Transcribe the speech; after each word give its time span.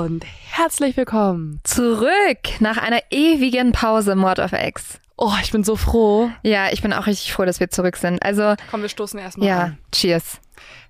und 0.00 0.24
herzlich 0.48 0.96
willkommen. 0.96 1.60
Zurück 1.62 2.60
nach 2.60 2.78
einer 2.78 3.00
ewigen 3.10 3.72
Pause 3.72 4.14
Mord 4.16 4.38
of 4.38 4.52
X. 4.54 4.98
Oh, 5.18 5.34
ich 5.42 5.52
bin 5.52 5.62
so 5.62 5.76
froh. 5.76 6.30
Ja, 6.42 6.72
ich 6.72 6.80
bin 6.80 6.94
auch 6.94 7.06
richtig 7.06 7.34
froh, 7.34 7.44
dass 7.44 7.60
wir 7.60 7.68
zurück 7.68 7.96
sind. 7.96 8.22
Also, 8.22 8.54
Komm, 8.70 8.80
wir 8.80 8.88
stoßen 8.88 9.18
erstmal 9.20 9.46
ja, 9.46 9.60
an. 9.60 9.78
cheers. 9.92 10.40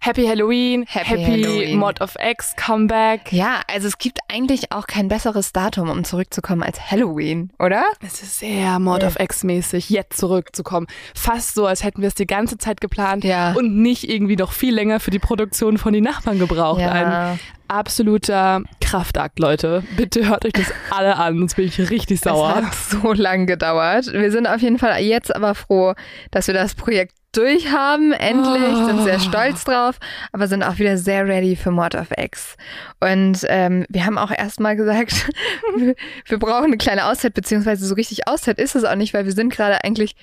Happy 0.00 0.26
Halloween, 0.26 0.84
Happy 0.88 1.08
Happy, 1.08 1.42
Halloween. 1.42 1.78
Mod 1.78 2.00
of 2.00 2.14
X, 2.18 2.54
Comeback. 2.56 3.32
Ja, 3.32 3.60
also 3.70 3.86
es 3.86 3.98
gibt 3.98 4.18
eigentlich 4.28 4.72
auch 4.72 4.86
kein 4.86 5.08
besseres 5.08 5.52
Datum, 5.52 5.90
um 5.90 6.04
zurückzukommen 6.04 6.62
als 6.62 6.90
Halloween, 6.90 7.50
oder? 7.58 7.84
Es 8.04 8.22
ist 8.22 8.38
sehr 8.38 8.78
Mod 8.78 9.04
of 9.04 9.20
X 9.20 9.44
mäßig, 9.44 9.90
jetzt 9.90 10.16
zurückzukommen. 10.18 10.86
Fast 11.14 11.54
so, 11.54 11.66
als 11.66 11.84
hätten 11.84 12.00
wir 12.00 12.08
es 12.08 12.14
die 12.14 12.26
ganze 12.26 12.56
Zeit 12.56 12.80
geplant 12.80 13.24
Ja. 13.24 13.52
und 13.52 13.76
nicht 13.82 14.08
irgendwie 14.08 14.36
noch 14.36 14.52
viel 14.52 14.74
länger 14.74 15.00
für 15.00 15.10
die 15.10 15.18
Produktion 15.18 15.76
von 15.76 15.92
die 15.92 16.00
Nachbarn 16.00 16.38
gebraucht. 16.38 16.80
Ja. 16.80 16.90
Ein 17.32 17.40
absoluter 17.68 18.62
Kraftakt, 18.80 19.38
Leute. 19.38 19.84
Bitte 19.96 20.28
hört 20.28 20.44
euch 20.44 20.52
das 20.52 20.72
alle 20.90 21.16
an, 21.16 21.38
sonst 21.38 21.54
bin 21.56 21.66
ich 21.66 21.78
richtig 21.90 22.20
sauer. 22.20 22.56
Es 22.58 22.64
hat 22.66 22.74
so 23.02 23.12
lang 23.12 23.46
gedauert. 23.46 24.12
Wir 24.12 24.32
sind 24.32 24.46
auf 24.46 24.60
jeden 24.60 24.78
Fall 24.78 25.00
jetzt 25.02 25.34
aber 25.34 25.54
froh, 25.54 25.94
dass 26.30 26.46
wir 26.46 26.54
das 26.54 26.74
Projekt 26.74 27.14
durchhaben. 27.32 28.12
Endlich, 28.12 28.72
Oh. 28.74 28.86
sind 28.86 29.02
sehr 29.04 29.20
stolz 29.20 29.64
drauf, 29.64 29.98
aber 30.32 30.48
sind 30.48 30.62
auch 30.62 30.78
wieder 30.78 30.96
sehr 30.96 31.26
ready 31.26 31.56
für 31.56 31.70
Mord 31.70 31.94
of 31.94 32.08
X. 32.16 32.56
Und 33.00 33.40
ähm, 33.48 33.86
wir 33.88 34.06
haben 34.06 34.18
auch 34.18 34.30
erstmal 34.30 34.76
gesagt, 34.76 35.28
wir, 35.76 35.94
wir 36.26 36.38
brauchen 36.38 36.66
eine 36.66 36.78
kleine 36.78 37.06
Auszeit, 37.06 37.34
beziehungsweise 37.34 37.86
so 37.86 37.94
richtig 37.94 38.28
Auszeit 38.28 38.58
ist 38.58 38.74
es 38.76 38.84
auch 38.84 38.94
nicht, 38.96 39.14
weil 39.14 39.24
wir 39.24 39.32
sind 39.32 39.52
gerade 39.52 39.82
eigentlich 39.84 40.14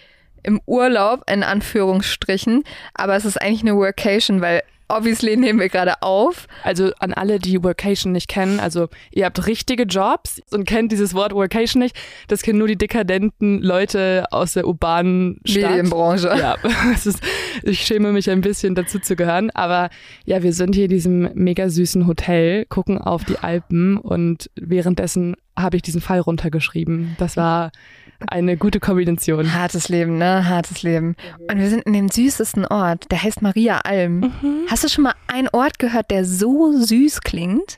im 0.44 0.62
Urlaub, 0.66 1.30
in 1.30 1.44
Anführungsstrichen, 1.44 2.64
aber 2.94 3.16
es 3.16 3.26
ist 3.26 3.42
eigentlich 3.42 3.62
eine 3.62 3.76
Workation, 3.76 4.40
weil 4.42 4.64
obviously 4.90 5.36
nehmen 5.38 5.60
wir 5.60 5.70
gerade 5.70 6.02
auf. 6.02 6.48
Also 6.64 6.92
an 7.00 7.14
alle, 7.14 7.40
die 7.40 7.64
Workation 7.64 8.12
nicht 8.12 8.28
kennen, 8.28 8.60
also 8.60 8.88
ihr 9.12 9.26
habt 9.26 9.46
richtige 9.48 9.84
Jobs 9.84 10.42
und 10.52 10.66
kennt 10.66 10.92
dieses 10.92 11.14
Wort 11.14 11.34
Workation 11.34 11.82
nicht. 11.82 11.96
Das 12.28 12.42
kennen 12.42 12.60
nur 12.60 12.68
die 12.68 12.78
dekadenten 12.78 13.62
Leute 13.62 14.26
aus 14.32 14.54
der 14.54 14.68
urbanen 14.68 15.40
Stadt. 15.46 15.72
Medienbranche. 15.72 16.28
Ja, 16.38 16.56
ist, 16.94 17.22
ich 17.64 17.82
schäme 17.82 18.12
mich 18.12 18.30
ein 18.30 18.42
bisschen 18.42 18.76
dazu 18.76 19.00
zu 19.00 19.16
gehören. 19.16 19.50
Aber 19.52 19.90
ja, 20.26 20.44
wir 20.44 20.54
sind 20.54 20.76
hier 20.76 20.86
in 20.86 20.92
diesem 20.92 21.30
mega 21.34 21.70
süßen 21.70 22.08
Hotel, 22.08 22.66
gucken 22.66 22.98
auf 22.98 23.24
die 23.24 23.38
Alpen 23.40 23.98
und 23.98 24.50
währenddessen 24.56 25.36
habe 25.58 25.78
ich 25.78 25.82
diesen 25.82 26.02
Fall 26.02 26.20
runtergeschrieben. 26.20 27.16
Das 27.18 27.36
war 27.36 27.72
eine 28.28 28.58
gute 28.58 28.80
Kombination. 28.80 29.54
Hartes 29.54 29.90
Leben, 29.90 30.18
ne? 30.18 30.48
Hartes 30.48 30.82
Leben. 30.84 31.16
Und 31.50 31.60
wir 31.60 31.70
sind 31.70 31.84
in 31.84 31.94
dem 31.94 32.10
süßesten 32.10 32.66
Ort, 32.66 33.12
der 33.12 33.22
heißt 33.22 33.42
Maria 33.42 33.80
Alm. 33.80 34.34
Hast 34.70 34.84
du 34.84 34.90
schon 34.90 35.04
mal 35.04 35.14
einen 35.28 35.50
Ort 35.50 35.80
gehört, 35.80 36.10
der 36.12 36.26
so 36.26 36.72
süß 36.74 37.22
klingt? 37.22 37.78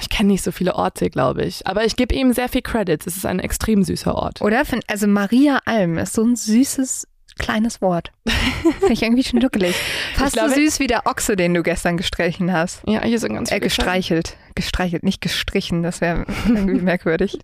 Ich 0.00 0.08
kenne 0.08 0.28
nicht 0.28 0.44
so 0.44 0.52
viele 0.52 0.76
Orte, 0.76 1.10
glaube 1.10 1.44
ich. 1.44 1.66
Aber 1.66 1.84
ich 1.84 1.96
gebe 1.96 2.14
ihm 2.14 2.32
sehr 2.32 2.48
viel 2.48 2.62
Credits. 2.62 3.06
Es 3.06 3.16
ist 3.16 3.26
ein 3.26 3.40
extrem 3.40 3.82
süßer 3.82 4.14
Ort. 4.14 4.40
Oder? 4.40 4.62
Also 4.86 5.08
Maria 5.08 5.60
Alm 5.64 5.98
ist 5.98 6.12
so 6.14 6.22
ein 6.22 6.36
süßes 6.36 7.08
kleines 7.38 7.80
Wort. 7.80 8.12
Finde 8.80 8.92
ich 8.92 9.02
irgendwie 9.02 9.24
schon 9.24 9.40
duckelig. 9.40 9.74
Fast 10.14 10.38
so 10.38 10.48
süß 10.48 10.78
wie 10.80 10.86
der 10.86 11.06
Ochse, 11.06 11.34
den 11.36 11.54
du 11.54 11.62
gestern 11.62 11.96
gestrichen 11.96 12.52
hast. 12.52 12.82
Ja, 12.86 13.02
hier 13.02 13.18
sind 13.18 13.34
ganz 13.34 13.50
Äh, 13.50 13.54
viele 13.54 13.60
gestreichelt. 13.66 14.36
Gestreichelt, 14.58 15.04
nicht 15.04 15.20
gestrichen. 15.20 15.84
Das 15.84 16.00
wäre 16.00 16.24
irgendwie 16.48 16.80
merkwürdig. 16.80 17.38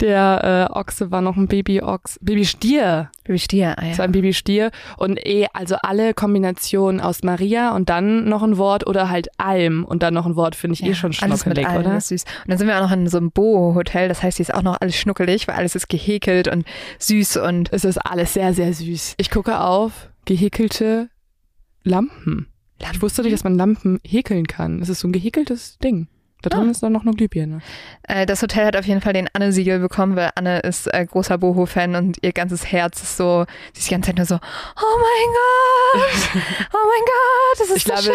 Der 0.00 0.68
äh, 0.72 0.78
Ochse 0.78 1.10
war 1.10 1.20
noch 1.20 1.36
ein 1.36 1.46
Baby-Ochs, 1.46 2.18
Babystier. 2.22 3.10
Wie 3.26 3.38
Stier, 3.38 3.72
ah, 3.76 3.82
Das 3.82 3.90
ja. 3.90 3.98
war 3.98 4.04
ein 4.06 4.12
Babystier. 4.12 4.70
Und 4.96 5.18
eh, 5.26 5.46
also 5.52 5.76
alle 5.82 6.14
Kombinationen 6.14 7.02
aus 7.02 7.22
Maria 7.22 7.76
und 7.76 7.90
dann 7.90 8.26
noch 8.30 8.42
ein 8.42 8.56
Wort 8.56 8.86
oder 8.86 9.10
halt 9.10 9.28
Alm 9.36 9.84
und 9.84 10.02
dann 10.02 10.14
noch 10.14 10.24
ein 10.24 10.36
Wort 10.36 10.54
finde 10.54 10.72
ich 10.72 10.82
eh 10.82 10.94
schon 10.94 11.14
alles 11.20 11.44
mit 11.44 11.56
schnuckelig, 11.58 11.68
allem 11.68 11.86
oder? 11.86 11.96
ist 11.98 12.08
süß. 12.08 12.24
Und 12.24 12.48
dann 12.48 12.56
sind 12.56 12.66
wir 12.66 12.78
auch 12.78 12.88
noch 12.88 12.92
in 12.92 13.06
so 13.08 13.18
einem 13.18 13.30
Boho-Hotel. 13.30 14.08
Das 14.08 14.22
heißt, 14.22 14.38
hier 14.38 14.44
ist 14.44 14.54
auch 14.54 14.62
noch 14.62 14.80
alles 14.80 14.96
schnuckelig, 14.96 15.46
weil 15.48 15.56
alles 15.56 15.74
ist 15.74 15.90
gehäkelt 15.90 16.48
und 16.48 16.64
süß 16.98 17.36
und 17.36 17.70
Es 17.74 17.84
ist 17.84 17.98
alles 17.98 18.32
sehr, 18.32 18.54
sehr 18.54 18.72
süß. 18.72 19.16
Ich 19.18 19.30
gucke 19.30 19.60
auf 19.60 20.08
gehäkelte 20.24 21.10
Lampen. 21.84 22.46
Ich 22.80 23.02
wusste 23.02 23.22
nicht, 23.22 23.34
dass 23.34 23.44
man 23.44 23.56
Lampen 23.56 24.00
häkeln 24.06 24.46
kann. 24.46 24.80
Es 24.80 24.88
ist 24.88 25.00
so 25.00 25.08
ein 25.08 25.12
gehäkeltes 25.12 25.76
Ding. 25.78 26.08
Da 26.42 26.50
drin 26.50 26.68
Ah. 26.68 26.70
ist 26.70 26.82
dann 26.82 26.92
noch 26.92 27.02
eine 27.02 27.12
Glühbirne. 27.12 27.60
Äh, 28.06 28.24
das 28.24 28.42
Hotel 28.42 28.64
hat 28.66 28.76
auf 28.76 28.84
jeden 28.86 29.00
Fall 29.00 29.12
den 29.12 29.28
Anne-Siegel 29.32 29.80
bekommen, 29.80 30.14
weil 30.14 30.30
Anne 30.36 30.60
ist 30.60 30.86
äh, 30.94 31.04
großer 31.04 31.36
Boho-Fan 31.38 31.96
und 31.96 32.18
ihr 32.22 32.32
ganzes 32.32 32.70
Herz 32.70 33.02
ist 33.02 33.16
so, 33.16 33.44
sie 33.72 33.80
ist 33.80 33.88
die 33.88 33.94
ganze 33.94 34.08
Zeit 34.10 34.16
nur 34.18 34.26
so, 34.26 34.36
oh 34.36 34.98
mein 35.00 35.34
Gott, 35.34 36.42
oh 36.72 36.86
mein 36.86 37.04
Gott, 37.04 37.58
das 37.60 37.68
ist 37.70 37.76
Ich 37.78 37.82
so 37.84 37.88
glaube- 37.90 38.02
schön. 38.04 38.14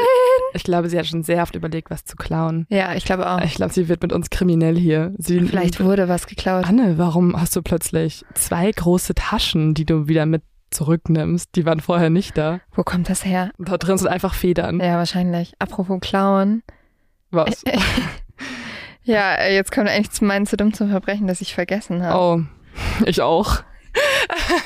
Ich 0.53 0.63
glaube, 0.63 0.89
sie 0.89 0.97
hat 0.97 1.05
schon 1.07 1.23
sehr 1.23 1.41
oft 1.43 1.55
überlegt, 1.55 1.89
was 1.89 2.05
zu 2.05 2.15
klauen. 2.15 2.65
Ja, 2.69 2.93
ich 2.95 3.03
glaube 3.05 3.29
auch. 3.29 3.41
Ich 3.41 3.55
glaube, 3.55 3.73
sie 3.73 3.89
wird 3.89 4.01
mit 4.01 4.13
uns 4.13 4.29
kriminell 4.29 4.77
hier. 4.77 5.13
Sie, 5.17 5.41
Vielleicht 5.41 5.83
wurde 5.83 6.07
was 6.07 6.27
geklaut. 6.27 6.65
Anne, 6.65 6.97
warum 6.97 7.39
hast 7.39 7.55
du 7.55 7.61
plötzlich 7.61 8.23
zwei 8.35 8.71
große 8.71 9.15
Taschen, 9.15 9.73
die 9.73 9.85
du 9.85 10.07
wieder 10.07 10.25
mit 10.25 10.43
zurücknimmst? 10.71 11.49
Die 11.55 11.65
waren 11.65 11.79
vorher 11.81 12.09
nicht 12.09 12.37
da. 12.37 12.59
Wo 12.73 12.83
kommt 12.83 13.09
das 13.09 13.25
her? 13.25 13.51
Da 13.57 13.77
drin 13.77 13.97
sind 13.97 14.07
einfach 14.07 14.33
Federn. 14.33 14.79
Ja, 14.79 14.97
wahrscheinlich. 14.97 15.53
Apropos 15.59 15.99
klauen. 16.01 16.63
Was? 17.33 17.63
Ja, 19.05 19.43
jetzt 19.47 19.73
kommt 19.73 19.89
eigentlich 19.89 20.11
zu 20.11 20.23
meinen 20.23 20.45
zu 20.45 20.55
dumm 20.55 20.73
zum 20.73 20.89
Verbrechen, 20.89 21.27
das 21.27 21.41
ich 21.41 21.53
vergessen 21.53 22.05
habe. 22.05 22.17
Oh, 22.17 22.41
ich 23.05 23.21
auch. 23.21 23.61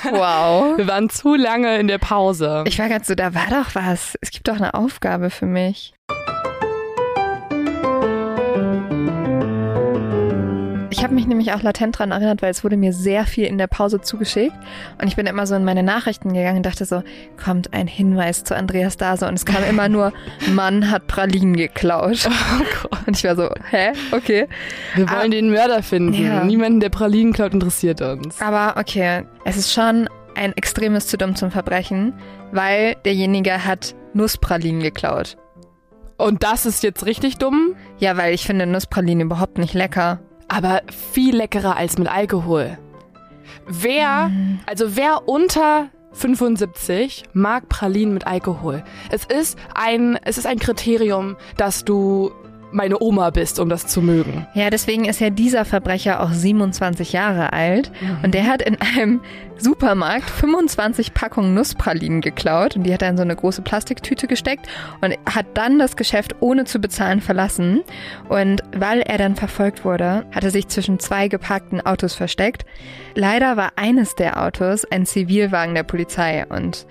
Wow. 0.04 0.78
Wir 0.78 0.88
waren 0.88 1.10
zu 1.10 1.34
lange 1.34 1.80
in 1.80 1.88
der 1.88 1.98
Pause. 1.98 2.64
Ich 2.68 2.78
war 2.78 2.88
gerade 2.88 3.04
so, 3.04 3.16
da 3.16 3.34
war 3.34 3.48
doch 3.50 3.74
was. 3.74 4.16
Es 4.22 4.30
gibt 4.30 4.48
doch 4.48 4.58
eine 4.58 4.76
Aufgabe 4.76 5.32
für 5.32 5.48
mich. 5.48 5.96
Ich 10.98 11.04
habe 11.04 11.14
mich 11.14 11.28
nämlich 11.28 11.54
auch 11.54 11.62
latent 11.62 12.00
dran 12.00 12.10
erinnert, 12.10 12.42
weil 12.42 12.50
es 12.50 12.64
wurde 12.64 12.76
mir 12.76 12.92
sehr 12.92 13.28
viel 13.28 13.46
in 13.46 13.60
der 13.60 13.68
Pause 13.68 14.02
zugeschickt. 14.02 14.56
Und 15.00 15.08
ich 15.08 15.16
bin 15.16 15.28
immer 15.28 15.46
so 15.46 15.54
in 15.54 15.64
meine 15.64 15.84
Nachrichten 15.84 16.34
gegangen 16.34 16.58
und 16.58 16.66
dachte 16.66 16.86
so, 16.86 17.04
kommt 17.42 17.72
ein 17.72 17.86
Hinweis 17.86 18.44
zu 18.44 18.56
Andreas 18.56 18.98
Dase. 18.98 19.28
Und 19.28 19.36
es 19.36 19.46
kam 19.46 19.64
immer 19.64 19.90
nur, 19.90 20.12
Mann 20.56 20.90
hat 20.90 21.06
Pralinen 21.06 21.56
geklaut. 21.56 22.28
Und 23.06 23.16
ich 23.16 23.24
war 23.26 23.36
so, 23.36 23.48
hä? 23.70 23.92
Okay. 24.12 24.48
Wir 24.96 25.08
wollen 25.12 25.30
den 25.30 25.52
Mörder 25.52 25.84
finden. 25.84 26.16
Ja. 26.16 26.44
Niemanden, 26.44 26.80
der 26.80 26.90
Pralinen 26.90 27.32
klaut, 27.32 27.54
interessiert 27.54 28.02
uns. 28.02 28.42
Aber 28.42 28.80
okay, 28.80 29.24
es 29.46 29.56
ist 29.56 29.72
schon 29.72 30.10
ein 30.34 30.54
extremes 30.54 31.06
zu 31.06 31.16
dumm 31.16 31.36
zum 31.36 31.52
Verbrechen, 31.52 32.14
weil 32.52 32.96
derjenige 33.06 33.66
hat 33.66 33.94
Nusspralinen 34.16 34.82
geklaut. 34.82 35.38
Und 36.18 36.42
das 36.42 36.66
ist 36.66 36.82
jetzt 36.82 37.06
richtig 37.06 37.38
dumm, 37.38 37.76
Ja, 38.00 38.18
weil 38.18 38.34
ich 38.34 38.48
finde 38.48 38.66
Nusspralinen 38.66 39.28
überhaupt 39.28 39.60
nicht 39.60 39.76
lecker. 39.76 40.22
Aber 40.48 40.82
viel 41.14 41.36
leckerer 41.36 41.76
als 41.76 41.98
mit 41.98 42.08
Alkohol. 42.08 42.78
Wer, 43.68 44.32
also 44.66 44.96
wer 44.96 45.28
unter 45.28 45.90
75 46.14 47.24
mag 47.34 47.70
Pralinen 47.70 48.14
mit 48.14 48.26
Alkohol? 48.26 48.84
Es 49.12 49.26
ist 49.26 49.58
ein, 49.76 50.18
es 50.24 50.38
ist 50.38 50.48
ein 50.48 50.60
Kriterium, 50.60 51.36
dass 51.58 51.86
du 51.86 52.32
meine 52.72 53.02
Oma 53.02 53.30
bist, 53.30 53.60
um 53.60 53.70
das 53.70 53.88
zu 53.88 54.02
mögen. 54.02 54.48
Ja, 54.54 54.70
deswegen 54.70 55.06
ist 55.06 55.20
ja 55.20 55.30
dieser 55.30 55.66
Verbrecher 55.66 56.22
auch 56.22 56.32
27 56.32 57.14
Jahre 57.14 57.54
alt 57.54 57.92
und 58.24 58.34
der 58.34 58.48
hat 58.48 58.62
in 58.62 58.78
einem 58.82 59.22
Supermarkt 59.60 60.30
25 60.30 61.14
Packungen 61.14 61.54
Nusspralinen 61.54 62.22
geklaut 62.22 62.76
und 62.76 62.84
die 62.84 62.94
hat 62.94 63.02
er 63.02 63.10
in 63.10 63.18
so 63.18 63.24
eine 63.24 63.36
große 63.36 63.62
Plastiktüte 63.62 64.28
gesteckt 64.28 64.68
und 65.02 65.16
hat 65.26 65.46
dann 65.56 65.80
das 65.80 65.96
Geschäft 65.96 66.36
ohne 66.40 66.66
zu 66.66 66.80
bezahlen 66.80 67.22
verlassen. 67.22 67.84
Und 68.30 68.62
weil 68.76 69.02
er 69.02 69.18
dann 69.18 69.36
verfolgt 69.36 69.84
wurde, 69.84 70.26
hat 70.32 70.44
er 70.44 70.52
sich 70.52 70.68
zwischen 70.68 71.00
zwei 71.00 71.28
geparkten 71.28 71.82
Autos 71.82 72.14
versteckt. 72.14 72.66
Leider 73.16 73.58
war 73.58 73.72
eines 73.76 74.16
der 74.16 74.44
Autos 74.44 74.86
ein 74.86 75.06
Zivilwagen 75.06 75.74
der 75.74 75.84
Polizei 75.84 76.46
und 76.48 76.86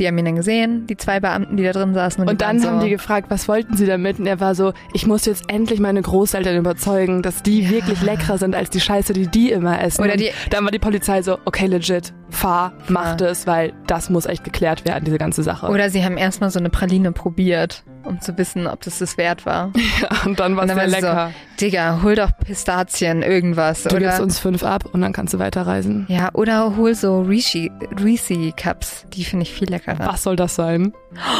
die 0.00 0.06
haben 0.08 0.18
ihn 0.18 0.24
dann 0.24 0.34
gesehen, 0.36 0.86
die 0.86 0.96
zwei 0.96 1.20
Beamten, 1.20 1.56
die 1.56 1.62
da 1.62 1.72
drin 1.72 1.94
saßen. 1.94 2.22
Und, 2.22 2.28
Und 2.30 2.40
dann 2.40 2.64
haben 2.64 2.80
so, 2.80 2.84
die 2.84 2.90
gefragt, 2.90 3.26
was 3.30 3.46
wollten 3.46 3.76
sie 3.76 3.86
damit? 3.86 4.18
Und 4.18 4.26
er 4.26 4.40
war 4.40 4.54
so, 4.54 4.72
ich 4.94 5.06
muss 5.06 5.26
jetzt 5.26 5.44
endlich 5.48 5.78
meine 5.78 6.02
Großeltern 6.02 6.56
überzeugen, 6.56 7.22
dass 7.22 7.42
die 7.42 7.62
Ja. 7.62 7.70
wirklich 7.70 8.02
leckerer 8.02 8.38
sind 8.38 8.56
als 8.56 8.70
die 8.70 8.80
Scheiße, 8.80 9.12
die 9.12 9.26
die 9.28 9.52
immer 9.52 9.80
essen. 9.82 10.02
Oder 10.02 10.12
Und 10.12 10.20
die- 10.20 10.30
dann 10.50 10.64
war 10.64 10.70
die 10.72 10.78
Polizei 10.78 11.22
so, 11.22 11.38
okay, 11.44 11.66
legit, 11.66 12.12
fahr, 12.30 12.72
mach 12.88 13.04
Fahr. 13.04 13.16
das, 13.16 13.46
weil 13.46 13.72
das 13.86 14.08
muss 14.10 14.26
echt 14.26 14.42
geklärt 14.44 14.84
werden, 14.84 15.04
diese 15.04 15.18
ganze 15.18 15.42
Sache. 15.42 15.68
Oder 15.68 15.90
sie 15.90 16.04
haben 16.04 16.16
erstmal 16.16 16.50
so 16.50 16.58
eine 16.58 16.70
Praline 16.70 17.12
probiert, 17.12 17.82
um 18.04 18.20
zu 18.20 18.36
wissen, 18.38 18.66
ob 18.66 18.80
das 18.82 18.98
das 18.98 19.16
wert 19.16 19.46
war. 19.46 19.72
und 20.24 20.40
dann 20.40 20.56
war 20.56 20.64
Und 20.64 20.70
es 20.70 20.76
dann 20.76 20.90
sehr 20.90 21.00
war 21.00 21.00
sie 21.00 21.06
lecker. 21.06 21.32
so, 21.58 21.64
Digga, 21.66 22.00
hol 22.02 22.14
doch 22.14 22.30
Pistazien, 22.44 23.22
irgendwas. 23.22 23.82
du 23.84 23.90
oder, 23.96 24.06
gibst 24.06 24.20
uns 24.20 24.38
fünf 24.38 24.62
ab 24.62 24.84
und 24.92 25.00
dann 25.02 25.12
kannst 25.12 25.34
du 25.34 25.38
weiterreisen. 25.38 26.06
ja, 26.08 26.30
oder 26.32 26.76
hol 26.76 26.94
so 26.94 27.20
Reese 27.22 27.68
Reese 28.02 28.52
Cups. 28.56 29.04
Die 29.12 29.24
finde 29.24 29.42
ich 29.44 29.52
viel 29.52 29.68
leckerer. 29.70 30.06
Was 30.06 30.22
soll 30.22 30.36
das 30.36 30.54
sein? 30.54 30.92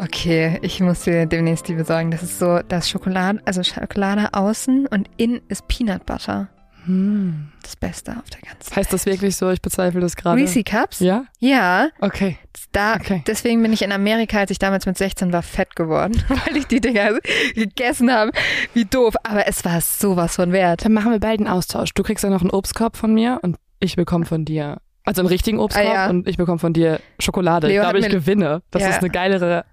Okay, 0.00 0.58
ich 0.62 0.80
muss 0.80 1.00
dir 1.02 1.26
demnächst 1.26 1.66
die 1.66 1.74
besorgen. 1.74 2.10
Das 2.12 2.22
ist 2.22 2.38
so, 2.38 2.60
das 2.68 2.88
Schokolade, 2.88 3.40
also 3.44 3.62
Schokolade 3.64 4.28
außen 4.32 4.86
und 4.86 5.08
innen 5.16 5.40
ist 5.48 5.66
Peanut 5.66 6.06
Butter. 6.06 6.48
Hm. 6.88 7.52
Das 7.62 7.76
Beste 7.76 8.12
auf 8.12 8.30
der 8.30 8.40
ganzen 8.40 8.74
Heißt 8.74 8.92
das 8.92 9.04
wirklich 9.06 9.36
so? 9.36 9.50
Ich 9.50 9.60
bezweifle 9.60 10.00
das 10.00 10.16
gerade. 10.16 10.40
Reese 10.40 10.64
Cups? 10.64 11.00
Ja? 11.00 11.24
Ja, 11.38 11.88
Okay. 12.00 12.38
da, 12.72 12.94
Okay. 12.96 13.22
deswegen 13.26 13.62
bin 13.62 13.72
ich 13.74 13.82
in 13.82 13.92
Amerika, 13.92 14.38
als 14.38 14.50
ich 14.50 14.58
damals 14.58 14.86
mit 14.86 14.96
16 14.96 15.32
war, 15.32 15.42
fett 15.42 15.76
geworden, 15.76 16.22
weil 16.46 16.56
ich 16.56 16.66
die 16.66 16.80
Dinger 16.80 17.18
gegessen 17.54 18.10
habe. 18.12 18.32
Wie 18.72 18.86
doof. 18.86 19.14
Aber 19.22 19.46
es 19.46 19.64
war 19.66 19.80
sowas 19.82 20.36
von 20.36 20.52
wert. 20.52 20.84
Dann 20.84 20.92
machen 20.94 21.12
wir 21.12 21.20
bald 21.20 21.40
einen 21.40 21.48
Austausch. 21.48 21.92
Du 21.94 22.02
kriegst 22.02 22.24
ja 22.24 22.30
noch 22.30 22.40
einen 22.40 22.50
Obstkorb 22.50 22.96
von 22.96 23.12
mir 23.12 23.38
und 23.42 23.56
ich 23.80 23.96
bekomme 23.96 24.24
von 24.24 24.44
dir, 24.46 24.78
also 25.04 25.20
einen 25.20 25.28
richtigen 25.28 25.58
Obstkorb 25.58 25.86
Ah, 25.86 25.92
ja. 25.94 26.08
und 26.10 26.26
ich 26.26 26.36
bekomme 26.38 26.58
von 26.58 26.72
dir 26.72 27.00
Schokolade. 27.20 27.68
Leo 27.68 27.82
ich 27.82 27.90
glaube, 27.90 27.98
ich 28.06 28.08
gewinne. 28.10 28.62
Das 28.70 28.82
Ja. 28.82 28.88
ist 28.88 28.98
eine 29.00 29.10
geilere. 29.10 29.64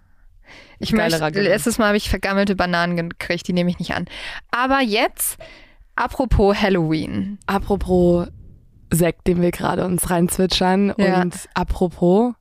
Ich 0.79 0.91
möchte, 0.91 1.17
letztes 1.41 1.77
Mal 1.77 1.87
habe 1.87 1.97
ich 1.97 2.09
vergammelte 2.09 2.55
Bananen 2.55 3.09
gekriegt, 3.09 3.47
die 3.47 3.53
nehme 3.53 3.69
ich 3.69 3.79
nicht 3.79 3.93
an. 3.95 4.05
Aber 4.51 4.81
jetzt, 4.81 5.37
apropos 5.95 6.55
Halloween. 6.61 7.37
Apropos 7.47 8.27
Sekt, 8.91 9.27
den 9.27 9.41
wir 9.41 9.51
gerade 9.51 9.83
uns 9.85 10.09
reinzwitschern 10.09 10.93
Ja. 10.97 11.21
und 11.21 11.35
apropos 11.53 12.33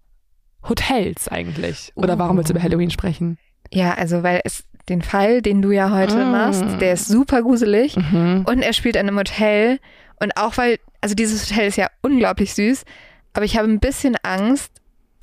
Hotels 0.68 1.28
eigentlich. 1.28 1.92
Oder 1.94 2.18
warum 2.18 2.36
willst 2.36 2.50
du 2.50 2.52
über 2.54 2.60
Oh. 2.60 2.64
Halloween 2.64 2.90
sprechen? 2.90 3.38
Ja, 3.72 3.94
also 3.94 4.22
weil 4.22 4.40
es 4.44 4.64
den 4.88 5.02
Fall, 5.02 5.40
den 5.42 5.62
du 5.62 5.70
ja 5.70 5.90
heute 5.90 6.24
Mm. 6.24 6.30
machst, 6.30 6.64
der 6.80 6.92
ist 6.92 7.08
super 7.08 7.42
gruselig 7.42 7.96
Mhm. 7.96 8.44
und 8.46 8.60
er 8.62 8.72
spielt 8.74 8.96
in 8.96 9.08
einem 9.08 9.18
Hotel 9.18 9.78
und 10.20 10.36
auch 10.36 10.56
weil, 10.58 10.78
also 11.00 11.14
dieses 11.14 11.50
Hotel 11.50 11.68
ist 11.68 11.76
ja 11.76 11.88
unglaublich 12.02 12.54
süß, 12.54 12.84
aber 13.32 13.44
ich 13.46 13.56
habe 13.56 13.66
ein 13.68 13.80
bisschen 13.80 14.16
Angst, 14.22 14.70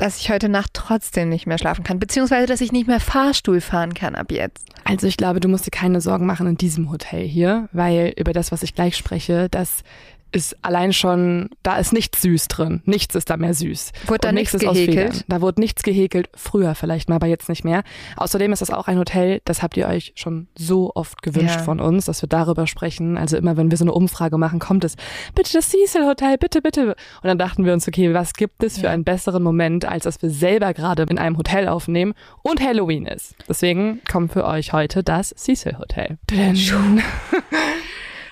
dass 0.02 0.18
ich 0.18 0.32
heute 0.32 0.50
Nacht 0.50 0.72
trotzdem 0.74 1.30
nicht 1.30 1.46
mehr 1.46 1.60
schlafen 1.60 1.84
kann, 1.84 2.00
beziehungsweise 2.00 2.48
dass 2.48 2.60
ich 2.60 2.72
nicht 2.72 2.88
mehr 2.88 3.00
Fahrstuhl 3.00 3.62
fahren 3.62 3.94
kann 3.94 4.16
ab 4.16 4.32
jetzt. 4.32 4.66
Also 4.84 5.06
ich 5.06 5.16
glaube, 5.16 5.40
du 5.40 5.48
musst 5.48 5.68
dir 5.68 5.72
keine 5.72 6.02
Sorgen 6.02 6.26
machen 6.26 6.48
in 6.48 6.58
diesem 6.58 6.92
Hotel 6.92 7.24
hier, 7.24 7.70
weil 7.72 8.14
über 8.18 8.34
das, 8.34 8.52
was 8.52 8.64
ich 8.64 8.74
gleich 8.74 8.98
spreche, 8.98 9.48
das 9.50 9.84
ist 10.32 10.56
allein 10.64 10.94
schon, 10.94 11.50
da 11.64 11.78
ist 11.78 11.94
nichts 11.94 12.22
süß 12.22 12.48
drin. 12.48 12.82
Nichts 12.86 13.16
ist 13.16 13.30
da 13.30 13.38
mehr 13.38 13.54
süß. 13.54 13.92
Wurde 14.08 14.20
da 14.22 14.32
nichts 14.32 14.58
gehäkelt? 14.58 15.26
Da 15.28 15.42
wurde 15.42 15.60
nichts 15.60 15.84
gehäkelt. 15.84 16.30
Früher 16.36 16.74
vielleicht 16.76 17.10
mal, 17.10 17.16
aber 17.16 17.28
jetzt 17.28 17.50
nicht 17.50 17.64
mehr. 17.66 17.84
Außerdem 18.18 18.54
ist 18.54 18.62
das 18.62 18.70
auch 18.72 18.88
ein 18.88 18.98
Hotel, 18.98 19.42
das 19.46 19.62
habt 19.62 19.76
ihr 19.78 19.88
euch 19.88 20.14
schon 20.16 20.48
so 20.58 20.92
oft 20.96 21.22
gewünscht 21.22 21.58
Ja. 21.58 21.64
von 21.64 21.80
uns, 21.80 22.06
dass 22.06 22.22
wir 22.22 22.30
darüber 22.30 22.66
sprechen. 22.68 23.18
Also 23.18 23.36
immer, 23.38 23.58
wenn 23.58 23.72
wir 23.72 23.78
so 23.78 23.84
eine 23.84 23.94
Umfrage 23.94 24.38
machen, 24.38 24.60
kommt 24.60 24.84
es, 24.86 24.96
bitte 25.36 25.52
das 25.54 25.70
Cecil 25.70 26.06
Hotel, 26.06 26.38
bitte, 26.38 26.62
bitte. 26.62 26.90
Und 26.90 26.96
dann 27.28 27.38
dachten 27.38 27.66
wir 27.66 27.74
uns, 27.74 27.88
okay, 27.88 28.14
was 28.14 28.34
gibt 28.34 28.64
es 28.64 28.80
für 28.80 28.90
einen 28.90 29.04
besseren 29.04 29.44
Moment, 29.44 29.86
als 29.86 30.04
dass 30.06 30.22
wir 30.22 30.30
selber 30.30 30.74
gerade 30.74 31.04
in 31.10 31.18
einem 31.18 31.38
Hotel 31.38 31.68
aufnehmen 31.68 32.14
und 32.42 32.62
Halloween 32.62 33.06
ist. 33.06 33.36
Deswegen 33.50 34.02
kommt 34.10 34.32
für 34.34 34.46
euch 34.46 34.72
heute 34.74 35.04
das 35.04 35.30
Cecil 35.38 35.78
Hotel. 35.78 36.18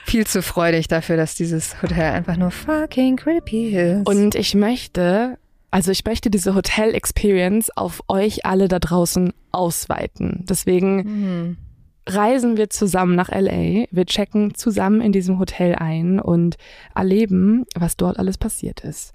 Viel 0.09 0.25
zu 0.25 0.41
freudig 0.41 0.87
dafür, 0.87 1.17
dass 1.17 1.35
dieses 1.35 1.81
Hotel 1.81 2.13
einfach 2.13 2.35
nur 2.35 2.51
fucking 2.51 3.15
creepy 3.17 3.75
ist. 3.77 4.07
Und 4.07 4.35
ich 4.35 4.55
möchte, 4.55 5.37
also 5.71 5.91
ich 5.91 6.03
möchte 6.03 6.29
diese 6.29 6.55
Hotel 6.55 6.95
Experience 6.95 7.69
auf 7.77 8.01
euch 8.07 8.45
alle 8.45 8.67
da 8.67 8.79
draußen 8.79 9.33
ausweiten. 9.51 10.45
Deswegen 10.49 10.95
Mhm. 10.97 11.57
reisen 12.07 12.57
wir 12.57 12.69
zusammen 12.69 13.15
nach 13.15 13.29
LA. 13.29 13.85
Wir 13.91 14.05
checken 14.05 14.55
zusammen 14.55 15.01
in 15.01 15.11
diesem 15.11 15.37
Hotel 15.37 15.75
ein 15.75 16.19
und 16.19 16.57
erleben, 16.95 17.65
was 17.75 17.95
dort 17.97 18.17
alles 18.17 18.37
passiert 18.37 18.81
ist. 18.81 19.13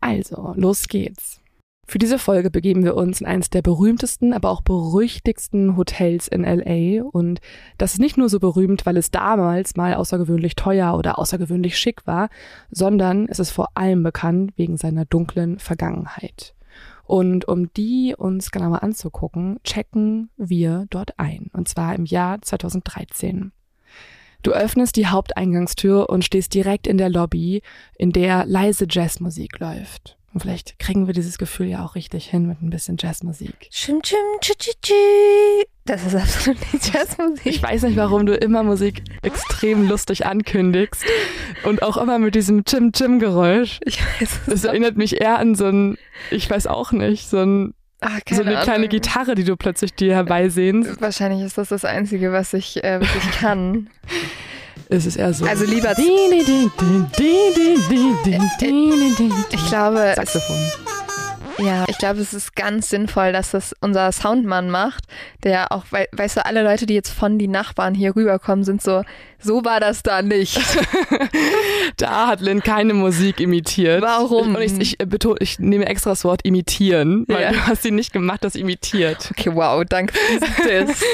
Also, 0.00 0.52
los 0.56 0.88
geht's. 0.88 1.40
Für 1.88 1.98
diese 1.98 2.18
Folge 2.18 2.50
begeben 2.50 2.82
wir 2.82 2.96
uns 2.96 3.20
in 3.20 3.28
eines 3.28 3.48
der 3.48 3.62
berühmtesten, 3.62 4.32
aber 4.32 4.50
auch 4.50 4.60
berüchtigsten 4.60 5.76
Hotels 5.76 6.26
in 6.26 6.42
LA. 6.42 7.04
Und 7.04 7.40
das 7.78 7.92
ist 7.92 8.00
nicht 8.00 8.16
nur 8.16 8.28
so 8.28 8.40
berühmt, 8.40 8.84
weil 8.86 8.96
es 8.96 9.12
damals 9.12 9.76
mal 9.76 9.94
außergewöhnlich 9.94 10.56
teuer 10.56 10.98
oder 10.98 11.16
außergewöhnlich 11.18 11.78
schick 11.78 12.04
war, 12.04 12.28
sondern 12.72 13.28
es 13.28 13.38
ist 13.38 13.52
vor 13.52 13.68
allem 13.74 14.02
bekannt 14.02 14.52
wegen 14.56 14.76
seiner 14.76 15.04
dunklen 15.04 15.60
Vergangenheit. 15.60 16.54
Und 17.04 17.46
um 17.46 17.72
die 17.74 18.16
uns 18.18 18.50
genauer 18.50 18.82
anzugucken, 18.82 19.60
checken 19.62 20.30
wir 20.36 20.86
dort 20.90 21.20
ein. 21.20 21.50
Und 21.52 21.68
zwar 21.68 21.94
im 21.94 22.04
Jahr 22.04 22.42
2013. 22.42 23.52
Du 24.42 24.50
öffnest 24.50 24.96
die 24.96 25.06
Haupteingangstür 25.06 26.10
und 26.10 26.24
stehst 26.24 26.52
direkt 26.52 26.88
in 26.88 26.98
der 26.98 27.10
Lobby, 27.10 27.62
in 27.96 28.10
der 28.10 28.44
leise 28.44 28.86
Jazzmusik 28.90 29.60
läuft. 29.60 30.18
Und 30.36 30.40
vielleicht 30.40 30.78
kriegen 30.78 31.06
wir 31.06 31.14
dieses 31.14 31.38
Gefühl 31.38 31.66
ja 31.66 31.82
auch 31.82 31.94
richtig 31.94 32.28
hin 32.28 32.46
mit 32.46 32.60
ein 32.60 32.68
bisschen 32.68 32.98
Jazzmusik. 33.00 33.70
Chim, 33.70 34.02
chim, 34.02 34.18
chi, 34.42 34.52
chi, 34.58 34.72
chi. 34.82 35.64
Das 35.86 36.04
ist 36.04 36.14
absolut 36.14 36.60
nicht 36.74 36.92
Jazzmusik. 36.92 37.46
Ich 37.46 37.62
weiß 37.62 37.84
nicht, 37.84 37.96
warum 37.96 38.26
du 38.26 38.34
immer 38.34 38.62
Musik 38.62 39.02
extrem 39.22 39.88
lustig 39.88 40.26
ankündigst 40.26 41.06
und 41.64 41.82
auch 41.82 41.96
immer 41.96 42.18
mit 42.18 42.34
diesem 42.34 42.64
Chim-Chim-Geräusch. 42.64 43.80
Ich 43.86 43.98
weiß 43.98 44.40
es 44.40 44.40
Das 44.44 44.64
erinnert 44.64 44.98
mich 44.98 45.22
eher 45.22 45.38
an 45.38 45.54
so 45.54 45.68
ein, 45.68 45.96
ich 46.30 46.50
weiß 46.50 46.66
auch 46.66 46.92
nicht, 46.92 47.30
so, 47.30 47.38
ein, 47.38 47.72
Ach, 48.02 48.20
so 48.28 48.42
eine 48.42 48.50
keine 48.50 48.62
kleine 48.62 48.76
Ahnung. 48.80 48.88
Gitarre, 48.90 49.36
die 49.36 49.44
du 49.44 49.56
plötzlich 49.56 49.94
dir 49.94 50.16
herbeisehnst. 50.16 51.00
Wahrscheinlich 51.00 51.46
ist 51.46 51.56
das 51.56 51.70
das 51.70 51.86
Einzige, 51.86 52.30
was 52.30 52.52
ich, 52.52 52.84
äh, 52.84 53.00
was 53.00 53.08
ich 53.16 53.30
kann. 53.40 53.88
Es 54.88 55.04
ist 55.06 55.16
eher 55.16 55.32
so. 55.34 55.44
Also 55.46 55.64
lieber, 55.64 55.94
ich 59.50 59.68
glaube, 59.68 60.12
Saxophon. 60.16 60.56
ja, 61.58 61.84
ich 61.88 61.98
glaube, 61.98 62.20
es 62.20 62.32
ist 62.32 62.54
ganz 62.54 62.88
sinnvoll, 62.90 63.32
dass 63.32 63.50
das 63.50 63.74
unser 63.80 64.12
Soundmann 64.12 64.70
macht, 64.70 65.04
der 65.42 65.72
auch, 65.72 65.84
wei- 65.90 66.08
weißt 66.12 66.36
du, 66.38 66.46
alle 66.46 66.62
Leute, 66.62 66.86
die 66.86 66.94
jetzt 66.94 67.10
von 67.10 67.38
die 67.38 67.48
Nachbarn 67.48 67.94
hier 67.94 68.14
rüberkommen, 68.14 68.64
sind 68.64 68.80
so, 68.82 69.02
so 69.40 69.64
war 69.64 69.80
das 69.80 70.02
da 70.02 70.22
nicht. 70.22 70.58
Da 71.98 72.26
hat 72.26 72.40
Lynn 72.42 72.62
keine 72.62 72.92
Musik 72.92 73.40
imitiert. 73.40 74.02
Warum? 74.02 74.54
Und 74.56 74.60
ich, 74.60 74.78
ich, 74.78 75.00
äh, 75.00 75.06
betone, 75.06 75.36
ich 75.40 75.58
nehme 75.58 75.86
extra 75.86 76.10
das 76.10 76.24
Wort 76.24 76.40
imitieren, 76.44 77.24
weil 77.28 77.40
Ja. 77.42 77.52
du 77.52 77.66
hast 77.66 77.84
sie 77.84 77.90
nicht 77.90 78.12
gemacht, 78.12 78.44
das 78.44 78.54
imitiert. 78.54 79.30
Okay, 79.30 79.50
wow, 79.54 79.82
danke 79.88 80.12
für 80.12 80.32
diesen 80.38 80.86
Diss. 80.88 81.00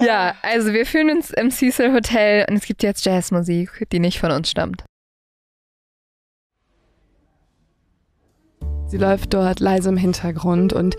Ja, 0.00 0.34
also 0.42 0.72
wir 0.72 0.86
fühlen 0.86 1.10
uns 1.10 1.30
im 1.30 1.50
Cecil 1.50 1.92
Hotel 1.92 2.46
und 2.48 2.56
es 2.56 2.64
gibt 2.64 2.82
jetzt 2.82 3.04
Jazzmusik, 3.04 3.86
die 3.92 3.98
nicht 4.00 4.18
von 4.18 4.30
uns 4.30 4.50
stammt. 4.50 4.84
Sie 8.86 8.98
läuft 8.98 9.32
dort 9.32 9.60
leise 9.60 9.88
im 9.88 9.96
Hintergrund 9.96 10.72
und 10.72 10.96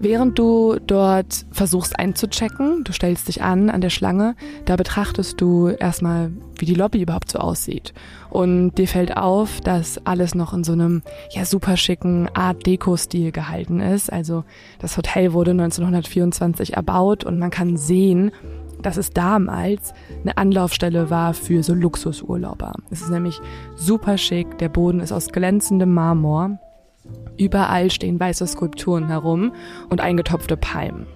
während 0.00 0.38
du 0.38 0.78
dort 0.84 1.46
versuchst 1.52 1.98
einzuchecken, 1.98 2.82
du 2.84 2.92
stellst 2.92 3.28
dich 3.28 3.42
an 3.42 3.70
an 3.70 3.80
der 3.80 3.90
Schlange, 3.90 4.34
da 4.64 4.76
betrachtest 4.76 5.40
du 5.40 5.68
erstmal, 5.68 6.32
wie 6.58 6.64
die 6.64 6.74
Lobby 6.74 7.02
überhaupt 7.02 7.30
so 7.30 7.38
aussieht. 7.38 7.92
Und 8.30 8.74
dir 8.76 8.88
fällt 8.88 9.16
auf, 9.16 9.60
dass 9.60 10.04
alles 10.06 10.34
noch 10.34 10.52
in 10.52 10.64
so 10.64 10.72
einem 10.72 11.02
ja 11.30 11.44
super 11.44 11.76
schicken 11.76 12.28
Art 12.34 12.66
Deco-Stil 12.66 13.30
gehalten 13.30 13.80
ist. 13.80 14.12
Also 14.12 14.44
das 14.80 14.96
Hotel 14.96 15.32
wurde 15.32 15.52
1924 15.52 16.74
erbaut 16.74 17.24
und 17.24 17.38
man 17.38 17.50
kann 17.50 17.76
sehen, 17.76 18.32
dass 18.82 18.96
es 18.96 19.10
damals 19.10 19.92
eine 20.22 20.36
Anlaufstelle 20.36 21.10
war 21.10 21.34
für 21.34 21.62
so 21.62 21.74
Luxusurlauber. 21.74 22.72
Es 22.90 23.02
ist 23.02 23.10
nämlich 23.10 23.40
super 23.76 24.16
schick, 24.16 24.58
der 24.58 24.68
Boden 24.68 25.00
ist 25.00 25.12
aus 25.12 25.28
glänzendem 25.28 25.92
Marmor. 25.92 26.58
Überall 27.40 27.90
stehen 27.90 28.20
weiße 28.20 28.46
Skulpturen 28.46 29.08
herum 29.08 29.52
und 29.88 30.02
eingetopfte 30.02 30.58
Palmen. 30.58 31.06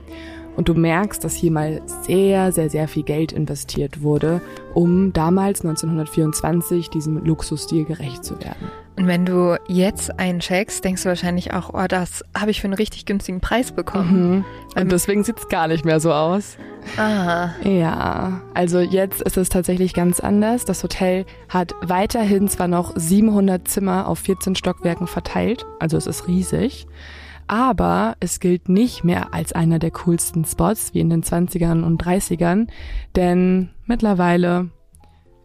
Und 0.56 0.68
du 0.68 0.75
merkst, 0.75 1.25
dass 1.25 1.34
hier 1.34 1.50
mal 1.50 1.82
sehr, 2.02 2.52
sehr, 2.52 2.70
sehr 2.70 2.88
viel 2.88 3.02
Geld 3.02 3.32
investiert 3.32 4.02
wurde, 4.02 4.40
um 4.73 5.12
damals 5.12 5.62
1924 5.62 6.90
diesem 6.90 7.25
Luxusstil 7.25 7.84
gerecht 7.84 8.25
zu 8.25 8.38
werden. 8.40 8.70
Und 8.96 9.08
wenn 9.08 9.26
du 9.26 9.56
jetzt 9.66 10.20
eincheckst, 10.20 10.84
denkst 10.84 11.02
du 11.02 11.08
wahrscheinlich 11.08 11.52
auch, 11.52 11.70
oh, 11.75 11.87
das 11.88 12.23
habe 12.38 12.52
ich 12.52 12.61
für 12.61 12.68
einen 12.68 12.75
richtig 12.75 13.06
günstigen 13.06 13.40
Preis 13.40 13.73
bekommen. 13.73 14.44
Und 14.76 14.92
deswegen 14.92 15.25
sieht's 15.25 15.49
gar 15.49 15.66
nicht 15.66 15.84
mehr 15.84 15.99
so 15.99 16.12
aus. 16.12 16.56
Ah, 16.96 17.50
Ja, 17.64 18.42
also 18.52 18.78
jetzt 18.78 19.20
ist 19.23 19.37
es 19.37 19.49
tatsächlich 19.49 19.94
ganz 19.94 20.20
anders. 20.20 20.64
Das 20.64 20.82
Hotel 20.84 21.25
hat 21.49 21.75
weiterhin 21.82 22.46
zwar 22.46 22.68
noch 22.68 22.92
700 22.94 23.66
Zimmer 23.66 24.06
auf 24.06 24.20
14 24.20 24.54
Stockwerken 24.54 25.06
verteilt, 25.08 25.66
also 25.80 25.96
es 25.96 26.06
ist 26.06 26.28
riesig, 26.28 26.87
aber 27.46 28.16
es 28.20 28.40
gilt 28.40 28.68
nicht 28.68 29.04
mehr 29.04 29.34
als 29.34 29.52
einer 29.52 29.78
der 29.78 29.90
coolsten 29.90 30.44
Spots 30.44 30.94
wie 30.94 31.00
in 31.00 31.10
den 31.10 31.22
20ern 31.22 31.82
und 31.82 32.02
30ern, 32.02 32.68
denn 33.16 33.70
mittlerweile 33.86 34.70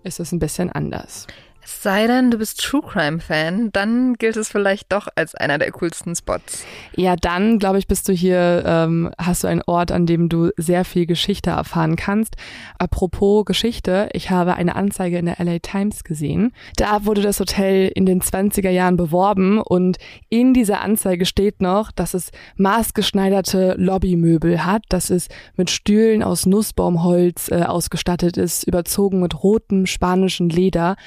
ist 0.04 0.20
es 0.20 0.32
ein 0.32 0.40
bisschen 0.40 0.72
anders. 0.72 1.28
Sei 1.70 2.08
denn, 2.08 2.30
du 2.30 2.38
bist 2.38 2.62
True 2.62 2.82
Crime 2.82 3.20
Fan, 3.22 3.72
dann 3.72 4.16
gilt 4.16 4.36
es 4.36 4.50
vielleicht 4.50 4.92
doch 4.92 5.08
als 5.16 5.34
einer 5.36 5.58
der 5.60 5.72
coolsten 5.72 6.14
Spots. 6.14 6.66
Ja, 6.96 7.16
dann 7.16 7.58
glaube 7.58 7.78
ich, 7.78 7.88
bist 7.88 8.10
du 8.10 8.12
hier, 8.12 8.64
ähm, 8.66 9.12
hast 9.18 9.44
du 9.44 9.48
einen 9.48 9.62
Ort, 9.66 9.92
an 9.92 10.06
dem 10.06 10.28
du 10.28 10.50
sehr 10.58 10.84
viel 10.84 11.06
Geschichte 11.06 11.52
erfahren 11.52 11.96
kannst. 11.96 12.36
Apropos 12.80 13.46
Geschichte, 13.46 14.10
ich 14.12 14.30
habe 14.30 14.56
eine 14.56 14.76
Anzeige 14.76 15.20
in 15.20 15.28
der 15.28 15.38
LA 15.40 15.60
Times 15.60 16.04
gesehen. 16.04 16.52
Da 16.76 17.06
wurde 17.06 17.22
das 17.22 17.40
Hotel 17.40 17.90
in 17.94 18.06
den 18.06 18.22
20er 18.22 18.72
Jahren 18.72 18.98
beworben 18.98 19.62
und 19.62 19.98
in 20.28 20.54
dieser 20.54 20.82
Anzeige 20.82 21.26
steht 21.26 21.62
noch, 21.62 21.92
dass 21.92 22.14
es 22.14 22.32
maßgeschneiderte 22.58 23.76
Lobbymöbel 23.78 24.66
hat, 24.66 24.84
dass 24.90 25.10
es 25.10 25.30
mit 25.56 25.70
Stühlen 25.70 26.24
aus 26.24 26.46
Nussbaumholz 26.46 27.52
äh, 27.52 27.62
ausgestattet 27.62 28.36
ist, 28.36 28.66
überzogen 28.68 29.22
mit 29.22 29.44
rotem 29.44 29.86
spanischen 29.86 30.50
Leder, 30.50 30.98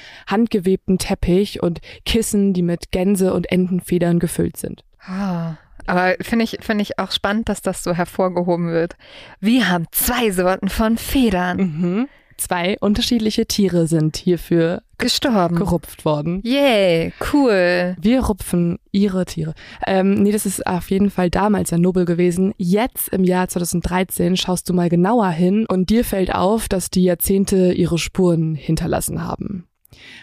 handgewebten 0.53 0.97
Teppich 0.97 1.61
und 1.61 1.79
Kissen, 2.05 2.53
die 2.53 2.61
mit 2.61 2.91
Gänse- 2.91 3.33
und 3.33 3.51
Entenfedern 3.51 4.19
gefüllt 4.19 4.57
sind. 4.57 4.83
Ah. 5.05 5.55
Aber 5.85 6.15
finde 6.21 6.45
ich, 6.45 6.57
finde 6.61 6.83
ich 6.83 6.97
auch 6.97 7.11
spannend, 7.11 7.49
dass 7.49 7.61
das 7.61 7.83
so 7.83 7.93
hervorgehoben 7.93 8.71
wird. 8.71 8.95
Wir 9.41 9.69
haben 9.69 9.85
zwei 9.91 10.31
Sorten 10.31 10.69
von 10.69 10.97
Federn. 10.97 11.57
Mhm. 11.57 12.07
Zwei 12.37 12.77
unterschiedliche 12.79 13.45
Tiere 13.45 13.85
sind 13.87 14.17
hierfür 14.17 14.81
Gestorben. 14.97 15.55
gerupft 15.55 16.03
worden. 16.03 16.41
Yay, 16.43 17.13
cool. 17.31 17.95
Wir 17.99 18.21
rupfen 18.21 18.79
ihre 18.91 19.25
Tiere. 19.25 19.53
Ähm, 19.85 20.15
nee, 20.15 20.31
das 20.31 20.45
ist 20.45 20.65
auf 20.65 20.89
jeden 20.89 21.09
Fall 21.09 21.29
damals 21.29 21.69
ja 21.69 21.77
nobel 21.77 22.05
gewesen. 22.05 22.53
Jetzt 22.57 23.09
im 23.09 23.23
Jahr 23.23 23.49
2013 23.49 24.35
schaust 24.35 24.67
du 24.67 24.73
mal 24.73 24.89
genauer 24.89 25.29
hin 25.29 25.65
und 25.67 25.89
dir 25.89 26.03
fällt 26.03 26.33
auf, 26.33 26.67
dass 26.67 26.89
die 26.89 27.03
Jahrzehnte 27.03 27.71
ihre 27.73 27.97
Spuren 27.97 28.55
hinterlassen 28.55 29.23
haben. 29.23 29.67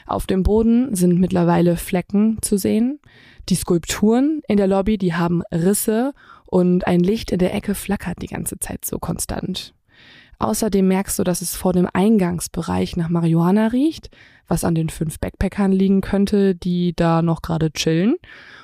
Auf 0.07 0.27
dem 0.27 0.43
Boden 0.43 0.95
sind 0.95 1.19
mittlerweile 1.19 1.77
Flecken 1.77 2.39
zu 2.43 2.57
sehen. 2.57 3.01
Die 3.49 3.55
Skulpturen 3.55 4.43
in 4.49 4.57
der 4.57 4.67
Lobby, 4.67 4.99
die 4.99 5.15
haben 5.15 5.43
Risse 5.53 6.13
und 6.47 6.87
ein 6.87 7.01
Licht 7.01 7.33
in 7.33 7.39
der 7.39 7.55
Ecke 7.55 7.75
flackert 7.75 8.23
die 8.23 8.27
ganze 8.27 8.59
Zeit 8.59 8.85
so 8.85 8.99
konstant. 8.99 9.75
Außerdem 10.41 10.89
merkst 10.89 11.19
du, 11.19 11.25
dass 11.25 11.43
es 11.43 11.55
vor 11.55 11.75
dem 11.75 11.87
Eingangsbereich 11.93 12.97
nach 12.97 13.11
Marihuana 13.11 13.69
riecht, 13.69 14.09
was 14.49 14.65
an 14.65 14.75
den 14.75 14.89
fünf 14.89 15.21
Backpackern 15.21 15.71
liegen 15.71 16.01
könnte, 16.01 16.55
die 16.55 16.95
da 16.97 17.21
noch 17.21 17.43
gerade 17.43 17.71
chillen. 17.71 18.17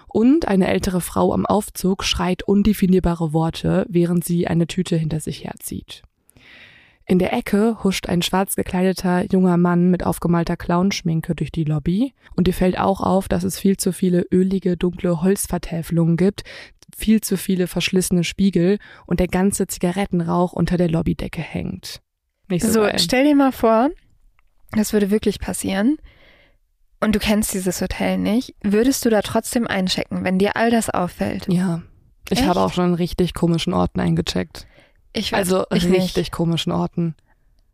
Und 0.09 0.49
eine 0.49 0.69
ältere 0.69 1.03
Frau 1.03 1.35
am 1.35 1.45
Aufzug 1.45 2.03
schreit 2.03 2.43
undefinierbare 2.43 3.35
Worte, 3.35 3.85
während 3.91 4.25
sie 4.25 4.47
eine 4.47 4.67
Tüte 4.67 4.97
hinter 4.97 5.21
sich 5.21 5.45
herzieht. 5.45 6.03
In 7.09 7.21
der 7.21 7.33
Ecke 7.33 7.85
huscht 7.85 8.09
ein 8.09 8.21
schwarz 8.21 8.57
gekleideter 8.57 9.25
junger 9.31 9.57
Mann 9.57 9.91
mit 9.91 10.05
aufgemalter 10.05 10.57
Clownschminke 10.57 11.37
durch 11.37 11.53
die 11.53 11.63
Lobby 11.63 12.13
und 12.35 12.49
dir 12.49 12.53
fällt 12.53 12.79
auch 12.79 13.01
auf, 13.01 13.29
dass 13.29 13.45
es 13.45 13.61
viel 13.61 13.77
zu 13.77 13.93
viele 13.93 14.27
ölige, 14.33 14.77
dunkle 14.77 15.23
Holzvertäfelungen 15.23 16.17
gibt, 16.17 16.43
viel 16.97 17.21
zu 17.21 17.37
viele 17.37 17.69
verschlissene 17.69 18.25
Spiegel 18.25 18.79
und 19.07 19.21
der 19.21 19.29
ganze 19.29 19.69
Zigarettenrauch 19.69 20.53
unter 20.53 20.77
der 20.77 20.89
Lobbydecke 20.89 21.41
hängt. 21.41 22.01
Nicht 22.49 22.65
so, 22.65 22.73
So, 22.73 22.81
geil. 22.81 22.99
stell 22.99 23.25
dir 23.25 23.37
mal 23.37 23.53
vor, 23.53 23.91
das 24.73 24.93
würde 24.93 25.11
wirklich 25.11 25.39
passieren. 25.39 25.99
Und 26.99 27.15
du 27.15 27.21
kennst 27.21 27.55
dieses 27.55 27.81
Hotel 27.81 28.19
nicht. 28.19 28.55
Würdest 28.65 29.05
du 29.05 29.11
da 29.11 29.23
trotzdem 29.23 29.67
einchecken, 29.69 30.25
wenn 30.25 30.39
dir 30.39 30.57
all 30.57 30.71
das 30.71 30.91
auffällt? 30.91 31.47
Ja. 31.49 31.83
Ich 32.31 32.39
Echt? 32.39 32.49
habe 32.49 32.61
auch 32.61 32.73
schon 32.73 32.85
an 32.87 32.95
richtig 32.95 33.35
komischen 33.35 33.75
Orten 33.75 34.01
eingecheckt. 34.01 34.67
Ich 35.17 35.33
würd- 35.33 35.37
Also 35.37 35.65
ich 35.75 35.87
richtig 35.89 36.17
Nicht. 36.17 36.33
komischen 36.33 36.73
Orten. 36.73 37.15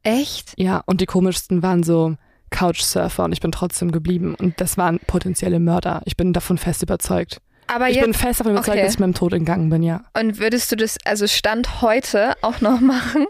Echt? 0.02 0.54
Ja, 0.56 0.82
und 0.86 1.00
die 1.00 1.06
komischsten 1.06 1.62
waren 1.62 1.82
so 1.82 2.16
Couchsurfer 2.50 3.24
und 3.24 3.32
ich 3.32 3.40
bin 3.40 3.52
trotzdem 3.52 3.92
geblieben. 3.92 4.34
Und 4.34 4.60
das 4.60 4.76
waren 4.76 4.98
potenzielle 5.06 5.60
Mörder. 5.60 6.02
Ich 6.04 6.16
bin 6.16 6.32
davon 6.32 6.58
fest 6.58 6.82
überzeugt. 6.82 7.40
Aber 7.68 7.88
ich 7.88 7.96
jetzt, 7.96 8.04
bin 8.04 8.14
fest 8.14 8.40
davon 8.40 8.52
überzeugt, 8.52 8.76
okay. 8.76 8.84
dass 8.84 8.94
ich 8.94 9.00
meinem 9.00 9.14
Tod 9.14 9.32
entgangen 9.32 9.70
bin, 9.70 9.82
ja. 9.82 10.02
und 10.18 10.38
würdest 10.38 10.70
du 10.72 10.76
das 10.76 10.98
also 11.04 11.26
Stand 11.26 11.80
heute 11.80 12.34
auch 12.42 12.60
noch 12.60 12.80
machen? 12.80 13.26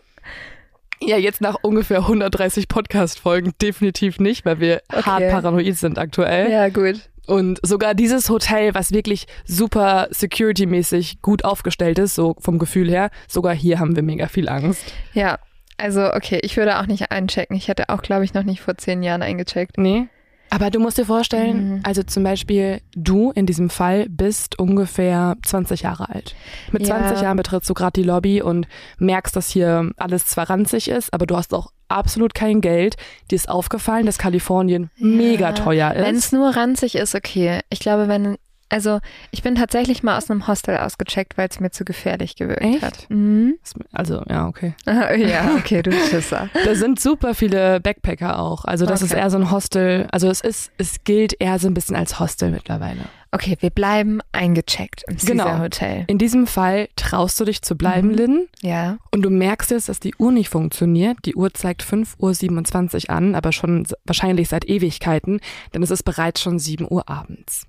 Ja, 1.00 1.16
jetzt 1.16 1.40
nach 1.40 1.56
ungefähr 1.62 1.98
130 1.98 2.68
Podcast-Folgen 2.68 3.52
definitiv 3.60 4.18
nicht, 4.20 4.44
weil 4.44 4.60
wir 4.60 4.82
Okay. 4.88 5.02
hart 5.02 5.28
paranoid 5.30 5.76
sind 5.76 5.98
aktuell. 5.98 6.50
Ja, 6.50 6.68
gut. 6.68 7.08
Und 7.26 7.60
sogar 7.62 7.94
dieses 7.94 8.28
Hotel, 8.30 8.74
was 8.74 8.92
wirklich 8.92 9.26
super 9.44 10.08
security-mäßig 10.10 11.22
gut 11.22 11.44
aufgestellt 11.44 11.98
ist, 11.98 12.14
so 12.14 12.34
vom 12.40 12.58
Gefühl 12.58 12.90
her, 12.90 13.10
sogar 13.28 13.54
hier 13.54 13.78
haben 13.78 13.94
wir 13.96 14.02
mega 14.02 14.26
viel 14.28 14.48
Angst. 14.48 14.82
Ja, 15.14 15.38
also 15.78 16.12
okay, 16.12 16.40
ich 16.42 16.56
würde 16.56 16.78
auch 16.80 16.86
nicht 16.86 17.10
einchecken. 17.10 17.56
Ich 17.56 17.68
hätte 17.68 17.88
auch, 17.88 18.02
glaube 18.02 18.24
ich, 18.24 18.34
noch 18.34 18.42
nicht 18.44 18.60
vor 18.60 18.76
zehn 18.76 19.02
Jahren 19.02 19.22
eingecheckt. 19.22 19.78
Nee. 19.78 20.08
Aber 20.50 20.68
du 20.68 20.80
musst 20.80 20.98
dir 20.98 21.06
vorstellen, 21.06 21.76
Mhm. 21.76 21.80
also 21.84 22.02
zum 22.02 22.24
Beispiel 22.24 22.82
du 22.94 23.30
in 23.30 23.46
diesem 23.46 23.70
Fall 23.70 24.06
bist 24.10 24.58
ungefähr 24.58 25.36
20 25.46 25.80
Jahre 25.82 26.10
alt. 26.10 26.34
Mit 26.72 26.86
Ja. 26.86 26.98
20 26.98 27.22
Jahren 27.22 27.38
betrittst 27.38 27.70
du 27.70 27.74
gerade 27.74 27.98
die 27.98 28.06
Lobby 28.06 28.42
und 28.42 28.68
merkst, 28.98 29.34
dass 29.34 29.48
hier 29.48 29.90
alles 29.96 30.26
zwar 30.26 30.50
ranzig 30.50 30.88
ist, 30.88 31.14
aber 31.14 31.24
du 31.26 31.36
hast 31.38 31.54
auch 31.54 31.72
absolut 31.92 32.34
kein 32.34 32.60
Geld. 32.60 32.96
Dir 33.30 33.36
ist 33.36 33.48
aufgefallen, 33.48 34.06
dass 34.06 34.18
Kalifornien 34.18 34.90
mega 34.96 35.52
teuer 35.52 35.92
Wenn 35.94 36.16
ist. 36.16 36.26
es 36.26 36.32
nur 36.32 36.56
ranzig 36.56 36.94
ist, 36.94 37.14
okay. 37.14 37.60
Ich 37.70 37.80
glaube, 37.80 38.08
wenn, 38.08 38.36
also 38.72 38.98
ich 39.30 39.42
bin 39.42 39.54
tatsächlich 39.54 40.02
mal 40.02 40.16
aus 40.16 40.30
einem 40.30 40.46
Hostel 40.48 40.76
ausgecheckt, 40.78 41.38
weil 41.38 41.48
es 41.48 41.60
mir 41.60 41.70
zu 41.70 41.84
gefährlich 41.84 42.34
gewirkt 42.36 42.62
Echt? 42.62 42.82
hat. 42.82 43.06
Mhm. 43.10 43.58
Also, 43.92 44.22
ja, 44.28 44.48
okay. 44.48 44.74
ja, 44.86 45.54
okay, 45.58 45.82
du 45.82 45.92
Schisser. 45.92 46.48
Da 46.64 46.74
sind 46.74 46.98
super 47.00 47.34
viele 47.34 47.80
Backpacker 47.80 48.38
auch. 48.38 48.64
Also 48.64 48.86
das 48.86 49.02
ist 49.02 49.12
Okay. 49.12 49.20
eher 49.20 49.30
so 49.30 49.38
ein 49.38 49.50
Hostel. 49.50 50.08
Also 50.10 50.28
es 50.28 50.40
ist, 50.40 50.72
es 50.78 51.04
gilt 51.04 51.34
eher 51.40 51.58
so 51.58 51.68
ein 51.68 51.74
bisschen 51.74 51.94
als 51.96 52.18
Hostel 52.18 52.50
mittlerweile. 52.50 53.00
Okay, 53.34 53.56
wir 53.60 53.70
bleiben 53.70 54.20
eingecheckt 54.32 55.04
im 55.08 55.16
Genau. 55.16 55.44
Caesar 55.44 55.60
Hotel. 55.62 56.04
In 56.06 56.18
diesem 56.18 56.46
Fall 56.46 56.88
traust 56.96 57.40
du 57.40 57.44
dich 57.46 57.62
zu 57.62 57.76
bleiben, 57.76 58.08
Mhm. 58.08 58.14
Lynn. 58.14 58.48
Ja. 58.60 58.98
Und 59.10 59.22
du 59.22 59.30
merkst 59.30 59.70
jetzt, 59.70 59.88
dass 59.88 60.00
die 60.00 60.14
Uhr 60.18 60.32
nicht 60.32 60.50
funktioniert. 60.50 61.16
Die 61.24 61.34
Uhr 61.34 61.52
zeigt 61.54 61.82
5.27 61.82 63.08
Uhr 63.08 63.16
an, 63.16 63.34
aber 63.34 63.52
schon 63.52 63.86
wahrscheinlich 64.04 64.48
seit 64.50 64.66
Ewigkeiten, 64.68 65.40
denn 65.72 65.82
es 65.82 65.90
ist 65.90 66.02
bereits 66.02 66.40
schon 66.42 66.58
7 66.58 66.86
Uhr 66.90 67.08
abends. 67.08 67.66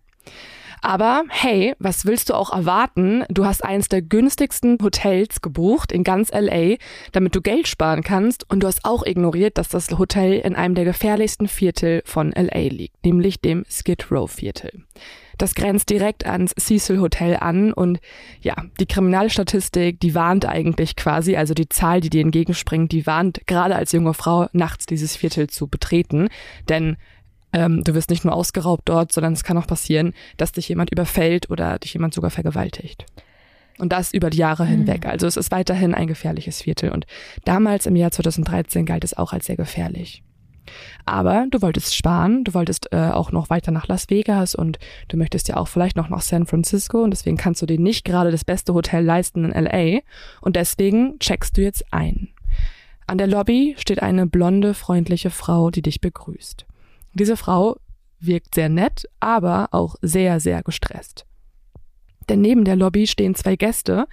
Aber 0.84 1.24
hey, 1.30 1.76
was 1.80 2.06
willst 2.06 2.30
du 2.30 2.34
auch 2.34 2.52
erwarten? 2.52 3.24
Du 3.30 3.46
hast 3.46 3.64
eins 3.64 3.88
der 3.88 4.02
günstigsten 4.02 4.78
Hotels 4.84 5.42
gebucht 5.42 5.94
in 5.94 6.04
ganz 6.04 6.30
LA, 6.30 6.76
damit 7.14 7.34
du 7.36 7.42
Geld 7.42 7.70
sparen 7.70 8.04
kannst 8.04 8.50
und 8.50 8.64
du 8.64 8.68
hast 8.68 8.84
auch 8.84 9.06
ignoriert, 9.06 9.58
dass 9.58 9.70
das 9.70 9.98
Hotel 9.98 10.34
in 10.34 10.58
einem 10.58 10.76
der 10.76 10.84
gefährlichsten 10.84 11.48
Viertel 11.48 12.02
von 12.04 12.34
LA 12.34 12.68
liegt, 12.68 13.06
nämlich 13.06 13.40
dem 13.40 13.64
Skid 13.70 14.12
Row 14.12 14.30
Viertel. 14.30 14.84
Das 15.38 15.56
grenzt 15.56 15.90
direkt 15.90 16.26
ans 16.28 16.54
Cecil 16.60 17.00
Hotel 17.00 17.38
an 17.38 17.72
und 17.72 18.02
ja, 18.42 18.56
die 18.78 18.86
Kriminalstatistik, 18.86 20.02
die 20.02 20.16
warnt 20.16 20.46
eigentlich 20.46 20.98
quasi, 20.98 21.38
also 21.38 21.54
die 21.54 21.70
Zahl, 21.70 22.02
die 22.02 22.10
dir 22.10 22.22
entgegenspringt, 22.22 22.92
die 22.92 23.08
warnt 23.08 23.48
gerade 23.48 23.78
als 23.78 23.94
junge 23.94 24.14
Frau 24.14 24.48
nachts 24.52 24.86
dieses 24.86 25.16
Viertel 25.16 25.48
zu 25.48 25.68
betreten, 25.68 26.28
denn 26.68 26.98
ähm, 27.54 27.84
du 27.84 27.94
wirst 27.94 28.10
nicht 28.10 28.26
nur 28.26 28.34
ausgeraubt 28.34 28.84
dort, 28.86 29.12
sondern 29.12 29.34
es 29.34 29.44
kann 29.44 29.58
auch 29.58 29.68
passieren, 29.68 30.14
dass 30.38 30.52
dich 30.52 30.68
jemand 30.70 30.92
überfällt 30.92 31.50
oder 31.50 31.80
dich 31.80 31.94
jemand 31.94 32.14
sogar 32.14 32.32
vergewaltigt. 32.32 33.06
Und 33.80 33.92
das 33.92 34.14
über 34.14 34.30
die 34.30 34.38
Jahre 34.38 34.66
hinweg. 34.66 35.06
Also 35.06 35.26
es 35.26 35.38
ist 35.38 35.52
weiterhin 35.52 35.96
ein 35.96 36.08
gefährliches 36.08 36.62
Viertel. 36.62 36.92
Und 36.92 37.06
damals 37.44 37.86
im 37.86 37.96
Jahr 37.96 38.12
2013 38.12 38.86
galt 38.86 39.04
es 39.04 39.18
auch 39.18 39.34
als 39.34 39.48
sehr 39.48 39.58
gefährlich. 39.58 40.24
Aber 41.06 41.48
du 41.50 41.62
wolltest 41.62 41.96
sparen, 41.96 42.44
du 42.44 42.54
wolltest 42.54 42.94
äh, 42.94 43.10
auch 43.10 43.32
noch 43.32 43.50
weiter 43.50 43.72
nach 43.72 43.88
Las 43.88 44.10
Vegas 44.10 44.56
und 44.56 44.80
du 45.10 45.18
möchtest 45.18 45.48
ja 45.50 45.58
auch 45.58 45.68
vielleicht 45.68 45.98
noch 45.98 46.10
nach 46.10 46.22
San 46.22 46.46
Francisco 46.46 47.04
und 47.04 47.12
deswegen 47.12 47.36
kannst 47.36 47.62
du 47.62 47.66
dir 47.66 47.80
nicht 47.80 48.06
gerade 48.06 48.32
das 48.32 48.46
beste 48.46 48.74
Hotel 48.74 49.04
leisten 49.04 49.44
in 49.44 49.52
LA 49.52 50.00
und 50.40 50.56
deswegen 50.56 51.20
checkst 51.20 51.58
du 51.58 51.62
jetzt 51.62 51.84
ein. 51.92 52.30
An 53.08 53.18
der 53.18 53.28
Lobby 53.28 53.76
steht 53.78 54.02
eine 54.02 54.26
blonde, 54.26 54.74
freundliche 54.74 55.30
Frau, 55.30 55.70
die 55.70 55.82
dich 55.82 56.00
begrüßt. 56.00 56.66
Diese 57.14 57.38
Frau 57.38 57.78
wirkt 58.20 58.56
sehr 58.56 58.70
nett, 58.70 59.08
aber 59.20 59.70
auch 59.72 59.96
sehr, 60.02 60.40
sehr 60.40 60.64
gestresst. 60.64 61.26
Denn 62.30 62.42
neben 62.42 62.64
der 62.64 62.76
Lobby 62.76 63.06
stehen 63.08 63.36
zwei 63.36 63.56
Gäste, 63.56 64.08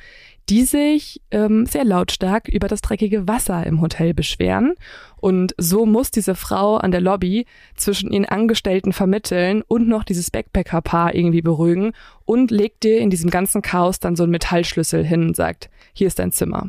die 0.48 0.64
sich 0.64 1.22
ähm, 1.30 1.64
sehr 1.66 1.84
lautstark 1.84 2.48
über 2.48 2.66
das 2.66 2.80
dreckige 2.80 3.28
Wasser 3.28 3.64
im 3.66 3.80
Hotel 3.80 4.14
beschweren. 4.14 4.74
Und 5.16 5.54
so 5.58 5.86
muss 5.86 6.10
diese 6.10 6.34
Frau 6.34 6.76
an 6.76 6.90
der 6.90 7.00
Lobby 7.00 7.46
zwischen 7.76 8.10
ihren 8.10 8.24
Angestellten 8.24 8.92
vermitteln 8.92 9.62
und 9.62 9.86
noch 9.86 10.02
dieses 10.02 10.30
Backpacker-Paar 10.30 11.14
irgendwie 11.14 11.42
beruhigen 11.42 11.92
und 12.24 12.50
legt 12.50 12.82
dir 12.82 12.98
in 12.98 13.10
diesem 13.10 13.30
ganzen 13.30 13.62
Chaos 13.62 14.00
dann 14.00 14.16
so 14.16 14.24
einen 14.24 14.32
Metallschlüssel 14.32 15.04
hin 15.04 15.28
und 15.28 15.36
sagt, 15.36 15.70
hier 15.92 16.08
ist 16.08 16.18
dein 16.18 16.32
Zimmer. 16.32 16.68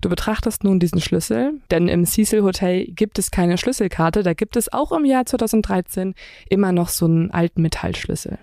Du 0.00 0.08
betrachtest 0.08 0.62
nun 0.62 0.78
diesen 0.78 1.00
Schlüssel, 1.00 1.54
denn 1.70 1.88
im 1.88 2.04
Cecil 2.04 2.42
Hotel 2.42 2.86
gibt 2.86 3.18
es 3.18 3.30
keine 3.30 3.58
Schlüsselkarte, 3.58 4.22
da 4.22 4.32
gibt 4.32 4.56
es 4.56 4.72
auch 4.72 4.92
im 4.92 5.04
Jahr 5.04 5.26
2013 5.26 6.14
immer 6.48 6.72
noch 6.72 6.88
so 6.88 7.06
einen 7.06 7.30
alten 7.32 7.62
Metallschlüssel. 7.62 8.38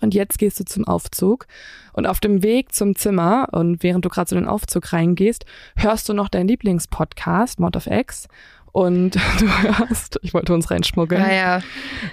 Und 0.00 0.14
jetzt 0.14 0.38
gehst 0.38 0.58
du 0.60 0.64
zum 0.64 0.86
Aufzug 0.86 1.46
und 1.92 2.06
auf 2.06 2.20
dem 2.20 2.42
Weg 2.42 2.74
zum 2.74 2.94
Zimmer 2.94 3.48
und 3.52 3.82
während 3.82 4.04
du 4.04 4.08
gerade 4.08 4.30
so 4.30 4.36
in 4.36 4.42
den 4.42 4.48
Aufzug 4.48 4.92
reingehst, 4.92 5.44
hörst 5.76 6.08
du 6.08 6.14
noch 6.14 6.28
deinen 6.28 6.48
Lieblingspodcast, 6.48 7.58
Mod 7.58 7.76
of 7.76 7.86
X. 7.86 8.28
und 8.72 9.14
du 9.40 9.46
hörst, 9.48 10.18
ich 10.22 10.32
wollte 10.34 10.52
uns 10.54 10.70
reinschmuggeln. 10.70 11.20
Naja, 11.20 11.60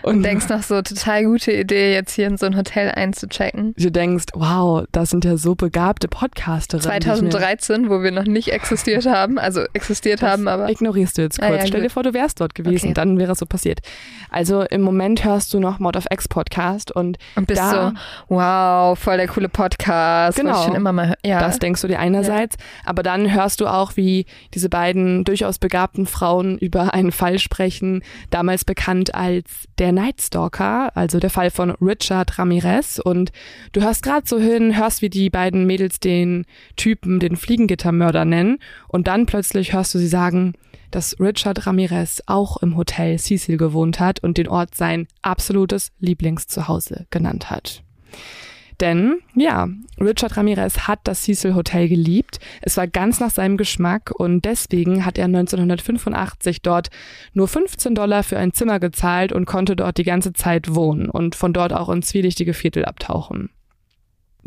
und, 0.02 0.18
Und 0.18 0.24
denkst 0.24 0.50
noch 0.50 0.64
so, 0.64 0.82
total 0.82 1.26
gute 1.26 1.52
Idee, 1.52 1.94
jetzt 1.94 2.14
hier 2.14 2.28
in 2.28 2.38
so 2.38 2.46
ein 2.46 2.58
Hotel 2.58 2.90
einzuchecken. 2.92 3.74
du 3.78 3.92
denkst, 3.92 4.26
wow, 4.34 4.86
das 4.92 5.10
sind 5.12 5.26
ja 5.26 5.38
so 5.38 5.56
begabte 5.56 6.08
Podcasterinnen. 6.08 7.00
die 7.00 7.08
ich 7.08 7.22
mir- 7.22 7.30
2013, 7.30 7.90
wo 7.90 8.02
wir 8.02 8.12
noch 8.12 8.26
nicht 8.26 8.50
existiert 8.50 9.06
haben, 9.10 9.38
also 9.40 9.62
existiert 9.74 10.22
haben, 10.22 10.48
aber 10.48 10.70
Ignorierst 10.70 11.18
du 11.18 11.22
jetzt 11.22 11.42
Ah, 11.42 11.48
kurz. 11.48 11.62
ja, 11.62 11.68
Stell 11.68 11.82
dir 11.82 11.88
gut. 11.88 11.94
vor, 11.94 12.04
du 12.04 12.14
wärst 12.14 12.42
dort 12.42 12.56
gewesen, 12.56 12.88
Okay. 12.88 12.94
dann 12.94 13.20
wäre 13.20 13.32
es 13.34 13.40
so 13.40 13.46
passiert. 13.46 13.80
Also 14.30 14.64
im 14.64 14.82
Moment 14.82 15.24
hörst 15.24 15.54
du 15.54 15.60
noch 15.60 15.80
Mod 15.80 15.96
of 15.96 16.06
X 16.12 16.28
Podcast 16.28 16.92
und 16.92 17.18
und 17.36 17.48
bist 17.48 17.62
da- 17.62 17.94
so, 18.30 18.36
wow, 18.36 18.98
voll 18.98 19.18
der 19.18 19.28
coole 19.28 19.50
Podcast. 19.50 20.38
Genau. 20.40 20.64
Schon 20.66 20.76
immer 20.76 20.92
mal, 20.94 21.16
ja. 21.26 21.40
das 21.40 21.60
denkst 21.60 21.82
du 21.82 21.88
dir 21.88 22.00
einerseits, 22.00 22.56
aber 22.86 23.04
dann 23.04 23.34
hörst 23.34 23.62
du 23.62 23.68
auch, 23.68 23.96
wie 23.96 24.26
diese 24.54 24.70
beiden 24.70 25.24
durchaus 25.24 25.60
begabten 25.60 26.06
Frauen 26.06 26.47
über 26.56 26.94
einen 26.94 27.12
Fall 27.12 27.40
sprechen, 27.40 28.04
damals 28.30 28.64
bekannt 28.64 29.16
als 29.16 29.68
der 29.78 29.92
Night 29.92 30.22
Stalker, 30.22 30.96
also 30.96 31.20
der 31.20 31.30
Fall 31.30 31.50
von 31.50 31.72
Richard 31.82 32.38
Ramirez 32.38 33.00
und 33.04 33.32
du 33.74 33.82
hörst 33.82 34.04
gerade 34.04 34.28
so 34.28 34.40
hin, 34.40 34.78
hörst, 34.78 35.02
wie 35.02 35.10
die 35.10 35.30
beiden 35.30 35.66
Mädels 35.66 36.00
den 36.00 36.46
Typen 36.76 37.20
den 37.20 37.36
Fliegengittermörder 37.36 38.24
nennen 38.24 38.60
und 38.88 39.08
dann 39.08 39.26
plötzlich 39.26 39.74
hörst 39.74 39.94
du 39.94 40.00
sie 40.00 40.08
sagen, 40.08 40.54
dass 40.92 41.20
Richard 41.20 41.68
Ramirez 41.68 42.22
auch 42.28 42.58
im 42.58 42.78
Hotel 42.78 43.20
Cecil 43.20 43.58
gewohnt 43.58 44.00
hat 44.00 44.22
und 44.22 44.38
den 44.38 44.48
Ort 44.48 44.76
sein 44.76 45.08
absolutes 45.22 45.92
Lieblingszuhause 46.00 47.08
genannt 47.10 47.50
hat. 47.50 47.84
Denn 48.80 49.18
ja, 49.36 49.68
Richard 50.00 50.38
Ramirez 50.38 50.88
hat 50.88 51.00
das 51.06 51.24
Cecil 51.24 51.56
Hotel 51.56 51.90
geliebt. 51.90 52.40
Es 52.62 52.78
war 52.78 52.88
ganz 52.88 53.20
nach 53.20 53.32
seinem 53.32 53.58
Geschmack 53.58 54.12
und 54.12 54.46
deswegen 54.46 55.04
hat 55.04 55.18
er 55.18 55.26
1985 55.26 56.62
dort 56.62 56.90
nur 57.34 57.48
15 57.48 57.96
Dollar 57.96 58.22
für 58.24 58.38
ein 58.38 58.54
Zimmer 58.54 58.80
gezahlt 58.80 59.32
und 59.32 59.46
konnte 59.46 59.76
dort 59.76 59.98
die 59.98 60.04
ganze 60.04 60.34
Zeit 60.34 60.76
wohnen 60.76 61.10
und 61.10 61.36
von 61.36 61.54
dort 61.54 61.74
auch 61.74 61.90
ins 61.90 62.08
zwielichtige 62.08 62.54
Viertel 62.54 62.86
abtauchen. 62.86 63.50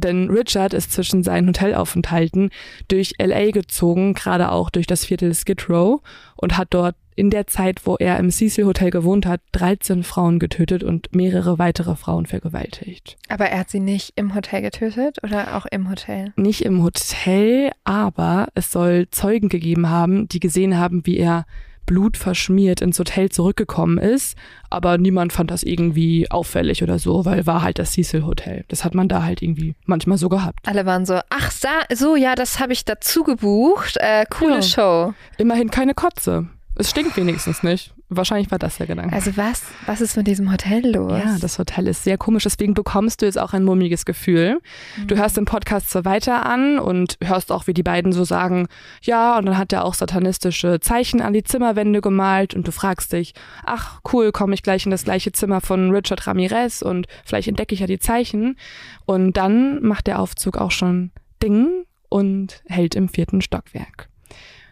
Denn 0.00 0.30
Richard 0.30 0.74
ist 0.74 0.92
zwischen 0.92 1.22
seinen 1.22 1.48
Hotelaufenthalten 1.48 2.50
durch 2.88 3.14
LA 3.18 3.50
gezogen, 3.50 4.14
gerade 4.14 4.50
auch 4.50 4.70
durch 4.70 4.86
das 4.86 5.04
Viertel 5.04 5.34
Skid 5.34 5.68
Row 5.68 6.00
und 6.36 6.56
hat 6.56 6.68
dort 6.70 6.96
in 7.16 7.28
der 7.28 7.46
Zeit, 7.46 7.86
wo 7.86 7.96
er 7.96 8.18
im 8.18 8.30
Cecil 8.30 8.64
Hotel 8.64 8.90
gewohnt 8.90 9.26
hat, 9.26 9.42
13 9.52 10.04
Frauen 10.04 10.38
getötet 10.38 10.82
und 10.82 11.14
mehrere 11.14 11.58
weitere 11.58 11.94
Frauen 11.94 12.24
vergewaltigt. 12.24 13.18
aber 13.28 13.46
er 13.46 13.60
hat 13.60 13.70
sie 13.70 13.80
nicht 13.80 14.12
im 14.16 14.34
Hotel 14.34 14.62
getötet 14.62 15.18
oder 15.22 15.54
auch 15.56 15.66
im 15.66 15.90
Hotel? 15.90 16.32
Nicht 16.36 16.62
im 16.62 16.82
Hotel, 16.82 17.72
aber 17.84 18.48
es 18.54 18.72
soll 18.72 19.08
Zeugen 19.10 19.50
gegeben 19.50 19.90
haben, 19.90 20.28
die 20.28 20.40
gesehen 20.40 20.78
haben, 20.78 21.04
wie 21.04 21.18
er 21.18 21.44
blutverschmiert 21.90 22.80
ins 22.80 22.98
Hotel 23.00 23.30
zurückgekommen 23.30 23.98
ist, 23.98 24.36
aber 24.70 24.96
niemand 24.96 25.32
fand 25.32 25.50
das 25.50 25.64
irgendwie 25.64 26.30
auffällig 26.30 26.84
oder 26.84 27.00
so, 27.00 27.24
weil 27.24 27.46
war 27.46 27.62
halt 27.62 27.80
das 27.80 27.92
Cecil 27.92 28.24
Hotel. 28.24 28.64
Das 28.68 28.84
hat 28.84 28.94
man 28.94 29.08
da 29.08 29.24
halt 29.24 29.42
irgendwie 29.42 29.74
manchmal 29.86 30.16
so 30.16 30.28
gehabt. 30.28 30.60
Alle 30.68 30.86
waren 30.86 31.04
so, 31.04 31.18
ach 31.30 31.50
sa- 31.50 31.84
so, 31.92 32.14
ja, 32.14 32.36
das 32.36 32.60
habe 32.60 32.72
ich 32.72 32.84
dazu 32.84 33.24
gebucht. 33.24 33.96
Äh, 33.98 34.24
coole 34.30 34.56
Ja. 34.56 34.62
Show. 34.62 35.14
Immerhin 35.36 35.70
keine 35.72 35.94
Kotze. 35.94 36.46
Es 36.80 36.88
stinkt 36.88 37.14
wenigstens 37.18 37.62
nicht. 37.62 37.92
Wahrscheinlich 38.08 38.50
war 38.50 38.58
das 38.58 38.78
der 38.78 38.86
Gedanke. 38.86 39.14
Also 39.14 39.36
was, 39.36 39.64
was 39.84 40.00
ist 40.00 40.16
mit 40.16 40.26
diesem 40.26 40.50
Hotel 40.50 40.94
los? 40.94 41.12
Ja, 41.12 41.36
das 41.38 41.58
Hotel 41.58 41.86
ist 41.86 42.04
sehr 42.04 42.16
komisch, 42.16 42.44
deswegen 42.44 42.72
bekommst 42.72 43.20
du 43.20 43.26
jetzt 43.26 43.38
auch 43.38 43.52
ein 43.52 43.64
mummiges 43.64 44.06
Gefühl. 44.06 44.60
Du 45.06 45.14
hörst 45.16 45.36
den 45.36 45.44
Podcast 45.44 45.90
so 45.90 46.06
weiter 46.06 46.46
an 46.46 46.78
und 46.78 47.18
hörst 47.22 47.52
auch, 47.52 47.66
wie 47.66 47.74
die 47.74 47.82
beiden 47.82 48.12
so 48.12 48.24
sagen, 48.24 48.66
ja, 49.02 49.36
und 49.36 49.44
dann 49.44 49.58
hat 49.58 49.74
er 49.74 49.84
auch 49.84 49.92
satanistische 49.92 50.80
Zeichen 50.80 51.20
an 51.20 51.34
die 51.34 51.44
Zimmerwände 51.44 52.00
gemalt 52.00 52.54
und 52.54 52.66
du 52.66 52.72
fragst 52.72 53.12
dich, 53.12 53.34
ach 53.62 54.00
cool, 54.10 54.32
komme 54.32 54.54
ich 54.54 54.62
gleich 54.62 54.86
in 54.86 54.90
das 54.90 55.04
gleiche 55.04 55.32
Zimmer 55.32 55.60
von 55.60 55.90
Richard 55.90 56.26
Ramirez 56.26 56.80
und 56.80 57.08
vielleicht 57.26 57.48
entdecke 57.48 57.74
ich 57.74 57.80
ja 57.80 57.86
die 57.86 57.98
Zeichen. 57.98 58.56
Und 59.04 59.36
dann 59.36 59.82
macht 59.82 60.06
der 60.06 60.18
Aufzug 60.18 60.56
auch 60.56 60.70
schon 60.70 61.10
Ding 61.42 61.84
und 62.08 62.62
hält 62.66 62.94
im 62.94 63.10
vierten 63.10 63.42
Stockwerk. 63.42 64.09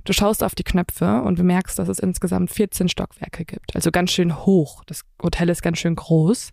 Du 0.08 0.14
schaust 0.14 0.42
auf 0.42 0.54
die 0.54 0.64
Knöpfe 0.64 1.20
und 1.20 1.34
bemerkst, 1.34 1.78
dass 1.78 1.86
es 1.88 1.98
insgesamt 1.98 2.50
14 2.50 2.88
Stockwerke 2.88 3.44
gibt. 3.44 3.76
Also 3.76 3.90
ganz 3.90 4.10
schön 4.10 4.38
hoch. 4.46 4.82
Das 4.86 5.02
Hotel 5.22 5.50
ist 5.50 5.60
ganz 5.60 5.80
schön 5.80 5.96
groß. 5.96 6.52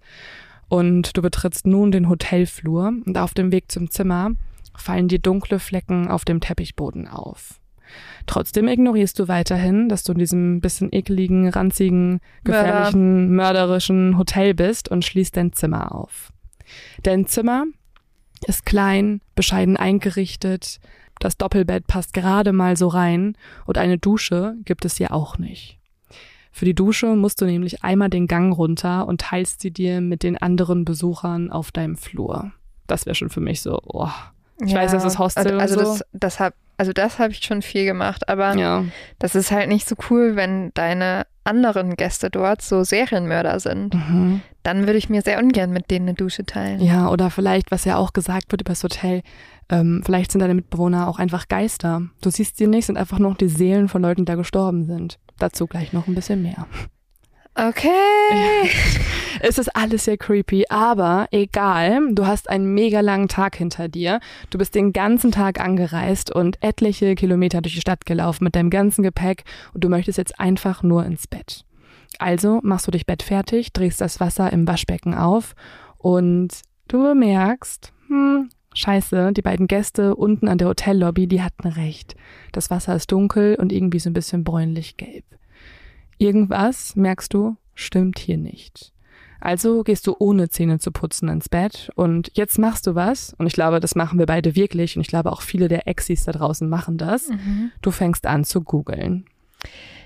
Und 0.68 1.16
du 1.16 1.22
betrittst 1.22 1.66
nun 1.66 1.90
den 1.94 2.10
Hotelflur 2.10 2.92
und 3.06 3.18
auf 3.18 3.34
dem 3.34 3.54
Weg 3.54 3.72
zum 3.72 3.90
Zimmer 3.90 4.32
fallen 4.76 5.08
dir 5.08 5.20
dunkle 5.20 5.60
Flecken 5.60 6.10
auf 6.10 6.26
dem 6.26 6.42
Teppichboden 6.42 7.08
auf. 7.08 7.62
Trotzdem 8.26 8.68
ignorierst 8.68 9.18
du 9.20 9.30
weiterhin, 9.30 9.88
dass 9.88 10.04
du 10.04 10.12
in 10.12 10.18
diesem 10.20 10.60
bisschen 10.60 10.90
ekligen, 10.92 11.48
ranzigen, 11.48 12.20
gefährlichen, 12.44 13.34
mörderischen 13.38 14.18
Hotel 14.18 14.54
bist 14.54 14.92
und 14.92 15.06
schließt 15.06 15.38
dein 15.38 15.54
Zimmer 15.54 15.96
auf. 15.96 16.34
Dein 17.04 17.26
Zimmer 17.26 17.64
ist 18.48 18.66
klein, 18.66 19.22
bescheiden 19.34 19.78
eingerichtet, 19.78 20.82
das 21.20 21.38
Doppelbett 21.38 21.88
passt 21.88 22.14
gerade 22.14 22.52
mal 22.54 22.78
so 22.78 22.88
rein 22.88 23.38
und 23.66 23.78
eine 23.78 23.98
Dusche 23.98 24.56
gibt 24.66 24.86
es 24.86 24.98
hier 24.98 25.14
auch 25.14 25.38
nicht. 25.38 25.80
Für 26.52 26.66
die 26.66 26.74
Dusche 26.74 27.08
musst 27.16 27.42
du 27.42 27.46
nämlich 27.46 27.84
einmal 27.84 28.10
den 28.10 28.28
Gang 28.28 28.56
runter 28.56 29.08
und 29.08 29.22
teilst 29.22 29.62
sie 29.62 29.72
dir 29.72 30.00
mit 30.00 30.24
den 30.24 30.38
anderen 30.38 30.86
Besuchern 30.86 31.52
auf 31.52 31.72
deinem 31.72 31.98
Flur. 31.98 32.52
Das 32.88 33.06
wäre 33.06 33.16
schon 33.16 33.30
für 33.30 33.42
mich 33.42 33.62
so, 33.62 33.80
oh. 33.86 34.10
Ich 34.66 34.74
weiß, 34.74 34.92
das 34.94 35.04
ist 35.04 35.20
Hostel 35.20 35.56
und 35.56 35.60
Also 35.60 35.76
so. 35.76 35.82
das, 35.82 36.06
das 36.14 36.40
hab, 36.40 36.54
also 36.78 36.94
das 36.94 37.20
habe 37.20 37.34
ich 37.34 37.40
schon 37.44 37.62
viel 37.62 37.84
gemacht, 37.84 38.30
aber 38.30 38.56
Ja. 38.56 38.86
das 39.20 39.36
ist 39.36 39.52
halt 39.52 39.68
nicht 39.68 39.86
so 39.86 39.96
cool, 40.10 40.38
wenn 40.38 40.72
deine 40.76 41.26
anderen 41.44 41.98
Gäste 41.98 42.30
dort 42.30 42.62
so 42.62 42.84
Serienmörder 42.86 43.60
sind. 43.60 43.94
Mhm. 43.94 44.42
Dann 44.64 44.88
würde 44.88 44.98
ich 44.98 45.10
mir 45.10 45.22
sehr 45.24 45.40
ungern 45.40 45.72
mit 45.72 45.92
denen 45.92 46.08
eine 46.08 46.16
Dusche 46.16 46.46
teilen. 46.46 46.80
Ja, 46.80 47.10
oder 47.10 47.30
vielleicht, 47.32 47.70
was 47.70 47.84
ja 47.84 47.98
auch 47.98 48.14
gesagt 48.14 48.54
wird 48.54 48.62
über 48.62 48.72
das 48.72 48.84
Hotel, 48.84 49.24
ähm, 49.70 50.02
vielleicht 50.06 50.32
sind 50.32 50.42
deine 50.42 50.54
Mitbewohner 50.54 51.08
auch 51.08 51.20
einfach 51.20 51.48
Geister. 51.48 52.04
Du 52.22 52.30
siehst 52.30 52.58
sie 52.58 52.68
nicht, 52.68 52.86
sind 52.86 52.98
einfach 52.98 53.20
nur 53.20 53.32
noch 53.32 53.38
die 53.38 53.48
Seelen 53.48 53.88
von 53.88 54.02
Leuten, 54.02 54.22
die 54.22 54.26
da 54.26 54.36
gestorben 54.36 54.86
sind. 54.86 55.20
Dazu 55.40 55.68
gleich 55.68 55.94
noch 55.94 56.08
ein 56.08 56.16
bisschen 56.16 56.42
mehr. 56.42 56.68
Okay. 57.56 57.90
Es 59.42 59.58
ist 59.58 59.76
alles 59.76 60.06
sehr 60.06 60.18
creepy, 60.18 60.66
aber 60.70 61.28
egal. 61.30 62.14
Du 62.14 62.26
hast 62.26 62.50
einen 62.50 62.74
mega 62.74 63.02
langen 63.02 63.28
Tag 63.28 63.58
hinter 63.58 63.90
dir. 63.90 64.20
Du 64.50 64.58
bist 64.58 64.74
den 64.74 64.94
ganzen 64.94 65.32
Tag 65.32 65.60
angereist 65.60 66.34
und 66.34 66.58
etliche 66.64 67.16
Kilometer 67.16 67.62
durch 67.62 67.76
die 67.76 67.82
Stadt 67.82 68.06
gelaufen 68.06 68.46
mit 68.46 68.56
deinem 68.56 68.70
ganzen 68.70 69.04
Gepäck 69.04 69.44
und 69.74 69.84
du 69.84 69.90
möchtest 69.90 70.18
jetzt 70.18 70.40
einfach 70.40 70.84
nur 70.84 71.06
ins 71.06 71.28
Bett. 71.28 71.66
Also 72.18 72.60
machst 72.64 72.88
du 72.88 72.92
dich 72.92 73.06
bettfertig, 73.06 73.74
drehst 73.74 74.00
das 74.02 74.20
Wasser 74.20 74.52
im 74.54 74.68
Waschbecken 74.68 75.14
auf 75.14 75.54
und 75.98 76.62
du 76.88 77.04
bemerkst, 77.04 77.92
hm, 78.08 78.50
scheiße, 78.76 79.34
die 79.34 79.42
beiden 79.42 79.68
Gäste 79.68 80.16
unten 80.16 80.48
an 80.48 80.58
der 80.58 80.68
Hotellobby, 80.68 81.28
die 81.28 81.42
hatten 81.42 81.68
recht. 81.68 82.16
Das 82.52 82.70
Wasser 82.70 82.96
ist 82.96 83.12
dunkel 83.12 83.56
und 83.56 83.72
irgendwie 83.72 84.00
so 84.00 84.10
ein 84.10 84.14
bisschen 84.14 84.44
bräunlich-gelb. 84.44 85.26
Irgendwas, 86.18 86.96
merkst 86.96 87.34
du, 87.34 87.58
stimmt 87.74 88.20
hier 88.20 88.38
nicht. 88.38 88.94
Also 89.42 89.84
gehst 89.84 90.08
du 90.08 90.16
ohne 90.18 90.50
Zähne 90.50 90.80
zu 90.80 90.92
putzen 90.92 91.30
ins 91.30 91.50
Bett 91.50 91.92
und 91.96 92.32
jetzt 92.34 92.58
machst 92.58 92.88
du 92.88 92.96
was 92.96 93.36
und 93.38 93.46
ich 93.46 93.54
glaube, 93.54 93.80
das 93.80 93.94
machen 93.94 94.18
wir 94.18 94.26
beide 94.26 94.56
wirklich 94.56 94.96
und 94.96 95.02
ich 95.02 95.08
glaube 95.08 95.32
auch 95.32 95.42
viele 95.42 95.68
der 95.68 95.88
Exis 95.88 96.24
da 96.24 96.32
draußen 96.32 96.68
machen 96.68 96.98
das. 96.98 97.30
Mhm. 97.30 97.72
Du 97.82 97.92
fängst 97.92 98.26
an 98.26 98.44
zu 98.44 98.62
googeln. 98.62 99.26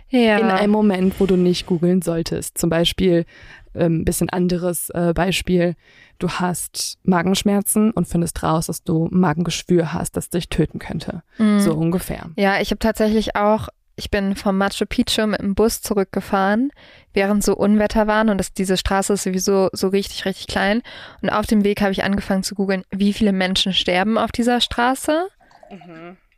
Ja. 0.10 0.38
In 0.38 0.46
einem 0.48 0.72
Moment, 0.72 1.20
wo 1.20 1.26
du 1.26 1.36
nicht 1.36 1.66
googeln 1.66 2.02
solltest. 2.02 2.58
Zum 2.58 2.70
Beispiel 2.70 3.26
ein 3.74 3.82
ähm, 3.82 4.06
bisschen 4.06 4.30
anderes 4.30 4.90
äh, 4.90 5.14
Beispiel. 5.14 5.76
Du 6.18 6.30
hast 6.30 6.98
Magenschmerzen 7.04 7.92
und 7.92 8.08
findest 8.08 8.42
raus, 8.44 8.68
dass 8.68 8.84
du 8.84 9.08
Magengeschwür 9.12 9.94
hast, 9.94 10.18
das 10.18 10.30
dich 10.30 10.50
töten 10.50 10.80
könnte. 10.80 11.24
Mhm. 11.38 11.60
So 11.60 11.74
ungefähr. 11.74 12.30
Ja, 12.36 12.60
ich 12.60 12.72
habe 12.72 12.80
tatsächlich 12.80 13.36
auch, 13.36 13.70
ich 13.96 14.10
bin 14.10 14.36
vom 14.36 14.58
Machu 14.58 14.86
Picchu 14.88 15.28
mit 15.28 15.42
dem 15.42 15.56
Bus 15.56 15.82
zurückgefahren, 15.82 16.72
während 17.14 17.44
so 17.44 17.56
Unwetter 17.56 18.08
waren 18.08 18.30
und 18.30 18.38
das, 18.38 18.54
diese 18.54 18.78
Straße 18.78 19.14
ist 19.14 19.24
sowieso 19.24 19.70
so 19.72 19.90
richtig, 19.90 20.26
richtig 20.26 20.48
klein. 20.48 20.82
Und 21.22 21.30
auf 21.30 21.46
dem 21.46 21.64
Weg 21.64 21.82
habe 21.82 21.92
ich 21.92 22.04
angefangen 22.04 22.44
zu 22.44 22.56
googeln, 22.56 22.84
wie 22.92 23.14
viele 23.14 23.34
Menschen 23.34 23.74
sterben 23.74 24.18
auf 24.18 24.32
dieser 24.32 24.62
Straße. 24.62 25.28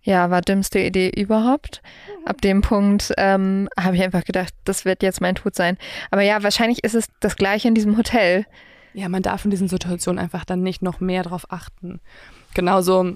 Ja, 0.04 0.32
war 0.32 0.42
dümmste 0.42 0.80
Idee 0.80 1.10
überhaupt. 1.10 1.82
Ab 2.26 2.42
dem 2.42 2.62
Punkt 2.62 3.14
ähm, 3.18 3.70
habe 3.80 3.96
ich 3.96 4.04
einfach 4.04 4.24
gedacht, 4.24 4.54
das 4.64 4.84
wird 4.84 5.04
jetzt 5.04 5.22
mein 5.22 5.36
Tod 5.36 5.56
sein. 5.56 5.78
Aber 6.10 6.24
ja, 6.24 6.42
wahrscheinlich 6.42 6.84
ist 6.84 6.96
es 6.96 7.08
das 7.20 7.36
gleiche 7.36 7.68
in 7.68 7.76
diesem 7.76 7.98
Hotel. 7.98 8.46
Ja, 8.94 9.10
man 9.10 9.22
darf 9.22 9.46
in 9.46 9.52
diesen 9.52 9.68
Situationen 9.68 10.20
einfach 10.20 10.44
dann 10.44 10.64
nicht 10.64 10.82
noch 10.82 11.00
mehr 11.00 11.24
drauf 11.24 11.46
achten. 11.50 12.00
Genauso 12.54 13.16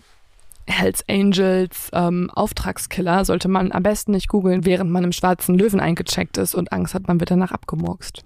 Hells 0.68 1.04
Angels, 1.10 1.90
ähm, 1.94 2.30
Auftragskiller 2.34 3.26
sollte 3.26 3.48
man 3.48 3.72
am 3.72 3.84
besten 3.84 4.12
nicht 4.12 4.28
googeln, 4.28 4.66
während 4.66 4.90
man 4.90 5.04
im 5.04 5.12
schwarzen 5.12 5.58
Löwen 5.58 5.80
eingecheckt 5.80 6.38
ist 6.38 6.56
und 6.56 6.72
Angst 6.72 6.94
hat, 6.94 7.08
man 7.08 7.20
wird 7.20 7.32
danach 7.32 7.52
abgemurkst. 7.52 8.24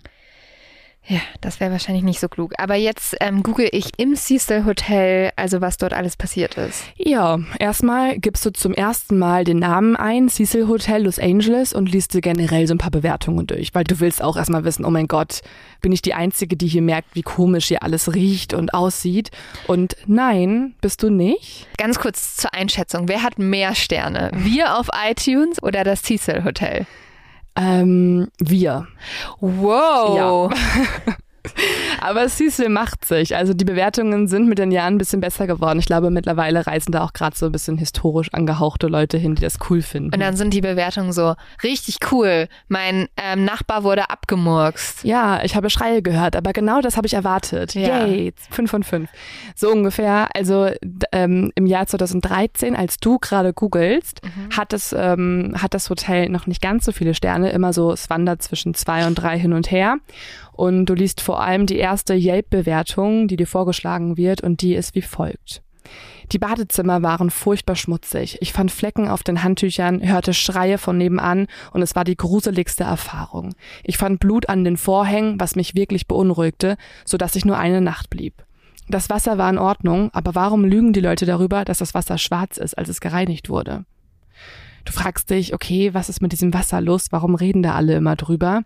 Ja, 1.10 1.22
das 1.42 1.60
wäre 1.60 1.72
wahrscheinlich 1.72 2.04
nicht 2.04 2.20
so 2.20 2.30
klug. 2.30 2.54
Aber 2.60 2.76
jetzt 2.76 3.16
ähm, 3.20 3.42
google 3.42 3.68
ich 3.72 3.90
im 3.98 4.16
Cecil 4.16 4.64
Hotel, 4.66 5.32
also 5.36 5.60
was 5.60 5.78
dort 5.78 5.92
alles 5.92 6.16
passiert 6.16 6.56
ist. 6.56 6.84
Ja, 6.98 7.40
erstmal 7.58 8.20
gibst 8.20 8.46
du 8.46 8.52
zum 8.52 8.76
ersten 8.76 9.18
Mal 9.18 9.44
den 9.44 9.58
Namen 9.58 9.96
ein, 9.96 10.30
Cecil 10.30 10.68
Hotel 10.68 11.06
Los 11.06 11.18
Angeles, 11.18 11.74
und 11.74 11.92
liest 11.92 12.14
dir 12.14 12.22
generell 12.22 12.68
so 12.68 12.76
ein 12.76 12.78
paar 12.78 12.92
Bewertungen 12.92 13.48
durch, 13.48 13.74
weil 13.74 13.86
du 13.86 14.00
willst 14.00 14.22
auch 14.22 14.38
erstmal 14.38 14.64
wissen, 14.66 14.86
oh 14.86 14.92
mein 14.92 15.08
Gott, 15.08 15.42
bin 15.82 15.92
ich 15.92 16.04
die 16.04 16.14
Einzige, 16.14 16.56
die 16.56 16.68
hier 16.68 16.84
merkt, 16.84 17.16
wie 17.16 17.24
komisch 17.24 17.70
hier 17.70 17.82
alles 17.82 18.14
riecht 18.14 18.54
und 18.54 18.76
aussieht? 18.76 19.32
Und 19.66 19.96
nein, 20.06 20.76
bist 20.80 21.02
du 21.02 21.10
nicht. 21.10 21.66
Ganz 21.80 21.98
kurz 21.98 22.36
zur 22.36 22.54
Einschätzung. 22.54 23.08
Wer 23.08 23.24
hat 23.24 23.40
mehr 23.40 23.74
Sterne? 23.74 24.30
Wir 24.36 24.78
auf 24.78 24.90
iTunes 24.94 25.64
oder 25.64 25.84
das 25.84 26.04
Cecil 26.04 26.44
Hotel? 26.44 26.86
Ähm, 27.60 28.30
wir. 28.40 28.88
Wow. 29.40 30.50
Ja. 30.52 31.16
Aber 32.02 32.28
Cecil 32.28 32.70
macht 32.70 33.06
sich. 33.06 33.36
Also 33.36 33.54
die 33.54 33.66
Bewertungen 33.66 34.28
sind 34.28 34.48
mit 34.48 34.58
den 34.58 34.72
Jahren 34.72 34.96
ein 34.96 34.98
bisschen 34.98 35.22
besser 35.22 35.48
geworden. 35.48 35.80
Ich 35.80 35.86
glaube, 35.86 36.10
mittlerweile 36.10 36.66
reisen 36.66 36.92
da 36.92 37.04
auch 37.04 37.14
gerade 37.14 37.36
so 37.36 37.48
ein 37.48 37.52
bisschen 37.52 37.78
historisch 37.78 38.34
angehauchte 38.34 38.88
Leute 38.88 39.18
hin, 39.18 39.36
die 39.36 39.42
das 39.42 39.58
cool 39.70 39.82
finden. 39.82 40.14
Und 40.14 40.20
dann 40.20 40.36
sind 40.36 40.54
die 40.54 40.62
Bewertungen 40.62 41.14
so 41.14 41.36
richtig 41.64 41.98
cool. 42.12 42.48
Mein 42.68 43.08
ähm, 43.18 43.46
Nachbar 43.46 43.84
wurde 43.84 44.10
abgemurkst. 44.10 45.04
Ja, 45.04 45.44
ich 45.44 45.56
habe 45.56 45.70
Schreie 45.70 46.02
gehört, 46.02 46.36
aber 46.36 46.54
genau 46.54 46.82
das 46.82 46.98
habe 46.98 47.08
ich 47.08 47.14
erwartet. 47.14 47.74
Ja. 47.76 48.06
Yay, 48.06 48.34
5 48.50 48.70
von 48.70 48.84
5. 48.84 49.10
So 49.56 49.72
ungefähr. 49.72 50.30
Also 50.36 50.70
ähm, 51.12 51.52
im 51.56 51.66
Jahr 51.66 51.88
2013, 51.88 52.76
als 52.76 53.00
du 53.00 53.20
gerade 53.20 53.54
googelst, 53.54 54.22
hat, 54.56 54.74
es, 54.74 54.94
ähm, 54.94 55.54
hat 55.58 55.74
das 55.74 55.90
Hotel 55.90 56.30
noch 56.30 56.48
nicht 56.48 56.62
ganz 56.62 56.86
so 56.86 56.92
viele 56.92 57.14
Sterne. 57.14 57.52
Immer 57.52 57.74
so, 57.74 57.92
es 57.92 58.10
wandert 58.10 58.42
zwischen 58.42 58.74
zwei 58.74 59.06
und 59.08 59.16
drei 59.16 59.38
hin 59.38 59.54
und 59.54 59.72
her. 59.72 59.98
Und 60.60 60.88
du 60.88 60.94
liest 60.94 61.22
vor 61.22 61.42
allem 61.42 61.68
die 61.68 61.78
erste 61.78 62.16
Yelp-Bewertung, 62.16 63.30
die 63.30 63.38
dir 63.38 63.48
vorgeschlagen 63.48 64.18
wird, 64.18 64.42
und 64.42 64.62
die 64.62 64.76
ist 64.76 64.94
wie 64.94 65.02
folgt. 65.02 65.62
Die 66.34 66.38
Badezimmer 66.38 67.02
waren 67.02 67.30
furchtbar 67.30 67.78
schmutzig. 67.78 68.40
Ich 68.42 68.52
fand 68.52 68.70
Flecken 68.70 69.08
auf 69.08 69.24
den 69.24 69.42
Handtüchern, 69.42 70.06
hörte 70.06 70.34
Schreie 70.34 70.78
von 70.78 70.98
nebenan 70.98 71.48
und 71.72 71.82
es 71.82 71.96
war 71.96 72.04
die 72.04 72.18
gruseligste 72.18 72.84
Erfahrung. 72.84 73.56
Ich 73.86 73.98
fand 73.98 74.20
Blut 74.20 74.50
an 74.50 74.66
den 74.66 74.76
Vorhängen, 74.76 75.40
was 75.40 75.56
mich 75.56 75.76
wirklich 75.76 76.08
beunruhigte, 76.08 76.76
so 77.06 77.16
dass 77.16 77.38
ich 77.38 77.46
nur 77.46 77.58
eine 77.58 77.80
Nacht 77.80 78.10
blieb. 78.10 78.34
Das 78.90 79.10
Wasser 79.10 79.38
war 79.38 79.50
in 79.50 79.60
Ordnung, 79.60 80.10
aber 80.12 80.36
warum 80.36 80.66
lügen 80.66 80.92
die 80.92 81.00
Leute 81.00 81.26
darüber, 81.26 81.64
dass 81.64 81.78
das 81.78 81.94
Wasser 81.94 82.18
schwarz 82.18 82.58
ist, 82.58 82.78
als 82.78 82.90
es 82.90 83.00
gereinigt 83.00 83.48
wurde? 83.48 83.86
Du 84.84 84.92
fragst 84.92 85.30
dich, 85.30 85.54
okay, 85.54 85.94
was 85.94 86.10
ist 86.10 86.22
mit 86.22 86.34
diesem 86.34 86.54
Wasser 86.54 86.82
los? 86.82 87.08
Warum 87.12 87.36
reden 87.36 87.64
da 87.64 87.76
alle 87.76 87.96
immer 87.96 88.18
drüber? 88.18 88.64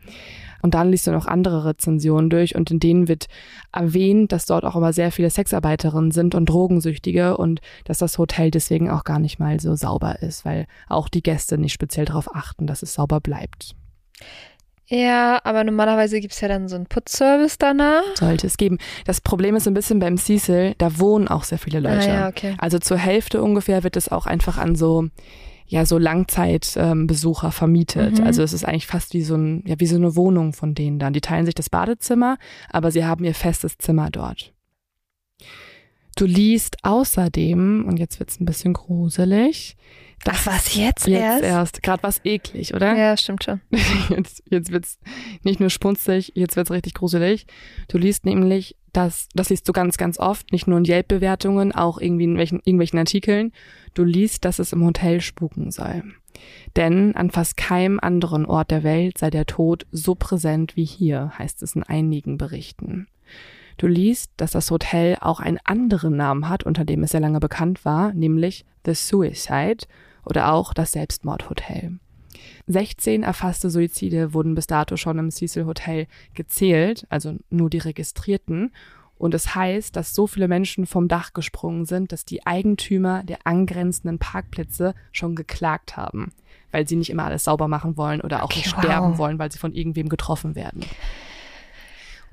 Und 0.63 0.75
dann 0.75 0.89
liest 0.89 1.05
du 1.05 1.11
noch 1.11 1.27
andere 1.27 1.65
Rezensionen 1.65 2.29
durch 2.29 2.55
und 2.55 2.71
in 2.71 2.79
denen 2.79 3.09
wird 3.09 3.27
erwähnt, 3.73 4.31
dass 4.31 4.45
dort 4.45 4.63
auch 4.63 4.77
immer 4.77 4.93
sehr 4.93 5.11
viele 5.11 5.29
Sexarbeiterinnen 5.29 6.11
sind 6.11 6.35
und 6.35 6.47
Drogensüchtige 6.47 7.35
und 7.35 7.59
dass 7.83 7.97
das 7.97 8.17
Hotel 8.17 8.49
deswegen 8.49 8.89
auch 8.89 9.03
gar 9.03 9.19
nicht 9.19 9.39
mal 9.39 9.59
so 9.59 9.75
sauber 9.75 10.21
ist, 10.21 10.45
weil 10.45 10.65
auch 10.87 11.09
die 11.09 11.21
Gäste 11.21 11.57
nicht 11.57 11.73
speziell 11.73 12.05
darauf 12.05 12.33
achten, 12.33 12.65
dass 12.65 12.81
es 12.81 12.93
sauber 12.93 13.19
bleibt. 13.19 13.75
Ja, 14.87 15.41
aber 15.43 15.65
normalerweise 15.65 16.21
gibt's 16.21 16.39
ja 16.39 16.47
dann 16.47 16.69
so 16.69 16.77
einen 16.77 16.85
Putzservice 16.85 17.57
danach. 17.57 18.03
Sollte 18.15 18.47
es 18.47 18.55
geben. 18.55 18.77
Das 19.05 19.19
Problem 19.19 19.57
ist 19.57 19.67
ein 19.67 19.73
bisschen 19.73 19.99
beim 19.99 20.17
Cecil, 20.17 20.75
da 20.77 20.97
wohnen 20.97 21.27
auch 21.27 21.43
sehr 21.43 21.57
viele 21.57 21.81
Leute. 21.81 22.09
Ah, 22.09 22.13
ja, 22.13 22.27
okay. 22.29 22.55
Also 22.57 22.79
zur 22.79 22.97
Hälfte 22.97 23.43
ungefähr 23.43 23.83
wird 23.83 23.97
es 23.97 24.09
auch 24.09 24.27
einfach 24.27 24.57
an 24.57 24.75
so 24.75 25.09
ja 25.67 25.85
so 25.85 25.97
Langzeitbesucher 25.97 27.47
ähm, 27.47 27.51
vermietet. 27.51 28.19
Mhm. 28.19 28.25
Also 28.25 28.43
es 28.43 28.53
ist 28.53 28.65
eigentlich 28.65 28.87
fast 28.87 29.13
wie 29.13 29.21
so 29.21 29.35
ein 29.35 29.63
ja 29.65 29.79
wie 29.79 29.87
so 29.87 29.95
eine 29.95 30.15
Wohnung 30.15 30.53
von 30.53 30.75
denen 30.75 30.99
dann. 30.99 31.13
Die 31.13 31.21
teilen 31.21 31.45
sich 31.45 31.55
das 31.55 31.69
Badezimmer, 31.69 32.37
aber 32.69 32.91
sie 32.91 33.05
haben 33.05 33.23
ihr 33.23 33.35
festes 33.35 33.77
Zimmer 33.77 34.09
dort. 34.11 34.53
Du 36.15 36.25
liest 36.25 36.77
außerdem 36.83 37.85
und 37.87 37.97
jetzt 37.97 38.19
wird's 38.19 38.39
ein 38.39 38.45
bisschen 38.45 38.73
gruselig. 38.73 39.75
Ach, 40.25 40.45
was 40.45 40.75
jetzt, 40.75 41.07
Jetzt 41.07 41.19
erst? 41.19 41.43
erst, 41.43 41.83
gerade 41.83 42.03
was 42.03 42.21
eklig, 42.23 42.73
oder? 42.73 42.95
Ja, 42.95 43.17
stimmt 43.17 43.43
schon. 43.43 43.59
Jetzt, 44.09 44.41
jetzt 44.49 44.71
wird's 44.71 44.97
nicht 45.43 45.59
nur 45.59 45.69
spunzig, 45.69 46.31
jetzt 46.35 46.55
wird's 46.55 46.71
richtig 46.71 46.93
gruselig. 46.93 47.45
Du 47.89 47.97
liest 47.97 48.25
nämlich, 48.25 48.77
dass, 48.93 49.27
das 49.33 49.49
liest 49.49 49.67
du 49.67 49.73
ganz, 49.73 49.97
ganz 49.97 50.19
oft, 50.19 50.51
nicht 50.51 50.67
nur 50.67 50.77
in 50.77 50.85
Yelp-Bewertungen, 50.85 51.71
auch 51.71 51.99
irgendwie 51.99 52.25
in 52.25 52.37
welchen, 52.37 52.59
irgendwelchen 52.59 52.99
Artikeln. 52.99 53.51
Du 53.93 54.03
liest, 54.03 54.45
dass 54.45 54.59
es 54.59 54.73
im 54.73 54.85
Hotel 54.85 55.21
spuken 55.21 55.71
soll. 55.71 56.03
Denn 56.75 57.15
an 57.15 57.29
fast 57.29 57.57
keinem 57.57 57.99
anderen 57.99 58.45
Ort 58.45 58.71
der 58.71 58.83
Welt 58.83 59.17
sei 59.17 59.29
der 59.29 59.45
Tod 59.45 59.85
so 59.91 60.15
präsent 60.15 60.75
wie 60.75 60.85
hier, 60.85 61.31
heißt 61.37 61.61
es 61.63 61.75
in 61.75 61.83
einigen 61.83 62.37
Berichten. 62.37 63.07
Du 63.77 63.87
liest, 63.87 64.31
dass 64.37 64.51
das 64.51 64.69
Hotel 64.69 65.17
auch 65.19 65.39
einen 65.39 65.59
anderen 65.63 66.15
Namen 66.15 66.47
hat, 66.47 66.63
unter 66.63 66.85
dem 66.85 67.03
es 67.03 67.11
sehr 67.11 67.19
lange 67.19 67.39
bekannt 67.39 67.85
war, 67.85 68.13
nämlich 68.13 68.65
The 68.85 68.93
Suicide 68.93 69.85
oder 70.25 70.53
auch 70.53 70.73
das 70.73 70.91
Selbstmordhotel. 70.91 71.99
16 72.67 73.23
erfasste 73.23 73.69
Suizide 73.69 74.33
wurden 74.33 74.55
bis 74.55 74.67
dato 74.67 74.97
schon 74.97 75.19
im 75.19 75.31
Cecil 75.31 75.65
Hotel 75.65 76.07
gezählt, 76.33 77.05
also 77.09 77.35
nur 77.49 77.69
die 77.69 77.79
registrierten. 77.79 78.71
Und 79.17 79.33
es 79.33 79.55
heißt, 79.55 79.95
dass 79.95 80.13
so 80.13 80.27
viele 80.27 80.47
Menschen 80.47 80.85
vom 80.85 81.07
Dach 81.07 81.33
gesprungen 81.33 81.85
sind, 81.85 82.11
dass 82.11 82.25
die 82.25 82.45
Eigentümer 82.45 83.23
der 83.23 83.39
angrenzenden 83.45 84.19
Parkplätze 84.19 84.95
schon 85.11 85.35
geklagt 85.35 85.95
haben, 85.95 86.33
weil 86.71 86.87
sie 86.87 86.95
nicht 86.95 87.09
immer 87.09 87.25
alles 87.25 87.45
sauber 87.45 87.67
machen 87.67 87.95
wollen 87.95 88.21
oder 88.21 88.43
auch 88.43 88.49
Okay, 88.49 88.59
nicht 88.59 88.75
wow. 88.75 88.83
sterben 88.83 89.17
wollen, 89.17 89.39
weil 89.39 89.51
sie 89.51 89.59
von 89.59 89.73
irgendwem 89.73 90.09
getroffen 90.09 90.55
werden. 90.55 90.81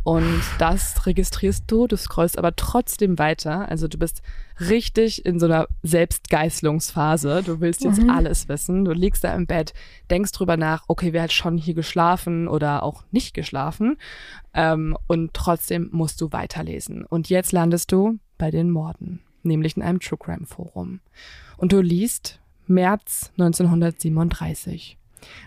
Und 0.02 0.42
das 0.58 1.06
registrierst 1.06 1.64
du, 1.66 1.86
du 1.86 1.96
scrollst 1.96 2.38
aber 2.38 2.56
trotzdem 2.56 3.18
weiter. 3.18 3.68
Also 3.68 3.86
du 3.86 3.98
bist 3.98 4.22
richtig 4.58 5.26
in 5.26 5.38
so 5.38 5.46
einer 5.46 5.66
Selbstgeißlungsphase. 5.82 7.42
Du 7.44 7.60
willst 7.60 7.84
jetzt 7.84 8.02
Mhm. 8.02 8.10
alles 8.10 8.48
wissen. 8.48 8.84
Du 8.84 8.92
liegst 8.92 9.24
da 9.24 9.34
im 9.34 9.46
Bett, 9.46 9.74
denkst 10.10 10.32
drüber 10.32 10.56
nach, 10.56 10.84
okay, 10.88 11.12
wer 11.12 11.22
hat 11.24 11.32
schon 11.32 11.58
hier 11.58 11.74
geschlafen 11.74 12.48
oder 12.48 12.82
auch 12.82 13.04
nicht 13.10 13.34
geschlafen. 13.34 13.96
Ähm, 14.54 14.96
und 15.06 15.34
trotzdem 15.34 15.90
musst 15.92 16.20
du 16.20 16.32
weiterlesen. 16.32 17.04
Und 17.04 17.28
jetzt 17.28 17.52
landest 17.52 17.92
du 17.92 18.18
bei 18.38 18.50
den 18.50 18.70
Morden, 18.70 19.20
nämlich 19.42 19.76
in 19.76 19.82
einem 19.82 20.00
True 20.00 20.18
Crime 20.18 20.46
Forum. 20.46 21.00
Und 21.58 21.72
du 21.72 21.80
liest 21.82 22.40
März 22.66 23.32
1937. 23.38 24.96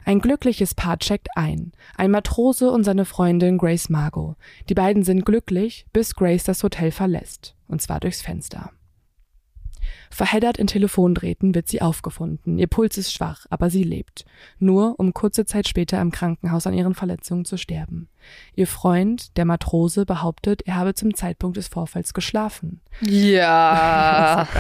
Ein 0.06 0.20
glückliches 0.20 0.76
Paar 0.76 0.98
checkt 1.00 1.30
ein. 1.36 1.72
Ein 1.96 2.12
Matrose 2.12 2.72
und 2.72 2.84
seine 2.84 3.06
Freundin 3.06 3.58
Grace 3.58 3.90
Margot. 3.90 4.36
Die 4.70 4.74
beiden 4.74 5.04
sind 5.04 5.26
glücklich, 5.26 5.86
bis 5.94 6.16
Grace 6.16 6.44
das 6.44 6.64
Hotel 6.64 6.92
verlässt. 6.92 7.56
Und 7.68 7.82
zwar 7.82 8.00
durchs 8.00 8.22
Fenster. 8.22 8.72
Verheddert 10.10 10.58
in 10.58 10.68
Telefondrähten 10.68 11.56
wird 11.56 11.68
sie 11.68 11.82
aufgefunden. 11.82 12.58
Ihr 12.58 12.68
Puls 12.68 12.98
ist 12.98 13.14
schwach, 13.14 13.46
aber 13.50 13.70
sie 13.70 13.84
lebt. 13.84 14.26
Nur 14.60 15.00
um 15.00 15.14
kurze 15.14 15.46
Zeit 15.46 15.68
später 15.68 16.00
im 16.02 16.12
Krankenhaus 16.12 16.68
an 16.68 16.74
ihren 16.74 16.94
Verletzungen 16.94 17.46
zu 17.46 17.58
sterben. 17.58 18.10
Ihr 18.56 18.68
Freund, 18.68 19.38
der 19.38 19.46
Matrose, 19.46 20.06
behauptet, 20.06 20.62
er 20.66 20.76
habe 20.76 20.94
zum 20.94 21.14
Zeitpunkt 21.14 21.58
des 21.58 21.68
Vorfalls 21.68 22.14
geschlafen. 22.14 22.82
Ja. 23.02 24.48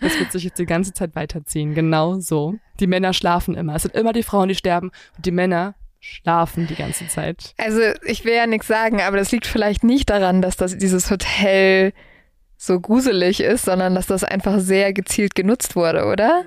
Das, 0.00 0.18
wird 0.18 0.32
sich 0.32 0.44
jetzt 0.44 0.58
die 0.58 0.66
ganze 0.66 0.92
Zeit 0.92 1.14
weiterziehen. 1.14 1.74
Genau 1.74 2.18
so. 2.20 2.56
Die 2.80 2.86
Männer 2.86 3.12
schlafen 3.12 3.54
immer. 3.54 3.74
Es 3.74 3.82
sind 3.82 3.94
immer 3.94 4.12
die 4.12 4.22
Frauen, 4.22 4.48
die 4.48 4.54
sterben. 4.54 4.90
Und 5.16 5.26
die 5.26 5.30
Männer 5.30 5.74
schlafen 6.04 6.66
die 6.66 6.74
ganze 6.74 7.08
Zeit. 7.08 7.54
Also 7.56 7.80
ich 8.04 8.24
will 8.24 8.34
ja 8.34 8.46
nichts 8.46 8.66
sagen, 8.66 9.00
aber 9.00 9.16
das 9.16 9.32
liegt 9.32 9.46
vielleicht 9.46 9.84
nicht 9.84 10.10
daran, 10.10 10.42
dass 10.42 10.56
das 10.56 10.76
dieses 10.76 11.10
Hotel 11.10 11.92
so 12.66 12.80
gruselig 12.80 13.40
ist, 13.40 13.64
sondern 13.64 13.94
dass 13.94 14.06
das 14.06 14.24
einfach 14.24 14.58
sehr 14.60 14.92
gezielt 14.92 15.34
genutzt 15.34 15.76
wurde, 15.76 16.06
oder? 16.06 16.44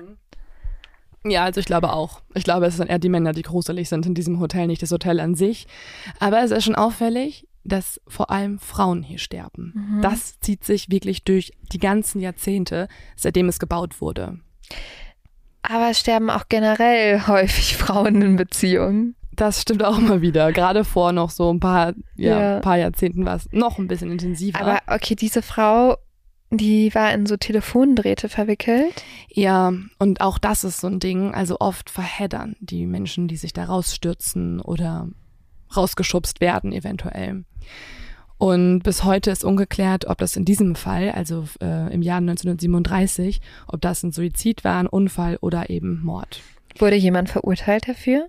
Ja, 1.24 1.44
also 1.44 1.60
ich 1.60 1.66
glaube 1.66 1.92
auch. 1.92 2.22
Ich 2.34 2.44
glaube, 2.44 2.66
es 2.66 2.76
sind 2.76 2.88
eher 2.88 2.98
die 2.98 3.08
Männer, 3.08 3.32
die 3.32 3.42
gruselig 3.42 3.88
sind 3.88 4.06
in 4.06 4.14
diesem 4.14 4.40
Hotel, 4.40 4.66
nicht 4.66 4.82
das 4.82 4.92
Hotel 4.92 5.20
an 5.20 5.34
sich. 5.34 5.66
Aber 6.20 6.42
es 6.42 6.50
ist 6.52 6.64
schon 6.64 6.74
auffällig, 6.76 7.46
dass 7.64 8.00
vor 8.06 8.30
allem 8.30 8.58
Frauen 8.60 9.02
hier 9.02 9.18
sterben. 9.18 9.98
Das 10.00 10.38
zieht 10.40 10.64
sich 10.64 10.90
wirklich 10.90 11.24
durch 11.24 11.52
die 11.72 11.78
ganzen 11.78 12.20
Jahrzehnte, 12.20 12.88
seitdem 13.16 13.48
es 13.48 13.58
gebaut 13.58 14.00
wurde. 14.00 14.38
Aber 15.62 15.90
es 15.90 15.98
sterben 15.98 16.30
auch 16.30 16.44
generell 16.48 17.26
häufig 17.26 17.76
Frauen 17.78 18.22
in 18.22 18.36
Beziehungen. 18.36 19.16
Das 19.32 19.62
stimmt 19.62 19.84
auch 19.84 19.98
mal 19.98 20.20
wieder. 20.22 20.52
Gerade 20.52 20.84
vor 20.84 21.12
noch 21.12 21.30
so 21.30 21.52
ein 21.52 21.60
paar, 21.60 21.92
ja, 22.16 22.54
Ja. 22.54 22.60
paar 22.60 22.76
Jahrzehnten 22.78 23.26
war 23.26 23.36
es 23.36 23.48
noch 23.52 23.78
ein 23.78 23.86
bisschen 23.86 24.10
intensiver. 24.10 24.58
Aber 24.60 24.78
okay, 24.86 25.14
diese 25.14 25.42
Frau, 25.42 25.96
die 26.50 26.94
war 26.94 27.12
in 27.12 27.26
so 27.26 27.36
Telefondrähte 27.36 28.28
verwickelt. 28.28 29.04
Ja, 29.28 29.72
und 29.98 30.20
auch 30.20 30.38
das 30.38 30.64
ist 30.64 30.80
so 30.80 30.86
ein 30.86 31.00
Ding. 31.00 31.34
Also 31.34 31.58
oft 31.60 31.90
verheddern 31.90 32.56
die 32.60 32.86
Menschen, 32.86 33.28
die 33.28 33.36
sich 33.36 33.52
da 33.52 33.64
rausstürzen 33.64 34.60
oder 34.60 35.08
rausgeschubst 35.76 36.40
werden 36.40 36.72
eventuell. 36.72 37.44
Und 38.38 38.80
bis 38.84 39.02
heute 39.04 39.30
ist 39.32 39.44
ungeklärt, 39.44 40.06
ob 40.06 40.18
das 40.18 40.36
in 40.36 40.44
diesem 40.44 40.76
Fall, 40.76 41.10
also 41.10 41.44
äh, 41.60 41.92
im 41.92 42.02
Jahr 42.02 42.18
1937, 42.18 43.40
ob 43.66 43.80
das 43.80 44.02
ein 44.04 44.12
Suizid 44.12 44.62
war, 44.64 44.78
ein 44.78 44.86
Unfall 44.86 45.38
oder 45.40 45.70
eben 45.70 46.00
Mord. 46.04 46.40
Wurde 46.78 46.94
jemand 46.94 47.28
verurteilt 47.30 47.88
dafür? 47.88 48.28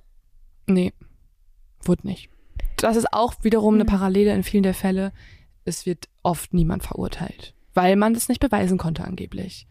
Nee, 0.66 0.94
wurde 1.84 2.08
nicht. 2.08 2.30
das 2.78 2.96
ist 2.98 3.14
auch 3.14 3.36
wiederum 3.44 3.76
eine 3.76 3.84
Mhm. 3.84 3.88
Parallele 3.90 4.34
in 4.34 4.44
vielen 4.44 4.64
der 4.64 4.74
Fälle. 4.74 5.12
Es 5.64 5.86
wird 5.86 6.10
oft 6.24 6.54
niemand 6.54 6.82
verurteilt, 6.84 7.54
weil 7.74 7.96
man 7.96 8.14
das 8.14 8.30
nicht 8.30 8.40
beweisen 8.40 8.78
konnte 8.78 9.04
angeblich. 9.04 9.68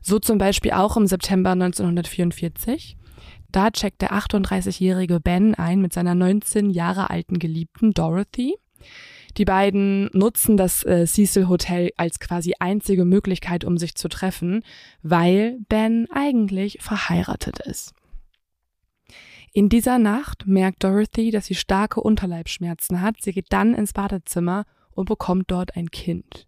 So 0.00 0.18
zum 0.18 0.38
Beispiel 0.38 0.72
auch 0.72 0.96
im 0.96 1.06
September 1.06 1.50
1944. 1.50 2.96
Da 3.50 3.70
checkt 3.70 4.00
der 4.00 4.12
38-jährige 4.12 5.20
Ben 5.20 5.54
ein 5.54 5.80
mit 5.80 5.92
seiner 5.92 6.14
19 6.14 6.70
Jahre 6.70 7.10
alten 7.10 7.38
Geliebten 7.38 7.92
Dorothy. 7.92 8.56
Die 9.36 9.44
beiden 9.44 10.10
nutzen 10.12 10.56
das 10.56 10.84
äh, 10.84 11.06
Cecil 11.06 11.48
Hotel 11.48 11.90
als 11.96 12.18
quasi 12.18 12.54
einzige 12.58 13.04
Möglichkeit, 13.04 13.64
um 13.64 13.78
sich 13.78 13.94
zu 13.94 14.08
treffen, 14.08 14.62
weil 15.02 15.58
Ben 15.68 16.06
eigentlich 16.10 16.78
verheiratet 16.80 17.60
ist. 17.60 17.94
In 19.54 19.68
dieser 19.68 19.98
Nacht 19.98 20.46
merkt 20.46 20.82
Dorothy, 20.82 21.30
dass 21.30 21.46
sie 21.46 21.54
starke 21.54 22.00
Unterleibsschmerzen 22.00 23.02
hat. 23.02 23.16
Sie 23.20 23.32
geht 23.32 23.46
dann 23.50 23.74
ins 23.74 23.92
Badezimmer 23.92 24.64
und 24.92 25.06
bekommt 25.08 25.50
dort 25.50 25.76
ein 25.76 25.90
Kind. 25.90 26.46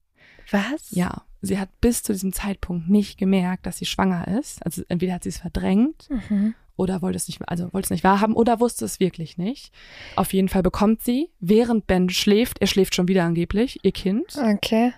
Was? 0.51 0.91
Ja, 0.91 1.23
sie 1.43 1.59
hat 1.59 1.69
bis 1.81 2.03
zu 2.03 2.13
diesem 2.13 2.33
Zeitpunkt 2.33 2.89
nicht 2.89 3.19
gemerkt, 3.19 3.67
dass 3.67 3.79
sie 3.79 3.87
schwanger 3.87 4.29
ist. 4.39 4.65
Also 4.65 4.83
entweder 4.89 5.15
hat 5.15 5.23
sie 5.25 5.29
es 5.31 5.39
verdrängt 5.39 6.09
Mhm. 6.11 6.55
oder 6.77 7.03
wollte 7.03 7.17
es 7.17 7.29
nicht, 7.29 7.41
also 7.49 7.73
wollte 7.73 7.87
es 7.87 7.91
nicht 7.91 8.05
wahrhaben 8.05 8.35
oder 8.35 8.61
wusste 8.61 8.85
es 8.85 8.99
wirklich 9.01 9.39
nicht. 9.39 9.73
Auf 10.17 10.33
jeden 10.33 10.49
Fall 10.49 10.63
bekommt 10.63 11.03
sie, 11.03 11.31
während 11.41 11.87
Ben 11.87 12.09
schläft, 12.11 12.61
er 12.61 12.67
schläft 12.67 12.95
schon 12.95 13.09
wieder 13.09 13.25
angeblich, 13.25 13.79
ihr 13.83 13.93
Kind, 13.93 14.37
Okay. 14.37 14.93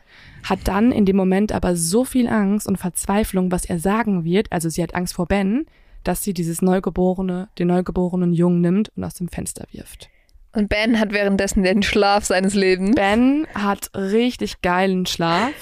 hat 0.45 0.61
dann 0.65 0.93
in 0.93 1.05
dem 1.05 1.17
Moment 1.17 1.53
aber 1.53 1.77
so 1.77 2.05
viel 2.05 2.29
Angst 2.29 2.67
und 2.67 2.77
Verzweiflung, 2.79 3.51
was 3.53 3.65
er 3.65 3.79
sagen 3.79 4.25
wird, 4.25 4.51
also 4.53 4.69
sie 4.69 4.83
hat 4.83 4.95
Angst 4.95 5.15
vor 5.15 5.27
Ben, 5.27 5.67
dass 6.05 6.23
sie 6.23 6.33
dieses 6.33 6.63
Neugeborene, 6.63 7.49
den 7.59 7.67
neugeborenen 7.69 8.33
Jungen 8.33 8.61
nimmt 8.61 8.91
und 8.97 9.03
aus 9.05 9.15
dem 9.15 9.29
Fenster 9.29 9.67
wirft. 9.73 10.09
Und 10.57 10.71
Ben 10.71 10.99
hat 10.99 11.13
währenddessen 11.13 11.65
den 11.65 11.83
Schlaf 11.83 12.25
seines 12.25 12.55
Lebens. 12.55 12.95
Ben 12.95 13.47
hat 13.55 13.91
richtig 13.95 14.63
geilen 14.63 15.05
Schlaf. 15.05 15.53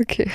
Okay. 0.00 0.28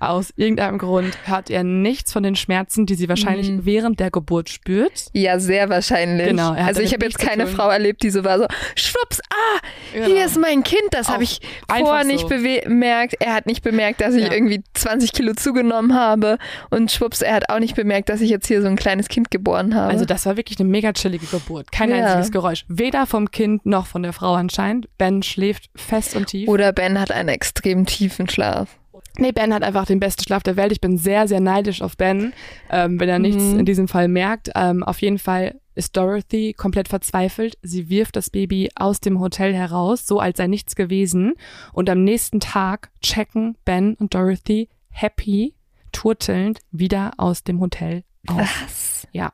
Aus 0.00 0.32
irgendeinem 0.36 0.78
Grund 0.78 1.16
hört 1.24 1.50
er 1.50 1.62
nichts 1.62 2.12
von 2.12 2.22
den 2.22 2.36
Schmerzen, 2.36 2.86
die 2.86 2.94
sie 2.94 3.08
wahrscheinlich 3.08 3.50
Mhm. 3.50 3.64
während 3.66 4.00
der 4.00 4.10
Geburt 4.10 4.48
spürt. 4.48 5.06
Ja, 5.12 5.38
sehr 5.38 5.68
wahrscheinlich. 5.68 6.28
Genau, 6.28 6.52
Also 6.52 6.80
ich 6.80 6.92
habe 6.92 7.04
jetzt 7.04 7.18
keine. 7.18 7.46
Frau 7.46 7.68
erlebt, 7.68 8.02
die 8.02 8.10
so 8.10 8.24
war 8.24 8.38
so, 8.38 8.46
schwupps, 8.74 9.20
ah, 9.30 9.60
hier 10.06 10.24
ist 10.24 10.38
mein 10.38 10.62
Kind. 10.64 10.82
Das 10.92 11.08
habe 11.08 11.22
ich 11.24 11.40
vorher 11.68 12.04
nicht 12.04 12.20
so. 12.20 12.28
bemerkt. 12.28 13.14
Er 13.20 13.34
hat 13.34 13.46
nicht 13.46 13.62
bemerkt, 13.62 14.00
dass 14.00 14.14
ich 14.14 14.24
Ja. 14.26 14.32
irgendwie 14.32 14.62
20 14.74 15.12
Kilo 15.12 15.34
zugenommen 15.34 15.94
habe. 15.94 16.38
Und 16.70 16.90
schwupps, 16.90 17.20
er 17.22 17.34
hat 17.34 17.50
auch 17.50 17.58
nicht 17.60 17.76
bemerkt, 17.76 18.08
dass 18.08 18.20
ich 18.20 18.30
jetzt 18.30 18.46
hier 18.46 18.62
so 18.62 18.68
ein 18.68 18.76
kleines 18.76 19.08
Kind 19.08 19.30
geboren 19.30 19.74
habe. 19.74 19.92
Also 19.92 20.04
das 20.06 20.24
war 20.26 20.36
wirklich 20.36 20.58
eine 20.58 20.68
mega 20.68 20.92
chillige 20.92 21.26
Geburt. 21.26 21.70
Kein 21.70 21.90
Ja. 21.90 21.96
einziges 22.06 22.32
Geräusch. 22.32 22.64
Weder 22.68 23.06
vom 23.06 23.30
Kind 23.30 23.66
noch 23.66 23.86
von 23.86 24.02
der 24.02 24.12
Frau 24.12 24.34
anscheinend. 24.34 24.88
Ben 24.98 25.22
schläft 25.22 25.70
fest 25.76 26.16
und 26.16 26.26
tief. 26.28 26.48
Oder 26.48 26.72
Ben 26.72 26.98
hat 26.98 27.12
einen 27.12 27.28
extrem 27.28 27.84
tiefen 27.86 28.28
Schlaf. 28.28 28.68
Nee, 29.18 29.32
Ben 29.32 29.54
hat 29.54 29.62
einfach 29.62 29.86
den 29.86 30.00
besten 30.00 30.22
Schlaf 30.24 30.42
der 30.42 30.56
Welt. 30.56 30.72
Ich 30.72 30.80
bin 30.80 30.98
sehr, 30.98 31.28
sehr 31.28 31.40
neidisch 31.40 31.82
auf 31.82 31.96
Ben, 31.96 32.32
ähm, 32.70 32.98
wenn 32.98 33.08
er 33.08 33.18
nichts 33.20 33.42
Mhm. 33.44 33.60
in 33.60 33.64
diesem 33.66 33.86
Fall 33.88 34.08
merkt. 34.08 34.50
Ähm, 34.56 34.82
auf 34.82 35.00
jeden 35.02 35.18
Fall 35.18 35.60
ist 35.76 35.96
Dorothy 35.96 36.52
komplett 36.52 36.88
verzweifelt. 36.88 37.56
Sie 37.62 37.88
wirft 37.88 38.16
das 38.16 38.30
Baby 38.30 38.70
aus 38.74 39.00
dem 39.00 39.20
Hotel 39.20 39.54
heraus, 39.54 40.06
so 40.06 40.18
als 40.20 40.38
sei 40.38 40.46
nichts 40.48 40.74
gewesen. 40.74 41.34
Und 41.72 41.88
am 41.90 42.02
nächsten 42.02 42.40
Tag 42.40 42.90
checken 43.02 43.56
Ben 43.64 43.94
und 43.94 44.14
Dorothy 44.14 44.68
happy, 44.90 45.54
turtelnd 45.92 46.60
wieder 46.72 47.12
aus 47.16 47.44
dem 47.44 47.60
Hotel 47.60 48.02
auf. 48.26 48.38
Was? 48.38 49.06
Ja. 49.12 49.32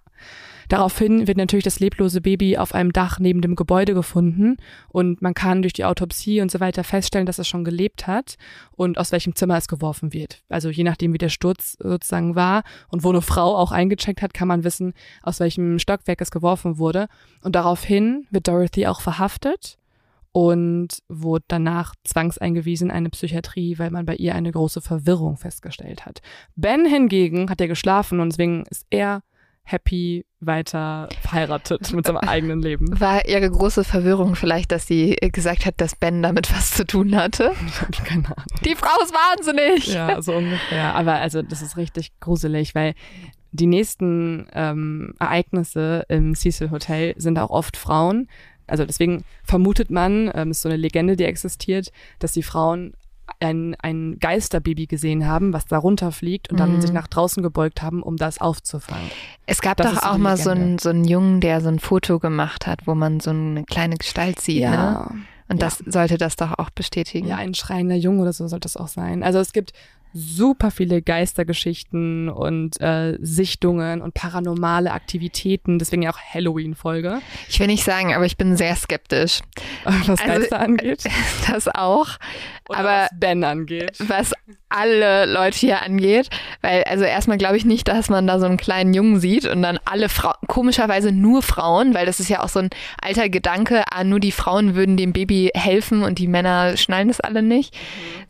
Daraufhin 0.70 1.26
wird 1.26 1.36
natürlich 1.36 1.64
das 1.64 1.80
leblose 1.80 2.20
Baby 2.20 2.56
auf 2.56 2.76
einem 2.76 2.92
Dach 2.92 3.18
neben 3.18 3.40
dem 3.40 3.56
Gebäude 3.56 3.92
gefunden 3.92 4.56
und 4.88 5.20
man 5.20 5.34
kann 5.34 5.62
durch 5.62 5.72
die 5.72 5.84
Autopsie 5.84 6.40
und 6.40 6.48
so 6.52 6.60
weiter 6.60 6.84
feststellen, 6.84 7.26
dass 7.26 7.40
es 7.40 7.48
schon 7.48 7.64
gelebt 7.64 8.06
hat 8.06 8.36
und 8.76 8.96
aus 8.96 9.10
welchem 9.10 9.34
Zimmer 9.34 9.56
es 9.56 9.66
geworfen 9.66 10.12
wird. 10.12 10.44
Also 10.48 10.70
je 10.70 10.84
nachdem, 10.84 11.12
wie 11.12 11.18
der 11.18 11.28
Sturz 11.28 11.76
sozusagen 11.80 12.36
war 12.36 12.62
und 12.86 13.02
wo 13.02 13.08
eine 13.08 13.20
Frau 13.20 13.56
auch 13.56 13.72
eingecheckt 13.72 14.22
hat, 14.22 14.32
kann 14.32 14.46
man 14.46 14.62
wissen, 14.62 14.94
aus 15.24 15.40
welchem 15.40 15.80
Stockwerk 15.80 16.20
es 16.20 16.30
geworfen 16.30 16.78
wurde. 16.78 17.08
Und 17.42 17.56
daraufhin 17.56 18.28
wird 18.30 18.46
Dorothy 18.46 18.86
auch 18.86 19.00
verhaftet 19.00 19.76
und 20.30 21.02
wurde 21.08 21.46
danach 21.48 21.96
zwangseingewiesen 22.04 22.90
in 22.90 22.94
eine 22.94 23.10
Psychiatrie, 23.10 23.76
weil 23.80 23.90
man 23.90 24.06
bei 24.06 24.14
ihr 24.14 24.36
eine 24.36 24.52
große 24.52 24.80
Verwirrung 24.80 25.36
festgestellt 25.36 26.06
hat. 26.06 26.22
Ben 26.54 26.86
hingegen 26.86 27.50
hat 27.50 27.60
ja 27.60 27.66
geschlafen 27.66 28.20
und 28.20 28.28
deswegen 28.28 28.62
ist 28.70 28.86
er 28.90 29.22
happy 29.70 30.24
weiter 30.40 31.08
verheiratet 31.20 31.92
mit 31.92 32.06
seinem 32.06 32.18
eigenen 32.18 32.60
Leben. 32.60 32.88
War 33.00 33.26
ihre 33.28 33.50
große 33.50 33.84
Verwirrung 33.84 34.34
vielleicht, 34.34 34.72
dass 34.72 34.86
sie 34.86 35.16
gesagt 35.20 35.66
hat, 35.66 35.74
dass 35.80 35.96
Ben 35.96 36.22
damit 36.22 36.52
was 36.52 36.72
zu 36.72 36.86
tun 36.86 37.14
hatte? 37.14 37.52
Ich 37.66 37.80
habe 37.80 37.92
keine 38.04 38.24
Ahnung. 38.24 38.60
Die 38.64 38.74
Frau 38.74 39.02
ist 39.02 39.12
wahnsinnig. 39.12 39.86
Ja, 39.88 40.20
so 40.22 40.34
ungefähr. 40.34 40.94
Aber 40.94 41.14
also 41.14 41.42
das 41.42 41.62
ist 41.62 41.76
richtig 41.76 42.10
gruselig, 42.20 42.74
weil 42.74 42.94
die 43.52 43.66
nächsten 43.66 44.46
ähm, 44.54 45.14
Ereignisse 45.18 46.04
im 46.08 46.34
Cecil 46.34 46.70
Hotel 46.70 47.14
sind 47.16 47.38
auch 47.38 47.50
oft 47.50 47.76
Frauen. 47.76 48.28
Also 48.66 48.84
deswegen 48.84 49.24
vermutet 49.44 49.90
man, 49.90 50.30
ähm, 50.34 50.52
ist 50.52 50.62
so 50.62 50.68
eine 50.68 50.76
Legende, 50.76 51.16
die 51.16 51.24
existiert, 51.24 51.90
dass 52.18 52.32
die 52.32 52.42
Frauen 52.42 52.94
ein, 53.40 53.74
ein 53.80 54.18
Geisterbaby 54.20 54.86
gesehen 54.86 55.26
haben, 55.26 55.52
was 55.52 55.66
darunter 55.66 56.12
fliegt 56.12 56.50
und 56.50 56.60
dann 56.60 56.74
Mhm. 56.76 56.80
sich 56.80 56.92
nach 56.92 57.06
draußen 57.06 57.42
gebeugt 57.42 57.82
haben, 57.82 58.02
um 58.02 58.16
das 58.16 58.40
aufzufangen. 58.40 59.10
Es 59.46 59.60
gab 59.60 59.78
Das 59.78 59.94
doch 59.94 60.02
auch 60.02 60.18
mal 60.18 60.36
so 60.36 60.50
einen, 60.50 60.78
so 60.78 60.90
einen 60.90 61.04
Jungen, 61.04 61.40
der 61.40 61.60
so 61.60 61.68
ein 61.68 61.78
Foto 61.78 62.18
gemacht 62.18 62.66
hat, 62.66 62.86
wo 62.86 62.94
man 62.94 63.20
so 63.20 63.30
eine 63.30 63.64
kleine 63.64 63.96
Gestalt 63.96 64.40
sieht. 64.40 64.62
Ne? 64.62 65.24
Und 65.50 65.60
Ja. 65.60 65.66
das 65.66 65.78
sollte 65.86 66.16
das 66.16 66.36
doch 66.36 66.58
auch 66.58 66.70
bestätigen. 66.70 67.26
Ja, 67.26 67.36
ein 67.36 67.54
schreiender 67.54 67.96
Junge 67.96 68.22
oder 68.22 68.32
so 68.32 68.46
sollte 68.48 68.68
es 68.68 68.76
auch 68.76 68.88
sein. 68.88 69.22
Also 69.22 69.38
es 69.40 69.52
gibt 69.52 69.72
super 70.12 70.70
viele 70.70 71.02
Geistergeschichten 71.02 72.28
und 72.28 72.80
äh, 72.80 73.16
Sichtungen 73.20 74.02
und 74.02 74.14
paranormale 74.14 74.90
Aktivitäten, 74.92 75.78
deswegen 75.78 76.02
ja 76.02 76.10
auch 76.12 76.18
Halloween-Folge, 76.18 77.20
Ich 77.48 77.60
will 77.60 77.68
nicht 77.68 77.84
sagen, 77.84 78.14
aber 78.14 78.26
ich 78.26 78.36
bin 78.36 78.56
sehr 78.56 78.74
skeptisch. 78.76 79.40
was 79.84 80.08
Also, 80.08 80.24
Geister 80.24 80.60
angeht. 80.60 81.04
Das 81.50 81.68
auch. 81.68 82.08
Oder 82.68 82.78
aber 82.78 82.88
was 82.88 83.08
Ben 83.18 83.44
angeht. 83.44 83.98
was 84.00 84.32
alle 84.70 85.26
Leute 85.26 85.58
hier 85.58 85.82
angeht, 85.82 86.30
weil 86.62 86.84
also 86.84 87.04
erstmal 87.04 87.38
glaube 87.38 87.56
ich 87.56 87.64
nicht, 87.64 87.88
dass 87.88 88.08
man 88.08 88.26
da 88.26 88.38
so 88.38 88.46
einen 88.46 88.56
kleinen 88.56 88.94
Jungen 88.94 89.20
sieht 89.20 89.44
und 89.44 89.62
dann 89.62 89.78
alle 89.84 90.08
Frauen, 90.08 90.36
komischerweise 90.46 91.12
nur 91.12 91.42
Frauen, 91.42 91.92
weil 91.92 92.06
das 92.06 92.20
ist 92.20 92.30
ja 92.30 92.42
auch 92.42 92.48
so 92.48 92.60
ein 92.60 92.70
alter 93.02 93.28
Gedanke, 93.28 93.84
ah, 93.90 94.04
nur 94.04 94.20
die 94.20 94.32
Frauen 94.32 94.74
würden 94.74 94.96
dem 94.96 95.12
Baby 95.12 95.50
helfen 95.54 96.02
und 96.02 96.18
die 96.18 96.28
Männer 96.28 96.76
schnallen 96.76 97.08
das 97.08 97.20
alle 97.20 97.42
nicht, 97.42 97.76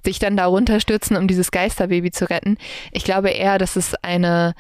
sich 0.05 0.19
dann 0.19 0.37
da 0.37 0.47
runterstürzen, 0.47 1.17
um 1.17 1.29
dieses 1.29 1.51
Geisterbaby 1.51 2.11
zu 2.11 2.29
retten. 2.29 2.57
Ich 2.93 3.05
glaube 3.05 3.31
eher, 3.31 3.59
dass 3.59 3.77
es 3.77 3.95
eine 4.03 4.55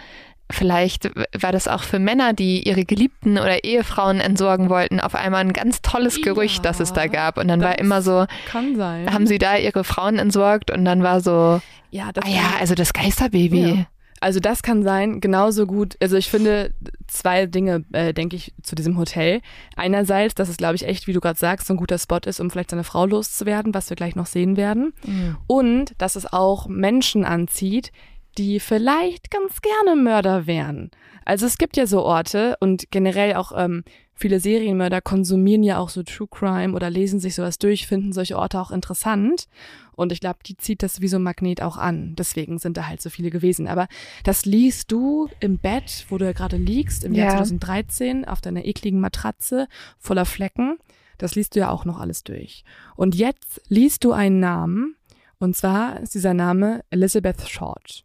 Vielleicht 0.50 1.10
war 1.40 1.52
das 1.52 1.68
auch 1.68 1.82
für 1.82 1.98
Männer, 1.98 2.32
die 2.32 2.66
ihre 2.66 2.84
Geliebten 2.84 3.38
oder 3.38 3.64
Ehefrauen 3.64 4.20
entsorgen 4.20 4.68
wollten, 4.68 5.00
auf 5.00 5.14
einmal 5.14 5.40
ein 5.40 5.52
ganz 5.52 5.80
tolles 5.82 6.16
Ja, 6.16 6.22
Gerücht, 6.24 6.64
das 6.64 6.80
es 6.80 6.92
da 6.92 7.06
gab. 7.06 7.38
Und 7.38 7.48
dann 7.48 7.60
war 7.60 7.78
immer 7.78 8.02
so, 8.02 8.26
Kann 8.46 8.76
sein. 8.76 9.12
haben 9.12 9.26
sie 9.26 9.38
da 9.38 9.56
ihre 9.56 9.84
Frauen 9.84 10.18
entsorgt 10.18 10.70
und 10.70 10.84
dann 10.84 11.02
war 11.02 11.20
so, 11.20 11.60
ja, 11.90 12.12
das 12.12 12.24
ah 12.24 12.28
ja, 12.28 12.52
also 12.60 12.74
das 12.74 12.92
Geisterbaby. 12.92 13.60
Ja. 13.60 13.86
Also 14.22 14.38
das 14.38 14.62
kann 14.62 14.82
sein, 14.82 15.20
genauso 15.22 15.66
gut. 15.66 15.96
Also 16.00 16.16
ich 16.16 16.28
finde 16.28 16.74
zwei 17.06 17.46
Dinge, 17.46 17.84
äh, 17.92 18.12
denke 18.12 18.36
ich, 18.36 18.52
zu 18.62 18.74
diesem 18.74 18.98
Hotel. 18.98 19.40
Einerseits, 19.76 20.34
dass 20.34 20.50
es, 20.50 20.58
glaube 20.58 20.74
ich, 20.74 20.86
echt, 20.86 21.06
wie 21.06 21.14
du 21.14 21.20
gerade 21.20 21.38
sagst, 21.38 21.66
so 21.66 21.72
ein 21.74 21.78
guter 21.78 21.98
Spot 21.98 22.18
ist, 22.26 22.38
um 22.38 22.50
vielleicht 22.50 22.70
seine 22.70 22.84
Frau 22.84 23.06
loszuwerden, 23.06 23.72
was 23.72 23.88
wir 23.88 23.96
gleich 23.96 24.16
noch 24.16 24.26
sehen 24.26 24.58
werden. 24.58 24.92
Mhm. 25.06 25.38
Und 25.46 25.94
dass 25.96 26.16
es 26.16 26.30
auch 26.30 26.66
Menschen 26.68 27.24
anzieht, 27.24 27.92
die 28.38 28.60
vielleicht 28.60 29.30
ganz 29.30 29.60
gerne 29.62 30.00
Mörder 30.00 30.46
wären. 30.46 30.90
Also 31.24 31.46
es 31.46 31.58
gibt 31.58 31.76
ja 31.76 31.86
so 31.86 32.02
Orte 32.02 32.56
und 32.60 32.90
generell 32.90 33.34
auch 33.34 33.52
ähm, 33.56 33.84
viele 34.14 34.40
Serienmörder 34.40 35.00
konsumieren 35.00 35.62
ja 35.62 35.78
auch 35.78 35.88
so 35.88 36.02
True 36.02 36.28
Crime 36.30 36.74
oder 36.74 36.90
lesen 36.90 37.20
sich 37.20 37.34
sowas 37.34 37.58
durch, 37.58 37.86
finden 37.86 38.12
solche 38.12 38.38
Orte 38.38 38.60
auch 38.60 38.70
interessant. 38.70 39.46
Und 39.92 40.12
ich 40.12 40.20
glaube, 40.20 40.38
die 40.46 40.56
zieht 40.56 40.82
das 40.82 41.00
wie 41.00 41.08
so 41.08 41.18
ein 41.18 41.22
Magnet 41.22 41.62
auch 41.62 41.76
an. 41.76 42.14
Deswegen 42.16 42.58
sind 42.58 42.76
da 42.76 42.86
halt 42.86 43.02
so 43.02 43.10
viele 43.10 43.30
gewesen. 43.30 43.68
Aber 43.68 43.86
das 44.24 44.46
liest 44.46 44.90
du 44.92 45.28
im 45.40 45.58
Bett, 45.58 46.06
wo 46.08 46.18
du 46.18 46.24
ja 46.24 46.32
gerade 46.32 46.56
liegst, 46.56 47.04
im 47.04 47.14
Jahr 47.14 47.28
Ja. 47.32 47.36
2013, 47.36 48.24
auf 48.24 48.40
deiner 48.40 48.64
ekligen 48.64 49.00
Matratze 49.00 49.68
voller 49.98 50.24
Flecken. 50.24 50.78
Das 51.18 51.34
liest 51.34 51.54
du 51.54 51.60
ja 51.60 51.70
auch 51.70 51.84
noch 51.84 52.00
alles 52.00 52.24
durch. 52.24 52.64
Und 52.96 53.14
jetzt 53.14 53.60
liest 53.68 54.04
du 54.04 54.12
einen 54.12 54.40
Namen, 54.40 54.96
und 55.38 55.54
zwar 55.56 56.00
ist 56.00 56.14
dieser 56.14 56.34
Name 56.34 56.82
Elizabeth 56.90 57.46
Short. 57.48 58.04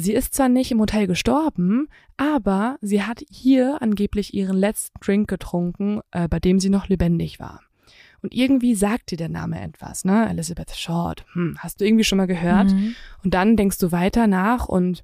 Sie 0.00 0.12
ist 0.12 0.32
zwar 0.32 0.48
nicht 0.48 0.70
im 0.70 0.78
Hotel 0.78 1.08
gestorben, 1.08 1.88
aber 2.16 2.78
sie 2.80 3.02
hat 3.02 3.24
hier 3.28 3.82
angeblich 3.82 4.32
ihren 4.32 4.56
letzten 4.56 4.96
Drink 5.00 5.28
getrunken, 5.28 6.02
äh, 6.12 6.28
bei 6.28 6.38
dem 6.38 6.60
sie 6.60 6.70
noch 6.70 6.88
lebendig 6.88 7.40
war. 7.40 7.62
Und 8.22 8.32
irgendwie 8.32 8.76
sagt 8.76 9.10
dir 9.10 9.16
der 9.16 9.28
Name 9.28 9.60
etwas, 9.60 10.04
ne? 10.04 10.28
Elizabeth 10.28 10.76
Short. 10.76 11.24
Hm, 11.32 11.56
hast 11.58 11.80
du 11.80 11.84
irgendwie 11.84 12.04
schon 12.04 12.18
mal 12.18 12.28
gehört? 12.28 12.70
Mhm. 12.70 12.94
Und 13.24 13.34
dann 13.34 13.56
denkst 13.56 13.78
du 13.78 13.90
weiter 13.90 14.28
nach 14.28 14.68
und 14.68 15.02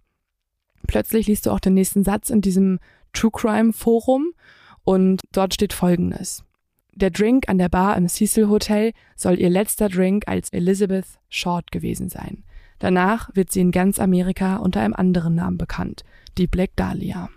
plötzlich 0.87 1.27
liest 1.27 1.47
du 1.47 1.51
auch 1.51 1.61
den 1.61 1.75
nächsten 1.75 2.05
Satz 2.05 2.31
in 2.31 2.41
diesem 2.41 2.79
True 3.13 3.33
Crime 3.33 3.73
Forum 3.73 4.29
und 4.85 5.23
dort 5.33 5.55
steht 5.55 5.73
folgendes. 5.73 6.45
Der 6.93 7.11
Drink 7.11 7.49
an 7.49 7.59
der 7.59 7.69
Bar 7.69 7.97
im 7.97 8.09
Cecil 8.09 8.49
Hotel 8.49 8.93
soll 9.17 9.41
ihr 9.41 9.51
letzter 9.51 9.89
Drink 9.89 10.29
als 10.29 10.51
Elizabeth 10.51 11.19
Short 11.29 11.73
gewesen 11.73 12.09
sein. 12.11 12.44
Danach 12.79 13.31
wird 13.35 13.53
sie 13.53 13.61
in 13.61 13.71
ganz 13.71 13.99
Amerika 13.99 14.57
unter 14.57 14.81
einem 14.81 14.95
anderen 14.95 15.35
Namen 15.35 15.59
bekannt, 15.59 16.05
die 16.37 16.47
Black 16.47 16.71
Dahlia. 16.77 17.31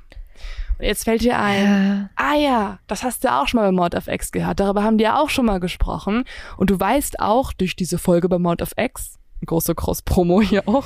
Und 0.77 0.85
jetzt 0.85 1.05
fällt 1.05 1.21
dir 1.21 1.39
ein, 1.39 2.09
ah 2.15 2.35
ja, 2.35 2.79
das 2.87 3.03
hast 3.03 3.23
du 3.23 3.33
auch 3.33 3.47
schon 3.47 3.59
mal 3.59 3.67
bei 3.67 3.71
Mord 3.71 3.95
of 3.95 4.07
X 4.07 4.31
gehört, 4.31 4.59
darüber 4.59 4.83
haben 4.83 4.97
die 4.97 5.05
ja 5.05 5.19
auch 5.19 5.29
schon 5.29 5.45
mal 5.45 5.59
gesprochen. 5.59 6.23
Und 6.57 6.69
du 6.69 6.79
weißt 6.79 7.19
auch 7.19 7.53
durch 7.53 7.75
diese 7.75 7.97
Folge 7.97 8.29
bei 8.29 8.37
Mord 8.37 8.61
of 8.61 8.73
X, 8.77 9.17
große 9.45 9.73
Cross-Promo 9.73 10.41
hier 10.41 10.67
auch, 10.67 10.85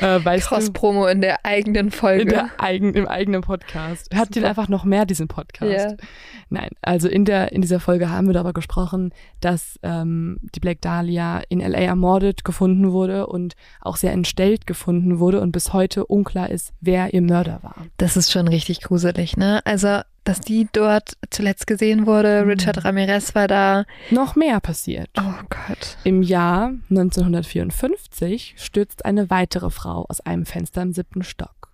äh, 0.00 0.38
Cross-Promo 0.40 1.06
in 1.06 1.20
der 1.20 1.44
eigenen 1.44 1.90
Folge. 1.90 2.22
in 2.22 2.28
der 2.28 2.50
eigen, 2.58 2.94
im 2.94 3.06
eigenen 3.06 3.40
Podcast. 3.42 4.14
Hört 4.14 4.34
den 4.34 4.42
Super. 4.42 4.48
einfach 4.48 4.68
noch 4.68 4.84
mehr, 4.84 5.06
diesen 5.06 5.28
Podcast. 5.28 5.90
Ja. 5.90 6.06
Nein, 6.48 6.70
also 6.82 7.08
in, 7.08 7.24
der, 7.24 7.52
in 7.52 7.60
dieser 7.60 7.80
Folge 7.80 8.10
haben 8.10 8.26
wir 8.26 8.34
darüber 8.34 8.52
gesprochen, 8.52 9.12
dass 9.40 9.78
ähm, 9.82 10.38
die 10.54 10.60
Black 10.60 10.80
Dahlia 10.80 11.42
in 11.48 11.60
LA 11.60 11.78
ermordet 11.78 12.44
gefunden 12.44 12.92
wurde 12.92 13.26
und 13.26 13.54
auch 13.80 13.96
sehr 13.96 14.12
entstellt 14.12 14.66
gefunden 14.66 15.18
wurde 15.18 15.40
und 15.40 15.52
bis 15.52 15.72
heute 15.72 16.06
unklar 16.06 16.50
ist, 16.50 16.72
wer 16.80 17.14
ihr 17.14 17.22
Mörder 17.22 17.60
war. 17.62 17.74
Das 17.96 18.16
ist 18.16 18.30
schon 18.30 18.48
richtig 18.48 18.80
gruselig, 18.80 19.36
ne? 19.36 19.60
Also, 19.64 20.00
dass 20.26 20.40
die 20.40 20.68
dort 20.72 21.16
zuletzt 21.30 21.66
gesehen 21.66 22.06
wurde, 22.06 22.42
Mhm. 22.42 22.50
Richard 22.50 22.84
Ramirez 22.84 23.34
war 23.34 23.48
da. 23.48 23.84
Noch 24.10 24.36
mehr 24.36 24.60
passiert. 24.60 25.08
Oh 25.18 25.42
Gott. 25.48 25.96
Im 26.04 26.22
Jahr 26.22 26.72
1954 26.90 28.54
stürzt 28.56 29.04
eine 29.04 29.30
weitere 29.30 29.70
Frau 29.70 30.04
aus 30.08 30.20
einem 30.20 30.46
Fenster 30.46 30.82
im 30.82 30.92
siebten 30.92 31.22
Stock. 31.22 31.70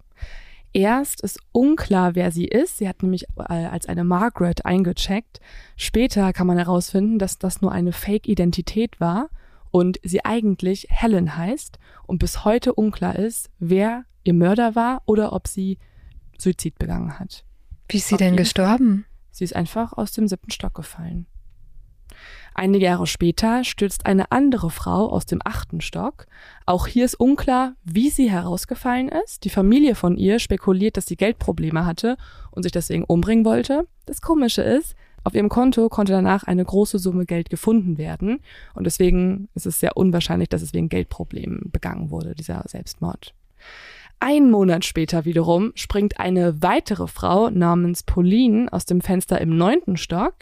Erst 0.74 1.20
ist 1.20 1.38
unklar, 1.52 2.14
wer 2.14 2.30
sie 2.30 2.46
ist. 2.46 2.78
Sie 2.78 2.88
hat 2.88 3.02
nämlich 3.02 3.26
äh, 3.36 3.66
als 3.66 3.86
eine 3.86 4.04
Margaret 4.04 4.64
eingecheckt. 4.64 5.40
Später 5.76 6.32
kann 6.32 6.46
man 6.46 6.56
herausfinden, 6.56 7.18
dass 7.18 7.38
das 7.38 7.60
nur 7.60 7.72
eine 7.72 7.92
Fake-Identität 7.92 8.98
war 9.00 9.28
und 9.70 9.98
sie 10.02 10.24
eigentlich 10.24 10.86
Helen 10.90 11.36
heißt 11.36 11.78
und 12.06 12.18
bis 12.18 12.44
heute 12.44 12.74
unklar 12.74 13.16
ist, 13.16 13.50
wer 13.58 14.04
ihr 14.24 14.34
Mörder 14.34 14.74
war 14.74 15.02
oder 15.04 15.32
ob 15.34 15.46
sie 15.46 15.78
Suizid 16.38 16.78
begangen 16.78 17.18
hat. 17.18 17.44
Wie 17.92 17.98
ist 17.98 18.08
sie 18.08 18.16
denn 18.16 18.38
gestorben? 18.38 19.04
Sie 19.30 19.44
ist 19.44 19.54
einfach 19.54 19.92
aus 19.92 20.12
dem 20.12 20.26
siebten 20.26 20.50
Stock 20.50 20.72
gefallen. 20.72 21.26
Einige 22.54 22.86
Jahre 22.86 23.06
später 23.06 23.64
stürzt 23.64 24.06
eine 24.06 24.32
andere 24.32 24.70
Frau 24.70 25.10
aus 25.10 25.26
dem 25.26 25.40
achten 25.44 25.82
Stock. 25.82 26.26
Auch 26.64 26.86
hier 26.86 27.04
ist 27.04 27.16
unklar, 27.16 27.74
wie 27.84 28.08
sie 28.08 28.30
herausgefallen 28.30 29.10
ist. 29.10 29.44
Die 29.44 29.50
Familie 29.50 29.94
von 29.94 30.16
ihr 30.16 30.38
spekuliert, 30.38 30.96
dass 30.96 31.04
sie 31.04 31.16
Geldprobleme 31.16 31.84
hatte 31.84 32.16
und 32.50 32.62
sich 32.62 32.72
deswegen 32.72 33.04
umbringen 33.04 33.44
wollte. 33.44 33.86
Das 34.06 34.22
Komische 34.22 34.62
ist, 34.62 34.94
auf 35.22 35.34
ihrem 35.34 35.50
Konto 35.50 35.90
konnte 35.90 36.12
danach 36.12 36.44
eine 36.44 36.64
große 36.64 36.98
Summe 36.98 37.26
Geld 37.26 37.50
gefunden 37.50 37.98
werden 37.98 38.40
und 38.74 38.84
deswegen 38.84 39.50
ist 39.54 39.66
es 39.66 39.80
sehr 39.80 39.98
unwahrscheinlich, 39.98 40.48
dass 40.48 40.62
es 40.62 40.72
wegen 40.72 40.88
Geldproblemen 40.88 41.70
begangen 41.70 42.10
wurde, 42.10 42.34
dieser 42.34 42.64
Selbstmord. 42.66 43.34
Ein 44.24 44.52
Monat 44.52 44.84
später 44.84 45.24
wiederum 45.24 45.72
springt 45.74 46.20
eine 46.20 46.62
weitere 46.62 47.08
Frau 47.08 47.50
namens 47.50 48.04
Pauline 48.04 48.72
aus 48.72 48.86
dem 48.86 49.00
Fenster 49.00 49.40
im 49.40 49.56
neunten 49.56 49.96
Stock 49.96 50.34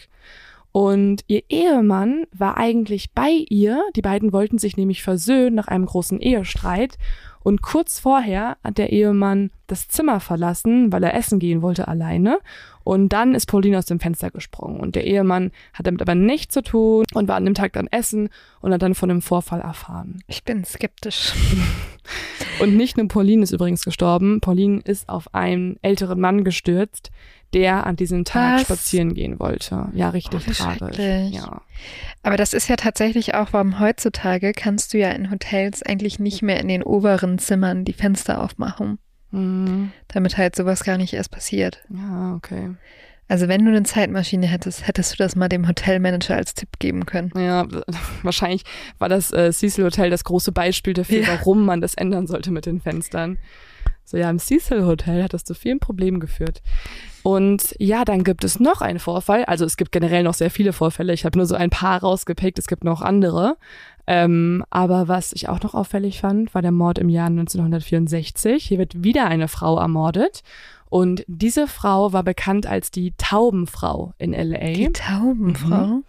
und 0.70 1.24
ihr 1.28 1.44
Ehemann 1.48 2.26
war 2.30 2.58
eigentlich 2.58 3.12
bei 3.14 3.30
ihr. 3.48 3.82
Die 3.96 4.02
beiden 4.02 4.34
wollten 4.34 4.58
sich 4.58 4.76
nämlich 4.76 5.02
versöhnen 5.02 5.56
nach 5.56 5.68
einem 5.68 5.86
großen 5.86 6.20
Ehestreit. 6.20 6.98
Und 7.42 7.62
kurz 7.62 7.98
vorher 7.98 8.56
hat 8.62 8.78
der 8.78 8.92
Ehemann 8.92 9.50
das 9.66 9.88
Zimmer 9.88 10.20
verlassen, 10.20 10.92
weil 10.92 11.02
er 11.02 11.14
essen 11.14 11.38
gehen 11.38 11.62
wollte 11.62 11.88
alleine. 11.88 12.38
Und 12.84 13.10
dann 13.10 13.34
ist 13.34 13.46
Pauline 13.46 13.78
aus 13.78 13.86
dem 13.86 14.00
Fenster 14.00 14.30
gesprungen. 14.30 14.80
Und 14.80 14.94
der 14.94 15.06
Ehemann 15.06 15.50
hat 15.72 15.86
damit 15.86 16.02
aber 16.02 16.14
nichts 16.14 16.54
zu 16.54 16.62
tun 16.62 17.04
und 17.14 17.28
war 17.28 17.36
an 17.36 17.44
dem 17.44 17.54
Tag 17.54 17.72
dann 17.72 17.86
essen 17.86 18.28
und 18.60 18.72
hat 18.72 18.82
dann 18.82 18.94
von 18.94 19.08
dem 19.08 19.22
Vorfall 19.22 19.60
erfahren. 19.60 20.22
Ich 20.26 20.44
bin 20.44 20.64
skeptisch. 20.64 21.32
Und 22.60 22.76
nicht 22.76 22.96
nur 22.96 23.08
Pauline 23.08 23.42
ist 23.42 23.52
übrigens 23.52 23.84
gestorben. 23.84 24.40
Pauline 24.40 24.80
ist 24.84 25.08
auf 25.08 25.34
einen 25.34 25.78
älteren 25.82 26.20
Mann 26.20 26.44
gestürzt, 26.44 27.10
der 27.54 27.86
an 27.86 27.96
diesem 27.96 28.24
Tag 28.24 28.54
Was? 28.56 28.62
spazieren 28.62 29.14
gehen 29.14 29.38
wollte. 29.40 29.88
Ja, 29.92 30.10
richtig 30.10 30.46
Oh, 30.48 30.52
tragisch. 30.52 30.98
Ja. 31.32 31.62
Aber 32.22 32.36
das 32.36 32.52
ist 32.52 32.68
ja 32.68 32.76
tatsächlich 32.76 33.34
auch, 33.34 33.48
warum 33.52 33.80
heutzutage 33.80 34.52
kannst 34.52 34.92
du 34.94 34.98
ja 34.98 35.10
in 35.10 35.30
Hotels 35.30 35.82
eigentlich 35.82 36.18
nicht 36.18 36.42
mehr 36.42 36.60
in 36.60 36.68
den 36.68 36.82
oberen 36.82 37.38
Zimmern 37.38 37.84
die 37.84 37.92
Fenster 37.92 38.42
aufmachen, 38.42 38.98
Mhm. 39.32 39.92
damit 40.08 40.36
halt 40.38 40.54
sowas 40.56 40.84
gar 40.84 40.96
nicht 40.98 41.12
erst 41.14 41.30
passiert. 41.30 41.82
Ja, 41.88 42.34
okay. 42.34 42.70
Also 43.28 43.46
wenn 43.46 43.64
du 43.64 43.70
eine 43.70 43.84
Zeitmaschine 43.84 44.48
hättest, 44.48 44.88
hättest 44.88 45.12
du 45.12 45.16
das 45.18 45.36
mal 45.36 45.48
dem 45.48 45.68
Hotelmanager 45.68 46.34
als 46.34 46.54
Tipp 46.54 46.80
geben 46.80 47.06
können. 47.06 47.30
Ja, 47.36 47.64
wahrscheinlich 48.24 48.64
war 48.98 49.08
das 49.08 49.32
äh, 49.32 49.52
Cecil 49.52 49.84
Hotel 49.84 50.10
das 50.10 50.24
große 50.24 50.50
Beispiel 50.50 50.94
dafür, 50.94 51.20
Ja. 51.22 51.28
warum 51.28 51.64
man 51.64 51.80
das 51.80 51.94
ändern 51.94 52.26
sollte 52.26 52.50
mit 52.50 52.66
den 52.66 52.80
Fenstern. 52.80 53.38
So, 54.04 54.16
ja, 54.16 54.28
im 54.28 54.38
Cecil 54.38 54.84
Hotel 54.84 55.22
hat 55.22 55.34
das 55.34 55.44
zu 55.44 55.54
vielen 55.54 55.78
Problemen 55.78 56.20
geführt. 56.20 56.62
Und 57.22 57.74
ja, 57.78 58.04
dann 58.04 58.24
gibt 58.24 58.44
es 58.44 58.60
noch 58.60 58.80
einen 58.80 58.98
Vorfall. 58.98 59.44
Also 59.44 59.64
es 59.64 59.76
gibt 59.76 59.92
generell 59.92 60.22
noch 60.22 60.34
sehr 60.34 60.50
viele 60.50 60.72
Vorfälle. 60.72 61.12
Ich 61.12 61.24
habe 61.24 61.38
nur 61.38 61.46
so 61.46 61.54
ein 61.54 61.70
paar 61.70 62.00
rausgepickt. 62.00 62.58
Es 62.58 62.66
gibt 62.66 62.82
noch 62.84 63.02
andere. 63.02 63.56
Ähm, 64.06 64.64
aber 64.70 65.08
was 65.08 65.32
ich 65.32 65.48
auch 65.48 65.62
noch 65.62 65.74
auffällig 65.74 66.20
fand, 66.20 66.54
war 66.54 66.62
der 66.62 66.72
Mord 66.72 66.98
im 66.98 67.08
Jahr 67.08 67.26
1964. 67.26 68.64
Hier 68.64 68.78
wird 68.78 69.04
wieder 69.04 69.26
eine 69.26 69.48
Frau 69.48 69.78
ermordet. 69.78 70.42
Und 70.88 71.24
diese 71.28 71.68
Frau 71.68 72.12
war 72.12 72.24
bekannt 72.24 72.66
als 72.66 72.90
die 72.90 73.12
Taubenfrau 73.16 74.12
in 74.18 74.32
LA. 74.32 74.72
Die 74.72 74.92
Taubenfrau. 74.92 76.02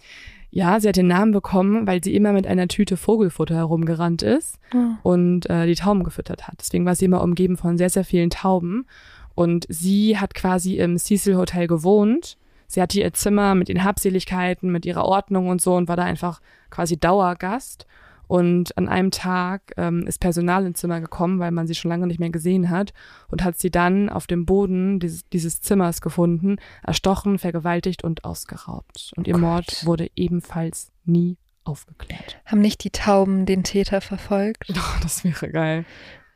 Ja, 0.53 0.79
sie 0.79 0.89
hat 0.89 0.97
den 0.97 1.07
Namen 1.07 1.31
bekommen, 1.31 1.87
weil 1.87 2.03
sie 2.03 2.13
immer 2.13 2.33
mit 2.33 2.45
einer 2.45 2.67
Tüte 2.67 2.97
Vogelfutter 2.97 3.55
herumgerannt 3.55 4.21
ist 4.21 4.59
Oh. 4.73 5.09
und 5.09 5.49
äh, 5.49 5.65
die 5.65 5.75
Tauben 5.75 6.03
gefüttert 6.03 6.47
hat. 6.47 6.55
Deswegen 6.59 6.85
war 6.85 6.93
sie 6.95 7.05
immer 7.05 7.21
umgeben 7.23 7.55
von 7.57 7.77
sehr, 7.77 7.89
sehr 7.89 8.03
vielen 8.03 8.29
Tauben. 8.29 8.85
Und 9.33 9.65
sie 9.69 10.17
hat 10.17 10.33
quasi 10.33 10.77
im 10.77 10.97
Cecil 10.97 11.37
Hotel 11.37 11.67
gewohnt. 11.67 12.37
Sie 12.67 12.81
hatte 12.81 12.99
ihr 12.99 13.13
Zimmer 13.13 13.55
mit 13.55 13.69
den 13.69 13.83
Habseligkeiten, 13.83 14.71
mit 14.71 14.85
ihrer 14.85 15.05
Ordnung 15.05 15.47
und 15.47 15.61
so 15.61 15.75
und 15.75 15.87
war 15.87 15.95
da 15.95 16.03
einfach 16.03 16.41
quasi 16.69 16.97
Dauergast. 16.97 17.85
Und 18.31 18.77
an 18.77 18.87
einem 18.87 19.11
Tag 19.11 19.73
ähm, 19.75 20.07
ist 20.07 20.19
Personal 20.21 20.65
ins 20.65 20.79
Zimmer 20.79 21.01
gekommen, 21.01 21.39
weil 21.39 21.51
man 21.51 21.67
sie 21.67 21.75
schon 21.75 21.89
lange 21.89 22.07
nicht 22.07 22.21
mehr 22.21 22.29
gesehen 22.29 22.69
hat 22.69 22.93
und 23.27 23.43
hat 23.43 23.59
sie 23.59 23.69
dann 23.69 24.07
auf 24.07 24.25
dem 24.25 24.45
Boden 24.45 25.01
dieses, 25.01 25.27
dieses 25.27 25.59
Zimmers 25.59 25.99
gefunden, 25.99 26.55
erstochen, 26.81 27.39
vergewaltigt 27.39 28.05
und 28.05 28.23
ausgeraubt. 28.23 29.11
Und 29.17 29.27
ihr 29.27 29.33
Gott. 29.33 29.41
Mord 29.41 29.85
wurde 29.85 30.09
ebenfalls 30.15 30.93
nie 31.03 31.35
aufgeklärt. 31.65 32.39
Haben 32.45 32.61
nicht 32.61 32.85
die 32.85 32.91
Tauben 32.91 33.45
den 33.45 33.65
Täter 33.65 33.99
verfolgt? 33.99 34.63
Oh, 34.77 34.99
das 35.03 35.25
wäre 35.25 35.49
geil. 35.49 35.83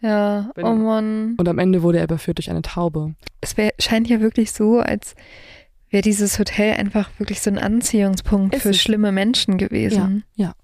Ja, 0.01 0.51
Wenn- 0.55 0.65
oh 0.65 0.75
Mann. 0.75 1.35
Und 1.37 1.47
am 1.47 1.59
Ende 1.59 1.81
wurde 1.81 1.99
er 1.99 2.03
überführt 2.03 2.39
durch 2.39 2.49
eine 2.49 2.61
Taube. 2.61 3.15
Es 3.39 3.55
wär, 3.55 3.71
scheint 3.79 4.09
ja 4.09 4.19
wirklich 4.19 4.51
so, 4.51 4.79
als 4.81 5.15
wäre 5.89 6.01
dieses 6.01 6.39
Hotel 6.39 6.73
einfach 6.73 7.09
wirklich 7.19 7.39
so 7.39 7.49
ein 7.49 7.57
Anziehungspunkt 7.57 8.53
Ist 8.53 8.63
für 8.63 8.71
es. 8.71 8.81
schlimme 8.81 9.13
Menschen 9.13 9.57
gewesen. 9.57 10.25
Ja. 10.35 10.55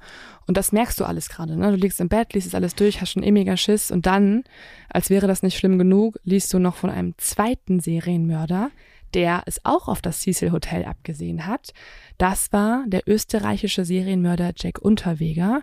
Und 0.51 0.57
das 0.57 0.73
merkst 0.73 0.99
du 0.99 1.05
alles 1.05 1.29
gerade, 1.29 1.55
ne? 1.55 1.71
Du 1.71 1.77
liegst 1.77 2.01
im 2.01 2.09
Bett, 2.09 2.33
liest 2.33 2.45
es 2.45 2.55
alles 2.55 2.75
durch, 2.75 2.99
hast 2.99 3.13
schon 3.13 3.23
eh 3.23 3.31
mega 3.31 3.55
Schiss 3.55 3.89
und 3.89 4.05
dann, 4.05 4.43
als 4.89 5.09
wäre 5.09 5.25
das 5.25 5.43
nicht 5.43 5.57
schlimm 5.57 5.79
genug, 5.79 6.19
liest 6.25 6.53
du 6.53 6.59
noch 6.59 6.75
von 6.75 6.89
einem 6.89 7.13
zweiten 7.15 7.79
Serienmörder, 7.79 8.69
der 9.13 9.43
es 9.45 9.63
auch 9.63 9.87
auf 9.87 10.01
das 10.01 10.19
Cecil 10.19 10.51
Hotel 10.51 10.83
abgesehen 10.83 11.47
hat. 11.47 11.71
Das 12.17 12.51
war 12.51 12.83
der 12.85 13.03
österreichische 13.07 13.85
Serienmörder 13.85 14.51
Jack 14.57 14.79
Unterweger. 14.79 15.61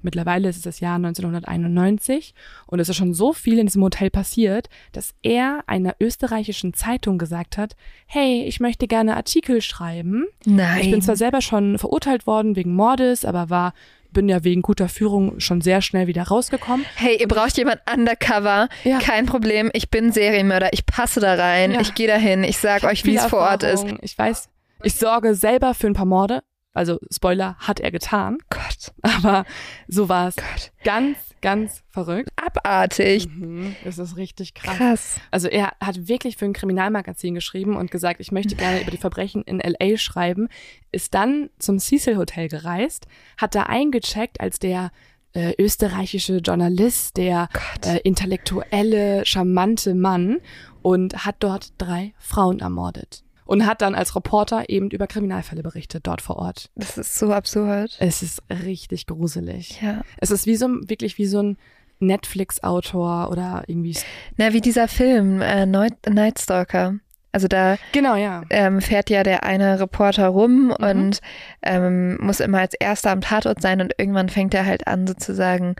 Mittlerweile 0.00 0.48
ist 0.48 0.56
es 0.56 0.62
das 0.62 0.80
Jahr 0.80 0.96
1991 0.96 2.32
und 2.66 2.80
es 2.80 2.88
ist 2.88 2.96
schon 2.96 3.12
so 3.12 3.34
viel 3.34 3.58
in 3.58 3.66
diesem 3.66 3.82
Hotel 3.82 4.08
passiert, 4.08 4.70
dass 4.92 5.12
er 5.20 5.62
einer 5.66 5.94
österreichischen 6.00 6.72
Zeitung 6.72 7.18
gesagt 7.18 7.58
hat, 7.58 7.76
hey, 8.06 8.44
ich 8.44 8.60
möchte 8.60 8.86
gerne 8.86 9.14
Artikel 9.14 9.60
schreiben 9.60 10.24
Nein. 10.46 10.80
ich 10.80 10.90
bin 10.90 11.02
zwar 11.02 11.16
selber 11.16 11.42
schon 11.42 11.76
verurteilt 11.76 12.26
worden 12.26 12.56
wegen 12.56 12.74
Mordes, 12.74 13.26
aber 13.26 13.50
war 13.50 13.74
bin 14.12 14.28
ja 14.28 14.44
wegen 14.44 14.62
guter 14.62 14.88
Führung 14.88 15.40
schon 15.40 15.60
sehr 15.60 15.82
schnell 15.82 16.06
wieder 16.06 16.24
rausgekommen. 16.24 16.86
Hey, 16.96 17.16
ihr 17.20 17.28
braucht 17.28 17.56
jemand 17.56 17.80
undercover. 17.92 18.68
Ja. 18.84 18.98
Kein 18.98 19.26
Problem. 19.26 19.70
Ich 19.72 19.90
bin 19.90 20.12
Serienmörder. 20.12 20.72
Ich 20.72 20.86
passe 20.86 21.20
da 21.20 21.34
rein. 21.34 21.72
Ja. 21.72 21.80
Ich 21.80 21.94
gehe 21.94 22.06
dahin. 22.06 22.44
Ich 22.44 22.58
sag 22.58 22.84
euch, 22.84 23.04
wie 23.04 23.16
es 23.16 23.26
vor 23.26 23.40
Ort 23.40 23.62
ist. 23.62 23.84
Ich 24.00 24.16
weiß, 24.16 24.48
ich 24.82 24.94
sorge 24.94 25.34
selber 25.34 25.74
für 25.74 25.86
ein 25.86 25.94
paar 25.94 26.06
Morde. 26.06 26.42
Also 26.74 26.98
Spoiler 27.10 27.56
hat 27.58 27.80
er 27.80 27.90
getan, 27.90 28.38
Gott, 28.48 28.92
aber 29.02 29.44
so 29.88 30.08
war 30.08 30.28
es 30.28 30.36
Gott. 30.36 30.72
ganz, 30.84 31.18
ganz 31.42 31.82
verrückt. 31.88 32.30
Abartig. 32.36 33.28
Mhm, 33.28 33.76
das 33.84 33.98
ist 33.98 34.16
richtig 34.16 34.54
krass. 34.54 34.76
Krass. 34.76 35.20
Also 35.30 35.48
er 35.48 35.72
hat 35.80 36.08
wirklich 36.08 36.36
für 36.36 36.46
ein 36.46 36.54
Kriminalmagazin 36.54 37.34
geschrieben 37.34 37.76
und 37.76 37.90
gesagt, 37.90 38.20
ich 38.20 38.32
möchte 38.32 38.56
gerne 38.56 38.80
über 38.80 38.90
die 38.90 38.96
Verbrechen 38.96 39.42
in 39.42 39.60
LA 39.60 39.98
schreiben, 39.98 40.48
ist 40.92 41.12
dann 41.14 41.50
zum 41.58 41.78
Cecil 41.78 42.16
Hotel 42.16 42.48
gereist, 42.48 43.06
hat 43.36 43.54
da 43.54 43.64
eingecheckt 43.64 44.40
als 44.40 44.58
der 44.58 44.92
äh, 45.34 45.54
österreichische 45.58 46.38
Journalist, 46.38 47.16
der 47.16 47.48
äh, 47.84 47.98
intellektuelle, 48.00 49.24
charmante 49.26 49.94
Mann 49.94 50.38
und 50.82 51.24
hat 51.24 51.36
dort 51.40 51.72
drei 51.78 52.14
Frauen 52.18 52.60
ermordet. 52.60 53.24
Und 53.44 53.66
hat 53.66 53.82
dann 53.82 53.94
als 53.94 54.14
Reporter 54.14 54.68
eben 54.68 54.90
über 54.90 55.06
Kriminalfälle 55.06 55.62
berichtet, 55.62 56.06
dort 56.06 56.22
vor 56.22 56.36
Ort. 56.36 56.70
Das 56.76 56.96
ist 56.96 57.16
so 57.16 57.32
absurd. 57.32 57.96
Es 57.98 58.22
ist 58.22 58.42
richtig 58.48 59.06
gruselig. 59.06 59.80
Ja. 59.82 60.02
Es 60.18 60.30
ist 60.30 60.46
wie 60.46 60.56
so, 60.56 60.68
wirklich 60.88 61.18
wie 61.18 61.26
so 61.26 61.42
ein 61.42 61.56
Netflix-Autor 61.98 63.30
oder 63.30 63.64
irgendwie. 63.66 63.96
Na, 64.36 64.52
wie 64.52 64.60
dieser 64.60 64.88
Film, 64.88 65.40
äh, 65.40 65.66
Night 65.66 66.38
Stalker. 66.38 66.98
Also 67.32 67.48
da 67.48 67.76
Genau, 67.92 68.14
ja. 68.14 68.42
ähm, 68.50 68.80
fährt 68.82 69.08
ja 69.08 69.22
der 69.22 69.42
eine 69.42 69.80
Reporter 69.80 70.28
rum 70.28 70.66
Mhm. 70.66 70.72
und 70.72 71.20
ähm, 71.62 72.18
muss 72.20 72.40
immer 72.40 72.58
als 72.58 72.74
erster 72.74 73.10
am 73.10 73.22
Tatort 73.22 73.62
sein 73.62 73.80
und 73.80 73.94
irgendwann 73.96 74.28
fängt 74.28 74.52
er 74.54 74.66
halt 74.66 74.86
an, 74.86 75.06
sozusagen 75.06 75.74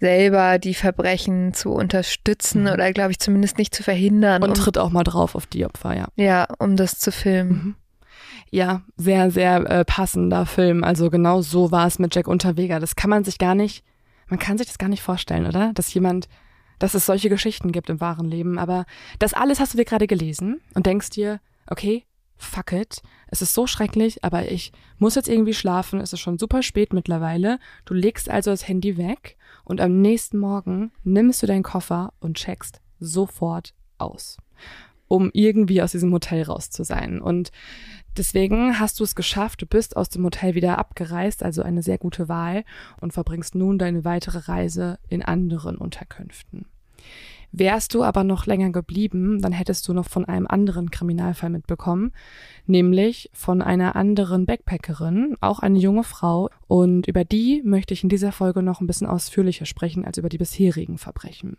selber 0.00 0.58
die 0.58 0.74
Verbrechen 0.74 1.54
zu 1.54 1.70
unterstützen 1.72 2.62
Mhm. 2.64 2.68
oder 2.70 2.92
glaube 2.92 3.12
ich 3.12 3.20
zumindest 3.20 3.56
nicht 3.58 3.74
zu 3.74 3.82
verhindern. 3.82 4.42
Und 4.42 4.50
um, 4.50 4.54
tritt 4.54 4.78
auch 4.78 4.90
mal 4.90 5.04
drauf 5.04 5.34
auf 5.34 5.46
die 5.46 5.64
Opfer, 5.64 5.96
ja. 5.96 6.06
ja, 6.16 6.46
um 6.58 6.76
das 6.76 6.98
zu 6.98 7.12
filmen. 7.12 7.50
Mhm. 7.50 7.74
Ja, 8.50 8.82
sehr, 8.96 9.30
sehr 9.30 9.56
äh, 9.70 9.84
passender 9.84 10.46
Film. 10.46 10.84
Also 10.84 11.10
genau 11.10 11.40
so 11.42 11.70
war 11.72 11.86
es 11.86 11.98
mit 11.98 12.14
Jack 12.14 12.28
Unterweger. 12.28 12.78
Das 12.80 12.94
kann 12.96 13.10
man 13.10 13.24
sich 13.24 13.38
gar 13.38 13.54
nicht, 13.54 13.84
man 14.28 14.38
kann 14.38 14.56
sich 14.58 14.66
das 14.66 14.78
gar 14.78 14.88
nicht 14.88 15.02
vorstellen, 15.02 15.46
oder? 15.46 15.72
Dass 15.74 15.92
jemand, 15.94 16.28
dass 16.78 16.94
es 16.94 17.06
solche 17.06 17.28
Geschichten 17.28 17.72
gibt 17.72 17.90
im 17.90 18.00
wahren 18.00 18.28
Leben. 18.28 18.58
Aber 18.58 18.86
das 19.18 19.34
alles 19.34 19.60
hast 19.60 19.74
du 19.74 19.78
dir 19.78 19.84
gerade 19.84 20.06
gelesen 20.06 20.60
und 20.74 20.86
denkst 20.86 21.10
dir, 21.10 21.40
okay, 21.66 22.04
fuck 22.36 22.72
it. 22.72 23.02
Es 23.28 23.42
ist 23.42 23.54
so 23.54 23.66
schrecklich, 23.66 24.22
aber 24.24 24.50
ich 24.50 24.72
muss 24.98 25.14
jetzt 25.14 25.28
irgendwie 25.28 25.54
schlafen. 25.54 26.00
Es 26.00 26.12
ist 26.12 26.20
schon 26.20 26.38
super 26.38 26.62
spät 26.62 26.92
mittlerweile. 26.92 27.58
Du 27.84 27.94
legst 27.94 28.28
also 28.28 28.50
das 28.50 28.68
Handy 28.68 28.96
weg 28.96 29.36
und 29.64 29.80
am 29.80 30.00
nächsten 30.00 30.38
Morgen 30.38 30.92
nimmst 31.02 31.42
du 31.42 31.46
deinen 31.46 31.62
Koffer 31.62 32.12
und 32.20 32.36
checkst 32.36 32.80
sofort 33.00 33.74
aus, 33.98 34.36
um 35.08 35.30
irgendwie 35.32 35.82
aus 35.82 35.92
diesem 35.92 36.12
Hotel 36.12 36.42
raus 36.42 36.70
zu 36.70 36.84
sein. 36.84 37.20
Und 37.20 37.50
Deswegen 38.16 38.78
hast 38.78 38.98
du 38.98 39.04
es 39.04 39.14
geschafft, 39.14 39.60
du 39.60 39.66
bist 39.66 39.96
aus 39.96 40.08
dem 40.08 40.24
Hotel 40.24 40.54
wieder 40.54 40.78
abgereist, 40.78 41.42
also 41.42 41.62
eine 41.62 41.82
sehr 41.82 41.98
gute 41.98 42.28
Wahl 42.28 42.64
und 43.00 43.12
verbringst 43.12 43.54
nun 43.54 43.78
deine 43.78 44.04
weitere 44.04 44.38
Reise 44.38 44.98
in 45.08 45.22
anderen 45.22 45.76
Unterkünften. 45.76 46.66
Wärst 47.52 47.94
du 47.94 48.02
aber 48.02 48.24
noch 48.24 48.46
länger 48.46 48.70
geblieben, 48.70 49.40
dann 49.40 49.52
hättest 49.52 49.86
du 49.86 49.92
noch 49.92 50.08
von 50.08 50.24
einem 50.24 50.46
anderen 50.46 50.90
Kriminalfall 50.90 51.50
mitbekommen, 51.50 52.12
nämlich 52.66 53.30
von 53.32 53.62
einer 53.62 53.96
anderen 53.96 54.46
Backpackerin, 54.46 55.36
auch 55.40 55.60
eine 55.60 55.78
junge 55.78 56.04
Frau, 56.04 56.50
und 56.66 57.06
über 57.06 57.24
die 57.24 57.62
möchte 57.64 57.94
ich 57.94 58.02
in 58.02 58.08
dieser 58.08 58.32
Folge 58.32 58.62
noch 58.62 58.80
ein 58.80 58.86
bisschen 58.86 59.06
ausführlicher 59.06 59.64
sprechen 59.64 60.04
als 60.04 60.18
über 60.18 60.28
die 60.28 60.38
bisherigen 60.38 60.98
Verbrechen. 60.98 61.56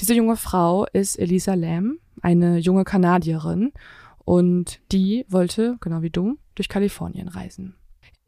Diese 0.00 0.14
junge 0.14 0.36
Frau 0.36 0.86
ist 0.92 1.18
Elisa 1.18 1.54
Lam, 1.54 1.98
eine 2.22 2.58
junge 2.58 2.84
Kanadierin, 2.84 3.72
und 4.24 4.80
die 4.92 5.24
wollte, 5.28 5.76
genau 5.80 6.02
wie 6.02 6.10
du, 6.10 6.38
durch 6.54 6.68
Kalifornien 6.68 7.28
reisen. 7.28 7.74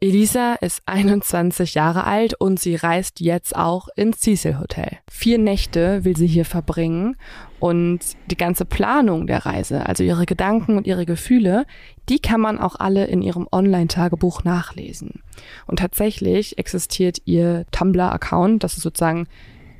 Elisa 0.01 0.55
ist 0.55 0.83
21 0.85 1.73
Jahre 1.73 2.03
alt 2.03 2.33
und 2.35 2.59
sie 2.59 2.75
reist 2.75 3.21
jetzt 3.21 3.55
auch 3.55 3.87
ins 3.95 4.19
Cecil 4.19 4.59
Hotel. 4.59 4.97
Vier 5.09 5.37
Nächte 5.37 6.03
will 6.03 6.17
sie 6.17 6.27
hier 6.27 6.43
verbringen 6.43 7.15
und 7.59 7.99
die 8.29 8.35
ganze 8.35 8.65
Planung 8.65 9.25
der 9.25 9.45
Reise, 9.45 9.85
also 9.85 10.03
ihre 10.03 10.25
Gedanken 10.25 10.77
und 10.77 10.85
ihre 10.85 11.05
Gefühle, 11.05 11.65
die 12.09 12.19
kann 12.19 12.41
man 12.41 12.59
auch 12.59 12.75
alle 12.75 13.05
in 13.05 13.21
ihrem 13.21 13.47
Online-Tagebuch 13.51 14.43
nachlesen. 14.43 15.23
Und 15.65 15.79
tatsächlich 15.79 16.57
existiert 16.57 17.19
ihr 17.23 17.65
Tumblr-Account, 17.71 18.63
das 18.63 18.75
ist 18.75 18.83
sozusagen 18.83 19.27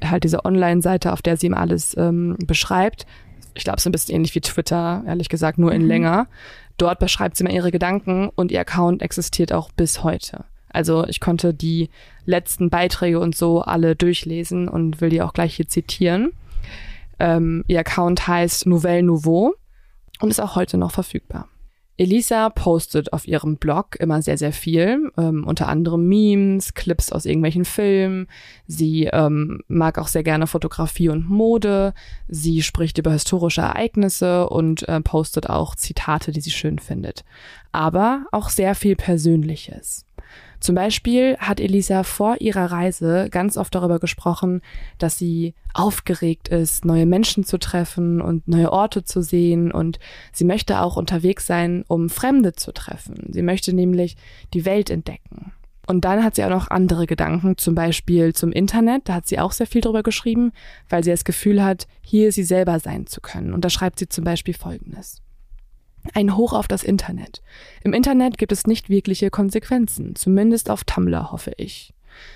halt 0.03 0.24
diese 0.24 0.45
Online-Seite, 0.45 1.11
auf 1.11 1.22
der 1.22 1.38
sie 1.38 1.47
ihm 1.47 1.53
alles 1.53 1.95
ähm, 1.97 2.38
beschreibt, 2.45 3.05
ich 3.56 3.64
glaube, 3.64 3.78
es 3.78 3.84
ist 3.84 3.88
ein 3.88 3.91
bisschen 3.91 4.16
ähnlich 4.16 4.36
wie 4.36 4.41
Twitter, 4.41 5.03
ehrlich 5.08 5.30
gesagt, 5.30 5.58
nur 5.58 5.72
in 5.74 5.84
Mhm. 5.84 5.88
länger. 5.88 6.28
Dort 6.78 6.99
beschreibt 6.99 7.38
sie 7.38 7.43
mal 7.43 7.53
ihre 7.53 7.72
Gedanken 7.72 8.30
und 8.36 8.51
ihr 8.51 8.60
Account 8.60 9.01
existiert 9.01 9.53
auch 9.53 9.72
bis 9.72 10.03
heute. 10.03 10.45
Also 10.70 11.06
ich 11.08 11.22
konnte 11.22 11.53
die 11.53 11.89
letzten 12.26 12.70
Beiträge 12.70 13.20
und 13.20 13.34
so 13.36 13.62
alle 13.62 13.95
durchlesen 13.95 14.68
und 14.68 14.99
will 14.99 15.10
die 15.10 15.22
auch 15.22 15.32
gleich 15.34 15.56
hier 15.56 15.68
zitieren. 15.70 16.34
Ähm, 17.18 17.64
ihr 17.68 17.80
Account 17.80 18.28
heißt 18.28 18.66
Nouvelle 18.68 19.03
Nouveau 19.03 19.53
und 20.20 20.30
ist 20.30 20.41
auch 20.41 20.56
heute 20.58 20.78
noch 20.78 20.91
verfügbar. 20.91 21.47
Elisa 21.98 22.50
postet 22.50 23.14
auf 23.14 23.28
ihrem 23.28 23.58
Blog 23.58 23.96
immer 24.00 24.22
sehr, 24.22 24.38
sehr 24.38 24.52
viel, 24.52 25.12
ähm, 25.18 25.46
unter 25.48 25.68
anderem 25.70 26.08
Memes, 26.08 26.74
Clips 26.74 27.12
aus 27.12 27.26
irgendwelchen 27.26 27.64
Filmen. 27.64 28.28
Sie 28.68 29.06
ähm, 29.06 29.62
mag 29.68 29.98
auch 29.98 30.08
sehr 30.08 30.24
gerne 30.24 30.48
Fotografie 30.48 31.10
und 31.10 31.30
Mode. 31.30 31.93
Sie 32.28 32.62
spricht 32.64 32.98
über 32.98 33.12
historische 33.12 33.62
Ereignisse 33.62 34.50
und 34.50 34.88
äh, 34.89 35.00
postet 35.02 35.50
auch 35.50 35.76
Zitate, 35.76 36.32
die 36.32 36.41
sie 36.41 36.52
schön 36.52 36.80
findet. 36.80 37.24
Aber 37.72 38.26
auch 38.32 38.50
sehr 38.50 38.76
viel 38.76 38.96
Persönliches. 38.96 40.05
Zum 40.66 40.74
Beispiel 40.74 41.38
hat 41.38 41.59
Elisa 41.59 42.01
vor 42.01 42.41
ihrer 42.41 42.72
Reise 42.72 43.28
ganz 43.30 43.55
oft 43.55 43.76
darüber 43.76 43.99
gesprochen, 43.99 44.61
dass 44.97 45.16
sie 45.16 45.53
aufgeregt 45.76 46.47
ist, 46.47 46.86
neue 46.86 47.05
Menschen 47.05 47.43
zu 47.43 47.59
treffen 47.59 48.20
und 48.20 48.47
neue 48.47 48.74
Orte 48.74 49.03
zu 49.03 49.22
sehen 49.22 49.72
und 49.72 49.99
sie 50.34 50.43
möchte 50.43 50.82
auch 50.82 50.97
unterwegs 50.97 51.45
sein, 51.45 51.86
um 51.88 52.09
Fremde 52.09 52.53
zu 52.53 52.72
treffen. 52.72 53.28
Sie 53.30 53.43
möchte 53.43 53.74
nämlich 53.74 54.18
die 54.55 54.66
Welt 54.66 54.89
entdecken. 54.89 55.51
Und 55.86 56.03
dann 56.03 56.24
hat 56.24 56.34
sie 56.34 56.43
auch 56.43 56.49
noch 56.49 56.72
andere 56.72 57.05
Gedanken, 57.05 57.59
zum 57.59 57.76
Beispiel 57.76 58.34
zum 58.34 58.51
Internet. 58.51 59.07
Da 59.07 59.13
hat 59.13 59.28
sie 59.28 59.38
auch 59.38 59.51
sehr 59.51 59.68
viel 59.68 59.82
drüber 59.82 60.01
geschrieben, 60.01 60.51
weil 60.89 61.03
sie 61.03 61.11
das 61.11 61.26
Gefühl 61.26 61.63
hat, 61.63 61.86
hier 62.01 62.32
sie 62.32 62.43
selber 62.43 62.80
sein 62.80 63.05
zu 63.05 63.22
können. 63.22 63.53
Und 63.53 63.63
da 63.63 63.70
schreibt 63.70 63.99
sie 63.99 64.09
zum 64.09 64.24
Beispiel 64.24 64.55
Folgendes. 64.55 65.22
Ein 66.14 66.36
Hoch 66.38 66.53
auf 66.53 66.68
das 66.68 66.84
Internet. 66.84 67.41
Im 67.84 67.93
Internet 67.93 68.38
gibt 68.38 68.51
es 68.51 68.68
nicht 68.68 68.89
wirkliche 68.89 69.30
Konsequenzen, 69.30 70.16
zumindest 70.16 70.70
auf 70.70 70.84
Tumblr 70.84 71.32
hoffe 71.32 71.53
ich. 71.58 71.93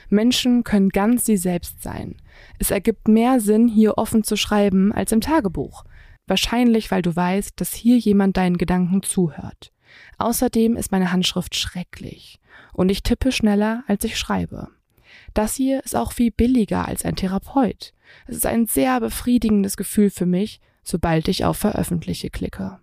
Menschen 0.10 0.64
können 0.64 0.90
ganz 0.90 1.26
sie 1.26 1.38
selbst 1.38 1.82
sein. 1.82 2.18
Es 2.58 2.72
ergibt 2.72 3.08
mehr 3.08 3.40
Sinn, 3.40 3.68
hier 3.68 3.98
offen 3.98 4.24
zu 4.24 4.36
schreiben, 4.36 4.92
als 4.92 5.12
im 5.12 5.22
Tagebuch. 5.22 5.86
Wahrscheinlich, 6.28 6.92
weil 6.92 7.02
du 7.02 7.16
weißt, 7.16 7.60
dass 7.60 7.74
hier 7.74 7.98
jemand 7.98 8.38
deinen 8.38 8.58
Gedanken 8.58 9.04
zuhört. 9.04 9.72
Außerdem 10.18 10.76
ist 10.76 10.92
meine 10.92 11.12
Handschrift 11.12 11.56
schrecklich 11.56 12.40
und 12.74 12.90
ich 12.90 13.04
tippe 13.04 13.32
schneller, 13.32 13.84
als 13.88 14.04
ich 14.04 14.18
schreibe. 14.18 14.68
Das 15.34 15.56
hier 15.56 15.84
ist 15.84 15.96
auch 15.96 16.12
viel 16.12 16.32
billiger 16.32 16.88
als 16.88 17.04
ein 17.04 17.16
Therapeut. 17.16 17.94
Es 18.28 18.38
ist 18.38 18.46
ein 18.46 18.68
sehr 18.68 19.00
befriedigendes 19.00 19.78
Gefühl 19.78 20.10
für 20.10 20.26
mich, 20.26 20.60
sobald 20.84 21.28
ich 21.28 21.46
auf 21.46 21.58
Veröffentliche 21.58 22.30
klicke. 22.30 22.80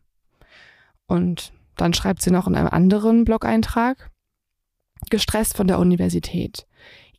Und 1.06 1.52
dann 1.76 1.94
schreibt 1.94 2.22
sie 2.22 2.30
noch 2.30 2.46
in 2.46 2.54
einem 2.54 2.68
anderen 2.68 3.24
Blog-Eintrag, 3.24 4.10
gestresst 5.10 5.56
von 5.56 5.66
der 5.66 5.78
Universität. 5.78 6.66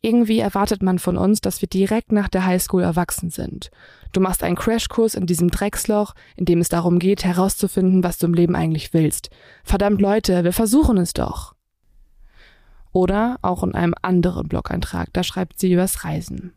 Irgendwie 0.00 0.38
erwartet 0.38 0.82
man 0.82 0.98
von 0.98 1.16
uns, 1.16 1.40
dass 1.40 1.60
wir 1.60 1.68
direkt 1.68 2.12
nach 2.12 2.28
der 2.28 2.44
Highschool 2.46 2.82
erwachsen 2.82 3.30
sind. 3.30 3.70
Du 4.12 4.20
machst 4.20 4.44
einen 4.44 4.56
Crashkurs 4.56 5.14
in 5.14 5.26
diesem 5.26 5.50
Drecksloch, 5.50 6.14
in 6.36 6.44
dem 6.44 6.60
es 6.60 6.68
darum 6.68 6.98
geht, 6.98 7.24
herauszufinden, 7.24 8.04
was 8.04 8.18
du 8.18 8.26
im 8.26 8.34
Leben 8.34 8.54
eigentlich 8.54 8.92
willst. 8.92 9.30
Verdammt 9.64 10.00
Leute, 10.00 10.44
wir 10.44 10.52
versuchen 10.52 10.98
es 10.98 11.14
doch. 11.14 11.54
Oder 12.92 13.38
auch 13.42 13.64
in 13.64 13.74
einem 13.74 13.94
anderen 14.00 14.48
Blog-Eintrag, 14.48 15.12
da 15.12 15.22
schreibt 15.22 15.58
sie 15.58 15.72
übers 15.72 16.04
Reisen. 16.04 16.52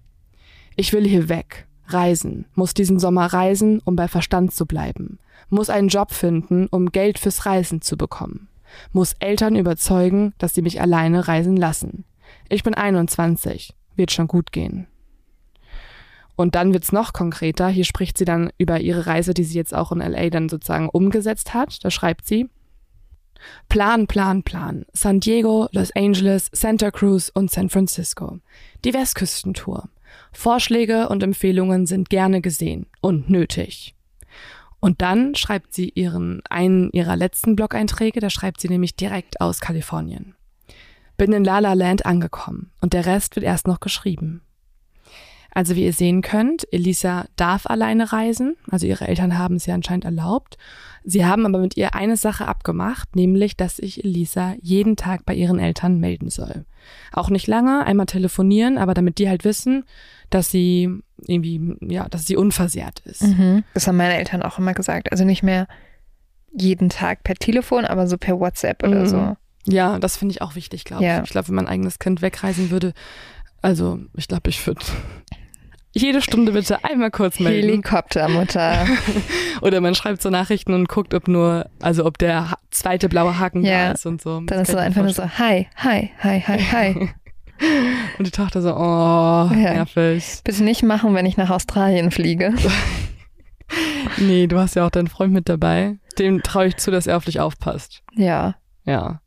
Ich 0.76 0.94
will 0.94 1.08
hier 1.08 1.28
weg, 1.28 1.68
reisen, 1.94 2.46
muss 2.56 2.74
diesen 2.74 3.00
Sommer 3.00 3.28
reisen, 3.28 3.82
um 3.86 3.96
bei 3.96 4.08
Verstand 4.08 4.54
zu 4.54 4.66
bleiben, 4.66 5.20
muss 5.50 5.70
einen 5.70 5.88
Job 5.88 6.12
finden, 6.12 6.68
um 6.68 6.92
Geld 6.92 7.20
fürs 7.20 7.46
Reisen 7.46 7.82
zu 7.82 7.98
bekommen, 7.98 8.48
muss 8.92 9.16
Eltern 9.20 9.56
überzeugen, 9.56 10.34
dass 10.38 10.54
sie 10.54 10.62
mich 10.62 10.82
alleine 10.82 11.28
reisen 11.28 11.58
lassen. 11.58 12.06
Ich 12.50 12.64
bin 12.64 12.74
21, 12.74 13.74
wird 13.96 14.12
schon 14.12 14.28
gut 14.28 14.52
gehen. 14.52 14.88
Und 16.36 16.56
dann 16.56 16.74
wird's 16.74 16.92
noch 16.92 17.14
konkreter. 17.14 17.68
Hier 17.68 17.86
spricht 17.86 18.18
sie 18.18 18.26
dann 18.26 18.52
über 18.58 18.80
ihre 18.80 19.06
Reise, 19.06 19.34
die 19.34 19.44
sie 19.44 19.58
jetzt 19.58 19.76
auch 19.76 19.92
in 19.92 20.00
LA 20.00 20.30
dann 20.30 20.50
sozusagen 20.50 20.90
umgesetzt 20.90 21.54
hat. 21.54 21.84
Da 21.84 21.92
schreibt 21.92 22.26
sie, 22.26 22.50
Plan, 23.70 24.08
Plan, 24.08 24.44
Plan. 24.44 24.86
San 24.94 25.20
Diego, 25.20 25.68
Los 25.72 25.92
Angeles, 25.96 26.50
Santa 26.52 26.92
Cruz 26.92 27.32
und 27.34 27.52
San 27.52 27.70
Francisco. 27.70 28.40
Die 28.84 28.94
Westküstentour. 28.94 29.90
Vorschläge 30.32 31.10
und 31.10 31.24
Empfehlungen 31.24 31.86
sind 31.86 32.10
gerne 32.10 32.42
gesehen 32.42 32.88
und 33.02 33.30
nötig. 33.30 33.96
Und 34.80 35.02
dann 35.02 35.36
schreibt 35.36 35.74
sie 35.74 35.90
ihren, 35.90 36.42
einen 36.50 36.90
ihrer 36.92 37.16
letzten 37.16 37.56
Blog-Einträge, 37.56 38.20
da 38.20 38.30
schreibt 38.30 38.60
sie 38.60 38.68
nämlich 38.70 38.96
direkt 38.96 39.40
aus 39.40 39.60
Kalifornien. 39.60 40.36
Bin 41.18 41.34
in 41.34 41.44
La 41.44 41.60
La 41.60 41.74
Land 41.74 42.06
angekommen 42.06 42.72
und 42.82 42.94
der 42.94 43.06
Rest 43.06 43.36
wird 43.36 43.46
erst 43.46 43.68
noch 43.68 43.80
geschrieben. 43.80 44.42
Also 45.54 45.76
wie 45.76 45.84
ihr 45.84 45.94
sehen 45.94 46.22
könnt, 46.22 46.66
Elisa 46.72 47.26
darf 47.36 47.68
alleine 47.68 48.14
reisen, 48.14 48.56
also 48.70 48.88
ihre 48.88 49.08
Eltern 49.08 49.38
haben 49.38 49.56
es 49.56 49.66
ja 49.66 49.76
anscheinend 49.76 50.06
erlaubt. 50.06 50.58
Sie 51.04 51.26
haben 51.26 51.46
aber 51.46 51.60
mit 51.60 51.76
ihr 51.76 51.94
eine 51.94 52.16
Sache 52.16 52.48
abgemacht, 52.48 53.16
nämlich, 53.16 53.58
dass 53.58 53.76
sich 53.76 54.04
Elisa 54.04 54.56
jeden 54.62 54.96
Tag 54.96 55.26
bei 55.26 55.36
ihren 55.36 55.60
Eltern 55.60 56.00
melden 56.00 56.30
soll. 56.30 56.66
Auch 57.12 57.30
nicht 57.30 57.48
lange, 57.48 57.86
einmal 57.86 58.06
telefonieren, 58.06 58.78
aber 58.78 58.94
damit 58.94 59.18
die 59.18 59.28
halt 59.28 59.44
wissen, 59.44 59.84
dass 60.32 60.50
sie 60.50 60.90
irgendwie, 61.28 61.76
ja, 61.82 62.10
dass 62.10 62.26
sie 62.26 62.36
unversehrt 62.36 63.00
ist. 63.06 63.22
Mhm. 63.22 63.64
Das 63.76 63.86
haben 63.88 63.98
meine 63.98 64.18
Eltern 64.18 64.42
auch 64.42 64.58
immer 64.58 64.74
gesagt. 64.74 65.12
Also 65.12 65.24
nicht 65.24 65.44
mehr 65.44 65.68
jeden 66.58 66.90
Tag 66.90 67.24
per 67.24 67.36
Telefon, 67.36 67.86
aber 67.86 68.08
so 68.08 68.18
per 68.18 68.40
WhatsApp 68.40 68.82
oder 68.84 69.02
Mhm. 69.02 69.06
so. 69.08 69.38
Ja, 69.68 70.00
das 70.00 70.18
finde 70.18 70.34
ich 70.34 70.42
auch 70.42 70.56
wichtig, 70.56 70.84
glaube 70.86 71.04
Ja. 71.06 71.18
ich. 71.20 71.26
Ich 71.26 71.30
glaube, 71.30 71.50
wenn 71.50 71.56
mein 71.56 71.68
eigenes 71.68 72.00
Kind 72.00 72.22
wegreisen 72.24 72.72
würde, 72.72 72.94
also 73.62 74.00
ich 74.18 74.28
glaube, 74.28 74.50
ich 74.50 74.66
würde 74.66 74.82
jede 75.94 76.22
Stunde 76.22 76.54
bitte 76.54 76.84
einmal 76.84 77.12
kurz 77.12 77.40
melden. 77.40 77.68
Helikoptermutter. 77.70 78.88
Oder 79.62 79.82
man 79.82 79.94
schreibt 79.94 80.22
so 80.22 80.30
Nachrichten 80.30 80.74
und 80.74 80.88
guckt, 80.90 81.14
ob 81.14 81.28
nur, 81.28 81.70
also 81.82 82.06
ob 82.06 82.18
der 82.18 82.58
zweite 82.72 83.08
blaue 83.10 83.38
Haken 83.38 83.64
Ja. 83.64 83.88
da 83.88 83.92
ist 83.92 84.06
und 84.06 84.22
so. 84.22 84.40
Dann 84.42 84.62
ist 84.62 84.74
mir 84.74 84.80
einfach 84.80 85.04
nur 85.04 85.14
so, 85.14 85.24
hi, 85.24 85.68
hi, 85.76 86.10
hi, 86.24 86.40
hi, 86.42 86.60
hi. 86.60 87.10
Und 88.18 88.28
die 88.28 88.32
Tochter 88.32 88.62
so, 88.62 88.76
oh, 88.76 89.54
nervig. 89.54 90.42
Bitte 90.44 90.64
nicht 90.64 90.84
machen, 90.84 91.14
wenn 91.14 91.26
ich 91.26 91.38
nach 91.38 91.50
Australien 91.50 92.12
fliege. 92.12 92.54
Nee, 94.18 94.48
du 94.48 94.58
hast 94.60 94.76
ja 94.76 94.86
auch 94.86 94.90
deinen 94.92 95.08
Freund 95.08 95.34
mit 95.34 95.48
dabei. 95.48 95.98
Dem 96.20 96.44
traue 96.44 96.68
ich 96.68 96.78
zu, 96.78 96.92
dass 96.92 97.08
er 97.08 97.18
auf 97.18 97.26
dich 97.26 97.40
aufpasst. 97.40 98.04
Ja. 98.14 98.56
Ja. 98.86 99.22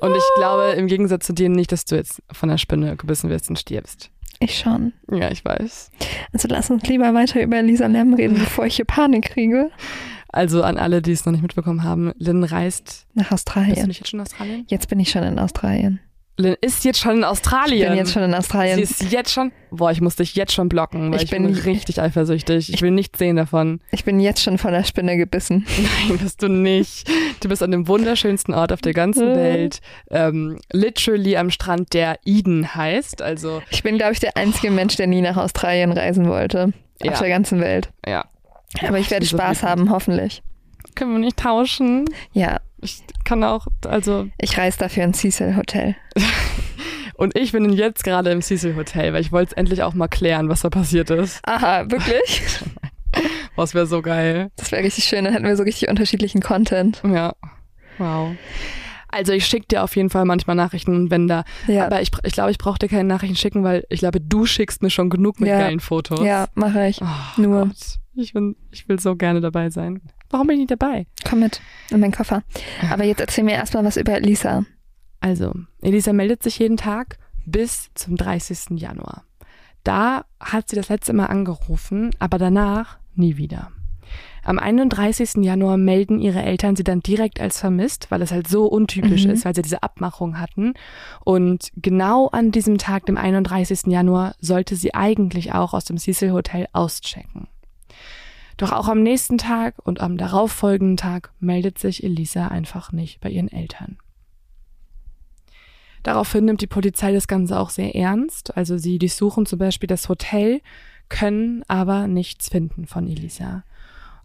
Und 0.00 0.14
ich 0.14 0.22
glaube 0.36 0.74
im 0.76 0.86
Gegensatz 0.86 1.26
zu 1.26 1.32
dir 1.32 1.48
nicht, 1.48 1.72
dass 1.72 1.84
du 1.84 1.96
jetzt 1.96 2.22
von 2.30 2.48
der 2.48 2.58
Spinne 2.58 2.96
gebissen 2.96 3.30
wirst 3.30 3.48
und 3.48 3.58
stirbst. 3.58 4.10
Ich 4.40 4.58
schon. 4.58 4.92
Ja, 5.10 5.30
ich 5.30 5.44
weiß. 5.44 5.90
Also 6.32 6.48
lass 6.48 6.70
uns 6.70 6.84
lieber 6.84 7.12
weiter 7.14 7.42
über 7.42 7.60
Lisa 7.62 7.86
Lem 7.86 8.14
reden, 8.14 8.34
bevor 8.38 8.66
ich 8.66 8.76
hier 8.76 8.84
Panik 8.84 9.30
kriege. 9.30 9.70
Also 10.28 10.62
an 10.62 10.76
alle, 10.76 11.02
die 11.02 11.12
es 11.12 11.24
noch 11.24 11.32
nicht 11.32 11.42
mitbekommen 11.42 11.82
haben, 11.82 12.12
Lynn 12.18 12.44
reist. 12.44 13.06
Nach 13.14 13.30
Bist 13.30 13.30
du 13.30 13.34
Australien. 13.34 13.86
nicht 13.88 14.00
jetzt 14.00 14.10
schon 14.10 14.20
in 14.20 14.26
Australien? 14.26 14.64
Jetzt 14.68 14.88
bin 14.88 15.00
ich 15.00 15.10
schon 15.10 15.22
in 15.22 15.38
Australien. 15.38 16.00
Lynn 16.38 16.56
ist 16.60 16.84
jetzt 16.84 17.00
schon 17.00 17.18
in 17.18 17.24
Australien. 17.24 17.82
Ich 17.82 17.88
bin 17.88 17.98
jetzt 17.98 18.12
schon 18.12 18.22
in 18.22 18.30
Sie 18.30 18.36
Australien. 18.36 18.78
ist 18.78 19.02
jetzt 19.12 19.32
schon. 19.32 19.50
Boah, 19.70 19.90
ich 19.90 20.00
muss 20.00 20.16
dich 20.16 20.34
jetzt 20.36 20.52
schon 20.52 20.68
blocken, 20.68 21.10
weil 21.10 21.16
ich, 21.16 21.24
Ich 21.24 21.30
bin, 21.30 21.44
bin- 21.44 21.54
richtig 21.54 22.00
eifersüchtig. 22.00 22.72
Ich 22.72 22.80
will 22.80 22.92
nichts 22.92 23.18
sehen 23.18 23.36
davon. 23.36 23.80
Ich 23.90 24.04
bin 24.04 24.20
jetzt 24.20 24.40
schon 24.42 24.56
von 24.56 24.72
der 24.72 24.84
Spinne 24.84 25.16
gebissen. 25.16 25.66
Nein, 26.08 26.18
bist 26.18 26.40
du 26.42 26.48
nicht. 26.48 27.08
Du 27.40 27.48
bist 27.48 27.62
an 27.62 27.72
dem 27.72 27.88
wunderschönsten 27.88 28.54
Ort 28.54 28.72
auf 28.72 28.80
der 28.80 28.94
ganzen 28.94 29.28
Äh. 29.32 29.36
Welt. 29.36 29.80
Ähm, 30.10 30.58
literally 30.72 31.36
am 31.36 31.50
Strand, 31.50 31.92
der 31.92 32.18
Eden 32.24 32.74
heißt. 32.74 33.20
Also, 33.20 33.60
Ich 33.70 33.82
bin, 33.82 33.98
glaube 33.98 34.12
ich, 34.12 34.20
der 34.20 34.36
einzige 34.36 34.70
Mensch, 34.70 34.94
der 34.96 35.08
nie 35.08 35.20
nach 35.20 35.36
Australien 35.36 35.92
reisen 35.92 36.28
wollte. 36.28 36.72
Ja. 37.02 37.12
Auf 37.12 37.18
der 37.18 37.28
ganzen 37.28 37.60
Welt. 37.60 37.90
ja. 38.06 38.24
Aber 38.86 38.98
ich 38.98 39.10
werde 39.10 39.24
Spaß 39.24 39.62
haben, 39.62 39.90
hoffentlich. 39.90 40.42
Können 40.94 41.12
wir 41.12 41.18
nicht 41.18 41.38
tauschen? 41.38 42.04
Ja, 42.32 42.58
Ich 42.80 43.02
kann 43.24 43.42
auch, 43.44 43.66
also, 43.86 44.28
ich 44.38 44.56
reise 44.56 44.78
dafür 44.78 45.04
ins 45.04 45.18
Cecil 45.18 45.56
Hotel. 45.56 45.96
und 47.14 47.36
ich 47.36 47.52
bin 47.52 47.72
jetzt 47.72 48.04
gerade 48.04 48.30
im 48.30 48.40
Cecil 48.42 48.76
Hotel, 48.76 49.12
weil 49.12 49.20
ich 49.20 49.32
wollte 49.32 49.50
es 49.50 49.56
endlich 49.56 49.82
auch 49.82 49.94
mal 49.94 50.08
klären, 50.08 50.48
was 50.48 50.60
da 50.62 50.70
passiert 50.70 51.10
ist. 51.10 51.40
Aha, 51.46 51.90
wirklich? 51.90 52.42
Es 53.60 53.74
wäre 53.74 53.86
so 53.86 54.02
geil. 54.02 54.52
Das 54.54 54.70
wäre 54.70 54.84
richtig 54.84 55.02
schön. 55.04 55.24
Dann 55.24 55.32
hätten 55.32 55.44
wir 55.46 55.56
so 55.56 55.64
richtig 55.64 55.88
unterschiedlichen 55.88 56.40
Content. 56.40 57.02
Ja. 57.04 57.32
Wow. 57.98 58.36
Also 59.08 59.32
ich 59.32 59.46
schicke 59.46 59.66
dir 59.66 59.82
auf 59.82 59.96
jeden 59.96 60.10
Fall 60.10 60.24
manchmal 60.26 60.54
Nachrichten, 60.54 61.10
wenn 61.10 61.26
da. 61.26 61.42
Ja, 61.66 61.86
Aber 61.86 62.00
ich, 62.00 62.10
ich 62.22 62.34
glaube, 62.34 62.52
ich 62.52 62.58
brauche 62.58 62.78
dir 62.78 62.86
keine 62.88 63.08
Nachrichten 63.08 63.34
schicken, 63.34 63.64
weil 63.64 63.84
ich 63.88 63.98
glaube, 64.00 64.20
du 64.20 64.46
schickst 64.46 64.82
mir 64.82 64.90
schon 64.90 65.10
genug 65.10 65.40
mit 65.40 65.48
Ja. 65.48 65.58
geilen 65.58 65.80
Fotos. 65.80 66.20
ja 66.20 66.46
mache 66.54 66.86
ich. 66.86 67.00
Oh, 67.02 67.40
Nur. 67.40 67.66
Gott. 67.66 67.98
Ich, 68.14 68.32
bin, 68.32 68.54
ich 68.70 68.88
will 68.88 69.00
so 69.00 69.16
gerne 69.16 69.40
dabei 69.40 69.70
sein. 69.70 70.02
Warum 70.30 70.46
bin 70.46 70.54
ich 70.56 70.68
nicht 70.68 70.70
dabei? 70.80 71.06
Komm 71.28 71.40
mit 71.40 71.60
in 71.90 72.00
meinen 72.00 72.12
Koffer. 72.12 72.42
Aber 72.90 73.04
jetzt 73.04 73.20
erzähl 73.20 73.44
mir 73.44 73.52
erstmal 73.54 73.84
was 73.84 73.96
über 73.96 74.20
Lisa. 74.20 74.64
Also, 75.20 75.52
Elisa 75.82 76.12
meldet 76.12 76.42
sich 76.42 76.58
jeden 76.58 76.76
Tag 76.76 77.18
bis 77.46 77.90
zum 77.94 78.16
30. 78.16 78.78
Januar. 78.78 79.24
Da 79.84 80.24
hat 80.38 80.68
sie 80.68 80.76
das 80.76 80.90
letzte 80.90 81.12
Mal 81.12 81.26
angerufen, 81.26 82.10
aber 82.18 82.38
danach 82.38 82.98
nie 83.14 83.36
wieder. 83.36 83.70
Am 84.44 84.58
31. 84.58 85.44
Januar 85.44 85.76
melden 85.76 86.20
ihre 86.20 86.42
Eltern 86.42 86.76
sie 86.76 86.84
dann 86.84 87.00
direkt 87.00 87.40
als 87.40 87.60
vermisst, 87.60 88.10
weil 88.10 88.22
es 88.22 88.30
halt 88.32 88.48
so 88.48 88.66
untypisch 88.66 89.24
Mhm. 89.24 89.30
ist, 89.32 89.44
weil 89.44 89.54
sie 89.54 89.62
diese 89.62 89.82
Abmachung 89.82 90.38
hatten. 90.38 90.74
Und 91.24 91.70
genau 91.76 92.28
an 92.28 92.50
diesem 92.50 92.78
Tag, 92.78 93.04
dem 93.06 93.16
31. 93.18 93.90
Januar, 93.90 94.34
sollte 94.40 94.76
sie 94.76 94.94
eigentlich 94.94 95.52
auch 95.52 95.74
aus 95.74 95.84
dem 95.84 95.98
Cecil 95.98 96.32
Hotel 96.32 96.66
auschecken. 96.72 97.48
Doch 98.58 98.72
auch 98.72 98.88
am 98.88 99.02
nächsten 99.02 99.38
Tag 99.38 99.76
und 99.84 100.00
am 100.00 100.18
darauffolgenden 100.18 100.96
Tag 100.98 101.32
meldet 101.40 101.78
sich 101.78 102.04
Elisa 102.04 102.48
einfach 102.48 102.92
nicht 102.92 103.20
bei 103.20 103.30
ihren 103.30 103.50
Eltern. 103.50 103.96
Daraufhin 106.02 106.44
nimmt 106.44 106.60
die 106.60 106.66
Polizei 106.66 107.12
das 107.12 107.28
Ganze 107.28 107.58
auch 107.58 107.70
sehr 107.70 107.94
ernst. 107.94 108.56
Also 108.56 108.76
sie 108.76 108.98
durchsuchen 108.98 109.46
zum 109.46 109.58
Beispiel 109.58 109.86
das 109.86 110.08
Hotel, 110.08 110.60
können 111.08 111.62
aber 111.68 112.06
nichts 112.08 112.48
finden 112.48 112.86
von 112.86 113.06
Elisa. 113.06 113.64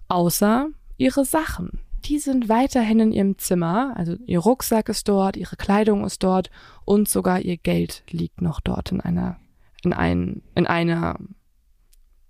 Außer 0.07 0.67
ihre 0.97 1.25
Sachen. 1.25 1.79
Die 2.05 2.19
sind 2.19 2.49
weiterhin 2.49 2.99
in 2.99 3.11
ihrem 3.11 3.37
Zimmer. 3.37 3.93
Also 3.95 4.15
ihr 4.25 4.39
Rucksack 4.39 4.89
ist 4.89 5.07
dort, 5.07 5.37
ihre 5.37 5.55
Kleidung 5.55 6.03
ist 6.03 6.23
dort 6.23 6.49
und 6.85 7.07
sogar 7.07 7.39
ihr 7.41 7.57
Geld 7.57 8.03
liegt 8.09 8.41
noch 8.41 8.59
dort 8.59 8.91
in 8.91 8.99
einer, 8.99 9.37
in 9.83 9.93
ein, 9.93 10.41
in 10.55 10.67
einer, 10.67 11.17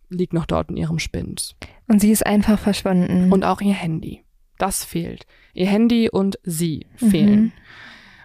liegt 0.09 0.33
noch 0.33 0.45
dort 0.45 0.69
in 0.69 0.77
ihrem 0.77 0.99
Spind. 0.99 1.55
Und 1.87 1.99
sie 1.99 2.11
ist 2.11 2.25
einfach 2.25 2.59
verschwunden. 2.59 3.31
Und 3.31 3.43
auch 3.43 3.61
ihr 3.61 3.73
Handy. 3.73 4.23
Das 4.57 4.83
fehlt. 4.83 5.25
Ihr 5.53 5.67
Handy 5.67 6.09
und 6.09 6.39
sie 6.43 6.85
fehlen. 6.95 7.41
Mhm. 7.41 7.51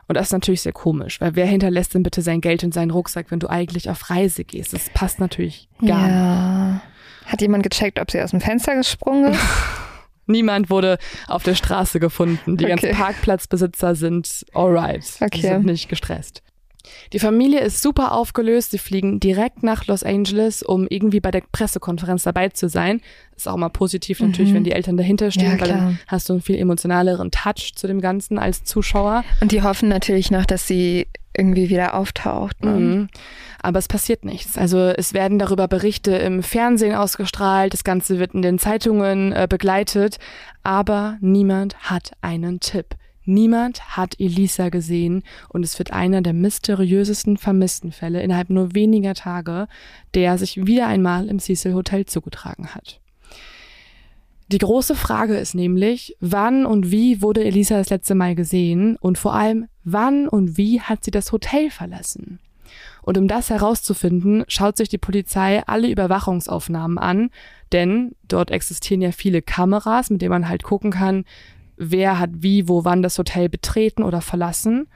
Und 0.07 0.15
das 0.17 0.29
ist 0.29 0.33
natürlich 0.33 0.63
sehr 0.63 0.73
komisch, 0.73 1.21
weil 1.21 1.37
wer 1.37 1.45
hinterlässt 1.47 1.93
denn 1.95 2.03
bitte 2.03 2.23
sein 2.23 2.41
Geld 2.41 2.65
und 2.65 2.73
seinen 2.73 2.91
Rucksack, 2.91 3.31
wenn 3.31 3.41
du 3.41 3.49
eigentlich 3.49 3.91
auf 3.91 4.09
Reise 4.09 4.45
gehst? 4.45 4.73
Das 4.73 4.89
passt 4.91 5.21
natürlich 5.21 5.69
gar 5.87 6.03
nicht. 6.03 6.09
ja. 6.15 6.83
Hat 7.27 7.43
jemand 7.43 7.63
gecheckt, 7.63 7.99
ob 8.01 8.11
sie 8.11 8.23
aus 8.23 8.31
dem 8.31 8.41
Fenster 8.41 8.75
gesprungen 8.75 9.33
ist? 9.33 9.41
Niemand 10.27 10.71
wurde 10.71 10.97
auf 11.27 11.43
der 11.43 11.55
Straße 11.55 12.01
gefunden. 12.01 12.57
Die 12.57 12.65
Okay. 12.65 12.71
ganzen 12.77 12.91
Parkplatzbesitzer 12.93 13.95
sind 13.95 14.47
alright. 14.55 15.05
Die 15.21 15.25
Okay. 15.25 15.41
sind 15.43 15.67
nicht 15.67 15.89
gestresst. 15.91 16.43
Die 17.13 17.19
Familie 17.19 17.61
ist 17.61 17.83
super 17.83 18.13
aufgelöst. 18.13 18.71
Sie 18.71 18.79
fliegen 18.79 19.21
direkt 19.21 19.63
nach 19.63 19.87
Los 19.87 20.03
Angeles, 20.05 20.63
um 20.63 20.87
irgendwie 20.89 21.21
bei 21.21 21.31
der 21.31 21.43
Pressekonferenz 21.53 22.23
dabei 22.23 22.49
zu 22.49 22.69
sein. 22.69 23.01
Ist 23.37 23.49
auch 23.49 23.57
mal 23.57 23.69
positiv 23.69 24.21
natürlich, 24.21 24.51
Mhm. 24.51 24.55
wenn 24.57 24.65
die 24.65 24.73
Eltern 24.73 24.97
dahinter 24.97 25.31
stehen, 25.31 25.53
Ja, 25.57 25.61
weil 25.61 25.69
dann 25.69 25.99
hast 26.07 26.29
du 26.29 26.35
einen 26.35 26.43
viel 26.43 26.57
emotionaleren 26.57 27.31
Touch 27.31 27.73
zu 27.75 27.87
dem 27.87 28.01
Ganzen 28.01 28.39
als 28.39 28.65
Zuschauer. 28.65 29.25
Und 29.41 29.53
die 29.53 29.63
hoffen 29.63 29.89
natürlich 29.89 30.31
noch, 30.31 30.47
dass 30.47 30.67
sie 30.67 31.09
irgendwie 31.37 31.69
wieder 31.69 31.95
auftaucht. 31.95 32.65
Ne? 32.65 32.71
Mhm. 32.73 33.09
Aber 33.63 33.79
es 33.79 33.87
passiert 33.87 34.25
nichts. 34.25 34.57
Also 34.59 34.79
es 34.79 35.15
werden 35.15 35.39
darüber 35.39 35.69
Berichte 35.69 36.13
im 36.13 36.43
Fernsehen 36.43 36.95
ausgestrahlt, 36.95 37.73
das 37.75 37.85
Ganze 37.85 38.19
wird 38.19 38.35
in 38.35 38.43
den 38.43 38.59
Zeitungen 38.59 39.33
äh, 39.33 39.47
begleitet, 39.49 40.19
aber 40.65 41.17
niemand 41.21 41.77
hat 41.79 42.13
einen 42.23 42.61
Tipp. 42.61 42.95
Niemand 43.29 43.95
hat 43.95 44.19
Elisa 44.19 44.71
gesehen 44.71 45.23
und 45.51 45.63
es 45.63 45.79
wird 45.79 45.93
einer 45.93 46.23
der 46.23 46.33
mysteriösesten 46.33 47.37
Vermisstenfälle 47.37 48.23
innerhalb 48.23 48.49
nur 48.49 48.75
weniger 48.75 49.13
Tage, 49.13 49.69
der 50.15 50.39
sich 50.39 50.65
wieder 50.65 50.87
einmal 50.87 51.29
im 51.29 51.39
Cecil 51.39 51.75
Hotel 51.75 52.07
zugetragen 52.07 52.75
hat. 52.75 53.03
Die 54.51 54.57
große 54.57 54.95
Frage 54.95 55.37
ist 55.37 55.55
nämlich, 55.55 56.17
wann 56.21 56.65
und 56.65 56.91
wie 56.91 57.21
wurde 57.21 57.45
Elisa 57.45 57.77
das 57.77 57.91
letzte 57.91 58.15
Mal 58.15 58.35
gesehen 58.35 58.97
und 58.97 59.19
vor 59.19 59.35
allem, 59.35 59.67
wann 59.85 60.27
und 60.27 60.57
wie 60.57 60.81
hat 60.81 61.05
sie 61.05 61.11
das 61.11 61.31
Hotel 61.31 61.71
verlassen? 61.71 62.41
Und 63.03 63.19
um 63.19 63.29
das 63.29 63.51
herauszufinden, 63.51 64.45
schaut 64.49 64.79
sich 64.79 64.89
die 64.89 64.97
Polizei 64.97 65.63
alle 65.67 65.91
Überwachungsaufnahmen 65.91 66.97
an, 66.97 67.29
denn 67.73 68.13
dort 68.27 68.51
existieren 68.51 69.03
ja 69.03 69.13
viele 69.13 69.43
Kameras, 69.43 70.09
mit 70.09 70.23
denen 70.23 70.31
man 70.31 70.49
halt 70.49 70.63
gucken 70.63 70.93
kann, 70.93 71.27
wer 71.79 72.19
hat 72.19 72.31
wie, 72.35 72.69
wo, 72.69 72.85
wann 72.85 73.03
das 73.03 73.19
Hotel 73.19 73.49
betreten 73.49 74.03
oder 74.03 74.21
verlassen. 74.21 74.89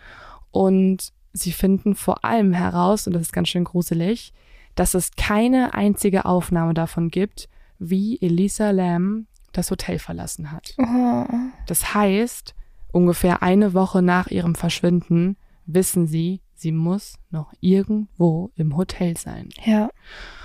Und 0.51 1.13
sie 1.33 1.53
finden 1.53 1.95
vor 1.95 2.25
allem 2.25 2.53
heraus, 2.53 3.07
und 3.07 3.15
das 3.15 3.23
ist 3.23 3.33
ganz 3.33 3.49
schön 3.49 3.65
gruselig, 3.65 4.33
dass 4.75 4.95
es 4.95 5.13
keine 5.17 5.75
einzige 5.75 6.25
Aufnahme 6.25 6.75
davon 6.75 7.09
gibt, 7.11 7.49
wie 7.79 8.21
Elisa 8.21 8.71
Lam 8.71 9.27
das 9.53 9.71
Hotel 9.71 9.99
verlassen 9.99 10.51
hat. 10.51 10.75
Oh. 10.79 11.27
Das 11.67 11.95
heißt, 11.95 12.55
ungefähr 12.91 13.43
eine 13.43 13.75
Woche 13.75 14.03
nach 14.03 14.29
ihrem 14.29 14.55
Verschwinden 14.55 15.37
wissen 15.67 16.07
sie, 16.07 16.41
sie 16.55 16.73
muss 16.73 17.19
noch 17.31 17.53
irgendwo 17.61 18.51
im 18.55 18.77
Hotel 18.77 19.17
sein. 19.17 19.49
Ja. 19.65 19.91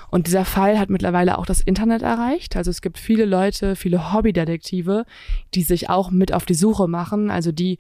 Und 0.10 0.28
dieser 0.28 0.46
Fall 0.46 0.80
hat 0.80 0.90
mittlerweile 0.90 1.38
auch 1.38 1.46
das 1.46 1.62
Internet 1.62 2.02
erreicht. 2.02 2.56
Also 2.56 2.72
es 2.72 2.82
gibt 2.82 2.98
viele 2.98 3.26
Leute, 3.26 3.76
viele 3.76 4.14
Hobbydetektive, 4.14 5.06
die 5.54 5.64
sich 5.64 5.90
auch 5.90 6.12
mit 6.12 6.34
auf 6.34 6.46
die 6.46 6.54
Suche 6.54 6.88
machen. 6.88 7.30
Also 7.30 7.52
die, 7.52 7.78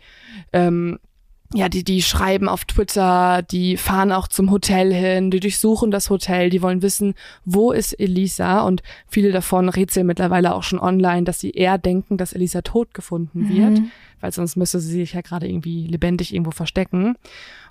ähm, 0.53 0.99
ja, 1.53 1.69
die, 1.69 1.86
die 1.86 2.01
schreiben 2.01 2.49
auf 2.49 2.65
Twitter, 2.65 3.41
die 3.41 3.78
fahren 3.78 4.11
auch 4.11 4.28
zum 4.28 4.51
Hotel 4.51 4.93
hin, 4.93 5.32
die 5.32 5.39
durchsuchen 5.39 5.91
das 5.91 6.09
Hotel, 6.09 6.49
die 6.49 6.61
wollen 6.61 6.82
wissen, 6.82 7.13
wo 7.45 7.71
ist 7.71 7.93
Elisa? 7.97 8.61
Und 8.63 8.84
viele 9.07 9.32
davon 9.32 9.69
rätseln 9.69 10.07
mittlerweile 10.07 10.53
auch 10.53 10.63
schon 10.63 10.80
online, 10.80 11.23
dass 11.23 11.39
sie 11.39 11.51
eher 11.51 11.78
denken, 11.78 12.17
dass 12.17 12.34
Elisa 12.34 12.61
tot 12.63 12.93
gefunden 12.93 13.47
wird, 13.47 13.80
Mhm. 13.80 13.91
weil 14.19 14.34
sonst 14.34 14.57
müsste 14.57 14.82
sie 14.82 14.91
sich 14.91 15.13
ja 15.13 15.21
gerade 15.21 15.47
irgendwie 15.47 15.88
lebendig 15.88 16.34
irgendwo 16.34 16.51
verstecken. 16.51 17.15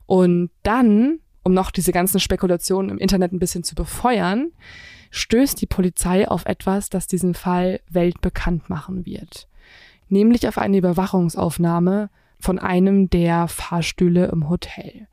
Und 0.07 0.48
dann, 0.62 1.18
um 1.47 1.55
noch 1.55 1.70
diese 1.70 1.92
ganzen 1.92 2.18
Spekulationen 2.18 2.90
im 2.90 2.99
Internet 2.99 3.32
ein 3.32 3.38
bisschen 3.38 3.62
zu 3.62 3.76
befeuern, 3.76 4.51
stößt 5.11 5.61
die 5.61 5.66
Polizei 5.66 6.26
auf 6.26 6.44
etwas, 6.44 6.90
das 6.90 7.07
diesen 7.07 7.34
Fall 7.34 7.78
weltbekannt 7.88 8.68
machen 8.68 9.07
wird. 9.07 9.49
nämlich 10.09 10.47
auf 10.47 10.59
eine 10.59 10.76
Überwachungsaufnahme 10.76 12.11
von 12.38 12.59
einem 12.59 13.11
der 13.11 13.47
Fahrstühle 13.49 14.26
im 14.26 14.49
Hotel. 14.49 15.07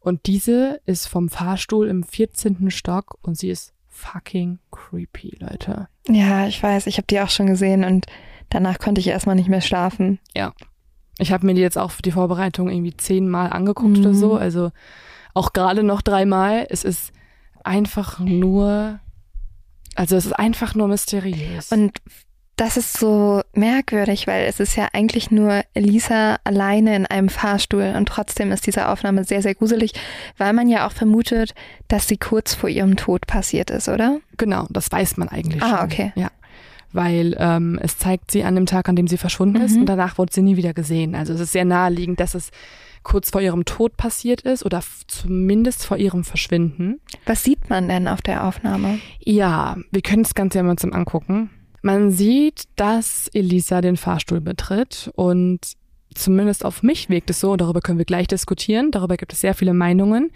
Und 0.00 0.26
diese 0.26 0.80
ist 0.84 1.06
vom 1.06 1.28
Fahrstuhl 1.28 1.88
im 1.88 2.02
14. 2.02 2.70
Stock 2.70 3.18
und 3.22 3.36
sie 3.36 3.50
ist 3.50 3.72
fucking 3.88 4.58
creepy, 4.70 5.38
Leute. 5.40 5.88
Ja, 6.08 6.46
ich 6.46 6.60
weiß, 6.60 6.88
ich 6.88 6.98
habe 6.98 7.06
die 7.08 7.20
auch 7.20 7.30
schon 7.30 7.46
gesehen 7.46 7.84
und 7.84 8.06
danach 8.50 8.78
konnte 8.78 9.00
ich 9.00 9.08
erstmal 9.08 9.36
nicht 9.36 9.48
mehr 9.48 9.60
schlafen. 9.60 10.18
Ja. 10.34 10.54
Ich 11.18 11.32
habe 11.32 11.46
mir 11.46 11.54
die 11.54 11.62
jetzt 11.62 11.78
auch 11.78 11.90
für 11.92 12.02
die 12.02 12.12
Vorbereitung 12.12 12.68
irgendwie 12.68 12.96
zehnmal 12.96 13.50
angeguckt 13.50 13.98
mhm. 13.98 14.04
oder 14.04 14.14
so. 14.14 14.36
Also 14.36 14.70
auch 15.38 15.52
gerade 15.52 15.82
noch 15.82 16.02
dreimal. 16.02 16.66
Es 16.68 16.84
ist 16.84 17.12
einfach 17.64 18.18
nur, 18.18 18.98
also 19.94 20.16
es 20.16 20.26
ist 20.26 20.32
einfach 20.32 20.74
nur 20.74 20.88
mysteriös. 20.88 21.70
Und 21.70 21.92
das 22.56 22.76
ist 22.76 22.98
so 22.98 23.42
merkwürdig, 23.54 24.26
weil 24.26 24.46
es 24.46 24.58
ist 24.58 24.74
ja 24.74 24.88
eigentlich 24.92 25.30
nur 25.30 25.62
Elisa 25.74 26.38
alleine 26.42 26.96
in 26.96 27.06
einem 27.06 27.28
Fahrstuhl 27.28 27.94
und 27.96 28.06
trotzdem 28.06 28.50
ist 28.50 28.66
diese 28.66 28.88
Aufnahme 28.88 29.22
sehr, 29.22 29.42
sehr 29.42 29.54
gruselig, 29.54 29.92
weil 30.38 30.52
man 30.52 30.68
ja 30.68 30.84
auch 30.84 30.92
vermutet, 30.92 31.54
dass 31.86 32.08
sie 32.08 32.16
kurz 32.16 32.54
vor 32.54 32.68
ihrem 32.68 32.96
Tod 32.96 33.28
passiert 33.28 33.70
ist, 33.70 33.88
oder? 33.88 34.18
Genau, 34.38 34.66
das 34.70 34.90
weiß 34.90 35.18
man 35.18 35.28
eigentlich 35.28 35.62
ah, 35.62 35.68
schon. 35.68 35.78
Ah, 35.78 35.84
okay. 35.84 36.12
Ja. 36.16 36.30
Weil 36.92 37.36
ähm, 37.38 37.78
es 37.80 37.96
zeigt 37.96 38.32
sie 38.32 38.42
an 38.42 38.56
dem 38.56 38.66
Tag, 38.66 38.88
an 38.88 38.96
dem 38.96 39.06
sie 39.06 39.18
verschwunden 39.18 39.58
mhm. 39.58 39.64
ist 39.64 39.76
und 39.76 39.86
danach 39.86 40.18
wurde 40.18 40.32
sie 40.32 40.42
nie 40.42 40.56
wieder 40.56 40.74
gesehen. 40.74 41.14
Also 41.14 41.34
es 41.34 41.40
ist 41.40 41.52
sehr 41.52 41.64
naheliegend, 41.64 42.18
dass 42.18 42.34
es 42.34 42.50
kurz 43.08 43.30
vor 43.30 43.40
ihrem 43.40 43.64
Tod 43.64 43.96
passiert 43.96 44.42
ist 44.42 44.64
oder 44.64 44.82
zumindest 45.06 45.86
vor 45.86 45.96
ihrem 45.96 46.24
Verschwinden. 46.24 47.00
Was 47.24 47.42
sieht 47.42 47.70
man 47.70 47.88
denn 47.88 48.06
auf 48.06 48.20
der 48.20 48.44
Aufnahme? 48.44 49.00
Ja, 49.24 49.76
wir 49.90 50.02
können 50.02 50.22
das 50.22 50.34
Ganze 50.34 50.58
ja 50.58 50.62
mal 50.62 50.76
zum 50.76 50.92
Angucken. 50.92 51.50
Man 51.80 52.10
sieht, 52.10 52.64
dass 52.76 53.28
Elisa 53.32 53.80
den 53.80 53.96
Fahrstuhl 53.96 54.40
betritt 54.40 55.10
und 55.14 55.60
zumindest 56.14 56.64
auf 56.64 56.82
mich 56.82 57.08
wirkt 57.08 57.30
es 57.30 57.40
so, 57.40 57.56
darüber 57.56 57.80
können 57.80 57.98
wir 57.98 58.04
gleich 58.04 58.26
diskutieren, 58.26 58.90
darüber 58.90 59.16
gibt 59.16 59.32
es 59.32 59.40
sehr 59.40 59.54
viele 59.54 59.72
Meinungen. 59.72 60.30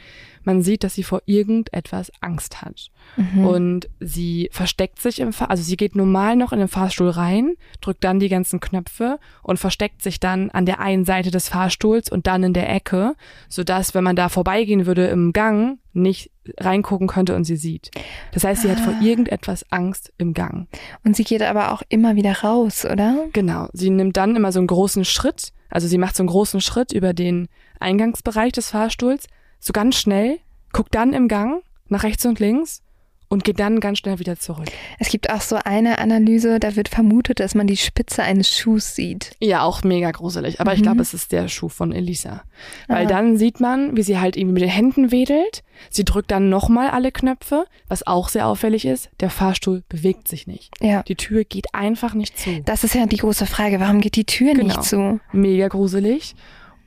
Man 0.45 0.63
sieht, 0.63 0.85
dass 0.85 0.95
sie 0.95 1.03
vor 1.03 1.23
irgendetwas 1.27 2.13
Angst 2.21 2.63
hat. 2.63 2.91
Mhm. 3.17 3.47
Und 3.47 3.89
sie 4.01 4.49
versteckt 4.53 5.01
sich 5.01 5.21
im 5.21 5.33
Fahrstuhl, 5.33 5.51
also 5.51 5.63
sie 5.63 5.77
geht 5.77 5.97
normal 5.97 6.37
noch 6.37 6.53
in 6.53 6.59
den 6.59 6.69
Fahrstuhl 6.69 7.11
rein, 7.11 7.55
drückt 7.81 8.05
dann 8.05 8.21
die 8.21 8.29
ganzen 8.29 8.61
Knöpfe 8.61 9.19
und 9.43 9.59
versteckt 9.59 10.03
sich 10.03 10.21
dann 10.21 10.51
an 10.51 10.67
der 10.67 10.81
einen 10.81 11.05
Seite 11.05 11.31
des 11.31 11.49
Fahrstuhls 11.49 12.11
und 12.11 12.27
dann 12.27 12.43
in 12.43 12.53
der 12.53 12.69
Ecke, 12.73 13.15
sodass, 13.49 13.95
wenn 13.95 14.05
man 14.05 14.17
da 14.17 14.29
vorbeigehen 14.29 14.87
würde 14.87 15.07
im 15.07 15.33
Gang, 15.33 15.79
nicht 15.93 16.31
reingucken 16.59 17.07
könnte 17.07 17.37
und 17.37 17.45
sie 17.45 17.57
sieht. 17.57 17.91
Das 18.33 18.45
heißt, 18.45 18.63
sie 18.63 18.69
ah. 18.69 18.73
hat 18.73 18.81
vor 18.81 18.95
ah. 18.99 19.03
irgendetwas 19.03 19.65
Angst 19.71 20.13
im 20.19 20.35
Gang. 20.35 20.69
Und 21.05 21.17
sie 21.17 21.25
geht 21.25 21.43
aber 21.43 21.73
auch 21.73 21.83
immer 21.89 22.17
wieder 22.17 22.41
raus, 22.41 22.85
oder? 22.85 23.27
Genau. 23.33 23.69
Sie 23.73 23.91
nimmt 23.91 24.17
dann 24.17 24.37
immer 24.37 24.53
so 24.53 24.59
einen 24.59 24.67
großen 24.67 25.05
Schritt, 25.05 25.53
also 25.69 25.87
sie 25.87 25.99
macht 25.99 26.17
so 26.17 26.23
einen 26.23 26.29
großen 26.29 26.61
Schritt 26.61 26.93
über 26.93 27.13
den 27.13 27.49
Eingangsbereich 27.81 28.53
des 28.53 28.71
Fahrstuhls, 28.71 29.27
so 29.63 29.73
ganz 29.73 29.97
schnell, 29.97 30.41
guckt 30.73 30.95
dann 30.95 31.13
im 31.13 31.29
Gang 31.29 31.63
nach 31.89 32.03
rechts 32.03 32.27
und 32.27 32.41
links 32.41 32.83
und 33.29 33.45
geht 33.45 33.61
dann 33.61 33.81
ganz 33.81 33.99
schnell 33.99 34.19
wieder 34.19 34.39
zurück. 34.39 34.67
Es 34.99 35.09
gibt 35.09 35.31
auch 35.31 35.41
so 35.41 35.57
eine 35.57 35.99
Analyse, 35.99 36.61
da 36.61 36.77
wird 36.77 36.91
vermutet, 36.91 37.41
dass 37.41 37.55
man 37.55 37.67
die 37.67 37.79
Spitze 37.79 38.23
eines 38.23 38.55
Schuhs 38.55 38.95
sieht. 38.95 39.31
Ja, 39.41 39.63
auch 39.63 39.85
mega 39.85 40.11
gruselig. 40.11 40.61
Aber 40.61 40.73
mhm. 40.73 40.77
ich 40.77 40.83
glaube, 40.83 41.01
es 41.01 41.15
ist 41.15 41.33
der 41.33 41.49
Schuh 41.49 41.71
von 41.71 41.93
Elisa. 41.93 42.43
Weil 42.89 43.07
Aha. 43.07 43.09
dann 43.09 43.39
sieht 43.39 43.59
man, 43.59 43.97
wie 43.97 44.03
sie 44.03 44.19
halt 44.19 44.37
irgendwie 44.37 44.53
mit 44.53 44.63
den 44.63 44.69
Händen 44.69 45.13
wedelt. 45.13 45.63
Sie 45.89 46.05
drückt 46.05 46.31
dann 46.31 46.51
nochmal 46.51 46.91
alle 46.91 47.11
Knöpfe, 47.11 47.65
was 47.89 48.07
auch 48.07 48.29
sehr 48.29 48.47
auffällig 48.47 48.85
ist. 48.85 49.09
Der 49.21 49.31
Fahrstuhl 49.31 49.83
bewegt 49.89 50.29
sich 50.29 50.47
nicht. 50.47 50.75
Ja. 50.83 51.03
Die 51.05 51.17
Tür 51.17 51.45
geht 51.45 51.75
einfach 51.75 52.13
nicht 52.13 52.39
zu. 52.39 52.61
Das 52.67 52.85
ist 52.85 52.95
ja 52.95 53.07
die 53.07 53.17
große 53.17 53.47
Frage. 53.47 53.81
Warum 53.81 54.03
geht 54.03 54.17
die 54.17 54.27
Tür 54.27 54.53
genau. 54.53 54.65
nicht 54.67 54.85
zu? 54.85 55.21
Mega 55.33 55.69
gruselig. 55.69 56.35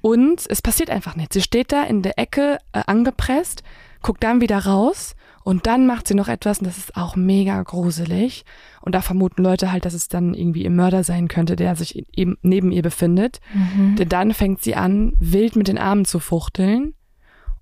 Und 0.05 0.43
es 0.47 0.61
passiert 0.61 0.91
einfach 0.91 1.15
nichts. 1.15 1.33
Sie 1.33 1.41
steht 1.41 1.71
da 1.71 1.81
in 1.81 2.03
der 2.03 2.19
Ecke 2.19 2.59
äh, 2.73 2.83
angepresst, 2.85 3.63
guckt 4.03 4.23
dann 4.23 4.39
wieder 4.39 4.59
raus 4.59 5.15
und 5.43 5.65
dann 5.65 5.87
macht 5.87 6.07
sie 6.07 6.13
noch 6.13 6.27
etwas, 6.27 6.59
und 6.59 6.67
das 6.67 6.77
ist 6.77 6.95
auch 6.95 7.15
mega 7.15 7.59
gruselig. 7.63 8.45
Und 8.81 8.93
da 8.93 9.01
vermuten 9.01 9.41
Leute 9.41 9.71
halt, 9.71 9.83
dass 9.83 9.95
es 9.95 10.07
dann 10.07 10.35
irgendwie 10.35 10.63
ihr 10.63 10.69
Mörder 10.69 11.03
sein 11.03 11.27
könnte, 11.27 11.55
der 11.55 11.75
sich 11.75 12.05
eben 12.15 12.37
neben 12.43 12.71
ihr 12.71 12.83
befindet. 12.83 13.39
Mhm. 13.51 13.95
Denn 13.95 14.07
dann 14.07 14.35
fängt 14.35 14.61
sie 14.61 14.75
an, 14.75 15.13
wild 15.19 15.55
mit 15.55 15.67
den 15.67 15.79
Armen 15.79 16.05
zu 16.05 16.19
fuchteln 16.19 16.93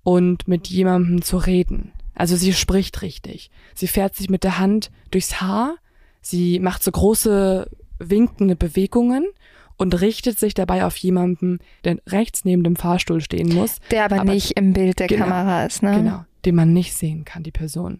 und 0.04 0.46
mit 0.46 0.68
jemandem 0.68 1.22
zu 1.22 1.38
reden. 1.38 1.94
Also 2.14 2.36
sie 2.36 2.52
spricht 2.52 3.02
richtig. 3.04 3.52
Sie 3.74 3.88
fährt 3.88 4.18
sich 4.18 4.30
mit 4.30 4.44
der 4.44 4.60
Hand 4.60 4.92
durchs 5.12 5.40
Haar. 5.40 5.76
Sie 6.20 6.60
macht 6.60 6.84
so 6.84 6.92
große 6.92 7.70
winkende 8.00 8.58
Bewegungen 8.58 9.28
und 9.78 10.00
richtet 10.02 10.40
sich 10.40 10.54
dabei 10.54 10.86
auf 10.86 10.98
jemanden, 10.98 11.60
der 11.84 11.98
rechts 12.08 12.46
neben 12.46 12.64
dem 12.64 12.76
Fahrstuhl 12.76 13.22
stehen 13.22 13.54
muss. 13.54 13.78
Der 13.92 14.06
aber, 14.06 14.22
aber 14.22 14.34
nicht 14.34 14.52
im 14.52 14.74
Bild 14.74 15.00
der 15.00 15.08
genau, 15.08 15.26
Kamera 15.26 15.66
ist, 15.66 15.84
ne? 15.84 15.98
Genau 15.98 16.26
den 16.46 16.56
man 16.56 16.74
nicht 16.74 16.94
sehen 16.94 17.26
kann, 17.26 17.44
die 17.44 17.52
Person. 17.52 18.00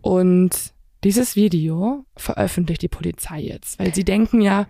Und 0.00 0.72
dieses 1.04 1.36
Video 1.36 2.04
veröffentlicht 2.16 2.82
die 2.82 2.88
Polizei 2.88 3.40
jetzt, 3.40 3.78
weil 3.78 3.94
sie 3.94 4.04
denken 4.04 4.40
ja, 4.40 4.66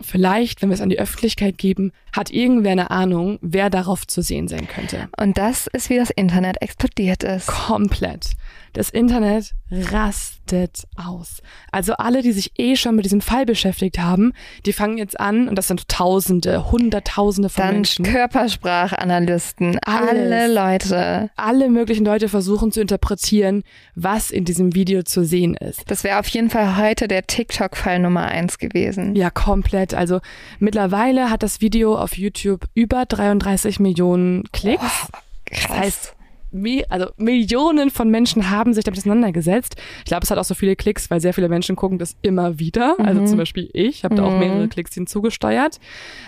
vielleicht, 0.00 0.62
wenn 0.62 0.70
wir 0.70 0.74
es 0.74 0.80
an 0.80 0.88
die 0.88 0.98
Öffentlichkeit 0.98 1.58
geben, 1.58 1.92
hat 2.12 2.30
irgendwer 2.30 2.72
eine 2.72 2.90
Ahnung, 2.90 3.38
wer 3.42 3.70
darauf 3.70 4.06
zu 4.06 4.22
sehen 4.22 4.48
sein 4.48 4.66
könnte. 4.66 5.08
Und 5.16 5.38
das 5.38 5.68
ist, 5.68 5.90
wie 5.90 5.96
das 5.96 6.10
Internet 6.10 6.60
explodiert 6.60 7.22
ist. 7.22 7.46
Komplett. 7.46 8.30
Das 8.72 8.88
Internet 8.88 9.52
rastet 9.70 10.84
aus. 10.96 11.42
Also 11.70 11.92
alle, 11.94 12.22
die 12.22 12.32
sich 12.32 12.52
eh 12.58 12.76
schon 12.76 12.96
mit 12.96 13.04
diesem 13.04 13.20
Fall 13.20 13.44
beschäftigt 13.44 13.98
haben, 13.98 14.32
die 14.64 14.72
fangen 14.72 14.96
jetzt 14.96 15.20
an, 15.20 15.48
und 15.48 15.56
das 15.56 15.68
sind 15.68 15.88
Tausende, 15.88 16.70
Hunderttausende 16.70 17.50
von 17.50 17.64
Dann 17.64 17.74
Menschen. 17.74 18.04
Körpersprachanalysten, 18.04 19.78
alle 19.84 20.52
Leute. 20.52 21.30
Alle 21.36 21.68
möglichen 21.68 22.04
Leute 22.04 22.28
versuchen 22.28 22.72
zu 22.72 22.80
interpretieren, 22.80 23.62
was 23.94 24.30
in 24.30 24.44
diesem 24.44 24.74
Video 24.74 25.02
zu 25.02 25.24
sehen 25.24 25.54
ist. 25.54 25.82
Das 25.90 26.02
wäre 26.02 26.18
auf 26.18 26.28
jeden 26.28 26.48
Fall 26.48 26.78
heute 26.78 27.08
der 27.08 27.26
TikTok-Fall 27.26 27.98
Nummer 27.98 28.26
eins 28.26 28.58
gewesen. 28.58 29.14
Ja, 29.14 29.30
komplett. 29.30 29.92
Also 29.92 30.20
mittlerweile 30.58 31.30
hat 31.30 31.42
das 31.42 31.60
Video 31.60 31.96
auf 31.96 32.16
YouTube 32.16 32.66
über 32.74 33.04
33 33.04 33.80
Millionen 33.80 34.44
Klicks. 34.52 34.82
Oh, 34.82 35.18
krass. 35.44 35.66
Das 35.68 35.78
heißt, 35.78 36.14
also 36.88 37.06
Millionen 37.16 37.90
von 37.90 38.10
Menschen 38.10 38.50
haben 38.50 38.74
sich 38.74 38.84
damit 38.84 38.98
auseinandergesetzt. 38.98 39.76
Ich 39.98 40.04
glaube, 40.06 40.24
es 40.24 40.30
hat 40.30 40.38
auch 40.38 40.44
so 40.44 40.54
viele 40.54 40.76
Klicks, 40.76 41.10
weil 41.10 41.20
sehr 41.20 41.34
viele 41.34 41.48
Menschen 41.48 41.76
gucken 41.76 41.98
das 41.98 42.16
immer 42.22 42.58
wieder. 42.58 42.96
Also 42.98 43.02
mhm. 43.02 43.08
Also 43.08 43.24
zum 43.32 43.38
Beispiel 43.38 43.70
ich 43.72 44.04
habe 44.04 44.14
mhm. 44.14 44.18
da 44.18 44.24
auch 44.24 44.38
mehrere 44.38 44.64
mhm. 44.64 44.68
Klicks 44.68 44.94
hinzugesteuert. 44.94 45.78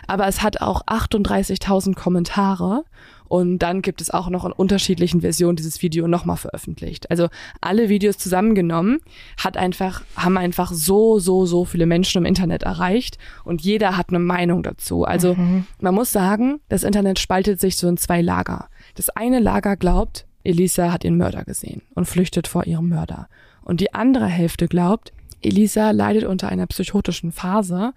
Aber 0.06 0.26
es 0.26 0.42
hat 0.42 0.60
auch 0.60 0.86
38.000 0.86 1.94
Kommentare. 1.94 2.84
Und 3.26 3.58
dann 3.60 3.82
gibt 3.82 4.00
es 4.00 4.10
auch 4.10 4.28
noch 4.28 4.44
in 4.44 4.52
unterschiedlichen 4.52 5.22
Versionen 5.22 5.56
dieses 5.56 5.82
Video 5.82 6.06
nochmal 6.06 6.36
veröffentlicht. 6.36 7.10
Also 7.10 7.28
alle 7.60 7.88
Videos 7.88 8.18
zusammengenommen 8.18 9.00
hat 9.42 9.56
einfach, 9.56 10.02
haben 10.14 10.36
einfach 10.36 10.70
so, 10.72 11.18
so, 11.18 11.46
so 11.46 11.64
viele 11.64 11.86
Menschen 11.86 12.18
im 12.18 12.26
Internet 12.26 12.64
erreicht 12.64 13.18
und 13.42 13.62
jeder 13.62 13.96
hat 13.96 14.10
eine 14.10 14.18
Meinung 14.18 14.62
dazu. 14.62 15.04
Also 15.04 15.34
mhm. 15.34 15.66
man 15.80 15.94
muss 15.94 16.12
sagen, 16.12 16.60
das 16.68 16.84
Internet 16.84 17.18
spaltet 17.18 17.60
sich 17.60 17.76
so 17.76 17.88
in 17.88 17.96
zwei 17.96 18.20
Lager. 18.20 18.68
Das 18.94 19.10
eine 19.10 19.40
Lager 19.40 19.76
glaubt, 19.76 20.26
Elisa 20.44 20.92
hat 20.92 21.04
ihren 21.04 21.16
Mörder 21.16 21.44
gesehen 21.44 21.82
und 21.94 22.06
flüchtet 22.06 22.46
vor 22.48 22.66
ihrem 22.66 22.88
Mörder. 22.88 23.28
Und 23.62 23.80
die 23.80 23.94
andere 23.94 24.26
Hälfte 24.26 24.68
glaubt, 24.68 25.12
Elisa 25.42 25.90
leidet 25.90 26.24
unter 26.24 26.48
einer 26.48 26.66
psychotischen 26.66 27.32
Phase 27.32 27.92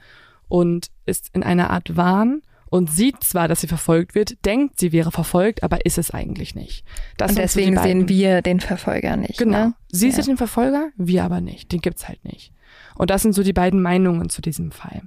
und 0.47 0.87
ist 1.05 1.29
in 1.33 1.43
einer 1.43 1.69
Art 1.69 1.95
Wahn 1.95 2.41
und 2.69 2.91
sieht 2.91 3.23
zwar, 3.23 3.47
dass 3.47 3.61
sie 3.61 3.67
verfolgt 3.67 4.15
wird, 4.15 4.45
denkt, 4.45 4.79
sie 4.79 4.91
wäre 4.91 5.11
verfolgt, 5.11 5.63
aber 5.63 5.85
ist 5.85 5.97
es 5.97 6.11
eigentlich 6.11 6.55
nicht. 6.55 6.85
Das 7.17 7.31
und 7.31 7.37
deswegen 7.37 7.77
so 7.77 7.83
sehen 7.83 8.09
wir 8.09 8.41
den 8.41 8.59
Verfolger 8.59 9.15
nicht. 9.15 9.37
Genau. 9.37 9.67
Ne? 9.67 9.73
Sie 9.89 10.09
ja. 10.09 10.15
sieht 10.15 10.27
den 10.27 10.37
Verfolger, 10.37 10.89
wir 10.97 11.23
aber 11.23 11.41
nicht. 11.41 11.71
Den 11.71 11.79
gibt's 11.79 12.07
halt 12.07 12.23
nicht. 12.25 12.51
Und 12.95 13.09
das 13.09 13.21
sind 13.21 13.33
so 13.33 13.43
die 13.43 13.53
beiden 13.53 13.81
Meinungen 13.81 14.29
zu 14.29 14.41
diesem 14.41 14.71
Fall. 14.71 15.01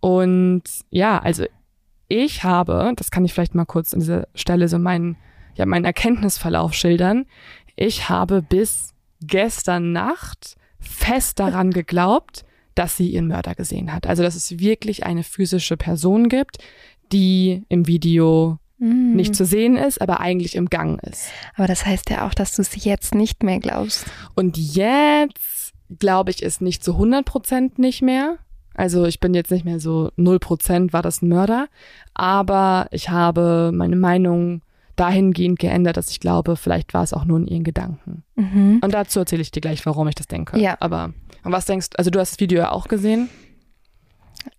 Und 0.00 0.62
ja, 0.90 1.18
also 1.18 1.44
ich 2.08 2.42
habe, 2.42 2.92
das 2.96 3.10
kann 3.10 3.24
ich 3.24 3.34
vielleicht 3.34 3.54
mal 3.54 3.66
kurz 3.66 3.92
an 3.92 4.00
dieser 4.00 4.28
Stelle 4.34 4.68
so 4.68 4.78
meinen, 4.78 5.16
ja, 5.54 5.66
meinen 5.66 5.84
Erkenntnisverlauf 5.84 6.74
schildern. 6.74 7.26
Ich 7.76 8.08
habe 8.08 8.42
bis 8.42 8.94
gestern 9.20 9.92
Nacht 9.92 10.56
fest 10.80 11.38
daran 11.38 11.70
geglaubt, 11.70 12.44
dass 12.74 12.96
sie 12.96 13.10
ihren 13.10 13.28
Mörder 13.28 13.54
gesehen 13.54 13.92
hat. 13.92 14.06
Also, 14.06 14.22
dass 14.22 14.36
es 14.36 14.58
wirklich 14.58 15.04
eine 15.04 15.24
physische 15.24 15.76
Person 15.76 16.28
gibt, 16.28 16.58
die 17.12 17.64
im 17.68 17.86
Video 17.86 18.58
mm. 18.78 19.16
nicht 19.16 19.34
zu 19.34 19.44
sehen 19.44 19.76
ist, 19.76 20.00
aber 20.00 20.20
eigentlich 20.20 20.54
im 20.54 20.70
Gang 20.70 21.02
ist. 21.02 21.30
Aber 21.56 21.66
das 21.66 21.84
heißt 21.84 22.10
ja 22.10 22.26
auch, 22.26 22.34
dass 22.34 22.54
du 22.54 22.62
es 22.62 22.84
jetzt 22.84 23.14
nicht 23.14 23.42
mehr 23.42 23.58
glaubst. 23.58 24.06
Und 24.34 24.56
jetzt 24.56 25.74
glaube 25.98 26.30
ich 26.30 26.42
es 26.42 26.60
nicht 26.60 26.84
zu 26.84 26.92
100 26.92 27.24
Prozent 27.24 27.78
nicht 27.78 28.02
mehr. 28.02 28.38
Also 28.78 29.06
ich 29.06 29.18
bin 29.18 29.34
jetzt 29.34 29.50
nicht 29.50 29.64
mehr 29.64 29.80
so 29.80 30.12
0% 30.16 30.92
war 30.92 31.02
das 31.02 31.20
ein 31.20 31.28
Mörder, 31.28 31.66
aber 32.14 32.86
ich 32.92 33.10
habe 33.10 33.72
meine 33.74 33.96
Meinung 33.96 34.62
dahingehend 34.94 35.58
geändert, 35.58 35.96
dass 35.96 36.10
ich 36.10 36.20
glaube, 36.20 36.54
vielleicht 36.54 36.94
war 36.94 37.02
es 37.02 37.12
auch 37.12 37.24
nur 37.24 37.38
in 37.38 37.48
ihren 37.48 37.64
Gedanken. 37.64 38.22
Mhm. 38.36 38.78
Und 38.80 38.94
dazu 38.94 39.18
erzähle 39.18 39.42
ich 39.42 39.50
dir 39.50 39.60
gleich, 39.60 39.84
warum 39.84 40.06
ich 40.06 40.14
das 40.14 40.28
denke. 40.28 40.60
Ja. 40.60 40.76
Aber 40.78 41.12
und 41.42 41.50
was 41.50 41.64
denkst 41.64 41.90
du, 41.90 41.98
also 41.98 42.10
du 42.10 42.20
hast 42.20 42.32
das 42.32 42.40
Video 42.40 42.60
ja 42.60 42.70
auch 42.70 42.86
gesehen? 42.86 43.28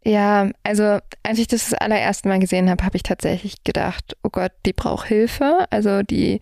Ja, 0.03 0.49
also 0.63 0.99
als 1.23 1.39
ich 1.39 1.47
das 1.47 1.69
das 1.69 1.79
allererste 1.79 2.27
Mal 2.27 2.39
gesehen 2.39 2.69
habe, 2.69 2.83
habe 2.83 2.97
ich 2.97 3.03
tatsächlich 3.03 3.63
gedacht, 3.63 4.17
oh 4.23 4.29
Gott, 4.29 4.51
die 4.65 4.73
braucht 4.73 5.07
Hilfe. 5.07 5.65
Also 5.69 6.03
die 6.03 6.41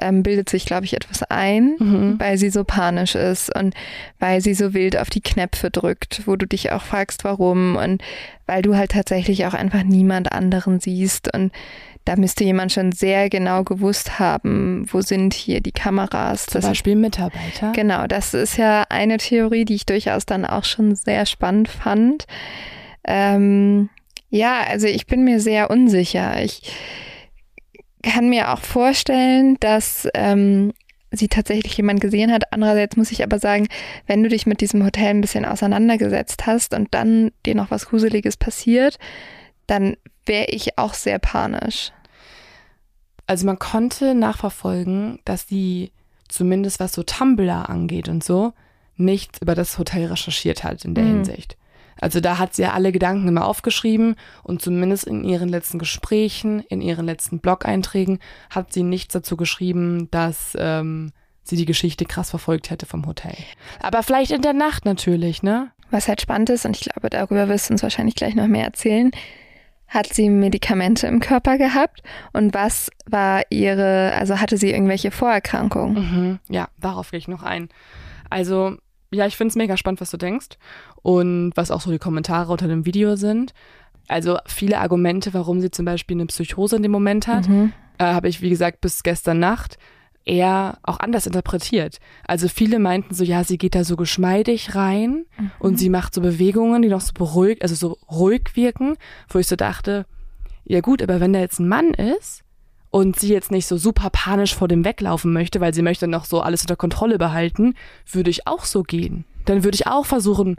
ähm, 0.00 0.22
bildet 0.22 0.48
sich, 0.48 0.66
glaube 0.66 0.84
ich, 0.84 0.94
etwas 0.94 1.22
ein, 1.24 1.76
Mhm. 1.78 2.14
weil 2.18 2.38
sie 2.38 2.50
so 2.50 2.64
panisch 2.64 3.14
ist 3.14 3.54
und 3.54 3.74
weil 4.18 4.40
sie 4.40 4.54
so 4.54 4.74
wild 4.74 4.96
auf 4.98 5.10
die 5.10 5.20
Knöpfe 5.22 5.70
drückt, 5.70 6.22
wo 6.26 6.36
du 6.36 6.46
dich 6.46 6.72
auch 6.72 6.82
fragst, 6.82 7.24
warum 7.24 7.76
und 7.76 8.02
weil 8.46 8.62
du 8.62 8.76
halt 8.76 8.92
tatsächlich 8.92 9.46
auch 9.46 9.54
einfach 9.54 9.82
niemand 9.82 10.32
anderen 10.32 10.80
siehst 10.80 11.32
und 11.34 11.52
da 12.04 12.14
müsste 12.14 12.44
jemand 12.44 12.70
schon 12.70 12.92
sehr 12.92 13.28
genau 13.28 13.64
gewusst 13.64 14.20
haben, 14.20 14.86
wo 14.92 15.00
sind 15.00 15.34
hier 15.34 15.60
die 15.60 15.72
Kameras. 15.72 16.46
Zum 16.46 16.60
Das- 16.60 16.70
Beispiel 16.70 16.94
Mitarbeiter. 16.94 17.72
Genau, 17.74 18.06
das 18.06 18.32
ist 18.32 18.56
ja 18.58 18.84
eine 18.90 19.16
Theorie, 19.16 19.64
die 19.64 19.74
ich 19.74 19.86
durchaus 19.86 20.24
dann 20.24 20.44
auch 20.44 20.62
schon 20.62 20.94
sehr 20.94 21.26
spannend 21.26 21.66
fand. 21.68 22.26
Ähm, 23.04 23.88
ja, 24.30 24.60
also 24.68 24.86
ich 24.86 25.06
bin 25.06 25.24
mir 25.24 25.40
sehr 25.40 25.70
unsicher. 25.70 26.42
Ich 26.42 26.62
kann 28.12 28.28
mir 28.28 28.52
auch 28.52 28.60
vorstellen, 28.60 29.56
dass 29.60 30.08
ähm, 30.14 30.72
sie 31.10 31.28
tatsächlich 31.28 31.76
jemand 31.76 32.00
gesehen 32.00 32.32
hat. 32.32 32.52
Andererseits 32.52 32.96
muss 32.96 33.10
ich 33.12 33.22
aber 33.22 33.38
sagen, 33.38 33.68
wenn 34.06 34.22
du 34.22 34.28
dich 34.28 34.46
mit 34.46 34.60
diesem 34.60 34.84
Hotel 34.84 35.06
ein 35.08 35.20
bisschen 35.20 35.44
auseinandergesetzt 35.44 36.46
hast 36.46 36.74
und 36.74 36.92
dann 36.94 37.32
dir 37.44 37.54
noch 37.54 37.70
was 37.70 37.86
Gruseliges 37.86 38.36
passiert, 38.36 38.98
dann 39.66 39.96
wäre 40.24 40.46
ich 40.46 40.78
auch 40.78 40.94
sehr 40.94 41.18
panisch. 41.18 41.92
Also 43.26 43.46
man 43.46 43.58
konnte 43.58 44.14
nachverfolgen, 44.14 45.18
dass 45.24 45.46
die, 45.46 45.92
zumindest 46.28 46.78
was 46.80 46.92
so 46.92 47.02
Tumblr 47.02 47.68
angeht 47.68 48.08
und 48.08 48.22
so, 48.22 48.52
nichts 48.96 49.40
über 49.42 49.54
das 49.54 49.78
Hotel 49.78 50.06
recherchiert 50.06 50.64
hat 50.64 50.84
in 50.84 50.94
der 50.94 51.04
Mhm. 51.04 51.08
Hinsicht. 51.08 51.56
Also 52.00 52.20
da 52.20 52.38
hat 52.38 52.54
sie 52.54 52.62
ja 52.62 52.72
alle 52.72 52.92
Gedanken 52.92 53.28
immer 53.28 53.46
aufgeschrieben 53.46 54.16
und 54.42 54.62
zumindest 54.62 55.04
in 55.04 55.24
ihren 55.24 55.48
letzten 55.48 55.78
Gesprächen, 55.78 56.60
in 56.68 56.80
ihren 56.80 57.06
letzten 57.06 57.40
Blog-Einträgen 57.40 58.18
hat 58.50 58.72
sie 58.72 58.82
nichts 58.82 59.14
dazu 59.14 59.36
geschrieben, 59.36 60.10
dass 60.10 60.56
ähm, 60.58 61.12
sie 61.42 61.56
die 61.56 61.64
Geschichte 61.64 62.04
krass 62.04 62.30
verfolgt 62.30 62.70
hätte 62.70 62.86
vom 62.86 63.06
Hotel. 63.06 63.36
Aber 63.80 64.02
vielleicht 64.02 64.30
in 64.30 64.42
der 64.42 64.52
Nacht 64.52 64.84
natürlich, 64.84 65.42
ne? 65.42 65.70
Was 65.90 66.08
halt 66.08 66.20
spannend 66.20 66.50
ist, 66.50 66.66
und 66.66 66.76
ich 66.76 66.88
glaube, 66.88 67.10
darüber 67.10 67.48
wirst 67.48 67.70
du 67.70 67.74
uns 67.74 67.82
wahrscheinlich 67.82 68.16
gleich 68.16 68.34
noch 68.34 68.48
mehr 68.48 68.64
erzählen, 68.64 69.12
hat 69.88 70.12
sie 70.12 70.28
Medikamente 70.28 71.06
im 71.06 71.20
Körper 71.20 71.58
gehabt 71.58 72.02
und 72.32 72.54
was 72.54 72.90
war 73.08 73.42
ihre, 73.50 74.12
also 74.14 74.40
hatte 74.40 74.56
sie 74.56 74.70
irgendwelche 74.70 75.12
Vorerkrankungen? 75.12 75.94
Mhm. 75.94 76.38
Ja, 76.48 76.68
darauf 76.80 77.12
gehe 77.12 77.18
ich 77.18 77.28
noch 77.28 77.44
ein. 77.44 77.68
Also, 78.28 78.76
ja, 79.12 79.26
ich 79.26 79.36
finde 79.36 79.50
es 79.50 79.56
mega 79.56 79.76
spannend, 79.76 80.00
was 80.00 80.10
du 80.10 80.16
denkst 80.16 80.58
und 81.06 81.52
was 81.54 81.70
auch 81.70 81.80
so 81.80 81.92
die 81.92 82.00
Kommentare 82.00 82.50
unter 82.50 82.66
dem 82.66 82.84
Video 82.84 83.14
sind. 83.14 83.54
Also 84.08 84.38
viele 84.46 84.80
Argumente, 84.80 85.32
warum 85.34 85.60
sie 85.60 85.70
zum 85.70 85.84
Beispiel 85.84 86.16
eine 86.16 86.26
Psychose 86.26 86.74
in 86.76 86.82
dem 86.82 86.90
Moment 86.90 87.28
hat, 87.28 87.48
Mhm. 87.48 87.72
äh, 87.98 88.04
habe 88.06 88.28
ich, 88.28 88.42
wie 88.42 88.50
gesagt, 88.50 88.80
bis 88.80 89.04
gestern 89.04 89.38
Nacht 89.38 89.78
eher 90.24 90.78
auch 90.82 90.98
anders 90.98 91.28
interpretiert. 91.28 91.98
Also 92.26 92.48
viele 92.48 92.80
meinten 92.80 93.14
so, 93.14 93.22
ja, 93.22 93.44
sie 93.44 93.56
geht 93.56 93.76
da 93.76 93.84
so 93.84 93.94
geschmeidig 93.94 94.74
rein 94.74 95.26
und 95.60 95.78
sie 95.78 95.88
macht 95.90 96.12
so 96.12 96.20
Bewegungen, 96.20 96.82
die 96.82 96.88
noch 96.88 97.00
so 97.02 97.12
beruhigt, 97.12 97.62
also 97.62 97.76
so 97.76 97.98
ruhig 98.12 98.42
wirken, 98.54 98.96
wo 99.28 99.38
ich 99.38 99.46
so 99.46 99.54
dachte, 99.54 100.06
ja 100.64 100.80
gut, 100.80 101.00
aber 101.02 101.20
wenn 101.20 101.32
da 101.32 101.38
jetzt 101.38 101.60
ein 101.60 101.68
Mann 101.68 101.94
ist 101.94 102.42
und 102.90 103.16
sie 103.20 103.28
jetzt 103.32 103.52
nicht 103.52 103.68
so 103.68 103.76
super 103.76 104.10
panisch 104.10 104.56
vor 104.56 104.66
dem 104.66 104.84
weglaufen 104.84 105.32
möchte, 105.32 105.60
weil 105.60 105.72
sie 105.72 105.82
möchte 105.82 106.08
noch 106.08 106.24
so 106.24 106.40
alles 106.40 106.62
unter 106.62 106.74
Kontrolle 106.74 107.18
behalten, 107.18 107.74
würde 108.10 108.30
ich 108.30 108.48
auch 108.48 108.64
so 108.64 108.82
gehen. 108.82 109.24
Dann 109.44 109.62
würde 109.62 109.76
ich 109.76 109.86
auch 109.86 110.06
versuchen, 110.06 110.56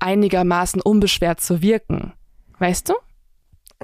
einigermaßen 0.00 0.80
unbeschwert 0.80 1.40
zu 1.40 1.62
wirken. 1.62 2.12
Weißt 2.58 2.88
du? 2.88 2.94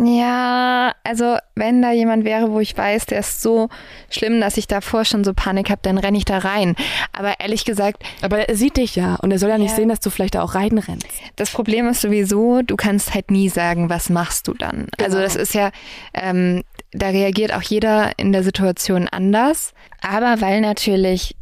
Ja, 0.01 0.95
also 1.05 1.37
wenn 1.55 1.83
da 1.83 1.93
jemand 1.93 2.25
wäre, 2.25 2.51
wo 2.51 2.61
ich 2.61 2.77
weiß, 2.77 3.05
der 3.07 3.19
ist 3.21 3.43
so 3.43 3.69
schlimm, 4.09 4.41
dass 4.41 4.57
ich 4.57 4.67
davor 4.67 5.05
schon 5.05 5.23
so 5.23 5.35
Panik 5.35 5.69
habe, 5.69 5.81
dann 5.83 5.99
renne 5.99 6.17
ich 6.17 6.25
da 6.25 6.39
rein. 6.39 6.77
Aber 7.13 7.39
ehrlich 7.41 7.67
gesagt, 7.67 8.03
Aber 8.23 8.49
er 8.49 8.57
sieht 8.57 8.79
dich 8.79 8.97
ja 8.97 9.17
und 9.17 9.31
er 9.33 9.39
soll 9.39 9.51
ja 9.51 9.59
nicht 9.59 9.71
Ja. 9.73 9.77
sehen, 9.77 9.91
dass 9.91 10.01
du 10.01 10.09
vielleicht 10.09 10.35
da 10.35 10.43
auch 10.43 10.55
reinrennst. 10.55 11.07
Das 11.37 11.51
Problem 11.51 11.87
ist 11.89 12.01
sowieso, 12.01 12.63
du 12.63 12.75
kannst 12.77 13.13
halt 13.13 13.31
nie 13.31 13.51
sagen, 13.51 13.91
was 13.91 14.09
machst 14.09 14.49
du 14.49 14.55
dann. 14.55 14.87
Also 14.99 15.17
Genau. 15.19 15.23
das 15.25 15.37
ist 15.37 15.53
ja, 15.53 15.71
ähm, 16.15 16.63
da 16.93 17.09
reagiert 17.11 17.53
auch 17.53 17.63
jeder 17.63 18.19
in 18.19 18.33
der 18.33 18.45
Situation 18.45 19.09
anders. 19.09 19.75
Aber 20.01 20.41
weil 20.41 20.63
natürlich 20.63 21.37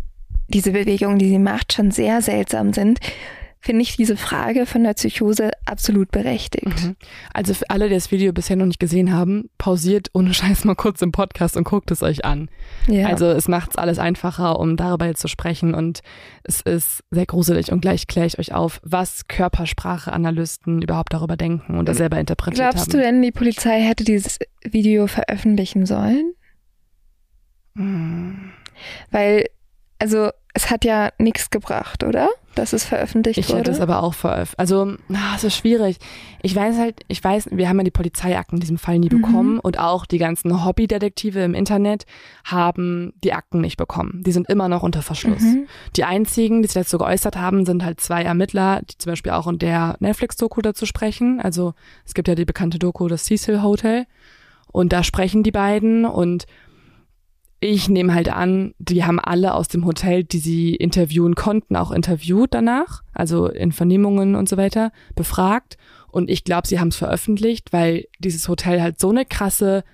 diese 0.48 0.72
Bewegungen, 0.72 1.20
die 1.20 1.28
sie 1.28 1.38
macht, 1.38 1.72
schon 1.72 1.92
sehr 1.92 2.20
seltsam 2.20 2.72
sind, 2.72 2.98
finde 3.60 3.82
ich 3.82 3.96
diese 3.96 4.16
Frage 4.16 4.64
von 4.64 4.82
der 4.82 4.94
Psychose 4.94 5.50
absolut 5.66 6.10
berechtigt. 6.10 6.86
Mhm. 6.86 6.96
Also 7.34 7.52
für 7.52 7.68
alle, 7.68 7.88
die 7.88 7.94
das 7.94 8.10
Video 8.10 8.32
bisher 8.32 8.56
noch 8.56 8.64
nicht 8.64 8.80
gesehen 8.80 9.12
haben, 9.12 9.50
pausiert 9.58 10.08
ohne 10.14 10.32
Scheiß 10.32 10.64
mal 10.64 10.74
kurz 10.74 11.02
im 11.02 11.12
Podcast 11.12 11.58
und 11.58 11.64
guckt 11.64 11.90
es 11.90 12.02
euch 12.02 12.24
an. 12.24 12.48
Ja. 12.88 13.08
Also 13.08 13.26
es 13.26 13.48
macht 13.48 13.72
es 13.72 13.76
alles 13.76 13.98
einfacher, 13.98 14.58
um 14.58 14.76
darüber 14.76 15.06
jetzt 15.06 15.20
zu 15.20 15.28
sprechen 15.28 15.74
und 15.74 16.00
es 16.42 16.62
ist 16.62 17.04
sehr 17.10 17.26
gruselig 17.26 17.70
und 17.70 17.82
gleich 17.82 18.06
kläre 18.06 18.26
ich 18.26 18.38
euch 18.38 18.54
auf, 18.54 18.80
was 18.82 19.28
Körpersprache-Analysten 19.28 20.80
überhaupt 20.80 21.12
darüber 21.12 21.36
denken 21.36 21.76
und 21.76 21.86
das 21.86 21.98
selber 21.98 22.18
interpretiert 22.18 22.70
Glaubst 22.70 22.94
du 22.94 22.98
haben. 22.98 23.04
denn, 23.04 23.22
die 23.22 23.32
Polizei 23.32 23.80
hätte 23.82 24.04
dieses 24.04 24.38
Video 24.64 25.06
veröffentlichen 25.06 25.84
sollen? 25.84 26.32
Hm. 27.76 28.52
Weil, 29.10 29.44
also 30.00 30.30
es 30.52 30.68
hat 30.70 30.84
ja 30.84 31.10
nichts 31.18 31.50
gebracht, 31.50 32.02
oder? 32.02 32.28
Dass 32.56 32.72
es 32.72 32.84
veröffentlicht 32.84 33.38
Ich 33.38 33.48
wurde. 33.50 33.60
hätte 33.60 33.70
es 33.70 33.80
aber 33.80 34.02
auch 34.02 34.14
veröffentlicht. 34.14 34.58
Also, 34.58 34.96
na, 35.06 35.36
es 35.36 35.44
ist 35.44 35.54
schwierig. 35.54 35.98
Ich 36.42 36.56
weiß 36.56 36.76
halt, 36.78 37.02
ich 37.06 37.22
weiß, 37.22 37.50
wir 37.52 37.68
haben 37.68 37.78
ja 37.78 37.84
die 37.84 37.92
Polizeiakten 37.92 38.56
in 38.56 38.60
diesem 38.60 38.76
Fall 38.76 38.98
nie 38.98 39.08
Mhm. 39.12 39.20
bekommen 39.22 39.58
und 39.60 39.78
auch 39.78 40.06
die 40.06 40.18
ganzen 40.18 40.64
Hobbydetektive 40.64 41.38
im 41.44 41.54
Internet 41.54 42.04
haben 42.44 43.12
die 43.22 43.32
Akten 43.32 43.60
nicht 43.60 43.76
bekommen. 43.76 44.24
Die 44.26 44.32
sind 44.32 44.48
immer 44.50 44.68
noch 44.68 44.82
unter 44.82 45.02
Verschluss. 45.02 45.42
Mhm. 45.42 45.68
Die 45.94 46.02
einzigen, 46.02 46.62
die 46.62 46.66
sich 46.66 46.74
dazu 46.82 46.98
geäußert 46.98 47.36
haben, 47.36 47.64
sind 47.64 47.84
halt 47.84 48.00
zwei 48.00 48.24
Ermittler, 48.24 48.80
die 48.90 48.98
zum 48.98 49.12
Beispiel 49.12 49.30
auch 49.32 49.46
in 49.46 49.58
der 49.60 49.94
Netflix-Doku 50.00 50.60
dazu 50.62 50.84
sprechen. 50.86 51.40
Also 51.40 51.74
es 52.04 52.14
gibt 52.14 52.26
ja 52.26 52.34
die 52.34 52.44
bekannte 52.44 52.80
Doku, 52.80 53.06
das 53.06 53.24
Cecil 53.24 53.62
Hotel. 53.62 54.06
Und 54.72 54.92
da 54.92 55.04
sprechen 55.04 55.44
die 55.44 55.52
beiden 55.52 56.04
und 56.04 56.46
ich 57.60 57.88
nehme 57.90 58.14
halt 58.14 58.30
an, 58.30 58.74
die 58.78 59.04
haben 59.04 59.20
alle 59.20 59.54
aus 59.54 59.68
dem 59.68 59.84
Hotel, 59.84 60.24
die 60.24 60.38
sie 60.38 60.74
interviewen 60.74 61.34
konnten, 61.34 61.76
auch 61.76 61.90
interviewt 61.90 62.54
danach, 62.54 63.02
also 63.12 63.46
in 63.48 63.72
Vernehmungen 63.72 64.34
und 64.34 64.48
so 64.48 64.56
weiter, 64.56 64.92
befragt. 65.14 65.76
Und 66.10 66.30
ich 66.30 66.44
glaube, 66.44 66.66
sie 66.66 66.80
haben 66.80 66.88
es 66.88 66.96
veröffentlicht, 66.96 67.72
weil 67.72 68.06
dieses 68.18 68.48
Hotel 68.48 68.80
halt 68.80 68.98
so 68.98 69.10
eine 69.10 69.26
krasse 69.26 69.84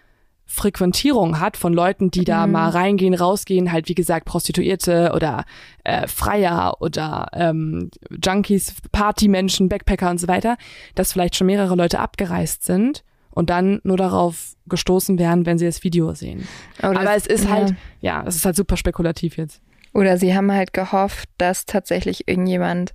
Frequentierung 0.49 1.41
hat 1.41 1.57
von 1.57 1.73
Leuten, 1.73 2.13
die 2.13 2.25
da 2.25 2.47
Mhm. 2.47 2.53
mal 2.53 2.71
reingehen, 2.71 3.15
rausgehen, 3.15 3.73
halt 3.73 3.89
wie 3.89 3.97
gesagt 3.97 4.27
Prostituierte 4.27 5.11
oder 5.13 5.45
äh, 5.83 6.07
Freier 6.07 6.77
oder 6.81 7.27
ähm, 7.33 7.91
Junkies, 8.25 8.77
Partymenschen, 8.93 9.69
Backpacker 9.69 10.09
und 10.09 10.19
so 10.21 10.29
weiter, 10.29 10.57
dass 10.95 11.13
vielleicht 11.13 11.35
schon 11.35 11.49
mehrere 11.49 11.75
Leute 11.75 11.99
abgereist 11.99 12.65
sind 12.65 13.03
und 13.37 13.51
dann 13.51 13.81
nur 13.85 13.99
darauf 13.99 14.55
gestoßen 14.67 15.19
werden, 15.19 15.45
wenn 15.45 15.59
sie 15.59 15.67
das 15.67 15.85
Video 15.85 16.15
sehen. 16.15 16.49
Oder 16.79 17.01
Aber 17.01 17.15
es 17.15 17.27
ist 17.27 17.45
ja. 17.45 17.51
halt, 17.51 17.75
ja, 18.01 18.25
es 18.27 18.35
ist 18.37 18.47
halt 18.47 18.57
super 18.57 18.79
spekulativ 18.79 19.37
jetzt. 19.37 19.61
Oder 19.93 20.17
sie 20.17 20.35
haben 20.35 20.51
halt 20.51 20.73
gehofft, 20.73 21.29
dass 21.37 21.67
tatsächlich 21.67 22.27
irgendjemand 22.29 22.93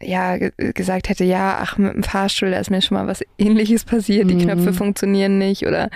ja 0.00 0.36
ge 0.36 0.52
gesagt 0.74 1.08
hätte, 1.08 1.24
ja, 1.24 1.58
ach, 1.60 1.76
mit 1.76 1.92
dem 1.92 2.04
Fahrstuhl, 2.04 2.52
da 2.52 2.60
ist 2.60 2.70
mir 2.70 2.80
schon 2.82 2.96
mal 2.96 3.08
was 3.08 3.20
ähnliches 3.36 3.84
passiert, 3.84 4.30
die 4.30 4.34
Mhm. 4.36 4.42
Knöpfe 4.42 4.72
funktionieren 4.72 5.38
nicht 5.38 5.66
oder 5.66 5.90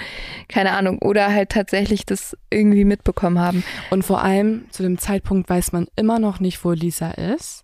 keine 0.49 0.73
Ahnung. 0.73 0.99
Oder 0.99 1.33
halt 1.33 1.51
tatsächlich 1.51 2.05
das 2.05 2.37
irgendwie 2.51 2.85
mitbekommen 2.85 3.39
haben. 3.39 3.63
Und 3.91 4.03
vor 4.05 4.23
allem 4.25 4.65
zu 4.71 4.83
dem 4.83 4.99
Zeitpunkt 4.99 5.49
weiß 5.49 5.71
man 5.71 5.87
immer 5.95 6.19
noch 6.19 6.41
nicht, 6.41 6.65
wo 6.65 6.73
Lisa 6.73 7.13
ist. 7.13 7.62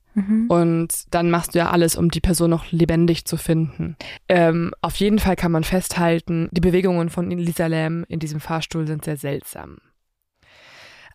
Und 0.49 0.89
dann 1.11 1.31
machst 1.31 1.55
du 1.55 1.59
ja 1.59 1.71
alles, 1.71 1.97
um 1.97 2.11
die 2.11 2.21
Person 2.21 2.51
noch 2.51 2.71
lebendig 2.71 3.25
zu 3.25 3.37
finden. 3.37 3.97
Ähm, 4.29 4.73
auf 4.81 4.97
jeden 4.97 5.19
Fall 5.19 5.37
kann 5.37 5.53
man 5.53 5.65
festhalten, 5.65 6.49
die 6.53 6.61
Bewegungen 6.61 7.11
von 7.11 7.31
Lisa 7.31 7.67
Lam 7.67 8.05
in 8.09 8.19
diesem 8.19 8.41
Fahrstuhl 8.41 8.87
sind 8.87 9.05
sehr 9.05 9.17
seltsam. 9.17 9.79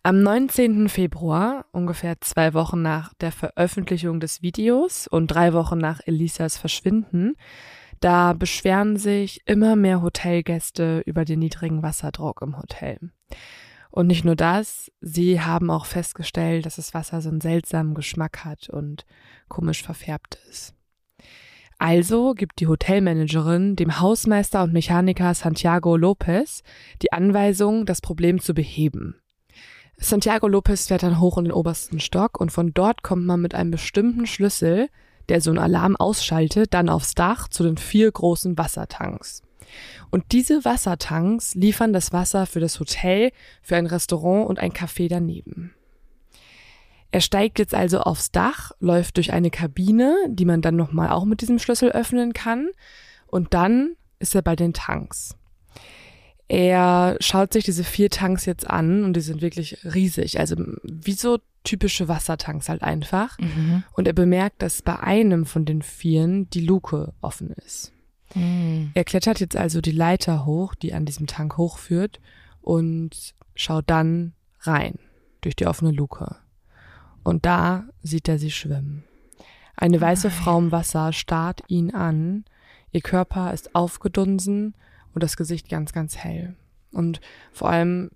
Am 0.02 0.20
19. 0.20 0.90
Februar, 0.90 1.64
ungefähr 1.72 2.20
zwei 2.20 2.52
Wochen 2.52 2.82
nach 2.82 3.14
der 3.14 3.32
Veröffentlichung 3.32 4.20
des 4.20 4.42
Videos 4.42 5.06
und 5.06 5.28
drei 5.28 5.54
Wochen 5.54 5.78
nach 5.78 6.00
Elisas 6.04 6.58
Verschwinden, 6.58 7.36
da 8.00 8.34
beschweren 8.34 8.98
sich 8.98 9.40
immer 9.46 9.76
mehr 9.76 10.02
Hotelgäste 10.02 11.02
über 11.06 11.24
den 11.24 11.38
niedrigen 11.38 11.82
Wasserdruck 11.82 12.42
im 12.42 12.58
Hotel. 12.58 12.98
Und 13.94 14.08
nicht 14.08 14.24
nur 14.24 14.34
das, 14.34 14.90
sie 15.00 15.40
haben 15.40 15.70
auch 15.70 15.86
festgestellt, 15.86 16.66
dass 16.66 16.74
das 16.74 16.94
Wasser 16.94 17.20
so 17.20 17.28
einen 17.28 17.40
seltsamen 17.40 17.94
Geschmack 17.94 18.44
hat 18.44 18.68
und 18.68 19.06
komisch 19.46 19.84
verfärbt 19.84 20.36
ist. 20.50 20.74
Also 21.78 22.34
gibt 22.34 22.58
die 22.58 22.66
Hotelmanagerin 22.66 23.76
dem 23.76 24.00
Hausmeister 24.00 24.64
und 24.64 24.72
Mechaniker 24.72 25.32
Santiago 25.32 25.96
Lopez 25.96 26.64
die 27.02 27.12
Anweisung, 27.12 27.86
das 27.86 28.00
Problem 28.00 28.40
zu 28.40 28.52
beheben. 28.52 29.20
Santiago 29.96 30.48
Lopez 30.48 30.88
fährt 30.88 31.04
dann 31.04 31.20
hoch 31.20 31.38
in 31.38 31.44
den 31.44 31.52
obersten 31.52 32.00
Stock 32.00 32.40
und 32.40 32.50
von 32.50 32.74
dort 32.74 33.04
kommt 33.04 33.24
man 33.24 33.40
mit 33.40 33.54
einem 33.54 33.70
bestimmten 33.70 34.26
Schlüssel 34.26 34.88
der 35.28 35.40
so 35.40 35.50
einen 35.50 35.60
Alarm 35.60 35.94
ausschaltet, 35.96 36.74
dann 36.74 36.88
aufs 36.88 37.14
Dach 37.14 37.46
zu 37.46 37.62
den 37.62 37.76
vier 37.76 38.10
großen 38.10 38.58
Wassertanks. 38.58 39.43
Und 40.10 40.32
diese 40.32 40.64
Wassertanks 40.64 41.54
liefern 41.54 41.92
das 41.92 42.12
Wasser 42.12 42.46
für 42.46 42.60
das 42.60 42.78
Hotel, 42.80 43.32
für 43.62 43.76
ein 43.76 43.86
Restaurant 43.86 44.48
und 44.48 44.58
ein 44.58 44.72
Café 44.72 45.08
daneben. 45.08 45.74
Er 47.10 47.20
steigt 47.20 47.60
jetzt 47.60 47.74
also 47.74 48.00
aufs 48.00 48.32
Dach, 48.32 48.72
läuft 48.80 49.18
durch 49.18 49.32
eine 49.32 49.50
Kabine, 49.50 50.16
die 50.28 50.44
man 50.44 50.62
dann 50.62 50.74
nochmal 50.74 51.10
auch 51.10 51.24
mit 51.24 51.42
diesem 51.42 51.60
Schlüssel 51.60 51.90
öffnen 51.90 52.32
kann. 52.32 52.70
Und 53.28 53.54
dann 53.54 53.94
ist 54.18 54.34
er 54.34 54.42
bei 54.42 54.56
den 54.56 54.72
Tanks. 54.72 55.36
Er 56.48 57.16
schaut 57.20 57.52
sich 57.52 57.64
diese 57.64 57.84
vier 57.84 58.10
Tanks 58.10 58.46
jetzt 58.46 58.68
an 58.68 59.04
und 59.04 59.14
die 59.14 59.20
sind 59.20 59.42
wirklich 59.42 59.78
riesig. 59.84 60.38
Also 60.40 60.56
wie 60.82 61.12
so 61.12 61.38
typische 61.62 62.08
Wassertanks 62.08 62.68
halt 62.68 62.82
einfach. 62.82 63.38
Mhm. 63.38 63.84
Und 63.92 64.06
er 64.06 64.12
bemerkt, 64.12 64.60
dass 64.60 64.82
bei 64.82 64.98
einem 64.98 65.46
von 65.46 65.64
den 65.64 65.82
vieren 65.82 66.50
die 66.50 66.66
Luke 66.66 67.12
offen 67.20 67.50
ist. 67.64 67.93
Mhm. 68.34 68.90
Er 68.94 69.04
klettert 69.04 69.40
jetzt 69.40 69.56
also 69.56 69.80
die 69.80 69.90
Leiter 69.92 70.46
hoch, 70.46 70.74
die 70.74 70.94
an 70.94 71.04
diesem 71.04 71.26
Tank 71.26 71.56
hochführt 71.56 72.20
und 72.62 73.34
schaut 73.54 73.84
dann 73.88 74.32
rein 74.60 74.98
durch 75.42 75.56
die 75.56 75.66
offene 75.66 75.90
Luke. 75.90 76.36
Und 77.22 77.44
da 77.46 77.84
sieht 78.02 78.28
er 78.28 78.38
sie 78.38 78.50
schwimmen. 78.50 79.04
Eine 79.76 80.00
weiße 80.00 80.30
Frau 80.30 80.58
im 80.58 80.72
Wasser 80.72 81.12
starrt 81.12 81.62
ihn 81.68 81.92
an. 81.94 82.44
Ihr 82.92 83.00
Körper 83.00 83.52
ist 83.52 83.74
aufgedunsen 83.74 84.74
und 85.14 85.22
das 85.22 85.36
Gesicht 85.36 85.68
ganz, 85.68 85.92
ganz 85.92 86.16
hell. 86.16 86.54
Und 86.92 87.20
vor 87.52 87.70
allem 87.70 88.10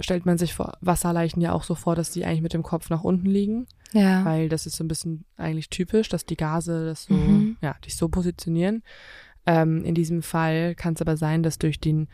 stellt 0.00 0.26
man 0.26 0.38
sich 0.38 0.54
vor 0.54 0.76
Wasserleichen 0.80 1.40
ja 1.42 1.52
auch 1.52 1.62
so 1.62 1.74
vor, 1.74 1.94
dass 1.96 2.10
die 2.10 2.24
eigentlich 2.24 2.42
mit 2.42 2.52
dem 2.52 2.62
Kopf 2.62 2.88
nach 2.90 3.02
unten 3.04 3.26
liegen, 3.26 3.66
Ja. 3.92 4.24
weil 4.24 4.48
das 4.48 4.66
ist 4.66 4.76
so 4.76 4.84
ein 4.84 4.88
bisschen 4.88 5.24
eigentlich 5.36 5.70
typisch, 5.70 6.08
dass 6.08 6.24
die 6.26 6.36
Gase 6.36 6.86
das 6.86 7.04
so, 7.04 7.14
Mhm. 7.14 7.56
ja, 7.60 7.74
dich 7.84 7.96
so 7.96 8.08
positionieren. 8.08 8.82
Ähm, 9.48 9.82
in 9.84 9.94
diesem 9.94 10.22
Fall 10.22 10.74
kann 10.74 10.94
es 10.94 11.00
aber 11.00 11.16
sein, 11.16 11.42
dass 11.42 11.58
durch 11.58 11.80
den, 11.80 12.08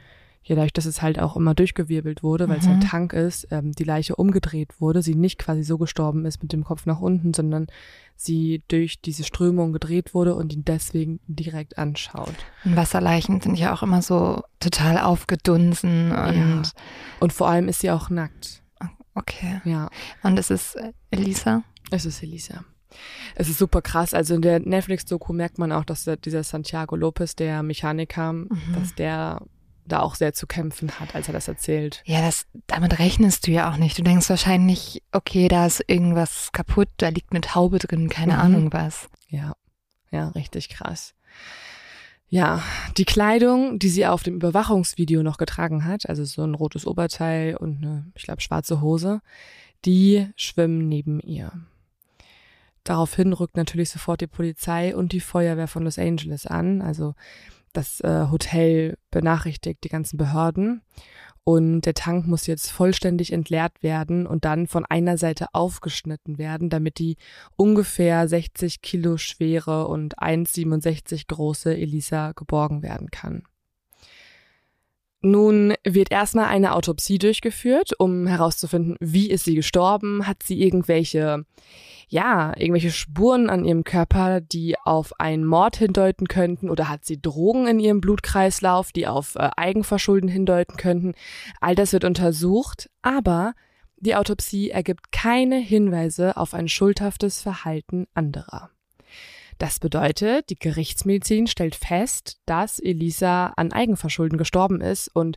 ja, 0.44 0.54
dadurch, 0.56 0.72
dass 0.74 0.84
es 0.86 1.02
halt 1.02 1.18
auch 1.18 1.36
immer 1.36 1.54
durchgewirbelt 1.54 2.22
wurde, 2.22 2.48
weil 2.48 2.58
es 2.58 2.66
ein 2.66 2.76
Mhm. 2.76 2.80
Tank 2.82 3.12
ist, 3.12 3.48
ähm, 3.50 3.72
die 3.72 3.82
Leiche 3.84 4.14
umgedreht 4.16 4.78
wurde, 4.80 5.02
sie 5.02 5.14
nicht 5.14 5.38
quasi 5.38 5.62
so 5.64 5.78
gestorben 5.78 6.26
ist 6.26 6.42
mit 6.42 6.52
dem 6.52 6.62
Kopf 6.64 6.86
nach 6.86 7.00
unten, 7.00 7.32
sondern 7.34 7.66
sie 8.14 8.62
durch 8.68 9.00
diese 9.00 9.24
Strömung 9.24 9.72
gedreht 9.72 10.14
wurde 10.14 10.34
und 10.36 10.52
ihn 10.52 10.64
deswegen 10.64 11.18
direkt 11.26 11.78
anschaut. 11.78 12.34
Und 12.64 12.76
Wasserleichen 12.76 13.40
sind 13.40 13.58
ja 13.58 13.74
auch 13.74 13.82
immer 13.82 14.02
so 14.02 14.42
total 14.60 14.98
aufgedunsen 14.98 16.12
und 16.12 16.72
Und 17.20 17.32
vor 17.32 17.48
allem 17.48 17.68
ist 17.68 17.80
sie 17.80 17.90
auch 17.90 18.10
nackt. 18.10 18.62
okay. 19.14 19.60
Ja, 19.64 19.88
Und 20.22 20.38
es 20.38 20.50
ist 20.50 20.76
äh, 20.76 20.92
Elisa. 21.10 21.62
es 21.90 22.04
ist 22.04 22.22
Elisa. 22.22 22.64
Es 23.34 23.48
ist 23.48 23.58
super 23.58 23.82
krass. 23.82 24.14
Also 24.14 24.34
in 24.34 24.42
der 24.42 24.60
Netflix-Doku 24.60 25.32
merkt 25.32 25.58
man 25.58 25.72
auch, 25.72 25.84
dass 25.84 26.08
dieser 26.24 26.42
Santiago 26.42 26.96
Lopez, 26.96 27.34
der 27.36 27.62
Mechaniker, 27.62 28.34
dass 28.74 28.94
der 28.94 29.40
da 29.86 30.00
auch 30.00 30.14
sehr 30.14 30.32
zu 30.32 30.46
kämpfen 30.46 30.90
hat, 30.98 31.14
als 31.14 31.28
er 31.28 31.34
das 31.34 31.46
erzählt. 31.48 32.02
Ja, 32.06 32.22
das, 32.22 32.46
damit 32.66 32.98
rechnest 32.98 33.46
du 33.46 33.50
ja 33.50 33.70
auch 33.70 33.76
nicht. 33.76 33.98
Du 33.98 34.02
denkst 34.02 34.30
wahrscheinlich, 34.30 35.02
okay, 35.12 35.48
da 35.48 35.66
ist 35.66 35.84
irgendwas 35.86 36.52
kaputt, 36.52 36.88
da 36.96 37.08
liegt 37.08 37.32
eine 37.32 37.42
Taube 37.42 37.78
drin, 37.78 38.08
keine 38.08 38.34
Mhm. 38.34 38.40
Ahnung 38.40 38.72
was. 38.72 39.08
Ja, 39.28 39.52
ja, 40.10 40.28
richtig 40.28 40.70
krass. 40.70 41.14
Ja, 42.30 42.62
die 42.96 43.04
Kleidung, 43.04 43.78
die 43.78 43.90
sie 43.90 44.06
auf 44.06 44.22
dem 44.22 44.36
Überwachungsvideo 44.36 45.22
noch 45.22 45.36
getragen 45.36 45.84
hat, 45.84 46.08
also 46.08 46.24
so 46.24 46.42
ein 46.42 46.54
rotes 46.54 46.86
Oberteil 46.86 47.56
und 47.56 47.76
eine, 47.84 48.06
ich 48.14 48.22
glaube, 48.24 48.40
schwarze 48.40 48.80
Hose, 48.80 49.20
die 49.84 50.28
schwimmen 50.34 50.88
neben 50.88 51.20
ihr. 51.20 51.52
Daraufhin 52.84 53.32
rückt 53.32 53.56
natürlich 53.56 53.90
sofort 53.90 54.20
die 54.20 54.26
Polizei 54.26 54.94
und 54.94 55.12
die 55.12 55.20
Feuerwehr 55.20 55.68
von 55.68 55.84
Los 55.84 55.98
Angeles 55.98 56.46
an. 56.46 56.82
Also 56.82 57.14
das 57.72 58.00
äh, 58.00 58.26
Hotel 58.30 58.96
benachrichtigt 59.10 59.82
die 59.84 59.88
ganzen 59.88 60.16
Behörden. 60.16 60.82
Und 61.46 61.82
der 61.82 61.92
Tank 61.92 62.26
muss 62.26 62.46
jetzt 62.46 62.70
vollständig 62.70 63.30
entleert 63.30 63.82
werden 63.82 64.26
und 64.26 64.46
dann 64.46 64.66
von 64.66 64.86
einer 64.86 65.18
Seite 65.18 65.48
aufgeschnitten 65.52 66.38
werden, 66.38 66.70
damit 66.70 66.98
die 66.98 67.16
ungefähr 67.56 68.26
60 68.26 68.80
Kilo 68.80 69.18
schwere 69.18 69.86
und 69.88 70.18
1,67 70.18 71.26
große 71.26 71.76
Elisa 71.76 72.32
geborgen 72.32 72.82
werden 72.82 73.10
kann. 73.10 73.42
Nun 75.24 75.72
wird 75.84 76.12
erstmal 76.12 76.48
eine 76.48 76.74
Autopsie 76.74 77.16
durchgeführt, 77.16 77.98
um 77.98 78.26
herauszufinden, 78.26 78.96
wie 79.00 79.30
ist 79.30 79.46
sie 79.46 79.54
gestorben, 79.54 80.26
hat 80.26 80.42
sie 80.42 80.60
irgendwelche, 80.60 81.46
ja, 82.08 82.52
irgendwelche 82.58 82.90
Spuren 82.90 83.48
an 83.48 83.64
ihrem 83.64 83.84
Körper, 83.84 84.42
die 84.42 84.76
auf 84.84 85.18
einen 85.18 85.46
Mord 85.46 85.76
hindeuten 85.76 86.28
könnten, 86.28 86.68
oder 86.68 86.90
hat 86.90 87.06
sie 87.06 87.22
Drogen 87.22 87.66
in 87.66 87.80
ihrem 87.80 88.02
Blutkreislauf, 88.02 88.92
die 88.92 89.06
auf 89.06 89.36
äh, 89.36 89.48
Eigenverschulden 89.56 90.28
hindeuten 90.28 90.76
könnten. 90.76 91.14
All 91.58 91.74
das 91.74 91.94
wird 91.94 92.04
untersucht, 92.04 92.90
aber 93.00 93.54
die 93.96 94.16
Autopsie 94.16 94.68
ergibt 94.68 95.10
keine 95.10 95.56
Hinweise 95.56 96.36
auf 96.36 96.52
ein 96.52 96.68
schuldhaftes 96.68 97.40
Verhalten 97.40 98.08
anderer. 98.12 98.73
Das 99.58 99.78
bedeutet, 99.78 100.50
die 100.50 100.58
Gerichtsmedizin 100.58 101.46
stellt 101.46 101.74
fest, 101.74 102.40
dass 102.46 102.78
Elisa 102.78 103.48
an 103.56 103.72
Eigenverschulden 103.72 104.38
gestorben 104.38 104.80
ist 104.80 105.08
und 105.08 105.36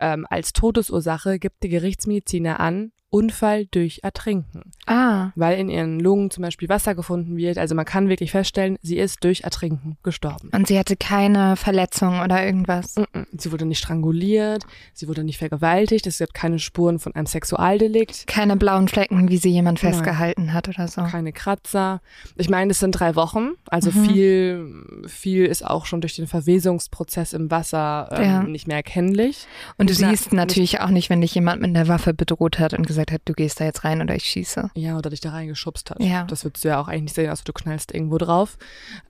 ähm, 0.00 0.26
als 0.28 0.52
Todesursache 0.52 1.38
gibt 1.38 1.62
die 1.62 1.68
Gerichtsmediziner 1.68 2.60
an, 2.60 2.92
Unfall 3.12 3.66
durch 3.66 4.00
Ertrinken, 4.02 4.72
Ah, 4.86 5.30
weil 5.36 5.58
in 5.58 5.68
ihren 5.68 6.00
Lungen 6.00 6.30
zum 6.30 6.42
Beispiel 6.42 6.68
Wasser 6.68 6.94
gefunden 6.94 7.36
wird. 7.36 7.58
Also 7.58 7.74
man 7.74 7.84
kann 7.84 8.08
wirklich 8.08 8.30
feststellen, 8.30 8.78
sie 8.82 8.96
ist 8.98 9.22
durch 9.22 9.42
Ertrinken 9.42 9.98
gestorben. 10.02 10.48
und 10.54 10.66
sie 10.66 10.78
hatte 10.78 10.96
keine 10.96 11.56
Verletzung 11.56 12.20
oder 12.20 12.44
irgendwas. 12.44 12.96
Mm-mm. 12.96 13.26
Sie 13.36 13.52
wurde 13.52 13.66
nicht 13.66 13.78
stranguliert, 13.80 14.64
sie 14.94 15.08
wurde 15.08 15.24
nicht 15.24 15.38
vergewaltigt, 15.38 16.06
es 16.06 16.18
gibt 16.18 16.32
keine 16.32 16.58
Spuren 16.58 16.98
von 16.98 17.14
einem 17.14 17.26
Sexualdelikt. 17.26 18.26
Keine 18.26 18.56
blauen 18.56 18.88
Flecken, 18.88 19.28
wie 19.28 19.36
sie 19.36 19.50
jemand 19.50 19.82
Nein. 19.82 19.92
festgehalten 19.92 20.52
hat 20.54 20.68
oder 20.68 20.88
so. 20.88 21.02
keine 21.02 21.32
Kratzer. 21.32 22.00
Ich 22.36 22.48
meine, 22.48 22.70
es 22.70 22.78
sind 22.80 22.92
drei 22.92 23.14
Wochen, 23.14 23.50
also 23.66 23.90
Mhm. 23.90 24.04
viel, 24.06 24.84
viel 25.06 25.44
ist 25.46 25.66
auch 25.66 25.84
schon 25.84 26.00
durch 26.00 26.16
den 26.16 26.26
Verwesungsprozess 26.26 27.32
im 27.34 27.50
Wasser 27.50 28.08
ähm, 28.12 28.22
Ja. 28.24 28.42
nicht 28.42 28.66
mehr 28.66 28.76
erkennlich. 28.76 29.46
Und 29.76 29.90
du 29.90 29.94
Na, 30.00 30.08
siehst 30.10 30.32
natürlich 30.32 30.80
auch 30.80 30.88
nicht, 30.88 31.10
wenn 31.10 31.20
dich 31.20 31.34
jemand 31.34 31.60
mit 31.60 31.68
einer 31.76 31.88
Waffe 31.88 32.14
bedroht 32.14 32.58
hat 32.58 32.72
und 32.72 32.86
gesagt 32.86 33.01
hat, 33.10 33.22
du 33.24 33.32
gehst 33.32 33.58
da 33.60 33.64
jetzt 33.64 33.82
rein 33.84 34.00
oder 34.00 34.14
ich 34.14 34.24
schieße. 34.24 34.70
Ja, 34.74 34.96
oder 34.96 35.10
dich 35.10 35.20
da 35.20 35.30
reingeschubst 35.30 35.90
hat. 35.90 36.00
Ja. 36.02 36.24
Das 36.24 36.44
würdest 36.44 36.64
du 36.64 36.68
ja 36.68 36.80
auch 36.80 36.86
eigentlich 36.88 37.02
nicht 37.02 37.14
sehen, 37.14 37.30
also 37.30 37.42
du 37.44 37.52
knallst 37.52 37.92
irgendwo 37.92 38.18
drauf. 38.18 38.58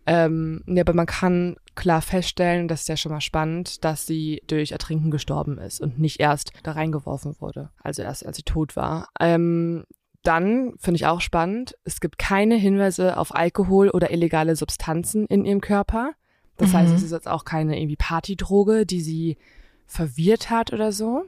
Ähm, 0.07 0.62
ja, 0.66 0.82
aber 0.82 0.95
man 0.95 1.07
kann 1.07 1.57
klar 1.74 2.01
feststellen, 2.03 2.68
das 2.68 2.82
ist 2.82 2.88
ja 2.88 2.97
schon 2.97 3.12
mal 3.12 3.20
spannend, 3.20 3.84
dass 3.84 4.07
sie 4.07 4.43
durch 4.47 4.72
Ertrinken 4.72 5.11
gestorben 5.11 5.59
ist 5.59 5.80
und 5.80 5.99
nicht 5.99 6.20
erst 6.20 6.53
da 6.62 6.72
reingeworfen 6.72 7.34
wurde, 7.40 7.70
also 7.82 8.03
erst 8.03 8.24
als 8.24 8.36
sie 8.36 8.43
tot 8.43 8.76
war. 8.76 9.09
Ähm, 9.20 9.84
dann 10.22 10.74
finde 10.78 10.97
ich 10.97 11.07
auch 11.07 11.20
spannend, 11.20 11.74
es 11.84 12.01
gibt 12.01 12.16
keine 12.18 12.55
Hinweise 12.55 13.16
auf 13.16 13.34
Alkohol 13.34 13.90
oder 13.90 14.12
illegale 14.12 14.55
Substanzen 14.55 15.26
in 15.26 15.45
ihrem 15.45 15.61
Körper. 15.61 16.12
Das 16.59 16.70
Mhm. 16.72 16.76
heißt, 16.76 16.95
es 16.95 17.03
ist 17.03 17.11
jetzt 17.11 17.26
auch 17.28 17.45
keine 17.45 17.76
irgendwie 17.76 17.97
Partydroge, 17.97 18.86
die 18.86 19.01
sie 19.01 19.36
verwirrt 19.86 20.49
hat 20.49 20.72
oder 20.72 20.93
so. 20.93 21.24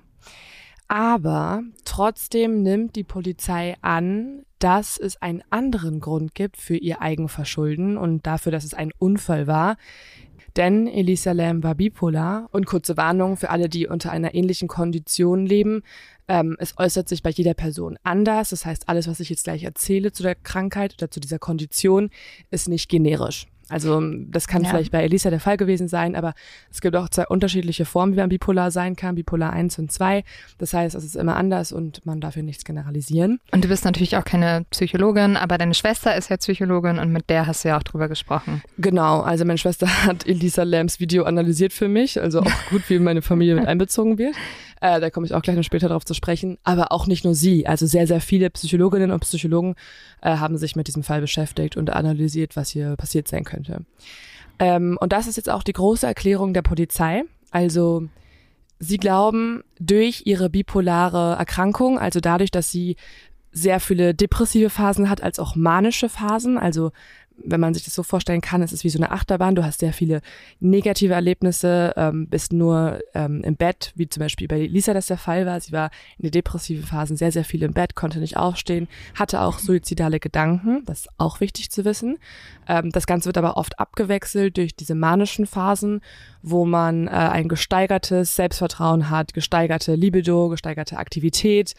Aber 0.88 1.62
trotzdem 1.84 2.62
nimmt 2.62 2.96
die 2.96 3.04
Polizei 3.04 3.74
an, 3.80 4.44
dass 4.58 4.98
es 4.98 5.20
einen 5.20 5.42
anderen 5.50 6.00
Grund 6.00 6.34
gibt 6.34 6.56
für 6.56 6.76
ihr 6.76 7.00
Eigenverschulden 7.00 7.96
und 7.96 8.26
dafür, 8.26 8.52
dass 8.52 8.64
es 8.64 8.74
ein 8.74 8.92
Unfall 8.98 9.46
war. 9.46 9.76
Denn 10.56 10.86
Elisa 10.86 11.32
Lam 11.32 11.64
war 11.64 11.74
bipolar 11.74 12.48
und 12.52 12.66
kurze 12.66 12.96
Warnung 12.96 13.36
für 13.36 13.50
alle, 13.50 13.68
die 13.68 13.88
unter 13.88 14.12
einer 14.12 14.34
ähnlichen 14.34 14.68
Kondition 14.68 15.46
leben. 15.46 15.82
Ähm, 16.28 16.56
es 16.60 16.78
äußert 16.78 17.08
sich 17.08 17.22
bei 17.22 17.30
jeder 17.30 17.54
Person 17.54 17.98
anders. 18.04 18.50
Das 18.50 18.64
heißt, 18.64 18.88
alles, 18.88 19.08
was 19.08 19.18
ich 19.18 19.30
jetzt 19.30 19.44
gleich 19.44 19.64
erzähle 19.64 20.12
zu 20.12 20.22
der 20.22 20.36
Krankheit 20.36 20.94
oder 20.94 21.10
zu 21.10 21.18
dieser 21.18 21.40
Kondition, 21.40 22.10
ist 22.50 22.68
nicht 22.68 22.88
generisch. 22.88 23.48
Also 23.68 24.02
das 24.28 24.46
kann 24.46 24.62
Ja. 24.62 24.70
vielleicht 24.70 24.92
bei 24.92 25.02
Elisa 25.02 25.30
der 25.30 25.40
Fall 25.40 25.56
gewesen 25.56 25.88
sein, 25.88 26.16
aber 26.16 26.34
es 26.70 26.80
gibt 26.80 26.94
auch 26.96 27.08
zwei 27.08 27.26
unterschiedliche 27.26 27.84
Formen, 27.84 28.12
wie 28.14 28.18
man 28.18 28.28
bipolar 28.28 28.70
sein 28.70 28.96
kann, 28.96 29.14
bipolar 29.14 29.52
1 29.52 29.78
und 29.78 29.90
2. 29.90 30.24
Das 30.58 30.74
heißt, 30.74 30.94
es 30.94 31.04
ist 31.04 31.16
immer 31.16 31.36
anders 31.36 31.72
und 31.72 32.04
man 32.06 32.20
darf 32.20 32.34
hier 32.34 32.42
nichts 32.42 32.64
generalisieren. 32.64 33.40
Und 33.52 33.64
du 33.64 33.68
bist 33.68 33.84
natürlich 33.84 34.16
auch 34.16 34.24
keine 34.24 34.64
Psychologin, 34.70 35.36
aber 35.36 35.58
deine 35.58 35.74
Schwester 35.74 36.14
ist 36.16 36.30
ja 36.30 36.36
Psychologin 36.36 36.98
und 36.98 37.10
mit 37.12 37.30
der 37.30 37.46
hast 37.46 37.64
du 37.64 37.68
ja 37.68 37.78
auch 37.78 37.82
drüber 37.82 38.08
gesprochen. 38.08 38.62
Genau, 38.78 39.20
also 39.20 39.44
meine 39.44 39.58
Schwester 39.58 39.86
hat 40.06 40.26
Elisa 40.26 40.62
Lambs 40.62 41.00
Video 41.00 41.24
analysiert 41.24 41.72
für 41.72 41.88
mich, 41.88 42.20
also 42.20 42.40
auch 42.40 42.52
gut, 42.70 42.82
wie 42.88 42.98
meine 42.98 43.22
Familie 43.22 43.54
mit 43.54 43.66
einbezogen 43.66 44.18
wird. 44.18 44.34
Äh, 44.84 45.00
da 45.00 45.08
komme 45.08 45.24
ich 45.24 45.32
auch 45.32 45.40
gleich 45.40 45.56
noch 45.56 45.62
später 45.62 45.88
darauf 45.88 46.04
zu 46.04 46.12
sprechen. 46.12 46.58
Aber 46.62 46.92
auch 46.92 47.06
nicht 47.06 47.24
nur 47.24 47.34
sie, 47.34 47.66
also 47.66 47.86
sehr, 47.86 48.06
sehr 48.06 48.20
viele 48.20 48.50
Psychologinnen 48.50 49.12
und 49.12 49.20
Psychologen 49.20 49.76
äh, 50.20 50.36
haben 50.36 50.58
sich 50.58 50.76
mit 50.76 50.88
diesem 50.88 51.02
Fall 51.02 51.22
beschäftigt 51.22 51.78
und 51.78 51.88
analysiert, 51.88 52.54
was 52.54 52.68
hier 52.68 52.94
passiert 52.96 53.26
sein 53.26 53.44
könnte. 53.44 53.86
Ähm, 54.58 54.98
und 55.00 55.14
das 55.14 55.26
ist 55.26 55.36
jetzt 55.38 55.48
auch 55.48 55.62
die 55.62 55.72
große 55.72 56.06
Erklärung 56.06 56.52
der 56.52 56.60
Polizei. 56.60 57.22
Also 57.50 58.08
sie 58.78 58.98
glauben, 58.98 59.64
durch 59.80 60.26
ihre 60.26 60.50
bipolare 60.50 61.36
Erkrankung, 61.38 61.98
also 61.98 62.20
dadurch, 62.20 62.50
dass 62.50 62.70
sie 62.70 62.96
sehr 63.52 63.80
viele 63.80 64.14
depressive 64.14 64.68
Phasen 64.68 65.08
hat, 65.08 65.22
als 65.22 65.38
auch 65.38 65.56
manische 65.56 66.10
Phasen, 66.10 66.58
also 66.58 66.90
wenn 67.42 67.60
man 67.60 67.74
sich 67.74 67.84
das 67.84 67.94
so 67.94 68.02
vorstellen 68.02 68.40
kann, 68.40 68.62
es 68.62 68.72
ist 68.72 68.84
wie 68.84 68.88
so 68.88 68.98
eine 68.98 69.10
Achterbahn. 69.10 69.54
Du 69.54 69.64
hast 69.64 69.80
sehr 69.80 69.92
viele 69.92 70.20
negative 70.60 71.14
Erlebnisse, 71.14 71.92
ähm, 71.96 72.28
bist 72.28 72.52
nur 72.52 73.00
ähm, 73.14 73.42
im 73.42 73.56
Bett, 73.56 73.92
wie 73.96 74.08
zum 74.08 74.20
Beispiel 74.20 74.48
bei 74.48 74.66
Lisa 74.66 74.94
das 74.94 75.06
der 75.06 75.18
Fall 75.18 75.46
war. 75.46 75.60
Sie 75.60 75.72
war 75.72 75.90
in 76.18 76.22
den 76.22 76.30
depressiven 76.30 76.84
Phasen 76.84 77.16
sehr, 77.16 77.32
sehr 77.32 77.44
viel 77.44 77.62
im 77.62 77.72
Bett, 77.72 77.94
konnte 77.94 78.20
nicht 78.20 78.36
aufstehen, 78.36 78.88
hatte 79.14 79.40
auch 79.40 79.58
suizidale 79.58 80.20
Gedanken. 80.20 80.84
Das 80.86 81.00
ist 81.00 81.08
auch 81.18 81.40
wichtig 81.40 81.70
zu 81.70 81.84
wissen. 81.84 82.18
Ähm, 82.68 82.90
das 82.90 83.06
Ganze 83.06 83.26
wird 83.26 83.38
aber 83.38 83.56
oft 83.56 83.78
abgewechselt 83.78 84.56
durch 84.56 84.76
diese 84.76 84.94
manischen 84.94 85.46
Phasen, 85.46 86.00
wo 86.42 86.64
man 86.64 87.08
äh, 87.08 87.10
ein 87.10 87.48
gesteigertes 87.48 88.36
Selbstvertrauen 88.36 89.10
hat, 89.10 89.34
gesteigerte 89.34 89.94
Libido, 89.94 90.48
gesteigerte 90.48 90.98
Aktivität, 90.98 91.74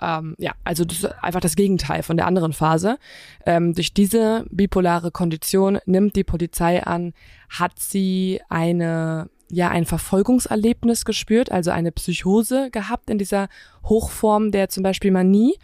ähm, 0.00 0.34
ja, 0.38 0.52
also 0.64 0.84
das 0.84 0.98
ist 0.98 1.22
einfach 1.22 1.40
das 1.40 1.56
Gegenteil 1.56 2.02
von 2.02 2.16
der 2.16 2.26
anderen 2.26 2.52
Phase. 2.52 2.98
Ähm, 3.46 3.74
durch 3.74 3.94
diese 3.94 4.44
bipolare 4.50 5.10
Kondition 5.10 5.78
nimmt 5.86 6.16
die 6.16 6.24
Polizei 6.24 6.82
an, 6.82 7.12
hat 7.48 7.78
sie 7.78 8.40
eine 8.48 9.30
ja 9.50 9.68
ein 9.68 9.84
Verfolgungserlebnis 9.84 11.04
gespürt, 11.04 11.52
also 11.52 11.70
eine 11.70 11.92
Psychose 11.92 12.70
gehabt 12.70 13.10
in 13.10 13.18
dieser 13.18 13.48
Hochform 13.84 14.50
der 14.50 14.68
zum 14.68 14.82
Beispiel 14.82 15.10
Manie 15.10 15.54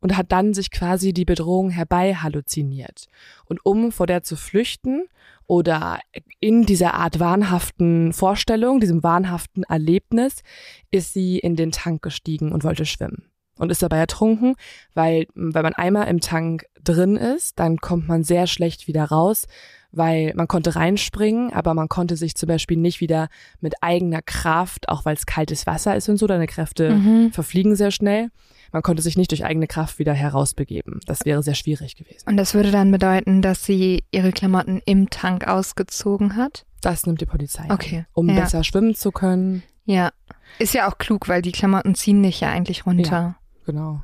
und 0.00 0.16
hat 0.16 0.32
dann 0.32 0.54
sich 0.54 0.70
quasi 0.70 1.12
die 1.12 1.24
Bedrohung 1.24 1.70
herbei 1.70 2.14
halluziniert. 2.14 3.06
Und 3.46 3.64
um 3.64 3.90
vor 3.90 4.06
der 4.06 4.22
zu 4.22 4.36
flüchten 4.36 5.04
oder 5.46 5.98
in 6.40 6.64
dieser 6.64 6.94
Art 6.94 7.20
wahnhaften 7.20 8.12
Vorstellung, 8.12 8.80
diesem 8.80 9.02
wahnhaften 9.02 9.64
Erlebnis, 9.64 10.42
ist 10.90 11.12
sie 11.12 11.38
in 11.38 11.56
den 11.56 11.72
Tank 11.72 12.02
gestiegen 12.02 12.52
und 12.52 12.64
wollte 12.64 12.86
schwimmen 12.86 13.33
und 13.58 13.70
ist 13.70 13.82
dabei 13.82 13.98
ertrunken, 13.98 14.54
weil 14.94 15.26
wenn 15.34 15.62
man 15.62 15.74
einmal 15.74 16.08
im 16.08 16.20
Tank 16.20 16.66
drin 16.82 17.16
ist, 17.16 17.58
dann 17.58 17.78
kommt 17.78 18.08
man 18.08 18.24
sehr 18.24 18.46
schlecht 18.46 18.86
wieder 18.86 19.04
raus, 19.04 19.46
weil 19.92 20.32
man 20.34 20.48
konnte 20.48 20.76
reinspringen, 20.76 21.52
aber 21.52 21.74
man 21.74 21.88
konnte 21.88 22.16
sich 22.16 22.34
zum 22.34 22.48
Beispiel 22.48 22.76
nicht 22.76 23.00
wieder 23.00 23.28
mit 23.60 23.74
eigener 23.80 24.22
Kraft, 24.22 24.88
auch 24.88 25.04
weil 25.04 25.14
es 25.14 25.26
kaltes 25.26 25.66
Wasser 25.66 25.96
ist 25.96 26.08
und 26.08 26.16
so, 26.16 26.26
deine 26.26 26.46
Kräfte 26.46 26.90
mhm. 26.90 27.32
verfliegen 27.32 27.76
sehr 27.76 27.90
schnell. 27.90 28.30
Man 28.72 28.82
konnte 28.82 29.02
sich 29.02 29.16
nicht 29.16 29.30
durch 29.30 29.44
eigene 29.44 29.68
Kraft 29.68 30.00
wieder 30.00 30.12
herausbegeben. 30.12 30.98
Das 31.06 31.24
wäre 31.24 31.44
sehr 31.44 31.54
schwierig 31.54 31.94
gewesen. 31.94 32.28
Und 32.28 32.36
das 32.36 32.54
würde 32.54 32.72
dann 32.72 32.90
bedeuten, 32.90 33.40
dass 33.40 33.64
sie 33.64 34.02
ihre 34.10 34.32
Klamotten 34.32 34.82
im 34.84 35.10
Tank 35.10 35.46
ausgezogen 35.46 36.36
hat? 36.36 36.66
Das 36.80 37.06
nimmt 37.06 37.20
die 37.20 37.26
Polizei. 37.26 37.66
Okay. 37.70 37.98
An, 37.98 38.06
um 38.14 38.28
ja. 38.28 38.40
besser 38.40 38.64
schwimmen 38.64 38.96
zu 38.96 39.12
können. 39.12 39.62
Ja. 39.84 40.10
Ist 40.58 40.74
ja 40.74 40.88
auch 40.88 40.98
klug, 40.98 41.28
weil 41.28 41.40
die 41.40 41.52
Klamotten 41.52 41.94
ziehen 41.94 42.22
dich 42.22 42.40
ja 42.40 42.50
eigentlich 42.50 42.84
runter. 42.84 43.10
Ja 43.10 43.36
genau. 43.64 44.02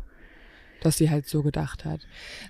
Dass 0.83 0.97
sie 0.97 1.11
halt 1.11 1.27
so 1.27 1.43
gedacht 1.43 1.85
hat. 1.85 2.01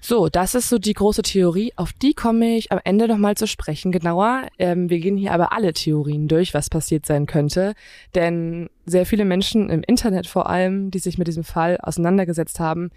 So, 0.01 0.29
das 0.29 0.55
ist 0.55 0.69
so 0.69 0.79
die 0.79 0.93
große 0.93 1.23
Theorie. 1.23 1.73
Auf 1.75 1.93
die 1.93 2.15
komme 2.15 2.57
ich 2.57 2.71
am 2.71 2.79
Ende 2.85 3.09
nochmal 3.09 3.37
zu 3.37 3.49
sprechen, 3.49 3.91
genauer. 3.91 4.47
Ähm, 4.57 4.89
wir 4.89 5.01
gehen 5.01 5.17
hier 5.17 5.33
aber 5.33 5.53
alle 5.53 5.73
Theorien 5.73 6.29
durch, 6.29 6.55
was 6.55 6.71
passiert 6.71 7.07
sein 7.07 7.27
könnte. 7.27 7.75
Denn 8.15 8.71
sehr 8.87 9.05
viele 9.05 9.25
Menschen 9.25 9.69
im 9.69 9.83
Internet 9.83 10.29
vor 10.29 10.49
allem, 10.49 10.93
die 10.93 11.01
sich 11.01 11.19
mit 11.19 11.27
diesem 11.27 11.43
Fall 11.43 11.79
auseinandergesetzt 11.83 12.61
haben, 12.61 12.91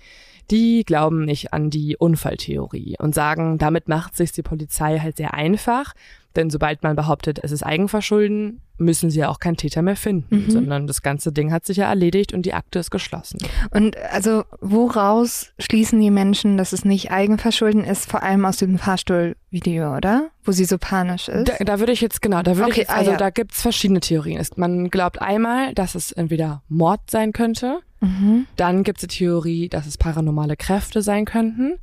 die 0.51 0.84
glauben 0.84 1.26
nicht 1.26 1.53
an 1.53 1.70
die 1.70 1.97
Unfalltheorie 1.97 2.97
und 2.99 3.16
sagen, 3.16 3.57
damit 3.57 3.88
macht 3.88 4.16
sich 4.16 4.32
die 4.32 4.43
Polizei 4.43 4.99
halt 4.99 5.18
sehr 5.18 5.34
einfach. 5.34 5.93
Denn 6.36 6.49
sobald 6.49 6.84
man 6.84 6.95
behauptet, 6.95 7.39
es 7.43 7.51
ist 7.51 7.64
Eigenverschulden, 7.64 8.61
müssen 8.84 9.09
sie 9.09 9.19
ja 9.19 9.29
auch 9.29 9.39
keinen 9.39 9.57
Täter 9.57 9.81
mehr 9.81 9.95
finden, 9.95 10.45
mhm. 10.45 10.49
sondern 10.49 10.88
das 10.88 11.01
ganze 11.01 11.31
Ding 11.31 11.51
hat 11.51 11.65
sich 11.65 11.77
ja 11.77 11.89
erledigt 11.89 12.34
und 12.34 12.45
die 12.45 12.53
Akte 12.53 12.79
ist 12.79 12.91
geschlossen. 12.91 13.39
Und 13.71 13.97
also 14.11 14.43
woraus 14.61 15.53
schließen 15.59 15.99
die 15.99 16.11
Menschen, 16.11 16.57
dass 16.57 16.73
es 16.73 16.86
nicht 16.86 17.11
Eigenverschulden 17.11 17.84
ist, 17.84 18.09
vor 18.09 18.23
allem 18.23 18.45
aus 18.45 18.57
dem 18.57 18.77
Fahrstuhlvideo, 18.77 19.95
oder? 19.95 20.29
Wo 20.43 20.51
sie 20.51 20.65
so 20.65 20.77
panisch 20.77 21.29
ist? 21.29 21.49
Da, 21.49 21.63
da 21.63 21.79
würde 21.79 21.91
ich 21.91 22.01
jetzt, 22.01 22.21
genau, 22.21 22.41
da 22.43 22.57
würde 22.57 22.71
okay, 22.71 22.71
ich 22.71 22.77
jetzt, 22.77 22.89
also 22.89 23.11
ah, 23.11 23.13
ja. 23.13 23.17
da 23.17 23.29
gibt's 23.29 23.61
verschiedene 23.61 23.99
Theorien. 23.99 24.45
Man 24.55 24.89
glaubt 24.89 25.21
einmal, 25.21 25.73
dass 25.73 25.95
es 25.95 26.11
entweder 26.11 26.63
Mord 26.67 27.01
sein 27.09 27.34
könnte, 27.34 27.79
Mhm. 28.03 28.47
Dann 28.57 28.84
gibt 28.84 29.01
es 29.01 29.07
die 29.07 29.17
Theorie, 29.19 29.69
dass 29.69 29.88
es 29.88 29.97
paranormale 29.97 30.57
Kräfte 30.57 31.01
sein 31.01 31.25
könnten. 31.25 31.79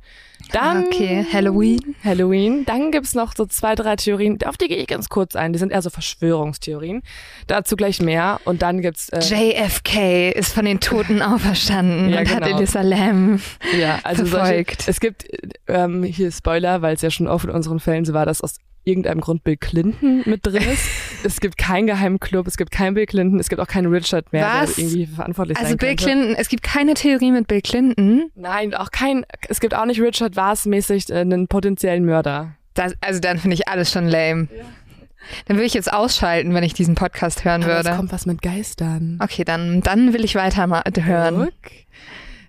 Dann, 0.51 0.85
okay, 0.85 1.25
Halloween. 1.31 1.95
Halloween. 2.03 2.65
Dann 2.65 2.91
gibt's 2.91 3.15
noch 3.15 3.33
so 3.35 3.45
zwei, 3.45 3.75
drei 3.75 3.95
Theorien, 3.95 4.39
auf 4.45 4.57
die 4.57 4.67
gehe 4.67 4.77
ich 4.77 4.87
ganz 4.87 5.09
kurz 5.09 5.35
ein. 5.35 5.53
Die 5.53 5.59
sind 5.59 5.71
eher 5.71 5.81
so 5.81 5.89
Verschwörungstheorien. 5.89 7.01
Dazu 7.47 7.75
gleich 7.75 8.01
mehr. 8.01 8.39
Und 8.45 8.61
dann 8.61 8.81
gibt's 8.81 9.09
äh, 9.09 9.19
JFK 9.19 10.31
ist 10.31 10.53
von 10.53 10.65
den 10.65 10.79
Toten 10.79 11.21
auferstanden 11.21 12.09
ja, 12.09 12.19
und 12.19 12.27
genau. 12.27 12.45
hat 12.45 12.47
Elisa 12.47 12.81
Lam 12.81 13.41
ja, 13.79 13.99
also 14.03 14.25
verfolgt. 14.25 14.83
Solche, 14.83 14.91
es 14.91 14.99
gibt 14.99 15.25
ähm, 15.67 16.03
hier 16.03 16.31
Spoiler, 16.31 16.81
weil 16.81 16.95
es 16.95 17.01
ja 17.01 17.11
schon 17.11 17.27
oft 17.27 17.45
in 17.45 17.51
unseren 17.51 17.79
Fällen 17.79 18.05
so 18.05 18.13
war, 18.13 18.25
dass 18.25 18.41
aus 18.41 18.55
irgendeinem 18.83 19.21
Grund 19.21 19.43
Bill 19.43 19.57
Clinton 19.57 20.23
mit 20.25 20.45
drin 20.45 20.63
ist. 20.63 20.87
es 21.23 21.39
gibt 21.39 21.57
keinen 21.57 21.87
geheimen 21.87 22.19
Club, 22.19 22.47
es 22.47 22.57
gibt 22.57 22.71
keinen 22.71 22.95
Bill 22.95 23.05
Clinton, 23.05 23.39
es 23.39 23.49
gibt 23.49 23.61
auch 23.61 23.67
keinen 23.67 23.93
Richard 23.93 24.31
mehr, 24.33 24.45
Was? 24.45 24.75
der 24.75 24.85
irgendwie 24.85 25.05
verantwortlich 25.07 25.57
also 25.57 25.69
sein 25.69 25.77
Bill 25.77 25.89
könnte. 25.89 26.03
Clinton, 26.03 26.35
es 26.35 26.49
gibt 26.49 26.63
keine 26.63 26.93
Theorie 26.93 27.31
mit 27.31 27.47
Bill 27.47 27.61
Clinton. 27.61 28.31
Nein, 28.35 28.73
auch 28.73 28.91
kein, 28.91 29.25
es 29.49 29.59
gibt 29.59 29.73
auch 29.73 29.85
nicht 29.85 30.01
Richard 30.01 30.35
Vars 30.35 30.65
mäßig 30.65 31.09
äh, 31.09 31.19
einen 31.19 31.47
potenziellen 31.47 32.05
Mörder. 32.05 32.55
Das, 32.73 32.93
also 33.01 33.19
dann 33.19 33.37
finde 33.37 33.55
ich 33.55 33.67
alles 33.67 33.91
schon 33.91 34.07
lame. 34.07 34.47
Ja. 34.55 34.63
Dann 35.45 35.57
würde 35.57 35.65
ich 35.65 35.73
jetzt 35.73 35.91
ausschalten, 35.91 36.53
wenn 36.53 36.63
ich 36.63 36.73
diesen 36.73 36.95
Podcast 36.95 37.45
hören 37.45 37.63
Aber 37.63 37.75
würde. 37.75 37.89
Es 37.89 37.95
kommt 37.95 38.11
was 38.11 38.25
mit 38.25 38.41
Geistern. 38.41 39.19
Okay, 39.21 39.43
dann, 39.43 39.81
dann 39.81 40.13
will 40.13 40.25
ich 40.25 40.35
weiter 40.35 40.65
mal 40.67 40.83
hören. 40.99 41.49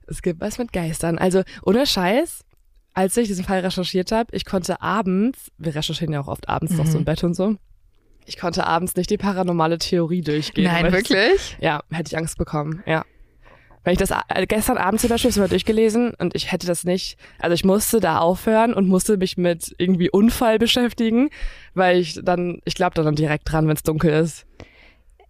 Es 0.06 0.22
gibt 0.22 0.40
was 0.40 0.58
mit 0.58 0.72
Geistern. 0.72 1.18
Also 1.18 1.42
ohne 1.64 1.86
Scheiß, 1.86 2.44
als 2.94 3.16
ich 3.16 3.28
diesen 3.28 3.44
Fall 3.44 3.60
recherchiert 3.60 4.12
habe, 4.12 4.34
ich 4.34 4.44
konnte 4.44 4.80
abends, 4.80 5.50
wir 5.58 5.74
recherchieren 5.74 6.12
ja 6.12 6.20
auch 6.20 6.28
oft 6.28 6.48
abends 6.48 6.72
mhm. 6.72 6.78
noch 6.78 6.86
so 6.86 6.98
im 6.98 7.04
Bett 7.04 7.24
und 7.24 7.34
so, 7.34 7.56
ich 8.24 8.38
konnte 8.38 8.66
abends 8.66 8.94
nicht 8.96 9.10
die 9.10 9.16
paranormale 9.16 9.78
Theorie 9.78 10.20
durchgehen. 10.20 10.64
Nein, 10.64 10.92
wirklich? 10.92 11.34
Ich, 11.34 11.56
ja, 11.60 11.82
hätte 11.90 12.08
ich 12.08 12.16
Angst 12.16 12.38
bekommen, 12.38 12.82
ja. 12.86 13.04
Wenn 13.84 13.94
ich 13.94 13.98
das 13.98 14.10
äh, 14.10 14.46
gestern 14.46 14.78
Abend 14.78 15.00
zum 15.00 15.10
Beispiel 15.10 15.32
mal 15.40 15.48
durchgelesen 15.48 16.14
und 16.14 16.36
ich 16.36 16.52
hätte 16.52 16.68
das 16.68 16.84
nicht, 16.84 17.18
also 17.40 17.54
ich 17.54 17.64
musste 17.64 17.98
da 17.98 18.18
aufhören 18.18 18.74
und 18.74 18.86
musste 18.86 19.16
mich 19.16 19.36
mit 19.36 19.74
irgendwie 19.76 20.08
Unfall 20.08 20.60
beschäftigen, 20.60 21.30
weil 21.74 21.98
ich 21.98 22.20
dann, 22.22 22.60
ich 22.64 22.76
glaube 22.76 23.02
dann 23.02 23.16
direkt 23.16 23.50
dran, 23.50 23.66
wenn 23.66 23.74
es 23.74 23.82
dunkel 23.82 24.12
ist. 24.12 24.46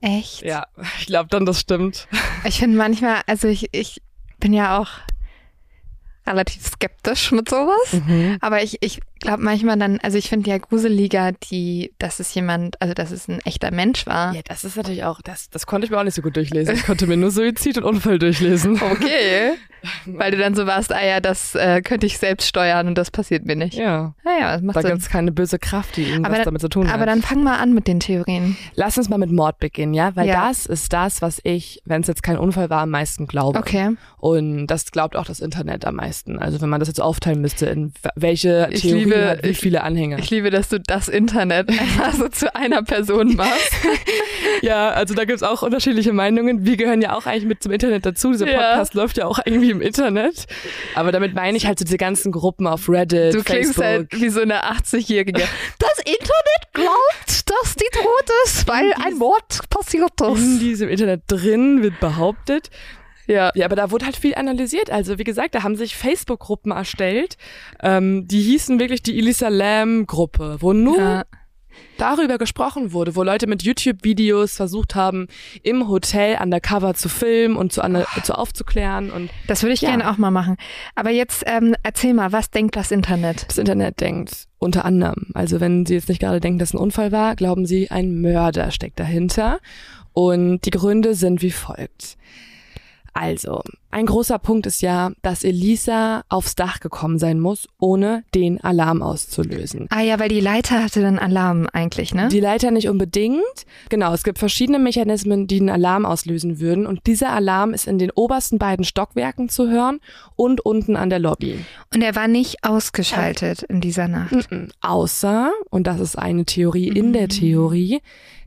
Echt? 0.02 0.42
Ja, 0.42 0.66
ich 0.98 1.06
glaube 1.06 1.30
dann, 1.30 1.46
das 1.46 1.60
stimmt. 1.60 2.08
Ich 2.44 2.58
finde 2.58 2.76
manchmal, 2.76 3.22
also 3.26 3.48
ich, 3.48 3.68
ich 3.72 4.02
bin 4.38 4.52
ja 4.52 4.78
auch 4.78 4.90
relativ 6.26 6.66
skeptisch 6.66 7.32
mit 7.32 7.48
sowas. 7.48 7.92
Mhm. 7.92 8.38
Aber 8.40 8.62
ich, 8.62 8.78
ich 8.80 9.00
glaube 9.22 9.42
manchmal 9.42 9.78
dann, 9.78 9.98
also 10.00 10.18
ich 10.18 10.28
finde 10.28 10.50
ja 10.50 10.58
gruseliger, 10.58 11.32
die, 11.32 11.92
dass 11.98 12.20
es 12.20 12.34
jemand, 12.34 12.80
also 12.80 12.94
dass 12.94 13.10
es 13.10 13.28
ein 13.28 13.40
echter 13.40 13.70
Mensch 13.70 14.06
war. 14.06 14.34
Ja, 14.34 14.42
das 14.44 14.64
ist 14.64 14.76
natürlich 14.76 15.04
auch, 15.04 15.22
das, 15.22 15.48
das 15.50 15.66
konnte 15.66 15.86
ich 15.86 15.90
mir 15.90 15.98
auch 15.98 16.04
nicht 16.04 16.14
so 16.14 16.22
gut 16.22 16.36
durchlesen. 16.36 16.74
Ich 16.74 16.84
konnte 16.84 17.06
mir 17.06 17.16
nur 17.16 17.30
Suizid 17.30 17.78
und 17.78 17.84
Unfall 17.84 18.18
durchlesen. 18.18 18.80
Okay. 18.92 19.52
Weil 20.06 20.30
du 20.30 20.36
dann 20.36 20.54
so 20.54 20.66
warst, 20.66 20.92
ah 20.92 21.04
ja, 21.04 21.20
das 21.20 21.54
äh, 21.54 21.82
könnte 21.82 22.06
ich 22.06 22.18
selbst 22.18 22.46
steuern 22.46 22.86
und 22.86 22.96
das 22.96 23.10
passiert 23.10 23.44
mir 23.46 23.56
nicht. 23.56 23.74
Ja. 23.74 24.14
Naja, 24.22 24.48
ah 24.48 24.52
das 24.52 24.62
macht 24.62 24.76
Da 24.76 24.82
gibt 24.82 24.98
es 24.98 25.08
keine 25.08 25.32
böse 25.32 25.58
Kraft, 25.58 25.96
die 25.96 26.04
irgendwas 26.04 26.34
aber 26.34 26.44
damit 26.44 26.60
zu 26.60 26.68
tun 26.68 26.88
hat. 26.88 26.94
Aber 26.94 27.06
dann 27.06 27.22
fang 27.22 27.42
mal 27.42 27.58
an 27.58 27.72
mit 27.72 27.88
den 27.88 27.98
Theorien. 27.98 28.56
Lass 28.74 28.98
uns 28.98 29.08
mal 29.08 29.18
mit 29.18 29.32
Mord 29.32 29.58
beginnen, 29.58 29.94
ja? 29.94 30.14
Weil 30.14 30.28
ja. 30.28 30.48
das 30.48 30.66
ist 30.66 30.92
das, 30.92 31.22
was 31.22 31.40
ich, 31.42 31.82
wenn 31.84 32.02
es 32.02 32.06
jetzt 32.06 32.22
kein 32.22 32.38
Unfall 32.38 32.70
war, 32.70 32.82
am 32.82 32.90
meisten 32.90 33.26
glaube. 33.26 33.58
Okay. 33.58 33.96
Und 34.18 34.66
das 34.68 34.90
glaubt 34.92 35.16
auch 35.16 35.24
das 35.24 35.40
Internet 35.40 35.84
am 35.84 35.96
meisten. 35.96 36.38
Also 36.38 36.60
wenn 36.60 36.68
man 36.68 36.78
das 36.78 36.88
jetzt 36.88 37.00
aufteilen 37.00 37.40
müsste, 37.40 37.66
in 37.66 37.92
welche 38.14 38.68
ich 38.70 38.82
Theorie 38.82 39.11
liebe, 39.14 39.28
hat 39.28 39.44
wie 39.44 39.54
viele 39.54 39.82
Anhänger. 39.82 40.18
Ich 40.18 40.30
liebe, 40.30 40.50
dass 40.50 40.68
du 40.68 40.80
das 40.80 41.08
Internet 41.08 41.68
einfach 41.68 42.14
so 42.14 42.28
zu 42.28 42.54
einer 42.54 42.82
Person 42.82 43.36
machst. 43.36 43.72
ja, 44.62 44.90
also 44.90 45.14
da 45.14 45.24
gibt's 45.24 45.42
auch 45.42 45.62
unterschiedliche 45.62 46.12
Meinungen. 46.12 46.64
Wir 46.64 46.76
gehören 46.76 47.02
ja 47.02 47.14
auch 47.14 47.26
eigentlich 47.26 47.46
mit 47.46 47.62
zum 47.62 47.72
Internet 47.72 48.06
dazu. 48.06 48.32
Dieser 48.32 48.46
Podcast 48.46 48.94
ja. 48.94 49.00
läuft 49.00 49.16
ja 49.18 49.26
auch 49.26 49.40
irgendwie 49.44 49.70
im 49.70 49.80
Internet. 49.80 50.46
Aber 50.94 51.12
damit 51.12 51.34
meine 51.34 51.56
ich 51.56 51.66
halt 51.66 51.78
so 51.78 51.84
diese 51.84 51.98
ganzen 51.98 52.32
Gruppen 52.32 52.66
auf 52.66 52.88
Reddit, 52.88 53.34
Du 53.34 53.42
klingst 53.42 53.74
Facebook. 53.74 53.84
halt 53.84 54.20
wie 54.20 54.28
so 54.28 54.40
eine 54.40 54.64
80-Jährige. 54.64 55.42
Das 55.78 55.98
Internet 55.98 56.72
glaubt, 56.72 57.50
dass 57.50 57.74
die 57.74 57.88
tot 57.92 58.30
ist, 58.44 58.68
weil 58.68 58.92
ein 59.04 59.16
Mord 59.18 59.68
passiert 59.68 60.20
ist. 60.20 60.38
In 60.38 60.58
diesem 60.58 60.88
Internet 60.88 61.22
drin 61.26 61.82
wird 61.82 61.98
behauptet, 62.00 62.70
ja. 63.26 63.50
ja, 63.54 63.64
aber 63.64 63.76
da 63.76 63.90
wurde 63.90 64.04
halt 64.04 64.16
viel 64.16 64.34
analysiert. 64.34 64.90
Also 64.90 65.18
wie 65.18 65.24
gesagt, 65.24 65.54
da 65.54 65.62
haben 65.62 65.76
sich 65.76 65.96
Facebook-Gruppen 65.96 66.72
erstellt, 66.72 67.36
ähm, 67.82 68.26
die 68.26 68.40
hießen 68.40 68.80
wirklich 68.80 69.02
die 69.02 69.18
Elisa 69.18 69.48
Lam-Gruppe, 69.48 70.58
wo 70.60 70.72
nur 70.72 70.98
ja. 70.98 71.24
darüber 71.98 72.38
gesprochen 72.38 72.92
wurde, 72.92 73.14
wo 73.16 73.22
Leute 73.22 73.46
mit 73.46 73.62
YouTube-Videos 73.62 74.56
versucht 74.56 74.94
haben, 74.94 75.28
im 75.62 75.88
Hotel 75.88 76.38
undercover 76.40 76.94
zu 76.94 77.08
filmen 77.08 77.56
und 77.56 77.72
zu, 77.72 77.82
oh. 77.82 78.20
zu 78.22 78.36
aufzuklären. 78.36 79.10
Und 79.10 79.30
das 79.46 79.62
würde 79.62 79.74
ich 79.74 79.82
ja. 79.82 79.90
gerne 79.90 80.10
auch 80.10 80.18
mal 80.18 80.30
machen. 80.30 80.56
Aber 80.94 81.10
jetzt 81.10 81.44
ähm, 81.46 81.74
erzähl 81.82 82.14
mal, 82.14 82.32
was 82.32 82.50
denkt 82.50 82.76
das 82.76 82.90
Internet? 82.90 83.46
Das 83.48 83.58
Internet 83.58 84.00
denkt 84.00 84.48
unter 84.58 84.84
anderem, 84.84 85.26
also 85.34 85.58
wenn 85.58 85.86
Sie 85.86 85.94
jetzt 85.94 86.08
nicht 86.08 86.20
gerade 86.20 86.38
denken, 86.38 86.60
dass 86.60 86.72
ein 86.72 86.78
Unfall 86.78 87.10
war, 87.10 87.34
glauben 87.34 87.66
Sie, 87.66 87.90
ein 87.90 88.20
Mörder 88.20 88.70
steckt 88.70 89.00
dahinter. 89.00 89.58
Und 90.12 90.60
die 90.66 90.70
Gründe 90.70 91.14
sind 91.14 91.42
wie 91.42 91.50
folgt. 91.50 92.16
Also, 93.14 93.62
ein 93.90 94.06
großer 94.06 94.38
Punkt 94.38 94.66
ist 94.66 94.80
ja, 94.80 95.12
dass 95.20 95.44
Elisa 95.44 96.22
aufs 96.30 96.54
Dach 96.54 96.80
gekommen 96.80 97.18
sein 97.18 97.38
muss, 97.38 97.68
ohne 97.78 98.24
den 98.34 98.58
Alarm 98.62 99.02
auszulösen. 99.02 99.86
Ah 99.90 100.00
ja, 100.00 100.18
weil 100.18 100.30
die 100.30 100.40
Leiter 100.40 100.82
hatte 100.82 101.00
den 101.00 101.18
Alarm 101.18 101.68
eigentlich, 101.72 102.14
ne? 102.14 102.28
Die 102.28 102.40
Leiter 102.40 102.70
nicht 102.70 102.88
unbedingt. 102.88 103.42
Genau, 103.90 104.14
es 104.14 104.22
gibt 104.22 104.38
verschiedene 104.38 104.78
Mechanismen, 104.78 105.46
die 105.46 105.60
einen 105.60 105.68
Alarm 105.68 106.06
auslösen 106.06 106.58
würden. 106.58 106.86
Und 106.86 107.06
dieser 107.06 107.32
Alarm 107.32 107.74
ist 107.74 107.86
in 107.86 107.98
den 107.98 108.10
obersten 108.10 108.58
beiden 108.58 108.86
Stockwerken 108.86 109.50
zu 109.50 109.68
hören 109.68 110.00
und 110.34 110.64
unten 110.64 110.96
an 110.96 111.10
der 111.10 111.18
Lobby. 111.18 111.62
Und 111.94 112.00
er 112.00 112.16
war 112.16 112.28
nicht 112.28 112.64
ausgeschaltet 112.64 113.62
in 113.62 113.82
dieser 113.82 114.08
Nacht. 114.08 114.50
Mhm. 114.50 114.68
Außer, 114.80 115.52
und 115.68 115.86
das 115.86 116.00
ist 116.00 116.18
eine 116.18 116.46
Theorie 116.46 116.88
in 116.88 117.12
der 117.12 117.28
Theorie, 117.28 118.00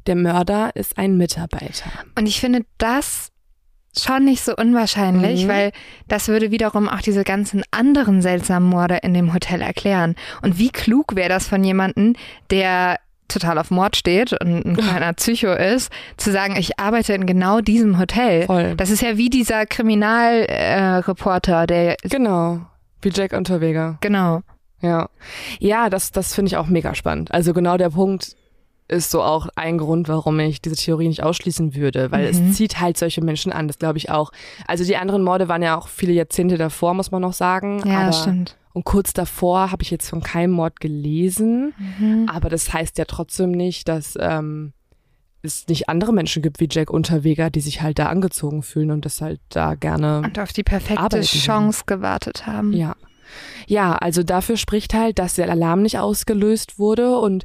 der 0.08 0.16
Mörder 0.16 0.76
ist 0.76 0.98
ein 0.98 1.18
Mitarbeiter. 1.18 1.92
Und 2.18 2.28
ich 2.28 2.40
finde 2.40 2.66
das 2.78 3.32
schon 3.98 4.26
nicht 4.26 4.44
so 4.44 4.56
unwahrscheinlich, 4.56 5.46
Mhm. 5.46 5.48
weil 5.50 5.72
das 6.08 6.28
würde 6.28 6.52
wiederum 6.52 6.88
auch 6.90 7.02
diese 7.02 7.24
ganzen 7.24 7.64
anderen 7.72 8.22
seltsamen 8.22 8.70
Morde 8.70 8.98
in 9.04 9.14
dem 9.14 9.34
Hotel 9.34 9.62
erklären. 9.62 10.16
Und 10.42 10.58
wie 10.58 10.70
klug 10.70 11.16
wäre 11.16 11.30
das 11.30 11.48
von 11.48 11.64
jemandem, 11.64 12.16
der 12.50 13.00
total 13.28 13.58
auf 13.58 13.72
Mord 13.72 13.96
steht 13.96 14.34
und 14.40 14.66
ein 14.66 14.78
kleiner 14.78 15.12
Psycho 15.14 15.52
ist, 15.54 15.92
zu 16.18 16.32
sagen, 16.32 16.56
ich 16.58 16.78
arbeite 16.80 17.14
in 17.14 17.26
genau 17.26 17.60
diesem 17.60 17.98
Hotel. 17.98 18.46
Voll. 18.46 18.76
Das 18.76 18.92
ist 18.92 19.02
ja 19.02 19.18
wie 19.18 19.30
dieser 19.32 19.66
Kriminalreporter, 19.66 21.64
äh, 21.64 21.68
der 21.68 21.96
Genau, 22.04 22.62
wie 23.02 23.10
Jack 23.10 23.34
Unterweger. 23.34 23.98
genau. 24.02 24.42
Ja, 24.82 25.10
ja, 25.60 25.90
das, 25.90 26.12
das 26.12 26.36
finde 26.36 26.50
ich 26.50 26.58
auch 26.58 26.68
mega 26.68 26.94
spannend. 26.94 27.32
Also 27.34 27.54
genau 27.54 27.78
der 27.78 27.90
Punkt 27.90 28.36
ist 28.88 29.10
so 29.12 29.24
auch 29.24 29.48
ein 29.56 29.78
Grund, 29.78 30.08
warum 30.08 30.40
ich 30.40 30.62
diese 30.62 30.76
Theorie 30.76 31.08
nicht 31.08 31.24
ausschließen 31.24 31.74
würde, 31.76 32.12
weil 32.12 32.32
Mhm. 32.32 32.50
es 32.50 32.56
zieht 32.58 32.80
halt 32.80 32.98
solche 32.98 33.24
Menschen 33.24 33.52
an, 33.52 33.68
das 33.68 33.80
glaube 33.80 33.98
ich 33.98 34.12
auch. 34.12 34.32
Also 34.68 34.84
die 34.84 34.98
anderen 34.98 35.24
Morde 35.24 35.48
waren 35.48 35.64
ja 35.64 35.78
auch 35.78 35.88
viele 35.88 36.14
Jahrzehnte 36.14 36.58
davor, 36.58 36.94
muss 36.94 37.10
man 37.12 37.22
noch 37.22 37.34
sagen. 37.34 37.82
Ja, 37.86 38.02
aber, 38.02 38.14
stimmt. 38.14 38.58
Und 38.74 38.84
kurz 38.84 39.14
davor 39.14 39.72
habe 39.72 39.82
ich 39.84 39.90
jetzt 39.90 40.10
von 40.10 40.22
keinem 40.22 40.52
Mord 40.52 40.80
gelesen, 40.82 41.74
Mhm. 41.98 42.30
aber 42.32 42.50
das 42.50 42.74
heißt 42.74 42.98
ja 42.98 43.06
trotzdem 43.06 43.52
nicht, 43.52 43.88
dass 43.88 44.16
ähm, 44.20 44.74
es 45.42 45.68
nicht 45.68 45.90
andere 45.90 46.12
Menschen 46.12 46.42
gibt 46.42 46.60
wie 46.60 46.68
Jack 46.70 46.90
Unterweger, 46.90 47.50
die 47.50 47.62
sich 47.62 47.82
halt 47.82 47.98
da 48.00 48.08
angezogen 48.08 48.64
fühlen 48.64 48.92
und 48.92 49.06
das 49.06 49.22
halt 49.22 49.40
da 49.50 49.76
gerne 49.76 50.22
Und 50.26 50.38
auf 50.40 50.54
die 50.54 50.64
perfekte. 50.64 51.22
Chance 51.22 51.84
gewartet 51.86 52.46
haben. 52.46 52.74
ja. 52.74 52.96
Ja, 53.68 53.94
also 53.96 54.22
dafür 54.22 54.56
spricht 54.56 54.94
halt, 54.94 55.18
dass 55.18 55.34
der 55.34 55.50
Alarm 55.50 55.82
nicht 55.82 55.98
ausgelöst 55.98 56.78
wurde 56.78 57.18
und 57.18 57.44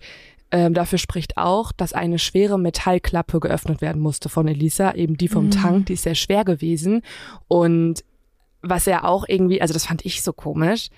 ähm, 0.53 0.75
dafür 0.75 0.99
spricht 0.99 1.37
auch, 1.37 1.73
dass 1.73 1.93
eine 1.93 2.19
schwere 2.19 2.59
Metallklappe 2.59 3.39
geöffnet 3.41 3.81
werden 3.81 4.01
musste 4.03 4.29
von 4.29 4.49
Elisa, 4.49 4.95
eben 4.95 5.17
die 5.17 5.29
vom 5.29 5.47
Mhm. 5.47 5.51
Tank, 5.53 5.87
die 5.87 5.93
ist 5.95 6.03
sehr 6.03 6.15
schwer 6.17 6.45
gewesen. 6.45 7.03
Und 7.49 8.05
was 8.63 8.87
er 8.87 9.05
auch 9.07 9.25
irgendwie, 9.29 9.63
also 9.63 9.73
das 9.75 9.87
fand 9.87 10.05
ich 10.05 10.23
so 10.23 10.33
komisch, 10.33 10.89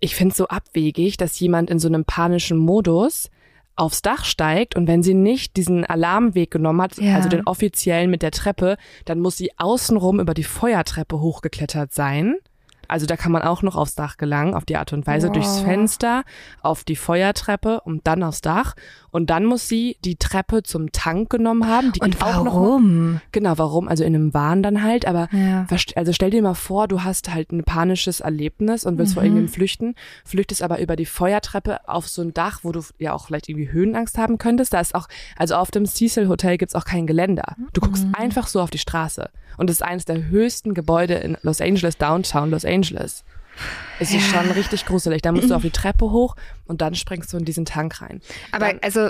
ich 0.00 0.14
finde 0.16 0.32
es 0.32 0.36
so 0.36 0.48
abwegig, 0.48 1.16
dass 1.16 1.38
jemand 1.38 1.70
in 1.70 1.78
so 1.78 1.86
einem 1.88 2.04
panischen 2.04 2.58
Modus 2.58 3.30
aufs 3.76 4.02
Dach 4.02 4.24
steigt 4.24 4.76
und 4.76 4.86
wenn 4.86 5.02
sie 5.02 5.14
nicht 5.14 5.56
diesen 5.56 5.84
Alarmweg 5.86 6.50
genommen 6.50 6.82
hat, 6.82 6.98
Ja. 6.98 7.14
also 7.14 7.28
den 7.28 7.46
offiziellen 7.46 8.10
mit 8.10 8.20
der 8.22 8.32
Treppe, 8.32 8.76
dann 9.06 9.20
muss 9.20 9.36
sie 9.38 9.52
außenrum 9.56 10.20
über 10.20 10.34
die 10.34 10.42
Feuertreppe 10.44 11.20
hochgeklettert 11.20 11.92
sein. 11.94 12.34
Also 12.88 13.06
da 13.06 13.16
kann 13.16 13.32
man 13.32 13.42
auch 13.42 13.62
noch 13.62 13.76
aufs 13.76 13.94
Dach 13.94 14.16
gelangen, 14.16 14.54
auf 14.54 14.64
die 14.64 14.76
Art 14.76 14.92
und 14.92 15.06
Weise, 15.06 15.28
Wow. 15.28 15.32
durchs 15.34 15.60
Fenster, 15.60 16.24
auf 16.62 16.84
die 16.84 16.96
Feuertreppe 16.96 17.80
und 17.82 18.06
dann 18.06 18.22
aufs 18.22 18.40
Dach. 18.40 18.74
Und 19.10 19.28
dann 19.30 19.44
muss 19.44 19.68
sie 19.68 19.96
die 20.04 20.16
Treppe 20.16 20.62
zum 20.62 20.90
Tank 20.92 21.28
genommen 21.30 21.66
haben. 21.68 21.92
Die 21.92 22.00
Und 22.00 22.22
auch 22.22 22.44
noch 22.44 22.54
warum? 22.54 23.20
Genau, 23.32 23.58
warum? 23.58 23.88
Also 23.88 24.04
in 24.04 24.14
einem 24.14 24.32
Wahn 24.34 24.62
dann 24.62 24.82
halt, 24.82 25.06
aber 25.06 25.28
Ja. 25.32 25.66
also 25.96 26.12
stell 26.12 26.30
dir 26.30 26.42
mal 26.42 26.54
vor, 26.54 26.88
du 26.88 27.04
hast 27.04 27.32
halt 27.32 27.52
ein 27.52 27.64
panisches 27.64 28.20
Erlebnis 28.20 28.84
und 28.84 28.98
willst 28.98 29.14
vor 29.14 29.22
Mhm. 29.22 29.28
irgendwem 29.28 29.48
flüchten, 29.48 29.94
flüchtest 30.24 30.62
aber 30.62 30.80
über 30.80 30.96
die 30.96 31.06
Feuertreppe 31.06 31.88
auf 31.88 32.08
so 32.08 32.22
ein 32.22 32.32
Dach, 32.32 32.60
wo 32.62 32.72
du 32.72 32.80
ja 32.98 33.12
auch 33.12 33.26
vielleicht 33.26 33.48
irgendwie 33.48 33.70
Höhenangst 33.70 34.16
haben 34.18 34.38
könntest. 34.38 34.72
Da 34.72 34.80
ist 34.80 34.94
auch, 34.94 35.08
also 35.36 35.54
auf 35.56 35.70
dem 35.70 35.84
Cecil 35.86 36.28
Hotel 36.28 36.56
gibt's 36.56 36.74
auch 36.74 36.84
kein 36.84 37.06
Geländer. 37.06 37.56
Du 37.74 37.80
guckst 37.80 38.06
Mhm. 38.06 38.14
einfach 38.14 38.46
so 38.46 38.60
auf 38.60 38.70
die 38.70 38.78
Straße. 38.78 39.28
Und 39.58 39.68
es 39.68 39.76
ist 39.76 39.82
eines 39.82 40.06
der 40.06 40.28
höchsten 40.28 40.72
Gebäude 40.72 41.14
in 41.14 41.36
Los 41.42 41.60
Angeles, 41.60 41.98
Downtown 41.98 42.50
Los 42.50 42.64
Angeles. 42.64 42.72
Es 44.00 44.12
ist 44.12 44.26
schon 44.26 44.50
richtig 44.50 44.86
gruselig. 44.86 45.22
Da 45.22 45.30
musst 45.32 45.50
du 45.50 45.54
auf 45.54 45.62
die 45.62 45.70
Treppe 45.72 46.10
hoch 46.10 46.36
und 46.66 46.80
dann 46.80 46.94
springst 46.94 47.32
du 47.32 47.36
in 47.36 47.44
diesen 47.44 47.64
Tank 47.64 48.00
rein. 48.00 48.20
Aber 48.50 48.66
Dann- 48.68 48.78
also, 48.82 49.08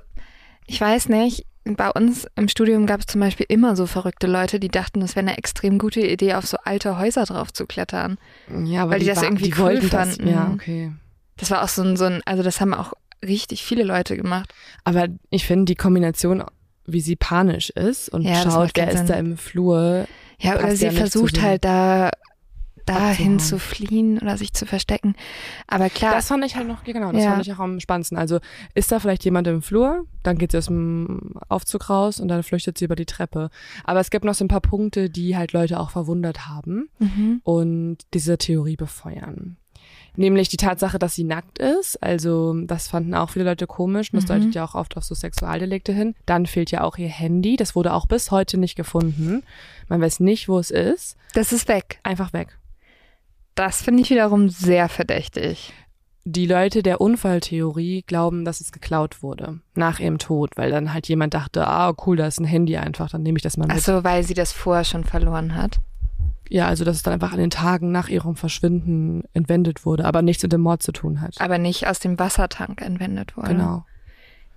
ich 0.66 0.80
weiß 0.80 1.08
nicht, 1.08 1.46
bei 1.64 1.88
uns 1.90 2.26
im 2.34 2.48
Studium 2.48 2.86
gab 2.86 3.00
es 3.00 3.06
zum 3.06 3.20
Beispiel 3.20 3.46
immer 3.48 3.76
so 3.76 3.86
verrückte 3.86 4.26
Leute, 4.26 4.58
die 4.58 4.68
dachten, 4.68 5.00
es 5.02 5.14
wäre 5.14 5.24
eine 5.26 5.38
extrem 5.38 5.78
gute 5.78 6.00
Idee, 6.00 6.34
auf 6.34 6.44
so 6.46 6.56
alte 6.64 6.98
Häuser 6.98 7.24
drauf 7.24 7.52
zu 7.52 7.66
klettern. 7.66 8.18
Ja, 8.64 8.90
Weil 8.90 8.98
die 8.98 9.06
das 9.06 9.18
wa- 9.18 9.22
irgendwie 9.24 9.44
die 9.44 9.52
cool 9.52 9.58
wollten 9.58 9.90
das. 9.90 10.16
fanden. 10.16 10.28
Ja, 10.28 10.50
okay. 10.52 10.92
Das 11.36 11.50
war 11.52 11.62
auch 11.62 11.68
so 11.68 11.82
ein, 11.82 11.96
so 11.96 12.04
ein, 12.06 12.20
also 12.26 12.42
das 12.42 12.60
haben 12.60 12.74
auch 12.74 12.94
richtig 13.24 13.62
viele 13.62 13.84
Leute 13.84 14.16
gemacht. 14.16 14.52
Aber 14.82 15.06
ich 15.30 15.46
finde 15.46 15.66
die 15.66 15.76
Kombination, 15.76 16.42
wie 16.86 17.00
sie 17.00 17.14
panisch 17.14 17.70
ist 17.70 18.08
und 18.08 18.22
Ja, 18.22 18.42
schaut, 18.42 18.72
wer 18.74 18.90
ist 18.90 19.06
da 19.06 19.14
im 19.14 19.36
Flur. 19.36 20.06
Ja, 20.40 20.56
oder 20.58 20.74
sie 20.74 20.86
ja 20.86 20.90
versucht 20.90 21.40
halt 21.40 21.64
da 21.64 22.10
dahin 22.86 23.38
zu 23.38 23.58
fliehen 23.58 24.18
oder 24.18 24.36
sich 24.36 24.52
zu 24.52 24.66
verstecken. 24.66 25.14
Aber 25.66 25.88
klar, 25.90 26.12
Das 26.14 26.28
fand 26.28 26.44
ich 26.44 26.56
halt 26.56 26.68
noch, 26.68 26.84
genau, 26.84 27.12
das 27.12 27.22
Ja. 27.24 27.30
fand 27.32 27.46
ich 27.46 27.52
auch 27.52 27.58
am 27.58 27.80
spannendsten. 27.80 28.18
Also 28.18 28.38
ist 28.74 28.90
da 28.92 28.98
vielleicht 29.00 29.24
jemand 29.24 29.46
im 29.46 29.62
Flur, 29.62 30.04
dann 30.22 30.38
geht 30.38 30.52
sie 30.52 30.58
aus 30.58 30.66
dem 30.66 31.34
Aufzug 31.48 31.88
raus 31.90 32.20
und 32.20 32.28
dann 32.28 32.42
flüchtet 32.42 32.78
sie 32.78 32.84
über 32.84 32.96
die 32.96 33.06
Treppe. 33.06 33.50
Aber 33.84 34.00
es 34.00 34.10
gibt 34.10 34.24
noch 34.24 34.34
so 34.34 34.44
ein 34.44 34.48
paar 34.48 34.60
Punkte, 34.60 35.10
die 35.10 35.36
halt 35.36 35.52
Leute 35.52 35.78
auch 35.80 35.90
verwundert 35.90 36.46
haben 36.48 36.88
mhm. 36.98 37.40
und 37.44 37.98
diese 38.14 38.38
Theorie 38.38 38.76
befeuern. 38.76 39.56
Nämlich 40.14 40.50
die 40.50 40.58
Tatsache, 40.58 40.98
dass 40.98 41.14
sie 41.14 41.24
nackt 41.24 41.58
ist. 41.58 42.02
Also 42.02 42.52
das 42.66 42.86
fanden 42.86 43.14
auch 43.14 43.30
viele 43.30 43.46
Leute 43.46 43.66
komisch 43.66 44.12
und 44.12 44.16
das 44.22 44.24
Mhm. 44.28 44.42
deutet 44.42 44.54
ja 44.54 44.64
auch 44.64 44.74
oft 44.74 44.96
auf 44.98 45.04
so 45.04 45.14
Sexualdelikte 45.14 45.92
hin. 45.94 46.14
Dann 46.26 46.44
fehlt 46.44 46.70
ja 46.70 46.82
auch 46.82 46.98
ihr 46.98 47.08
Handy. 47.08 47.56
Das 47.56 47.74
wurde 47.74 47.94
auch 47.94 48.06
bis 48.06 48.30
heute 48.30 48.58
nicht 48.58 48.76
gefunden. 48.76 49.42
Man 49.88 50.02
weiß 50.02 50.20
nicht, 50.20 50.48
wo 50.50 50.58
es 50.58 50.70
ist. 50.70 51.16
das 51.34 51.50
ist 51.52 51.66
weg. 51.66 51.98
Einfach 52.02 52.34
weg. 52.34 52.58
Das 53.54 53.82
finde 53.82 54.02
ich 54.02 54.10
wiederum 54.10 54.48
sehr 54.48 54.88
verdächtig. 54.88 55.72
Die 56.24 56.46
Leute 56.46 56.82
der 56.82 57.00
Unfalltheorie 57.00 58.02
glauben, 58.06 58.44
dass 58.44 58.60
es 58.60 58.70
geklaut 58.70 59.22
wurde 59.22 59.60
nach 59.74 59.98
ihrem 59.98 60.18
Tod, 60.18 60.56
weil 60.56 60.70
dann 60.70 60.94
halt 60.94 61.08
jemand 61.08 61.34
dachte, 61.34 61.66
ah 61.66 61.92
cool, 62.06 62.16
da 62.16 62.26
ist 62.26 62.38
ein 62.38 62.44
Handy 62.44 62.76
einfach, 62.76 63.10
dann 63.10 63.22
nehme 63.22 63.38
ich 63.38 63.42
das 63.42 63.56
mal 63.56 63.66
mit. 63.66 63.76
Ach 63.76 63.80
so, 63.80 64.04
weil 64.04 64.22
sie 64.22 64.34
das 64.34 64.52
vorher 64.52 64.84
schon 64.84 65.02
verloren 65.02 65.56
hat. 65.56 65.80
Ja, 66.48 66.66
also 66.66 66.84
dass 66.84 66.96
es 66.96 67.02
dann 67.02 67.14
einfach 67.14 67.32
an 67.32 67.38
den 67.38 67.50
Tagen 67.50 67.90
nach 67.90 68.08
ihrem 68.08 68.36
Verschwinden 68.36 69.24
entwendet 69.32 69.84
wurde, 69.84 70.04
aber 70.04 70.22
nichts 70.22 70.42
mit 70.42 70.52
dem 70.52 70.60
Mord 70.60 70.82
zu 70.82 70.92
tun 70.92 71.20
hat. 71.20 71.40
Aber 71.40 71.58
nicht 71.58 71.88
aus 71.88 71.98
dem 71.98 72.18
Wassertank 72.18 72.82
entwendet 72.82 73.36
wurde. 73.36 73.48
Genau. 73.48 73.84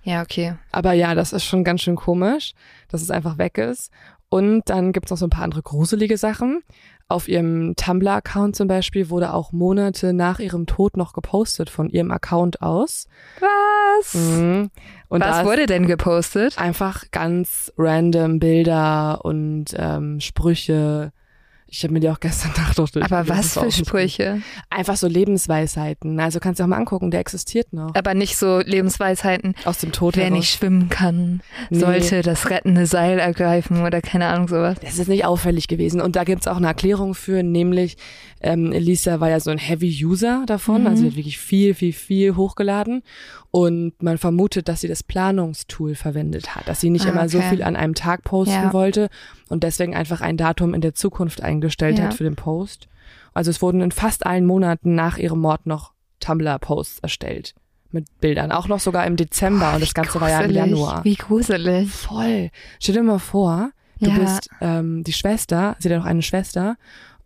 Ja, 0.02 0.22
okay. 0.22 0.54
Aber 0.70 0.92
ja, 0.92 1.16
das 1.16 1.32
ist 1.32 1.44
schon 1.44 1.64
ganz 1.64 1.80
schön 1.80 1.96
komisch, 1.96 2.52
dass 2.88 3.02
es 3.02 3.10
einfach 3.10 3.38
weg 3.38 3.58
ist. 3.58 3.90
Und 4.28 4.62
dann 4.66 4.92
gibt's 4.92 5.10
noch 5.10 5.18
so 5.18 5.26
ein 5.26 5.30
paar 5.30 5.44
andere 5.44 5.62
gruselige 5.62 6.16
Sachen. 6.16 6.62
Auf 7.08 7.28
ihrem 7.28 7.76
Tumblr-Account 7.76 8.56
zum 8.56 8.66
Beispiel 8.66 9.10
wurde 9.10 9.32
auch 9.32 9.52
Monate 9.52 10.12
nach 10.12 10.40
ihrem 10.40 10.66
Tod 10.66 10.96
noch 10.96 11.12
gepostet 11.12 11.70
von 11.70 11.88
ihrem 11.88 12.10
Account 12.10 12.62
aus. 12.62 13.06
Was? 13.38 14.14
Mhm. 14.14 14.70
Und 15.08 15.20
Was 15.20 15.44
wurde 15.44 15.66
denn 15.66 15.86
gepostet? 15.86 16.58
einfach 16.58 17.04
ganz 17.12 17.72
random 17.78 18.40
Bilder 18.40 19.24
und 19.24 19.66
ähm, 19.76 20.18
Sprüche. 20.20 21.12
Ich 21.68 21.82
habe 21.82 21.92
mir 21.92 22.00
die 22.00 22.08
auch 22.10 22.20
gestern 22.20 22.52
Nacht 22.56 22.78
noch 22.78 22.88
Aber 23.02 23.28
was 23.28 23.54
für 23.54 23.70
Sprüche? 23.72 24.40
Einfach 24.70 24.96
so 24.96 25.08
Lebensweisheiten. 25.08 26.18
Also 26.20 26.38
kannst 26.40 26.60
du 26.60 26.64
auch 26.64 26.68
mal 26.68 26.76
angucken, 26.76 27.10
der 27.10 27.20
existiert 27.20 27.72
noch. 27.72 27.94
Aber 27.94 28.14
nicht 28.14 28.36
so 28.36 28.60
Lebensweisheiten. 28.60 29.54
Aus 29.64 29.78
dem 29.78 29.92
Tod 29.92 30.16
Wer 30.16 30.24
heraus. 30.24 30.38
nicht 30.38 30.50
schwimmen 30.50 30.88
kann, 30.88 31.40
Nee. 31.70 31.78
sollte 31.80 32.22
das 32.22 32.50
rettende 32.50 32.86
Seil 32.86 33.18
ergreifen 33.18 33.84
oder 33.84 34.00
keine 34.00 34.26
Ahnung 34.26 34.48
sowas. 34.48 34.76
Das 34.80 34.98
ist 34.98 35.08
nicht 35.08 35.24
auffällig 35.24 35.66
gewesen. 35.68 36.00
Und 36.00 36.14
da 36.16 36.24
gibt's 36.24 36.46
auch 36.46 36.56
eine 36.56 36.68
Erklärung 36.68 37.14
für, 37.14 37.42
nämlich 37.42 37.96
ähm, 38.42 38.70
Elisa 38.70 39.18
war 39.18 39.30
ja 39.30 39.40
so 39.40 39.50
ein 39.50 39.58
Heavy-User 39.58 40.44
davon, 40.46 40.82
Mhm. 40.82 40.86
also 40.86 41.02
sie 41.02 41.08
hat 41.08 41.16
wirklich 41.16 41.38
viel, 41.38 41.74
viel, 41.74 41.92
viel 41.92 42.36
hochgeladen. 42.36 43.02
Und 43.50 43.94
man 44.02 44.18
vermutet, 44.18 44.68
dass 44.68 44.82
sie 44.82 44.88
das 44.88 45.02
Planungstool 45.02 45.94
verwendet 45.94 46.54
hat, 46.54 46.68
dass 46.68 46.80
sie 46.82 46.90
nicht 46.90 47.06
Ah, 47.06 47.10
immer 47.10 47.28
so 47.30 47.38
okay. 47.38 47.48
viel 47.50 47.62
an 47.62 47.74
einem 47.74 47.94
Tag 47.94 48.22
posten 48.24 48.52
Ja. 48.52 48.72
wollte 48.74 49.08
und 49.48 49.62
deswegen 49.64 49.94
einfach 49.96 50.20
ein 50.20 50.36
Datum 50.36 50.74
in 50.74 50.82
der 50.82 50.94
Zukunft 50.94 51.42
eingestellt 51.56 51.98
Ja. 51.98 52.04
hat 52.06 52.14
für 52.14 52.24
den 52.24 52.36
Post. 52.36 52.88
Also 53.34 53.50
es 53.50 53.60
wurden 53.62 53.80
in 53.80 53.90
fast 53.92 54.24
allen 54.26 54.46
Monaten 54.46 54.94
nach 54.94 55.18
ihrem 55.18 55.40
Mord 55.40 55.66
noch 55.66 55.92
Tumblr-Posts 56.20 57.00
erstellt. 57.00 57.54
Mit 57.92 58.06
Bildern. 58.20 58.50
Auch 58.52 58.66
noch 58.68 58.80
sogar 58.80 59.06
im 59.06 59.16
Dezember 59.16 59.74
und 59.74 59.80
das 59.82 59.94
Ganze 59.94 60.20
war 60.20 60.28
ja 60.30 60.40
im 60.40 60.46
Gruselig. 60.52 60.70
Januar. 60.70 61.04
Wie 61.04 61.14
gruselig. 61.14 61.90
Voll. 61.90 62.50
Stell 62.80 62.94
dir 62.96 63.02
mal 63.02 63.18
vor, 63.18 63.70
du 64.00 64.10
Ja. 64.10 64.18
bist 64.18 64.48
ähm, 64.60 65.04
die 65.04 65.12
Schwester, 65.12 65.76
sie 65.78 65.88
hat 65.88 65.92
ja 65.92 65.98
noch 65.98 66.04
eine 66.06 66.22
Schwester, 66.22 66.76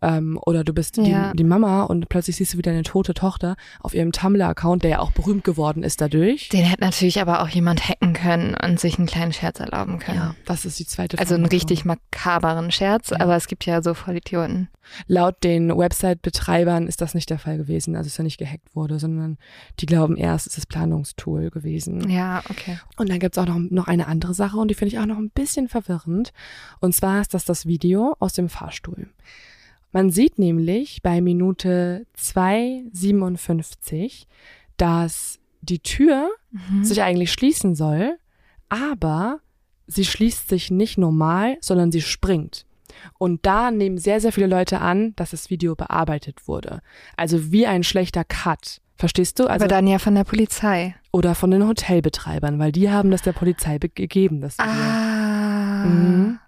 ähm, 0.01 0.39
oder 0.45 0.63
du 0.63 0.73
bist 0.73 0.97
die, 0.97 1.09
Ja. 1.09 1.33
die 1.33 1.43
Mama 1.43 1.83
und 1.83 2.09
plötzlich 2.09 2.35
siehst 2.37 2.53
du 2.53 2.57
wieder 2.57 2.71
eine 2.71 2.83
tote 2.83 3.13
Tochter 3.13 3.55
auf 3.81 3.93
ihrem 3.93 4.11
Tumblr-Account, 4.11 4.83
der 4.83 4.89
ja 4.91 4.99
auch 4.99 5.11
berühmt 5.11 5.43
geworden 5.43 5.83
ist 5.83 6.01
dadurch. 6.01 6.49
Den 6.49 6.65
hätte 6.65 6.81
natürlich 6.81 7.21
aber 7.21 7.41
auch 7.41 7.49
jemand 7.49 7.87
hacken 7.87 8.13
können 8.13 8.55
und 8.55 8.79
sich 8.79 8.97
einen 8.97 9.07
kleinen 9.07 9.33
Scherz 9.33 9.59
erlauben 9.59 9.99
können. 9.99 10.17
Ja, 10.17 10.35
das 10.45 10.65
ist 10.65 10.79
die 10.79 10.85
zweite 10.85 11.19
Also 11.19 11.35
einen 11.35 11.45
richtig 11.45 11.85
makaberen 11.85 12.71
Scherz, 12.71 13.09
Ja. 13.11 13.19
aber 13.21 13.35
es 13.35 13.47
gibt 13.47 13.65
ja 13.65 13.81
so 13.81 13.93
Vollidioten. 13.93 14.69
Laut 15.07 15.43
den 15.43 15.69
Website-Betreibern 15.77 16.87
ist 16.87 17.01
das 17.01 17.13
nicht 17.13 17.29
der 17.29 17.39
Fall 17.39 17.57
gewesen, 17.57 17.95
also 17.95 18.07
dass 18.09 18.19
er 18.19 18.23
nicht 18.23 18.37
gehackt 18.39 18.75
wurde, 18.75 18.99
sondern 18.99 19.37
die 19.79 19.85
glauben 19.85 20.17
erst, 20.17 20.47
es 20.47 20.57
ist 20.57 20.67
Planungstool 20.67 21.49
gewesen. 21.51 22.09
Ja, 22.09 22.41
okay. 22.49 22.79
Und 22.97 23.09
dann 23.09 23.19
gibt's 23.19 23.37
auch 23.37 23.45
noch, 23.45 23.59
noch 23.59 23.87
eine 23.87 24.07
andere 24.07 24.33
Sache 24.33 24.57
und 24.57 24.67
die 24.69 24.73
finde 24.75 24.93
ich 24.95 24.99
auch 24.99 25.05
noch 25.05 25.17
ein 25.17 25.29
bisschen 25.29 25.67
verwirrend. 25.67 26.33
Und 26.79 26.93
zwar 26.95 27.21
ist 27.21 27.33
das 27.33 27.45
das 27.45 27.65
Video 27.65 28.15
aus 28.19 28.33
dem 28.33 28.49
Fahrstuhl. 28.49 29.07
Man 29.91 30.09
sieht 30.09 30.39
nämlich 30.39 31.01
bei 31.03 31.21
Minute 31.21 32.07
2,57, 32.17 34.25
dass 34.77 35.39
die 35.61 35.79
Tür 35.79 36.29
Mhm. 36.51 36.83
sich 36.83 37.01
eigentlich 37.01 37.31
schließen 37.31 37.75
soll, 37.75 38.17
aber 38.69 39.39
sie 39.87 40.05
schließt 40.05 40.49
sich 40.49 40.71
nicht 40.71 40.97
normal, 40.97 41.57
sondern 41.61 41.91
sie 41.91 42.01
springt. 42.01 42.65
Und 43.17 43.45
da 43.45 43.71
nehmen 43.71 43.97
sehr, 43.97 44.19
sehr 44.19 44.31
viele 44.33 44.47
Leute 44.47 44.79
an, 44.79 45.13
dass 45.15 45.31
das 45.31 45.49
Video 45.49 45.75
bearbeitet 45.75 46.47
wurde. 46.47 46.81
Also 47.15 47.51
wie 47.51 47.65
ein 47.67 47.83
schlechter 47.83 48.23
Cut. 48.25 48.81
Verstehst 48.97 49.39
du? 49.39 49.43
Also 49.47 49.63
aber 49.65 49.69
dann 49.69 49.87
ja 49.87 49.97
von 49.97 50.13
der 50.15 50.25
Polizei. 50.25 50.95
oder 51.13 51.35
von 51.35 51.51
den 51.51 51.65
Hotelbetreibern, 51.67 52.59
weil 52.59 52.71
die 52.71 52.89
haben 52.91 53.11
das 53.11 53.21
der 53.21 53.33
Polizei 53.33 53.79
be- 53.79 53.89
gegeben, 53.89 54.41
das. 54.41 54.57
Ah. 54.59 55.85
Mhm. 55.85 56.39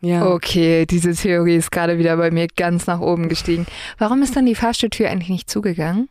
Ja. 0.00 0.26
Okay, 0.26 0.86
diese 0.86 1.14
Theorie 1.14 1.56
ist 1.56 1.70
gerade 1.70 1.98
wieder 1.98 2.16
bei 2.16 2.30
mir 2.30 2.46
ganz 2.48 2.86
nach 2.86 3.00
oben 3.00 3.28
gestiegen. 3.28 3.66
Warum 3.98 4.22
ist 4.22 4.34
dann 4.34 4.46
die 4.46 4.54
Fahrstuhltür 4.54 5.10
eigentlich 5.10 5.28
nicht 5.28 5.50
zugegangen? 5.50 6.08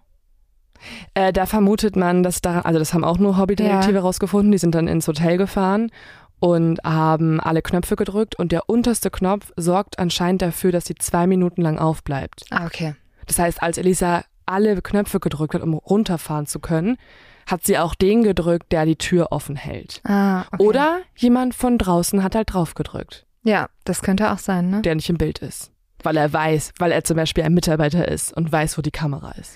Äh, 1.14 1.34
da 1.34 1.46
vermutet 1.46 1.96
man, 1.96 2.24
dass 2.24 2.42
da, 2.42 2.62
also 2.62 2.80
das 2.80 2.94
haben 2.94 3.04
auch 3.04 3.18
nur 3.18 3.38
Hobbydetektive 3.38 3.96
Ja. 3.96 4.02
rausgefunden, 4.02 4.52
die 4.52 4.58
sind 4.58 4.76
dann 4.76 4.88
ins 4.88 5.08
Hotel 5.08 5.38
gefahren 5.38 5.92
und 6.40 6.80
haben 6.86 7.40
alle 7.42 7.62
Knöpfe 7.62 7.96
gedrückt 7.96 8.36
und 8.38 8.52
der 8.52 8.70
unterste 8.70 9.10
Knopf 9.10 9.52
sorgt 9.58 10.00
anscheinend 10.00 10.42
dafür, 10.42 10.72
dass 10.72 10.86
sie 10.86 10.96
zwei 10.96 11.28
Minuten 11.28 11.62
lang 11.62 11.78
aufbleibt. 11.80 12.46
Ah, 12.52 12.66
okay. 12.66 12.96
Das 13.26 13.40
heißt, 13.40 13.62
als 13.62 13.78
Elisa 13.78 14.24
alle 14.46 14.82
Knöpfe 14.82 15.20
gedrückt 15.20 15.54
hat, 15.54 15.62
um 15.62 15.74
runterfahren 15.74 16.46
zu 16.46 16.60
können, 16.60 16.98
hat 17.46 17.66
sie 17.66 17.78
auch 17.78 17.94
den 17.94 18.24
gedrückt, 18.24 18.72
der 18.72 18.86
die 18.86 18.96
Tür 18.96 19.32
offen 19.32 19.56
hält. 19.56 20.02
Ah, 20.06 20.46
okay. 20.54 20.64
Oder 20.64 21.00
jemand 21.18 21.56
von 21.56 21.78
draußen 21.78 22.24
hat 22.24 22.36
halt 22.36 22.54
drauf 22.54 22.74
gedrückt, 22.74 23.26
Ja, 23.44 23.70
das 23.86 24.02
könnte 24.02 24.32
auch 24.32 24.38
sein, 24.40 24.70
ne? 24.70 24.82
der 24.82 24.96
nicht 24.96 25.10
im 25.10 25.18
Bild 25.18 25.40
ist. 25.40 25.72
Weil 26.04 26.18
er 26.18 26.32
weiß, 26.32 26.74
weil 26.78 26.92
er 26.92 27.04
zum 27.04 27.18
Beispiel 27.18 27.44
ein 27.44 27.54
Mitarbeiter 27.54 28.08
ist 28.08 28.32
und 28.36 28.52
weiß, 28.52 28.78
wo 28.78 28.82
die 28.82 28.92
Kamera 28.92 29.32
ist. 29.32 29.56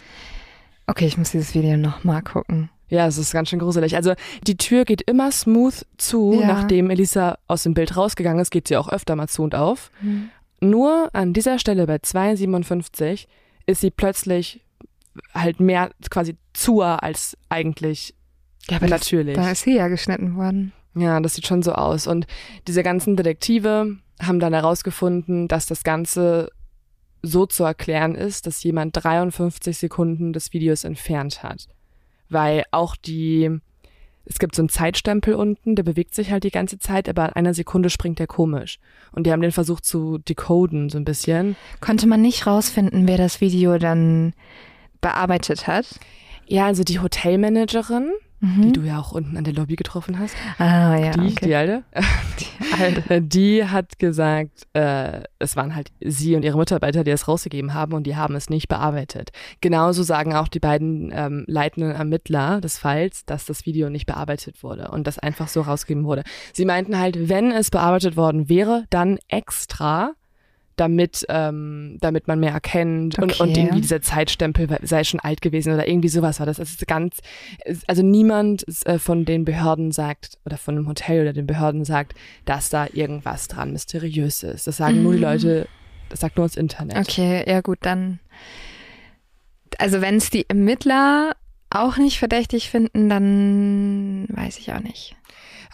Okay, 0.88 1.06
ich 1.06 1.18
muss 1.18 1.32
dieses 1.32 1.54
Video 1.54 1.78
nochmal 1.78 2.22
gucken. 2.22 2.70
Ja, 2.90 3.08
es 3.08 3.18
ist 3.18 3.32
ganz 3.32 3.50
schön 3.50 3.60
gruselig. 3.60 3.96
Also 3.96 4.14
die 4.46 4.58
Tür 4.58 4.84
geht 4.86 5.02
immer 5.04 5.32
smooth 5.32 5.86
zu, 5.98 6.38
Ja. 6.40 6.48
nachdem 6.48 6.90
Elisa 6.90 7.38
aus 7.48 7.64
dem 7.64 7.74
Bild 7.74 7.96
rausgegangen 7.96 8.40
ist, 8.42 8.52
geht 8.52 8.68
sie 8.68 8.78
auch 8.78 8.90
öfter 8.90 9.16
mal 9.16 9.28
zu 9.30 9.42
und 9.44 9.56
auf. 9.56 9.90
Nur 10.60 11.10
an 11.14 11.34
dieser 11.34 11.60
Stelle 11.60 11.88
bei 11.88 11.96
2,57 11.96 13.28
ist 13.66 13.82
sie 13.82 13.92
plötzlich 13.92 14.62
halt 15.34 15.60
mehr 15.60 15.92
quasi 16.10 16.36
zuer 16.54 17.02
als 17.02 17.38
eigentlich 17.50 18.14
Ja, 18.70 18.78
aber 18.78 18.88
das, 18.88 19.02
natürlich. 19.02 19.36
da 19.36 19.52
ist 19.52 19.64
sie 19.64 19.76
ja 19.76 19.88
geschnitten 19.88 20.36
worden. 20.36 20.74
Ja, 20.96 21.20
das 21.20 21.36
sieht 21.36 21.48
schon 21.48 21.64
so 21.64 21.74
aus. 21.74 22.08
Und 22.08 22.28
diese 22.68 22.84
ganzen 22.84 23.16
Detektive 23.16 23.98
haben 24.22 24.40
dann 24.40 24.54
herausgefunden, 24.54 25.48
dass 25.48 25.66
das 25.66 25.84
Ganze 25.84 26.52
so 27.24 27.46
zu 27.46 27.64
erklären 27.64 28.16
ist, 28.16 28.46
dass 28.46 28.64
jemand 28.64 29.04
53 29.04 29.78
Sekunden 29.78 30.34
des 30.34 30.54
Videos 30.54 30.84
entfernt 30.84 31.42
hat. 31.42 31.68
Weil 32.30 32.66
auch 32.72 32.96
die, 32.96 33.50
es 34.26 34.40
gibt 34.40 34.56
so 34.56 34.62
einen 34.62 34.70
Zeitstempel 34.70 35.34
unten, 35.34 35.76
der 35.76 35.84
bewegt 35.84 36.14
sich 36.14 36.32
halt 36.32 36.44
die 36.44 36.52
ganze 36.52 36.80
Zeit, 36.80 37.08
aber 37.08 37.24
an 37.24 37.34
einer 37.34 37.54
Sekunde 37.54 37.90
springt 37.90 38.20
der 38.20 38.28
komisch. 38.28 38.80
Und 39.14 39.26
die 39.26 39.32
haben 39.32 39.42
den 39.42 39.52
versucht 39.52 39.86
zu 39.86 40.18
decoden, 40.18 40.90
so 40.90 40.98
ein 40.98 41.06
bisschen. 41.06 41.56
Konnte 41.80 42.08
man 42.08 42.22
nicht 42.22 42.46
rausfinden, 42.46 43.08
wer 43.08 43.18
das 43.18 43.42
Video 43.42 43.78
dann 43.78 44.34
bearbeitet 45.00 45.66
hat? 45.66 46.00
Ja, 46.46 46.66
also 46.66 46.84
die 46.84 47.00
Hotelmanagerin, 47.00 48.12
Mhm. 48.44 48.62
die 48.62 48.72
du 48.74 48.82
ja 48.82 49.00
auch 49.00 49.14
unten 49.14 49.38
an 49.38 49.46
der 49.46 49.54
Lobby 49.54 49.78
getroffen 49.78 50.20
hast, 50.20 50.36
ah, 50.58 50.98
ja, 50.98 51.12
die, 51.12 51.32
okay. 51.32 51.46
die 51.46 51.56
alte, 51.56 51.84
Alte. 52.78 53.22
Die 53.22 53.64
hat 53.64 54.00
gesagt, 54.00 54.68
äh, 54.74 55.22
es 55.40 55.56
waren 55.56 55.74
halt 55.76 55.94
sie 56.02 56.36
und 56.36 56.44
ihre 56.44 56.58
Mitarbeiter, 56.58 57.06
die 57.06 57.12
es 57.12 57.30
rausgegeben 57.30 57.74
haben 57.74 57.94
und 57.94 58.04
die 58.04 58.18
haben 58.18 58.36
es 58.36 58.50
nicht 58.50 58.68
bearbeitet. 58.68 59.32
Genauso 59.62 60.04
sagen 60.04 60.36
auch 60.36 60.50
die 60.50 60.60
beiden 60.60 61.10
ähm, 61.14 61.46
leitenden 61.48 61.92
Ermittler 61.92 62.60
des 62.60 62.78
Falls, 62.78 63.26
dass 63.26 63.46
das 63.46 63.66
Video 63.66 63.90
nicht 63.90 64.08
bearbeitet 64.08 64.62
wurde 64.62 64.92
und 64.92 65.08
das 65.08 65.20
einfach 65.20 65.48
so 65.48 65.62
rausgegeben 65.62 66.04
wurde. 66.04 66.24
Sie 66.52 66.66
meinten 66.66 67.00
halt, 67.00 67.30
wenn 67.30 67.50
es 67.50 67.72
bearbeitet 67.72 68.18
worden 68.18 68.50
wäre, 68.50 68.84
dann 68.90 69.20
extra, 69.30 70.16
damit, 70.76 71.26
ähm, 71.30 71.98
damit 72.02 72.28
man 72.28 72.40
mehr 72.40 72.52
erkennt 72.52 73.18
und, 73.20 73.40
und 73.40 73.50
Okay. 73.50 73.60
irgendwie 73.62 73.82
dieser 73.82 74.02
Zeitstempel 74.02 74.68
sei 74.82 75.04
schon 75.04 75.20
alt 75.20 75.42
gewesen 75.42 75.74
oder 75.74 75.88
irgendwie 75.88 76.10
sowas 76.10 76.40
war 76.40 76.46
das. 76.46 76.58
Das 76.58 76.72
ist 76.72 76.88
ganz, 76.88 77.20
es- 77.66 77.88
also 77.88 78.02
niemand 78.04 78.66
äh, 78.86 78.98
von 79.00 79.26
den 79.26 79.46
Behörden 79.46 79.92
sagt 79.92 80.38
oder 80.46 80.58
von 80.58 80.76
dem 80.76 80.88
Hotel 80.88 81.22
oder 81.22 81.34
den 81.34 81.46
Behörden 81.48 81.86
sagt, 81.86 82.14
dass 82.46 82.70
da 82.70 82.88
irgendwas 82.92 83.48
dran 83.48 83.72
mysteriös 83.74 84.44
ist. 84.44 84.68
Das 84.68 84.78
sagen 84.78 85.04
nur 85.04 85.12
die 85.14 85.18
Mhm. 85.20 85.24
Leute, 85.24 85.70
das 86.10 86.20
sagt 86.22 86.38
nur 86.38 86.48
das 86.48 86.56
Internet. 86.58 86.98
Okay, 86.98 87.44
ja 87.48 87.62
gut, 87.62 87.80
dann. 87.82 88.20
Also 89.80 90.02
wenn 90.02 90.16
es 90.18 90.30
die 90.30 90.48
Ermittler 90.50 91.36
auch 91.70 91.98
nicht 91.98 92.20
verdächtig 92.20 92.70
finden, 92.70 93.10
dann 93.10 94.26
weiß 94.30 94.60
ich 94.60 94.72
auch 94.74 94.80
nicht. 94.80 95.16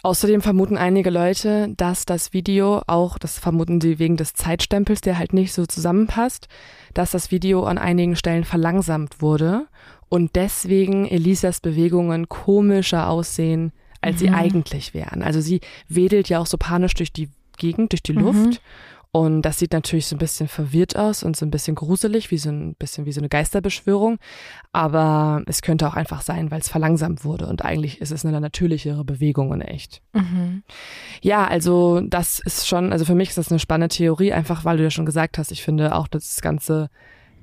Außerdem 0.01 0.41
vermuten 0.41 0.77
einige 0.77 1.09
Leute, 1.09 1.73
dass 1.76 2.05
das 2.05 2.31
Video 2.31 2.81
auch, 2.88 3.17
das 3.17 3.38
vermuten 3.38 3.81
sie 3.81 3.99
wegen 3.99 4.15
des 4.15 4.34
Zeitstempels, 4.34 5.01
der 5.01 5.17
halt 5.17 5.34
nicht 5.34 5.53
so 5.53 5.65
zusammenpasst, 5.65 6.47
dass 6.93 7.11
das 7.11 7.31
Video 7.31 7.63
an 7.65 7.77
einigen 7.77 8.15
Stellen 8.15 8.45
verlangsamt 8.45 9.21
wurde 9.21 9.67
und 10.07 10.35
deswegen 10.35 11.05
Elisas 11.05 11.59
Bewegungen 11.59 12.30
komischer 12.30 13.09
aussehen, 13.09 13.73
als 14.01 14.19
sie 14.19 14.30
Mhm. 14.30 14.35
eigentlich 14.35 14.93
wären. 14.93 15.21
Also 15.21 15.41
sie 15.41 15.59
wedelt 15.89 16.30
ja 16.30 16.39
auch 16.39 16.45
so 16.47 16.57
panisch 16.57 16.93
durch 16.93 17.11
die 17.11 17.30
Gegend, 17.57 17.91
durch 17.91 18.01
die 18.03 18.13
Mhm. 18.13 18.57
Und 19.11 19.41
das 19.41 19.57
sieht 19.57 19.73
natürlich 19.73 20.06
so 20.06 20.15
ein 20.15 20.19
bisschen 20.19 20.48
verwirrt 20.48 20.95
aus 20.95 21.23
und 21.23 21.36
so 21.36 21.44
ein 21.44 21.49
bisschen 21.49 21.73
gruselig, 21.73 22.30
wie 22.30 22.38
so 22.38 22.52
ein 22.52 22.76
bisschen 22.76 23.06
wie 23.06 23.11
so 23.11 23.19
eine 23.19 23.30
Geisterbeschwörung. 23.30 24.19
Aber 24.72 25.41
es 25.48 25.64
könnte 25.64 25.88
auch 25.88 25.95
einfach 25.95 26.22
sein, 26.22 26.52
weil 26.52 26.61
es 26.61 26.69
verlangsamt 26.69 27.26
wurde. 27.26 27.48
Und 27.48 27.65
eigentlich 27.65 28.02
ist 28.02 28.11
es 28.11 28.23
eine 28.23 28.40
natürlichere 28.40 29.03
Bewegung 29.03 29.52
in 29.53 29.61
echt. 29.61 30.03
Mhm. 30.14 30.61
Ja, 31.22 31.48
also 31.48 32.02
das 32.02 32.40
ist 32.40 32.68
schon, 32.68 32.91
also 32.91 33.03
für 33.03 33.15
mich 33.15 33.30
ist 33.30 33.40
das 33.40 33.49
eine 33.49 33.60
spannende 33.60 33.95
Theorie, 33.95 34.31
einfach 34.31 34.64
weil 34.64 34.77
du 34.77 34.84
ja 34.84 34.91
schon 34.91 35.07
gesagt 35.07 35.40
hast, 35.40 35.52
ich 35.52 35.64
finde 35.64 35.95
auch 35.95 36.07
das 36.07 36.40
Ganze, 36.41 36.91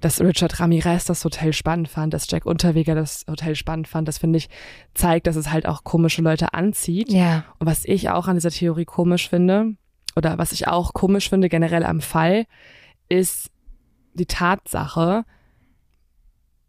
dass 0.01 0.21
Richard 0.21 0.61
Ramirez 0.61 1.05
das 1.07 1.25
Hotel 1.25 1.53
spannend 1.53 1.89
fand, 1.89 2.15
dass 2.15 2.31
Jack 2.31 2.47
Unterweger 2.47 2.95
das 2.95 3.25
Hotel 3.29 3.57
spannend 3.57 3.89
fand, 3.89 4.07
das 4.07 4.19
finde 4.19 4.37
ich, 4.37 4.49
zeigt, 4.95 5.27
dass 5.27 5.35
es 5.35 5.51
halt 5.51 5.67
auch 5.67 5.83
komische 5.83 6.23
Leute 6.23 6.55
anzieht. 6.55 7.11
Ja. 7.11 7.45
Und 7.59 7.67
was 7.67 7.85
ich 7.85 8.09
auch 8.11 8.29
an 8.29 8.37
dieser 8.37 8.51
Theorie 8.51 8.85
komisch 8.85 9.29
finde, 9.29 9.75
oder 10.17 10.39
was 10.39 10.53
ich 10.53 10.67
auch 10.67 10.95
komisch 10.95 11.29
finde 11.29 11.49
generell 11.49 11.85
am 11.85 12.01
Fall, 12.01 12.47
ist 13.09 13.51
die 14.15 14.27
Tatsache, 14.27 15.25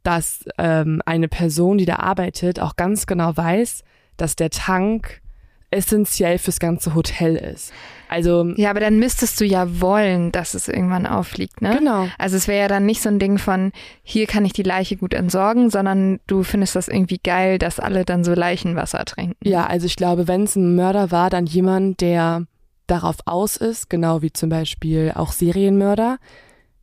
dass 0.03 0.45
ähm, 0.57 1.01
eine 1.05 1.27
Person, 1.27 1.77
die 1.77 1.85
da 1.85 1.97
arbeitet, 1.97 2.59
auch 2.59 2.75
ganz 2.75 3.07
genau 3.07 3.35
weiß, 3.35 3.83
dass 4.17 4.35
der 4.35 4.49
Tank 4.49 5.21
essentiell 5.69 6.37
fürs 6.37 6.59
ganze 6.59 6.95
Hotel 6.95 7.35
ist. 7.35 7.73
Also 8.07 8.53
Ja, 8.55 8.69
aber 8.69 8.79
dann 8.79 8.99
müsstest 8.99 9.41
du 9.41 9.45
ja 9.45 9.81
wollen, 9.81 10.31
dass 10.31 10.53
es 10.53 10.69
irgendwann 10.69 11.05
auffliegt, 11.05 11.61
ne? 11.61 11.75
genau. 11.77 12.07
Also 12.17 12.37
es 12.37 12.47
wäre 12.47 12.61
ja 12.61 12.67
dann 12.69 12.85
nicht 12.85 13.01
so 13.01 13.09
ein 13.09 13.19
Ding 13.19 13.37
von, 13.37 13.73
hier 14.01 14.27
kann 14.27 14.45
ich 14.45 14.53
die 14.53 14.63
Leiche 14.63 14.95
gut 14.95 15.13
entsorgen, 15.13 15.69
sondern 15.69 16.21
du 16.25 16.43
findest 16.43 16.77
das 16.77 16.87
irgendwie 16.87 17.19
geil, 17.21 17.57
dass 17.57 17.81
alle 17.81 18.05
dann 18.05 18.23
so 18.23 18.33
Leichenwasser 18.33 19.03
trinken. 19.03 19.35
Ja, 19.43 19.65
also 19.65 19.87
ich 19.87 19.97
glaube, 19.97 20.29
wenn 20.29 20.43
es 20.43 20.55
ein 20.55 20.75
Mörder 20.75 21.11
war, 21.11 21.29
dann 21.29 21.45
jemand, 21.45 21.99
der 21.99 22.45
darauf 22.87 23.17
aus 23.25 23.57
ist, 23.57 23.89
genau 23.89 24.21
wie 24.21 24.31
zum 24.33 24.49
Beispiel 24.49 25.11
auch 25.15 25.31
Serienmörder, 25.31 26.17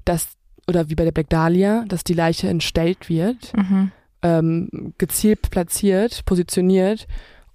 dass 0.05 0.29
oder 0.69 0.89
wie 0.89 0.95
bei 0.95 1.05
der 1.05 1.13
Black 1.13 1.29
Dahlia, 1.29 1.85
dass 1.89 2.05
die 2.05 2.15
Leiche 2.15 2.49
entstellt 2.49 3.09
wird, 3.11 3.53
Mhm. 3.55 3.91
ähm, 4.23 4.95
gezielt 4.97 5.51
platziert, 5.51 6.25
positioniert 6.25 7.07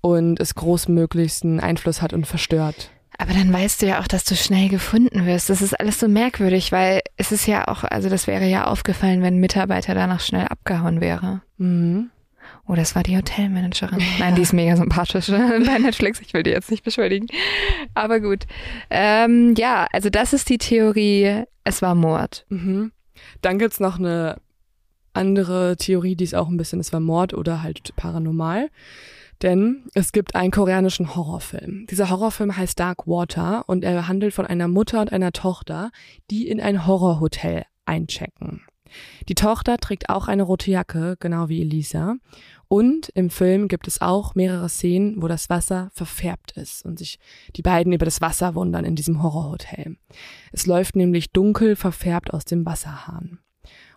und 0.02 0.40
es 0.40 0.54
großmöglichsten 0.56 1.60
Einfluss 1.60 2.02
hat 2.02 2.14
und 2.14 2.28
verstört. 2.28 2.92
Aber 3.18 3.34
dann 3.34 3.52
weißt 3.52 3.82
du 3.82 3.88
ja 3.88 4.00
auch, 4.00 4.08
dass 4.08 4.24
du 4.24 4.36
schnell 4.36 4.70
gefunden 4.70 5.26
wirst. 5.26 5.50
Das 5.50 5.62
ist 5.62 5.78
alles 5.78 6.00
so 6.00 6.08
merkwürdig, 6.08 6.72
weil 6.72 7.02
es 7.18 7.32
ist 7.34 7.48
ja 7.48 7.68
auch, 7.68 7.84
also 7.84 8.08
das 8.10 8.28
wäre 8.28 8.46
ja 8.48 8.66
aufgefallen, 8.68 9.22
wenn 9.22 9.36
ein 9.36 9.40
Mitarbeiter 9.42 9.94
danach 9.94 10.22
schnell 10.22 10.48
abgehauen 10.48 11.02
wäre. 11.02 11.42
Mhm. 11.58 12.12
Oh, 12.70 12.76
das 12.76 12.94
war 12.94 13.02
die 13.02 13.18
Hotelmanagerin. 13.18 14.00
Nein, 14.20 14.36
die 14.36 14.44
ist 14.44 14.54
mega 14.54 14.78
sympathisch 14.78 15.28
bei 15.32 15.80
Netflix. 15.80 16.22
Ich 16.22 16.36
will 16.36 16.44
die 16.44 16.52
jetzt 16.52 16.70
nicht 16.70 16.84
beschuldigen. 16.84 17.26
Aber 17.96 18.20
gut. 18.20 18.46
Ähm, 18.92 19.56
ja, 19.58 19.88
also 19.92 20.12
das 20.12 20.34
ist 20.34 20.50
die 20.50 20.60
Theorie, 20.60 21.46
es 21.64 21.82
war 21.82 21.96
Mord. 21.96 22.46
Mhm. 22.50 22.92
Dann 23.42 23.58
gibt's 23.58 23.80
noch 23.80 23.98
eine 23.98 24.38
andere 25.14 25.78
Theorie, 25.78 26.16
die 26.16 26.26
ist 26.26 26.36
auch 26.36 26.48
ein 26.48 26.58
bisschen, 26.58 26.80
es 26.80 26.94
war 26.94 27.00
Mord 27.00 27.34
oder 27.34 27.64
halt 27.64 27.96
paranormal. 27.96 28.70
Denn 29.42 29.86
es 29.96 30.12
gibt 30.12 30.36
einen 30.36 30.52
koreanischen 30.52 31.16
Horrorfilm. 31.16 31.88
Dieser 31.90 32.12
Horrorfilm 32.12 32.56
heißt 32.56 32.80
Dark 32.80 33.08
Water 33.08 33.64
und 33.68 33.84
er 33.84 34.08
handelt 34.08 34.36
von 34.36 34.46
einer 34.46 34.68
Mutter 34.68 35.02
und 35.02 35.12
einer 35.12 35.32
Tochter, 35.32 35.90
die 36.30 36.48
in 36.48 36.62
ein 36.62 36.86
Horrorhotel 36.86 37.64
einchecken. 37.86 38.62
Die 39.28 39.36
Tochter 39.36 39.78
trägt 39.78 40.10
auch 40.10 40.28
eine 40.28 40.44
rote 40.44 40.72
Jacke, 40.72 41.16
genau 41.20 41.50
wie 41.50 41.62
Elisa. 41.62 42.16
Und 42.72 43.10
im 43.16 43.32
Film 43.32 43.68
gibt 43.68 43.88
es 43.88 44.00
auch 44.00 44.36
mehrere 44.36 44.70
Szenen, 44.70 45.22
wo 45.24 45.28
das 45.28 45.50
Wasser 45.50 45.90
verfärbt 45.94 46.52
ist 46.52 46.86
und 46.86 47.00
sich 47.00 47.18
die 47.56 47.64
beiden 47.64 47.92
über 47.94 48.06
das 48.06 48.22
Wasser 48.22 48.54
wundern 48.54 48.86
in 48.86 48.96
diesem 48.96 49.24
Horrorhotel. 49.24 49.98
Es 50.52 50.68
läuft 50.68 50.96
nämlich 50.96 51.32
dunkel 51.32 51.76
verfärbt 51.76 52.32
aus 52.32 52.46
dem 52.46 52.66
Wasserhahn. 52.68 53.40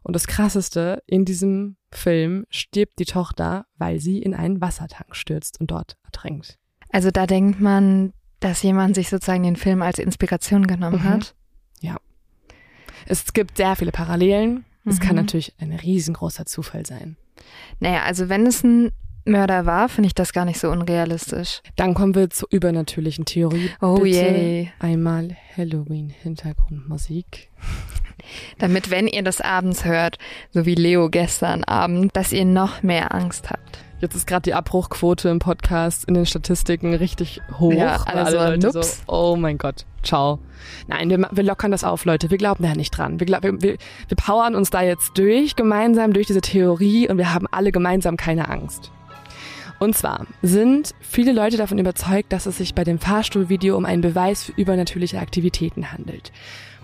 Und 0.03 0.15
das 0.17 0.27
Krasseste, 0.27 1.03
in 1.07 1.27
diesem 1.27 1.77
Film 1.93 2.47
stirbt 2.49 2.99
die 2.99 3.05
Tochter, 3.05 3.67
weil 3.77 4.01
sie 4.01 4.19
in 4.23 4.35
einen 4.35 4.61
Wassertank 4.63 5.15
stürzt 5.15 5.61
und 5.61 5.71
dort 5.71 5.99
ertränkt. 6.05 6.59
Also 6.89 7.11
da 7.11 7.27
denkt 7.27 7.61
man, 7.61 8.15
dass 8.41 8.63
jemand 8.63 8.95
sich 8.95 9.11
sozusagen 9.11 9.43
den 9.45 9.57
Film 9.57 9.83
als 9.83 9.99
Inspiration 9.99 10.67
genommen 10.67 11.03
Mhm. 11.03 11.09
hat. 11.09 11.35
Ja. 11.81 11.99
Es 13.07 13.35
gibt 13.35 13.59
sehr 13.59 13.77
viele 13.77 13.93
Parallelen. 13.93 14.65
Es 14.87 14.99
kann 14.99 15.11
Mhm. 15.11 15.17
natürlich 15.23 15.55
ein 15.61 15.73
riesengroßer 15.73 16.47
Zufall 16.47 16.87
sein. 16.87 17.17
Naja, 17.81 18.03
also 18.05 18.29
wenn 18.29 18.47
es 18.47 18.63
ein 18.63 18.93
Mörder 19.25 19.67
war, 19.67 19.89
finde 19.89 20.09
ich 20.09 20.15
das 20.15 20.33
gar 20.33 20.45
nicht 20.45 20.59
so 20.59 20.71
unrealistisch. 20.71 21.63
Dann 21.77 21.95
kommen 21.95 22.15
wir 22.15 22.31
zur 22.31 22.49
übernatürlichen 22.51 23.25
Theorie. 23.25 23.71
Oh 23.81 24.01
Bitte 24.01 24.09
je. 24.09 24.69
Einmal 24.81 25.37
Halloween-Hintergrundmusik. 25.57 27.51
Damit, 28.59 28.91
wenn 28.91 29.07
ihr 29.07 29.23
das 29.23 29.41
abends 29.41 29.85
hört, 29.85 30.19
so 30.51 30.67
wie 30.67 30.75
Leo 30.75 31.09
gestern 31.09 31.63
Abend, 31.65 32.17
dass 32.17 32.33
ihr 32.33 32.45
noch 32.45 32.83
mehr 32.83 33.15
Angst 33.15 33.51
habt. 33.51 33.79
Jetzt 34.03 34.17
ist 34.17 34.27
gerade 34.27 34.43
die 34.43 34.55
Abbruchquote 34.55 35.29
im 35.29 35.39
Podcast 35.39 36.07
in 36.07 36.15
den 36.15 36.27
Statistiken 36.27 36.93
richtig 36.93 37.41
hoch. 37.61 37.73
Ja, 37.73 38.05
weil 38.05 38.19
alle 38.19 38.31
so, 38.33 38.37
Leute 38.37 38.67
nups. 38.67 39.03
oh 39.07 39.37
mein 39.37 39.59
Gott, 39.59 39.87
ciao. 40.03 40.41
Nein, 40.89 41.09
wir, 41.09 41.29
wir 41.31 41.45
lockern 41.45 41.71
das 41.71 41.85
auf, 41.85 42.05
Leute. 42.05 42.29
Wir 42.29 42.37
glauben 42.37 42.65
da 42.65 42.75
nicht 42.75 42.91
dran. 42.91 43.21
Wir, 43.21 43.29
wir, 43.29 43.63
wir, 43.63 43.77
wir 44.09 44.17
powern 44.17 44.57
uns 44.57 44.71
da 44.71 44.83
jetzt 44.83 45.17
durch, 45.19 45.55
gemeinsam 45.55 46.13
durch 46.13 46.27
diese 46.27 46.41
Theorie 46.41 47.09
und 47.09 47.17
wir 47.17 47.33
haben 47.33 47.47
alle 47.53 47.71
gemeinsam 47.71 48.17
keine 48.17 48.49
Angst. 48.49 48.91
Und 49.79 49.97
zwar 49.97 50.27
sind 50.43 50.97
viele 51.01 51.31
Leute 51.31 51.57
davon 51.57 51.79
überzeugt, 51.79 52.33
dass 52.33 52.47
es 52.47 52.59
sich 52.59 52.75
bei 52.75 52.83
dem 52.83 52.99
Fahrstuhlvideo 52.99 53.77
um 53.77 53.85
einen 53.85 54.03
Beweis 54.03 54.43
für 54.43 54.53
übernatürliche 54.53 55.21
Aktivitäten 55.21 55.93
handelt. 55.93 56.33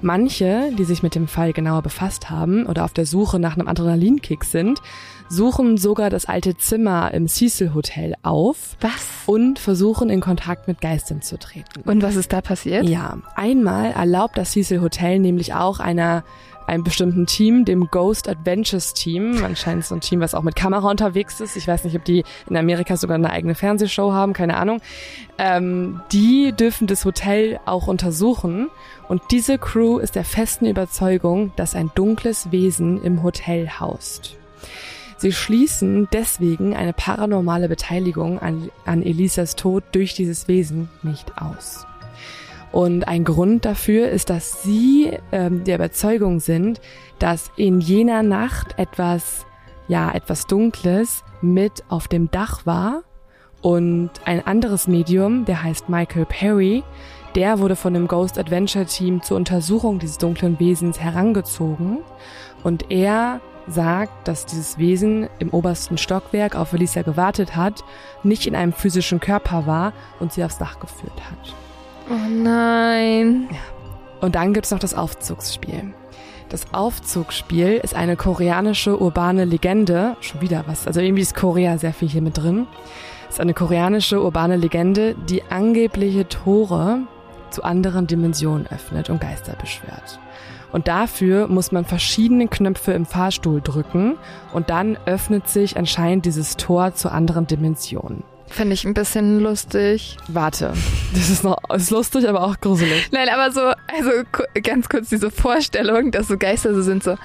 Manche, 0.01 0.70
die 0.78 0.85
sich 0.85 1.03
mit 1.03 1.16
dem 1.16 1.27
Fall 1.27 1.53
genauer 1.53 1.82
befasst 1.82 2.31
haben 2.31 2.66
oder 2.66 2.85
auf 2.85 2.93
der 2.93 3.07
Suche 3.07 3.40
nach 3.40 3.57
einem 3.57 3.66
Adrenalinkick 3.66 4.45
sind, 4.45 4.81
suchen 5.29 5.77
sogar 5.77 6.11
das 6.11 6.27
alte 6.27 6.57
Zimmer 6.57 7.13
im 7.13 7.29
Cecil 7.29 7.75
Hotel 7.75 8.15
auf 8.23 8.77
Was? 8.81 9.25
und 9.27 9.59
versuchen 9.59 10.11
in 10.11 10.21
Kontakt 10.21 10.69
mit 10.69 10.81
Geistern 10.81 11.23
zu 11.23 11.39
treten. 11.39 11.83
Und 11.85 12.03
was 12.03 12.17
ist 12.17 12.33
da 12.33 12.41
passiert? 12.41 12.89
Ja, 12.89 13.19
einmal 13.35 13.93
erlaubt 13.93 14.39
das 14.39 14.53
Cecil 14.53 14.81
Hotel 14.81 15.19
nämlich 15.19 15.55
auch 15.55 15.81
einer 15.81 16.25
einem 16.69 16.85
bestimmten 16.85 17.27
Team, 17.27 17.65
dem 17.65 17.89
Ghost 17.91 18.29
Adventures 18.29 18.93
Team, 18.93 19.43
anscheinend 19.43 19.87
so 19.87 19.95
ein 19.95 20.03
Team, 20.03 20.21
was 20.21 20.35
auch 20.35 20.43
mit 20.43 20.55
Kamera 20.55 20.91
unterwegs 20.91 21.41
ist. 21.41 21.57
Ich 21.57 21.67
weiß 21.67 21.85
nicht, 21.85 21.97
ob 21.97 22.05
die 22.05 22.25
in 22.49 22.57
Amerika 22.57 22.97
sogar 22.97 23.15
eine 23.15 23.31
eigene 23.31 23.55
Fernsehshow 23.55 24.13
haben, 24.13 24.35
keine 24.35 24.57
Ahnung. 24.59 24.81
Ähm, 25.39 26.03
die 26.13 26.53
dürfen 26.53 26.87
das 26.87 27.05
Hotel 27.05 27.59
auch 27.65 27.87
untersuchen 27.87 28.69
und 29.09 29.23
diese 29.31 29.57
Crew 29.57 29.99
ist 29.99 30.15
der 30.15 30.25
festen 30.25 30.67
Überzeugung, 30.67 31.53
dass 31.57 31.75
ein 31.75 31.91
dunkles 31.95 32.53
Wesen 32.53 33.03
im 33.03 33.23
Hotel 33.23 33.71
haust. 33.81 34.37
Sie 35.19 35.32
schließen 35.32 36.09
deswegen 36.12 36.77
eine 36.77 36.93
paranormale 36.93 37.69
Beteiligung 37.69 38.39
an, 38.39 38.70
an 38.85 39.03
Elisas 39.03 39.57
Tod 39.57 39.82
durch 39.93 40.15
dieses 40.15 40.47
Wesen 40.47 40.89
nicht 41.03 41.43
aus. 41.43 41.86
Und 42.70 43.09
ein 43.09 43.24
Grund 43.24 43.65
dafür 43.65 44.11
ist, 44.11 44.31
dass 44.31 44.62
sie 44.62 45.11
ähm, 45.32 45.65
der 45.65 45.74
Überzeugung 45.74 46.39
sind, 46.39 46.81
dass 47.19 47.51
in 47.57 47.81
jener 47.81 48.23
Nacht 48.23 48.78
etwas, 48.78 49.45
ja, 49.89 50.12
etwas 50.12 50.47
Dunkles 50.47 51.24
mit 51.40 51.82
auf 51.89 52.07
dem 52.07 52.31
Dach 52.31 52.65
war 52.65 53.03
und 53.61 54.11
ein 54.24 54.47
anderes 54.47 54.86
Medium, 54.86 55.47
der 55.47 55.65
heißt 55.65 55.89
Michael 55.89 56.27
Perry, 56.27 56.85
der 57.35 57.59
wurde 57.59 57.74
von 57.74 57.95
dem 57.95 58.07
Ghost 58.07 58.39
Adventure 58.39 58.86
Team 58.86 59.23
zur 59.23 59.36
Untersuchung 59.36 59.99
dieses 59.99 60.19
dunklen 60.19 60.61
Wesens 60.61 61.01
herangezogen 61.01 61.99
und 62.62 62.90
er 62.90 63.40
sagt, 63.73 64.28
dass 64.28 64.47
dieses 64.47 64.78
Wesen 64.78 65.28
im 65.39 65.51
obersten 65.51 65.99
Stockwerk 65.99 66.57
auf 66.57 66.69
Felicia 66.69 67.03
gewartet 67.03 67.57
hat, 67.57 67.85
nicht 68.23 68.47
in 68.47 68.55
einem 68.57 68.73
physischen 68.73 69.20
Körper 69.20 69.66
war 69.66 69.93
und 70.20 70.32
sie 70.32 70.45
aufs 70.45 70.59
Dach 70.59 70.81
geführt 70.81 71.20
hat. 71.31 71.55
Oh 72.11 72.28
nein. 72.31 73.49
Und 74.20 74.35
dann 74.35 74.55
gibt's 74.55 74.70
noch 74.70 74.78
das 74.78 74.95
Aufzugsspiel. 74.95 75.93
Das 76.49 76.73
Aufzugsspiel 76.73 77.81
ist 77.82 77.95
eine 77.95 78.16
koreanische 78.16 79.01
urbane 79.01 79.45
Legende. 79.45 80.16
Schon 80.20 80.40
wieder 80.40 80.65
was. 80.66 80.86
Also 80.86 81.01
irgendwie 81.01 81.23
ist 81.23 81.35
Korea 81.35 81.77
sehr 81.77 81.93
viel 81.93 82.09
hier 82.09 82.23
mit 82.23 82.39
drin. 82.39 82.66
Ist 83.28 83.40
eine 83.40 83.53
koreanische 83.53 84.23
urbane 84.23 84.57
Legende, 84.57 85.15
die 85.28 85.43
angebliche 85.51 86.27
Tore 86.27 87.01
zu 87.51 87.62
anderen 87.65 88.07
Dimensionen 88.07 88.66
öffnet 88.69 89.11
und 89.11 89.20
Geister 89.20 89.55
beschwört. 89.61 90.19
Und 90.73 90.89
dafür 90.89 91.49
muss 91.49 91.73
man 91.73 91.85
verschiedene 91.85 92.49
Knöpfe 92.49 92.93
im 92.93 93.07
Fahrstuhl 93.07 93.61
drücken 93.61 94.16
und 94.53 94.70
dann 94.70 94.99
öffnet 95.07 95.49
sich 95.49 95.77
anscheinend 95.77 96.27
dieses 96.27 96.57
Tor 96.57 96.95
zu 96.95 97.11
anderen 97.11 97.47
Dimensionen. 97.47 98.23
Finde 98.51 98.74
ich 98.74 98.85
ein 98.85 98.95
bisschen 98.95 99.40
lustig. 99.40 100.16
Warte, 100.28 100.73
das 101.12 101.28
ist 101.28 101.45
noch 101.45 101.59
ist 101.74 101.90
lustig, 101.90 102.28
aber 102.28 102.43
auch 102.43 102.59
gruselig. 102.61 103.09
Nein, 103.12 103.28
aber 103.28 103.53
so, 103.53 103.61
also 103.61 104.11
ganz 104.62 104.89
kurz 104.89 105.11
diese 105.11 105.31
Vorstellung, 105.31 106.11
dass 106.11 106.28
so 106.28 106.39
Geister 106.39 106.74
so 106.74 106.82
sind, 106.82 107.03
so 107.03 107.16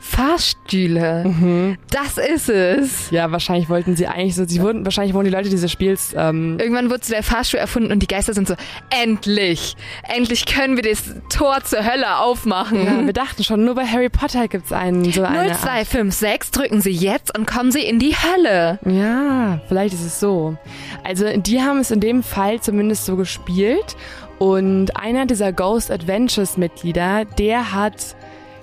Fahrstühle. 0.00 1.24
Mhm. 1.26 1.76
Das 1.90 2.16
ist 2.16 2.48
es. 2.48 3.10
Ja, 3.10 3.30
wahrscheinlich 3.30 3.68
wollten 3.68 3.96
sie 3.96 4.06
eigentlich 4.06 4.34
so, 4.34 4.46
sie 4.46 4.60
wurden, 4.62 4.84
wahrscheinlich 4.84 5.14
wurden 5.14 5.26
die 5.26 5.30
Leute 5.30 5.50
dieses 5.50 5.70
Spiels, 5.70 6.14
ähm, 6.16 6.58
Irgendwann 6.58 6.90
wurde 6.90 7.04
so 7.04 7.12
der 7.12 7.22
Fahrstuhl 7.22 7.60
erfunden 7.60 7.92
und 7.92 8.00
die 8.00 8.06
Geister 8.06 8.32
sind 8.32 8.48
so, 8.48 8.54
endlich, 9.02 9.76
endlich 10.08 10.46
können 10.46 10.76
wir 10.76 10.82
das 10.82 11.02
Tor 11.28 11.58
zur 11.64 11.84
Hölle 11.84 12.18
aufmachen. 12.18 12.84
ja, 12.84 13.06
wir 13.06 13.12
dachten 13.12 13.44
schon, 13.44 13.64
nur 13.64 13.74
bei 13.74 13.86
Harry 13.86 14.08
Potter 14.08 14.48
gibt's 14.48 14.72
einen, 14.72 15.04
so 15.12 15.22
eine. 15.22 15.54
0256 15.54 16.50
drücken 16.50 16.80
Sie 16.80 16.90
jetzt 16.90 17.36
und 17.36 17.46
kommen 17.46 17.70
Sie 17.70 17.82
in 17.82 17.98
die 17.98 18.14
Hölle. 18.16 18.78
Ja, 18.86 19.60
vielleicht 19.68 19.94
ist 19.94 20.04
es 20.04 20.18
so. 20.18 20.56
Also 21.04 21.26
die 21.36 21.60
haben 21.60 21.78
es 21.78 21.90
in 21.90 22.00
dem 22.00 22.22
Fall 22.22 22.60
zumindest 22.60 23.04
so 23.04 23.16
gespielt 23.16 23.96
und 24.38 24.96
einer 24.96 25.26
dieser 25.26 25.52
Ghost 25.52 25.90
Adventures 25.90 26.56
Mitglieder, 26.56 27.26
der 27.26 27.74
hat 27.74 28.16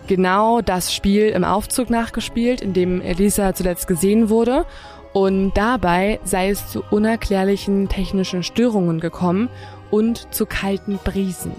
genau 0.08 0.62
das 0.62 0.94
Spiel 0.94 1.30
im 1.30 1.44
Aufzug 1.44 1.90
nachgespielt, 1.90 2.62
in 2.62 2.74
dem 2.74 3.02
Elisa 3.02 3.54
zuletzt 3.54 3.88
gesehen 3.88 4.30
wurde 4.30 4.66
und 5.14 5.54
dabei 5.56 6.20
sei 6.24 6.50
es 6.50 6.68
zu 6.68 6.84
unerklärlichen 6.92 7.90
technischen 7.90 8.44
Störungen 8.44 9.00
gekommen 9.00 9.50
und 9.92 10.34
zu 10.34 10.46
kalten 10.46 11.00
Brisen. 11.04 11.54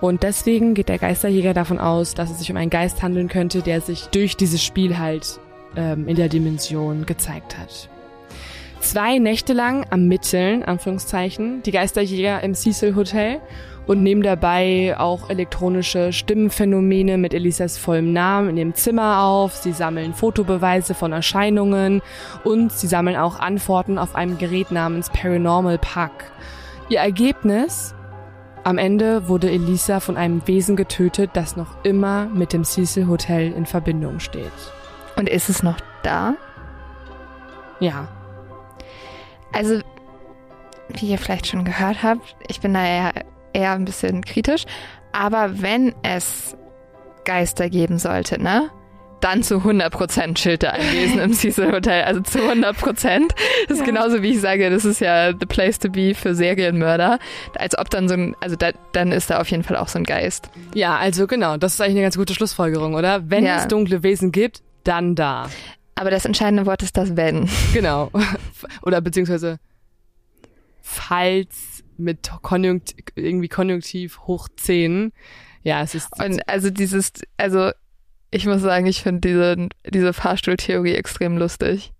Und 0.00 0.22
deswegen 0.22 0.74
geht 0.74 0.88
der 0.88 0.98
Geisterjäger 0.98 1.54
davon 1.54 1.78
aus, 1.78 2.14
dass 2.14 2.30
es 2.30 2.38
sich 2.38 2.50
um 2.50 2.56
einen 2.56 2.70
Geist 2.70 3.02
handeln 3.02 3.28
könnte, 3.28 3.62
der 3.62 3.80
sich 3.80 4.06
durch 4.06 4.36
dieses 4.36 4.62
Spiel 4.62 4.98
halt 4.98 5.40
ähm, 5.76 6.08
in 6.08 6.16
der 6.16 6.28
Dimension 6.28 7.06
gezeigt 7.06 7.58
hat. 7.58 7.88
Zwei 8.80 9.18
Nächte 9.18 9.54
lang 9.54 9.84
ermitteln, 9.84 10.62
Anführungszeichen, 10.62 11.62
die 11.62 11.70
Geisterjäger 11.70 12.42
im 12.42 12.54
Cecil 12.54 12.94
Hotel 12.94 13.40
und 13.86 14.02
nehmen 14.02 14.22
dabei 14.22 14.94
auch 14.98 15.30
elektronische 15.30 16.12
Stimmenphänomene 16.12 17.18
mit 17.18 17.34
Elisas 17.34 17.78
vollem 17.78 18.12
Namen 18.12 18.50
in 18.50 18.56
dem 18.56 18.74
Zimmer 18.74 19.22
auf. 19.22 19.54
Sie 19.54 19.72
sammeln 19.72 20.14
Fotobeweise 20.14 20.94
von 20.94 21.12
Erscheinungen 21.12 22.02
und 22.44 22.72
sie 22.72 22.86
sammeln 22.86 23.16
auch 23.16 23.38
Antworten 23.38 23.98
auf 23.98 24.14
einem 24.14 24.38
Gerät 24.38 24.70
namens 24.70 25.10
Paranormal 25.10 25.78
Pack. 25.78 26.32
Ihr 26.88 27.00
Ergebnis? 27.00 27.94
Am 28.62 28.78
Ende 28.78 29.28
wurde 29.28 29.50
Elisa 29.50 30.00
von 30.00 30.16
einem 30.16 30.46
Wesen 30.46 30.74
getötet, 30.74 31.30
das 31.34 31.54
noch 31.54 31.84
immer 31.84 32.26
mit 32.26 32.54
dem 32.54 32.64
Cecil 32.64 33.06
Hotel 33.08 33.52
in 33.52 33.66
Verbindung 33.66 34.20
steht. 34.20 34.52
Und 35.16 35.28
ist 35.28 35.50
es 35.50 35.62
noch 35.62 35.76
da? 36.02 36.34
Ja, 37.80 38.08
Also, 39.52 39.80
wie 40.88 41.10
ihr 41.10 41.18
vielleicht 41.18 41.46
schon 41.46 41.64
gehört 41.64 42.02
habt, 42.02 42.36
ich 42.48 42.60
bin 42.60 42.74
da 42.74 42.84
eher, 42.84 43.12
eher 43.54 43.72
ein 43.72 43.84
bisschen 43.84 44.24
kritisch. 44.24 44.64
Aber 45.12 45.62
wenn 45.62 45.94
es 46.02 46.56
Geister 47.24 47.70
geben 47.70 47.98
sollte, 47.98 48.42
ne? 48.42 48.70
dann 49.24 49.42
zu 49.42 49.56
100% 49.56 50.34
chillt 50.34 50.64
da 50.64 50.70
ein 50.70 50.92
Wesen 50.92 51.18
im 51.18 51.32
Cecil 51.32 51.72
Hotel. 51.72 52.04
Also 52.04 52.20
zu 52.20 52.40
100%. 52.40 52.74
Das 52.82 52.98
ist 53.68 53.78
ja. 53.78 53.84
genauso 53.86 54.22
wie 54.22 54.32
ich 54.32 54.40
sage, 54.40 54.68
das 54.68 54.84
ist 54.84 55.00
ja 55.00 55.30
the 55.32 55.46
place 55.46 55.78
to 55.78 55.88
be 55.88 56.14
für 56.14 56.34
Serienmörder. 56.34 57.18
Als 57.56 57.78
ob 57.78 57.88
dann 57.88 58.06
so 58.06 58.14
ein, 58.14 58.36
also 58.40 58.54
da, 58.54 58.72
dann 58.92 59.12
ist 59.12 59.30
da 59.30 59.40
auf 59.40 59.50
jeden 59.50 59.62
Fall 59.62 59.78
auch 59.78 59.88
so 59.88 59.98
ein 59.98 60.04
Geist. 60.04 60.50
Ja, 60.74 60.96
also 60.96 61.26
genau, 61.26 61.56
das 61.56 61.72
ist 61.72 61.80
eigentlich 61.80 61.94
eine 61.94 62.02
ganz 62.02 62.18
gute 62.18 62.34
Schlussfolgerung, 62.34 62.94
oder? 62.94 63.30
Wenn 63.30 63.46
ja. 63.46 63.56
es 63.56 63.66
dunkle 63.66 64.02
Wesen 64.02 64.30
gibt, 64.30 64.62
dann 64.84 65.14
da. 65.14 65.48
Aber 65.94 66.10
das 66.10 66.26
entscheidende 66.26 66.66
Wort 66.66 66.82
ist 66.82 66.98
das 66.98 67.16
wenn. 67.16 67.48
Genau. 67.72 68.10
Oder 68.82 69.00
beziehungsweise 69.00 69.58
falls 70.82 71.73
mit 71.98 72.30
Konjunkt 72.42 72.94
irgendwie 73.14 73.48
Konjunktiv 73.48 74.20
hoch 74.20 74.48
10. 74.56 75.12
Ja, 75.62 75.82
es 75.82 75.94
ist. 75.94 76.08
Und 76.18 76.46
also 76.48 76.70
dieses, 76.70 77.12
also 77.36 77.70
ich 78.30 78.46
muss 78.46 78.62
sagen, 78.62 78.86
ich 78.86 79.02
finde 79.02 79.28
diese, 79.28 79.68
diese 79.88 80.12
Fahrstuhltheorie 80.12 80.94
extrem 80.94 81.38
lustig. 81.38 81.92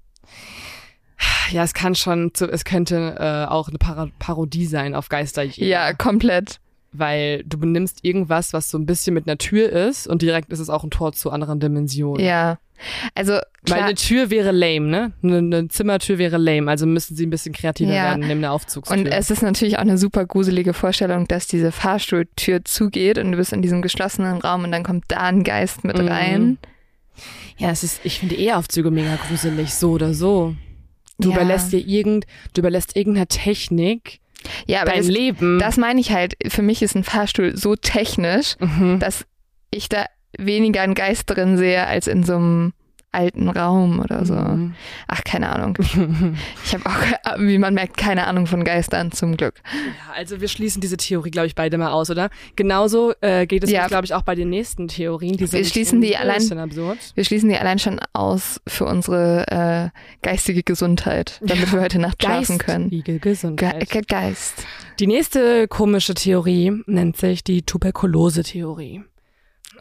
Ja, 1.51 1.62
es 1.62 1.75
kann 1.75 1.95
schon, 1.95 2.35
zu, 2.35 2.51
es 2.51 2.65
könnte 2.65 3.16
äh, 3.19 3.51
auch 3.51 3.69
eine 3.69 3.79
Par 3.79 4.09
Parodie 4.19 4.66
sein 4.66 4.95
auf 4.95 5.09
Geister. 5.09 5.45
Ja, 5.45 5.93
komplett. 5.93 6.61
Weil 6.93 7.43
du 7.45 7.59
benimmst 7.59 8.05
irgendwas, 8.05 8.53
was 8.53 8.71
so 8.71 8.79
ein 8.79 8.87
bisschen 8.87 9.15
mit 9.15 9.27
einer 9.27 9.39
Tür 9.39 9.71
ist 9.71 10.07
und 10.07 10.23
direkt 10.23 10.53
ist 10.53 10.61
es 10.61 10.71
auch 10.71 10.85
ein 10.85 10.91
Tor 10.91 11.12
zu 11.12 11.31
anderen 11.31 11.61
Dimensionen. 11.61 12.25
Ja. 12.25 12.59
Also 13.15 13.39
klar, 13.65 13.79
Weil 13.79 13.85
eine 13.87 13.95
Tür 13.95 14.31
wäre 14.31 14.51
lame, 14.51 14.87
ne? 14.87 15.13
Eine, 15.23 15.39
eine, 15.39 15.69
Zimmertür 15.69 16.19
wäre 16.19 16.37
lame, 16.37 16.71
also 16.71 16.87
müssen 16.87 17.17
sie 17.17 17.27
ein 17.27 17.31
bisschen 17.31 17.55
kreativer 17.55 17.93
ja. 17.93 18.05
werden 18.05 18.27
neben 18.27 18.41
der 18.41 18.53
Aufzugstür. 18.53 18.97
Und 18.97 19.07
es 19.07 19.31
ist 19.31 19.43
natürlich 19.43 19.77
auch 19.77 19.83
eine 19.83 19.99
super 19.99 20.27
gruselige 20.27 20.75
Vorstellung, 20.75 21.27
dass 21.29 21.47
diese 21.47 21.73
Fahrstuhltür 21.73 22.65
zugeht 22.65 23.19
und 23.19 23.33
du 23.33 23.39
bist 23.39 23.53
in 23.53 23.63
diesem 23.63 23.83
geschlossenen 23.83 24.39
Raum 24.39 24.65
und 24.65 24.73
dann 24.73 24.83
kommt 24.83 25.05
da 25.09 25.21
ein 25.21 25.45
Geist 25.45 25.85
mit 25.85 25.99
mhm. 25.99 26.09
rein. 26.09 26.59
Ja, 27.57 27.71
es 27.71 27.83
ist, 27.85 28.01
ich 28.05 28.19
finde 28.19 28.35
eh 28.35 28.53
Aufzüge 28.53 28.91
mega 28.91 29.17
gruselig, 29.29 29.75
so 29.75 29.93
oder 29.93 30.15
so. 30.15 30.57
Du 31.19 31.31
ja. 31.31 31.37
überlässt 31.37 31.73
dir 31.73 31.79
irgend, 31.79 32.27
du 32.55 32.61
überlässt 32.61 32.97
irgendeiner 32.97 33.29
Technik 33.29 34.21
ja, 34.67 34.83
aber 34.83 34.93
dein 34.93 35.01
das, 35.01 35.09
Leben. 35.09 35.59
Das 35.59 35.77
meine 35.77 36.01
ich 36.01 36.13
halt. 36.13 36.37
Für 36.49 36.63
mich 36.63 36.83
ist 36.83 36.95
ein 36.95 37.05
Fahrstuhl 37.05 37.57
so 37.57 37.77
technisch, 37.77 38.57
mhm. 38.59 38.99
dass 38.99 39.27
ich 39.71 39.89
da 39.89 40.07
weniger 40.39 40.82
einen 40.82 40.94
Geist 40.94 41.24
drin 41.27 41.56
sehe 41.56 41.86
als 41.86 42.06
in 42.06 42.24
so 42.24 42.35
einem 42.35 42.73
alten 43.15 43.48
Raum 43.48 44.01
oder 44.01 44.27
so. 44.27 44.35
Mhm. 44.35 44.74
Ach, 45.06 45.23
keine 45.24 45.48
Ahnung. 45.51 45.78
Ich 46.65 46.74
habe 46.74 46.85
auch, 46.86 47.39
wie 47.39 47.59
man 47.59 47.74
merkt, 47.74 47.97
keine 47.97 48.27
Ahnung 48.27 48.47
von 48.47 48.65
Geistern 48.65 49.12
zum 49.12 49.36
Glück. 49.36 49.55
Ja, 49.73 50.15
also 50.15 50.40
wir 50.40 50.48
schließen 50.48 50.81
diese 50.81 50.97
Theorie, 50.97 51.31
glaube 51.31 51.47
ich, 51.47 51.55
beide 51.55 51.78
mal 51.78 51.93
aus, 51.93 52.11
oder? 52.11 52.28
Genauso 52.56 53.12
äh, 53.20 53.47
geht 53.47 53.65
es, 53.65 53.70
ja. 53.70 53.86
glaube 53.86 54.05
ich, 54.05 54.15
auch 54.15 54.23
bei 54.23 54.35
den 54.35 54.51
nächsten 54.51 54.89
Theorien. 54.89 55.36
Die 55.36 55.51
wir 55.51 55.65
schließen 55.65 56.01
die 56.01 56.16
allein, 56.16 56.43
wir 56.43 57.24
schließen 57.24 57.48
die 57.48 57.56
allein 57.56 57.78
schon 57.78 58.01
aus 58.12 58.61
für 58.66 58.85
unsere 58.85 59.93
äh, 59.93 59.98
geistige 60.23 60.62
Gesundheit, 60.62 61.40
damit 61.43 61.73
wir 61.73 61.81
heute 61.81 61.98
Nacht 61.98 62.23
schlafen 62.23 62.59
können. 62.59 62.90
Geistige 62.90 63.19
Gesundheit. 63.20 63.89
Ge 63.89 64.02
Geist. 64.06 64.66
Die 64.98 65.06
nächste 65.06 65.66
komische 65.69 66.15
Theorie 66.15 66.73
nennt 66.86 67.16
sich 67.16 67.43
die 67.43 67.62
Tuberkulose-Theorie. 67.62 69.02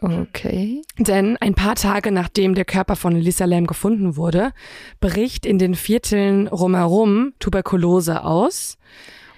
Okay. 0.00 0.82
Denn 0.98 1.36
ein 1.38 1.54
paar 1.54 1.74
Tage 1.74 2.10
nachdem 2.10 2.54
der 2.54 2.64
Körper 2.64 2.96
von 2.96 3.14
Lisa 3.16 3.44
Lam 3.44 3.66
gefunden 3.66 4.16
wurde, 4.16 4.52
bricht 5.00 5.46
in 5.46 5.58
den 5.58 5.74
Vierteln 5.74 6.48
rumherum 6.48 7.32
Tuberkulose 7.38 8.24
aus. 8.24 8.78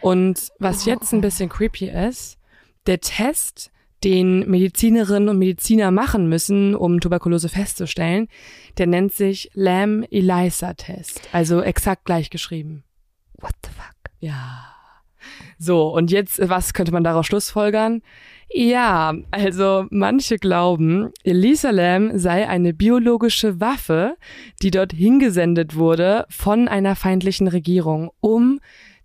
Und 0.00 0.52
was 0.58 0.86
oh. 0.86 0.90
jetzt 0.90 1.12
ein 1.12 1.20
bisschen 1.20 1.48
creepy 1.48 1.88
ist, 1.88 2.38
der 2.86 3.00
Test, 3.00 3.70
den 4.04 4.48
Medizinerinnen 4.48 5.28
und 5.28 5.38
Mediziner 5.38 5.90
machen 5.90 6.28
müssen, 6.28 6.74
um 6.74 7.00
Tuberkulose 7.00 7.48
festzustellen, 7.48 8.28
der 8.78 8.86
nennt 8.86 9.12
sich 9.12 9.50
Lam-Elisa-Test. 9.54 11.20
Also 11.32 11.62
exakt 11.62 12.04
gleich 12.04 12.30
geschrieben. 12.30 12.84
What 13.40 13.54
the 13.64 13.70
fuck? 13.70 14.12
Ja. 14.20 14.66
So, 15.58 15.88
und 15.88 16.10
jetzt, 16.10 16.38
was 16.48 16.74
könnte 16.74 16.92
man 16.92 17.04
daraus 17.04 17.26
schlussfolgern? 17.26 18.02
Ja, 18.48 19.14
also 19.32 19.86
manche 19.90 20.38
glauben, 20.38 21.10
Elisa 21.24 21.70
Lam 21.70 22.18
sei 22.18 22.48
eine 22.48 22.72
biologische 22.72 23.60
Waffe, 23.60 24.16
die 24.62 24.70
dort 24.70 24.92
hingesendet 24.92 25.74
wurde 25.74 26.26
von 26.30 26.68
einer 26.68 26.96
feindlichen 26.96 27.48
Regierung, 27.48 28.10
um 28.20 28.60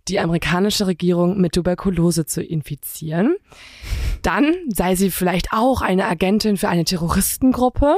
die 0.08 0.18
amerikanische 0.18 0.86
Regierung 0.86 1.40
mit 1.40 1.52
Tuberkulose 1.52 2.26
zu 2.26 2.42
infizieren. 2.42 3.36
Dann 4.22 4.54
sei 4.68 4.94
sie 4.94 5.10
vielleicht 5.10 5.52
auch 5.52 5.82
eine 5.82 6.06
Agentin 6.06 6.56
für 6.56 6.68
eine 6.68 6.84
Terroristengruppe 6.84 7.96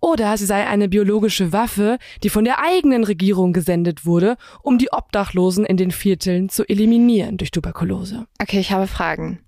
oder 0.00 0.36
sie 0.36 0.46
sei 0.46 0.66
eine 0.66 0.88
biologische 0.88 1.52
Waffe, 1.52 1.98
die 2.22 2.30
von 2.30 2.44
der 2.44 2.60
eigenen 2.60 3.04
Regierung 3.04 3.52
gesendet 3.52 4.06
wurde, 4.06 4.36
um 4.62 4.78
die 4.78 4.92
Obdachlosen 4.92 5.64
in 5.64 5.76
den 5.76 5.90
Vierteln 5.90 6.48
zu 6.48 6.68
eliminieren 6.68 7.36
durch 7.36 7.50
Tuberkulose. 7.50 8.26
Okay, 8.40 8.60
ich 8.60 8.72
habe 8.72 8.86
Fragen. 8.86 9.40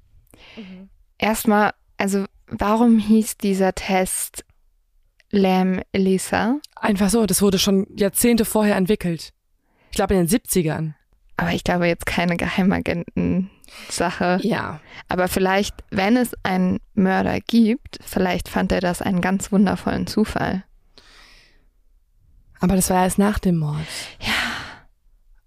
Mhm. 0.57 0.89
Erstmal, 1.19 1.73
also 1.97 2.27
warum 2.47 2.99
hieß 2.99 3.39
dieser 3.39 3.75
Test 3.75 4.45
Lam 5.31 5.81
Elisa? 5.93 6.59
Einfach 6.77 7.11
so, 7.11 7.27
das 7.27 7.43
wurde 7.43 7.59
schon 7.59 7.87
Jahrzehnte 7.97 8.45
vorher 8.45 8.77
entwickelt. 8.77 9.33
Ich 9.91 9.97
glaube 9.97 10.15
in 10.15 10.27
den 10.27 10.29
70ern. 10.29 10.95
Aber 11.37 11.53
ich 11.53 11.65
glaube 11.65 11.87
jetzt 11.87 12.07
keine 12.07 12.37
Geheimagenten-Sache. 12.37 14.39
Ja. 14.43 14.81
Aber 15.09 15.29
vielleicht, 15.29 15.75
wenn 15.91 16.17
es 16.17 16.33
einen 16.43 16.81
Mörder 16.95 17.41
gibt, 17.41 17.99
vielleicht 18.03 18.49
fand 18.49 18.73
er 18.73 18.81
das 18.81 19.03
einen 19.03 19.21
ganz 19.21 19.53
wundervollen 19.53 20.07
Zufall. 20.07 20.65
Aber 22.61 22.77
das 22.77 22.89
war 22.89 23.05
erst 23.05 23.19
nach 23.19 23.39
dem 23.39 23.59
Mord. 23.59 23.87
Ja. 24.21 24.33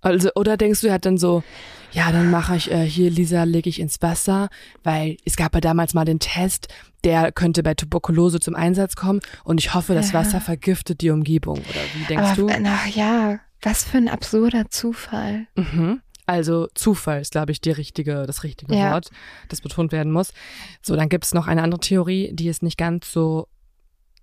Also, 0.01 0.29
oder 0.35 0.57
denkst 0.57 0.81
du, 0.81 0.87
er 0.87 0.93
hat 0.93 1.05
dann 1.05 1.17
so, 1.17 1.43
ja, 1.91 2.11
dann 2.11 2.29
mache 2.29 2.55
ich 2.55 2.71
äh, 2.71 2.85
hier, 2.85 3.09
Lisa, 3.09 3.43
lege 3.43 3.69
ich 3.69 3.79
ins 3.79 4.01
Wasser, 4.01 4.49
weil 4.83 5.17
es 5.25 5.35
gab 5.35 5.53
ja 5.55 5.61
damals 5.61 5.93
mal 5.93 6.05
den 6.05 6.19
Test, 6.19 6.67
der 7.03 7.31
könnte 7.31 7.63
bei 7.63 7.73
Tuberkulose 7.73 8.39
zum 8.39 8.55
Einsatz 8.55 8.95
kommen 8.95 9.21
und 9.43 9.59
ich 9.59 9.73
hoffe, 9.73 9.93
das 9.93 10.11
ja. 10.11 10.19
Wasser 10.19 10.41
vergiftet 10.41 11.01
die 11.01 11.09
Umgebung. 11.09 11.57
Oder 11.57 11.81
wie 11.95 12.05
denkst 12.05 12.31
Aber, 12.31 12.35
du? 12.35 12.61
Na 12.61 12.77
ja, 12.93 13.39
was 13.61 13.83
für 13.83 13.97
ein 13.97 14.09
absurder 14.09 14.69
Zufall. 14.69 15.47
Mhm. 15.55 16.01
Also 16.25 16.67
Zufall 16.75 17.21
ist, 17.21 17.31
glaube 17.31 17.51
ich, 17.51 17.59
die 17.59 17.71
richtige, 17.71 18.27
das 18.27 18.43
richtige 18.43 18.75
ja. 18.75 18.91
Wort, 18.91 19.09
das 19.47 19.61
betont 19.61 19.91
werden 19.91 20.11
muss. 20.11 20.31
So, 20.83 20.95
dann 20.95 21.09
gibt 21.09 21.25
es 21.25 21.33
noch 21.33 21.47
eine 21.47 21.63
andere 21.63 21.79
Theorie, 21.79 22.29
die 22.33 22.49
ist 22.49 22.61
nicht 22.61 22.77
ganz 22.77 23.11
so 23.11 23.47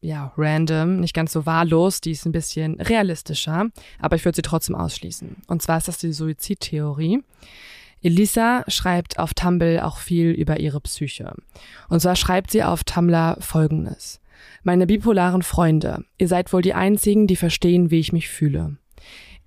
ja, 0.00 0.32
random, 0.36 1.00
nicht 1.00 1.14
ganz 1.14 1.32
so 1.32 1.46
wahllos, 1.46 2.00
die 2.00 2.12
ist 2.12 2.26
ein 2.26 2.32
bisschen 2.32 2.80
realistischer, 2.80 3.66
aber 3.98 4.16
ich 4.16 4.24
würde 4.24 4.36
sie 4.36 4.42
trotzdem 4.42 4.76
ausschließen. 4.76 5.36
Und 5.46 5.62
zwar 5.62 5.78
ist 5.78 5.88
das 5.88 5.98
die 5.98 6.12
Suizidtheorie. 6.12 7.22
Elisa 8.02 8.64
schreibt 8.68 9.18
auf 9.18 9.34
Tumblr 9.34 9.84
auch 9.84 9.98
viel 9.98 10.30
über 10.30 10.60
ihre 10.60 10.80
Psyche. 10.80 11.34
Und 11.88 12.00
zwar 12.00 12.14
schreibt 12.14 12.50
sie 12.50 12.62
auf 12.62 12.84
Tumblr 12.84 13.38
folgendes. 13.40 14.20
Meine 14.62 14.86
bipolaren 14.86 15.42
Freunde, 15.42 16.04
ihr 16.18 16.28
seid 16.28 16.52
wohl 16.52 16.62
die 16.62 16.74
einzigen, 16.74 17.26
die 17.26 17.36
verstehen, 17.36 17.90
wie 17.90 18.00
ich 18.00 18.12
mich 18.12 18.28
fühle. 18.28 18.76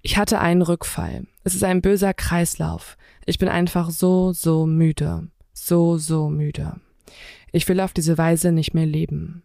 Ich 0.01 0.17
hatte 0.17 0.39
einen 0.39 0.61
Rückfall. 0.61 1.25
Es 1.43 1.55
ist 1.55 1.63
ein 1.63 1.81
böser 1.81 2.13
Kreislauf. 2.13 2.97
Ich 3.25 3.37
bin 3.37 3.49
einfach 3.49 3.91
so, 3.91 4.33
so 4.33 4.65
müde. 4.65 5.27
So, 5.53 5.97
so 5.97 6.29
müde. 6.29 6.79
Ich 7.51 7.67
will 7.67 7.79
auf 7.79 7.93
diese 7.93 8.17
Weise 8.17 8.51
nicht 8.51 8.73
mehr 8.73 8.85
leben. 8.85 9.43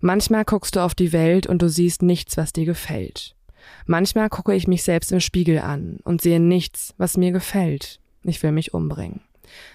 Manchmal 0.00 0.44
guckst 0.44 0.76
du 0.76 0.80
auf 0.80 0.94
die 0.94 1.12
Welt 1.12 1.46
und 1.46 1.62
du 1.62 1.68
siehst 1.68 2.02
nichts, 2.02 2.36
was 2.36 2.52
dir 2.52 2.64
gefällt. 2.64 3.36
Manchmal 3.86 4.28
gucke 4.28 4.54
ich 4.54 4.66
mich 4.66 4.82
selbst 4.82 5.12
im 5.12 5.20
Spiegel 5.20 5.58
an 5.58 5.98
und 6.04 6.22
sehe 6.22 6.40
nichts, 6.40 6.94
was 6.96 7.16
mir 7.16 7.32
gefällt. 7.32 8.00
Ich 8.22 8.42
will 8.42 8.52
mich 8.52 8.74
umbringen. 8.74 9.20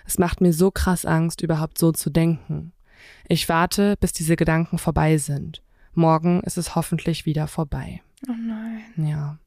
Es 0.05 0.17
macht 0.17 0.41
mir 0.41 0.53
so 0.53 0.71
krass 0.71 1.05
Angst, 1.05 1.41
überhaupt 1.41 1.77
so 1.77 1.91
zu 1.91 2.09
denken. 2.09 2.71
Ich 3.27 3.49
warte, 3.49 3.95
bis 3.99 4.13
diese 4.13 4.35
Gedanken 4.35 4.77
vorbei 4.77 5.17
sind. 5.17 5.61
Morgen 5.93 6.41
ist 6.41 6.57
es 6.57 6.75
hoffentlich 6.75 7.25
wieder 7.25 7.47
vorbei. 7.47 8.01
Oh 8.27 8.33
nein. 8.37 8.81
Ja. 8.97 9.37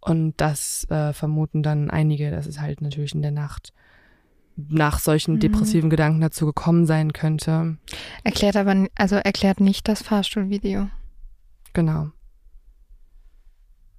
Und 0.00 0.34
das 0.38 0.88
äh, 0.90 1.12
vermuten 1.12 1.62
dann 1.62 1.90
einige, 1.90 2.30
dass 2.30 2.46
es 2.46 2.60
halt 2.60 2.80
natürlich 2.80 3.14
in 3.14 3.22
der 3.22 3.30
Nacht 3.30 3.72
nach 4.68 4.98
solchen 4.98 5.34
mhm. 5.34 5.40
depressiven 5.40 5.90
Gedanken 5.90 6.20
dazu 6.20 6.46
gekommen 6.46 6.86
sein 6.86 7.12
könnte. 7.12 7.76
Erklärt 8.24 8.56
aber, 8.56 8.86
also 8.96 9.16
erklärt 9.16 9.60
nicht 9.60 9.88
das 9.88 10.02
Fahrstuhlvideo. 10.02 10.88
Genau. 11.72 12.10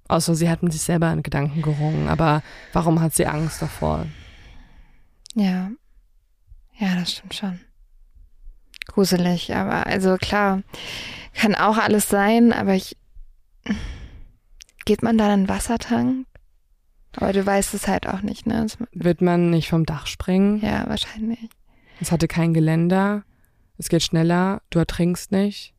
Außer 0.08 0.34
sie 0.34 0.50
hatten 0.50 0.70
sich 0.70 0.82
selber 0.82 1.12
in 1.12 1.22
Gedanken 1.22 1.62
gerungen, 1.62 2.08
aber 2.08 2.42
warum 2.72 3.00
hat 3.00 3.14
sie 3.14 3.26
Angst 3.26 3.62
davor? 3.62 4.06
Ja. 5.34 5.70
Ja, 6.78 6.94
das 6.96 7.12
stimmt 7.12 7.34
schon. 7.34 7.60
Gruselig, 8.88 9.54
aber 9.54 9.86
also 9.86 10.16
klar, 10.16 10.62
kann 11.34 11.54
auch 11.54 11.78
alles 11.78 12.08
sein, 12.08 12.52
aber 12.52 12.74
ich 12.74 12.96
Geht 14.84 15.02
man 15.02 15.16
da 15.18 15.32
in 15.32 15.42
den 15.42 15.48
Wassertank? 15.48 16.26
Aber 17.16 17.32
du 17.32 17.44
weißt 17.44 17.74
es 17.74 17.88
halt 17.88 18.06
auch 18.06 18.22
nicht, 18.22 18.46
ne? 18.46 18.62
Das 18.62 18.78
Wird 18.92 19.20
man 19.20 19.50
nicht 19.50 19.68
vom 19.68 19.84
Dach 19.84 20.06
springen? 20.06 20.60
Ja, 20.62 20.88
wahrscheinlich. 20.88 21.50
Es 22.00 22.10
hatte 22.10 22.28
kein 22.28 22.54
Geländer. 22.54 23.24
Es 23.78 23.88
geht 23.88 24.02
schneller. 24.02 24.62
Du 24.70 24.78
ertrinkst 24.78 25.32
nicht. 25.32 25.74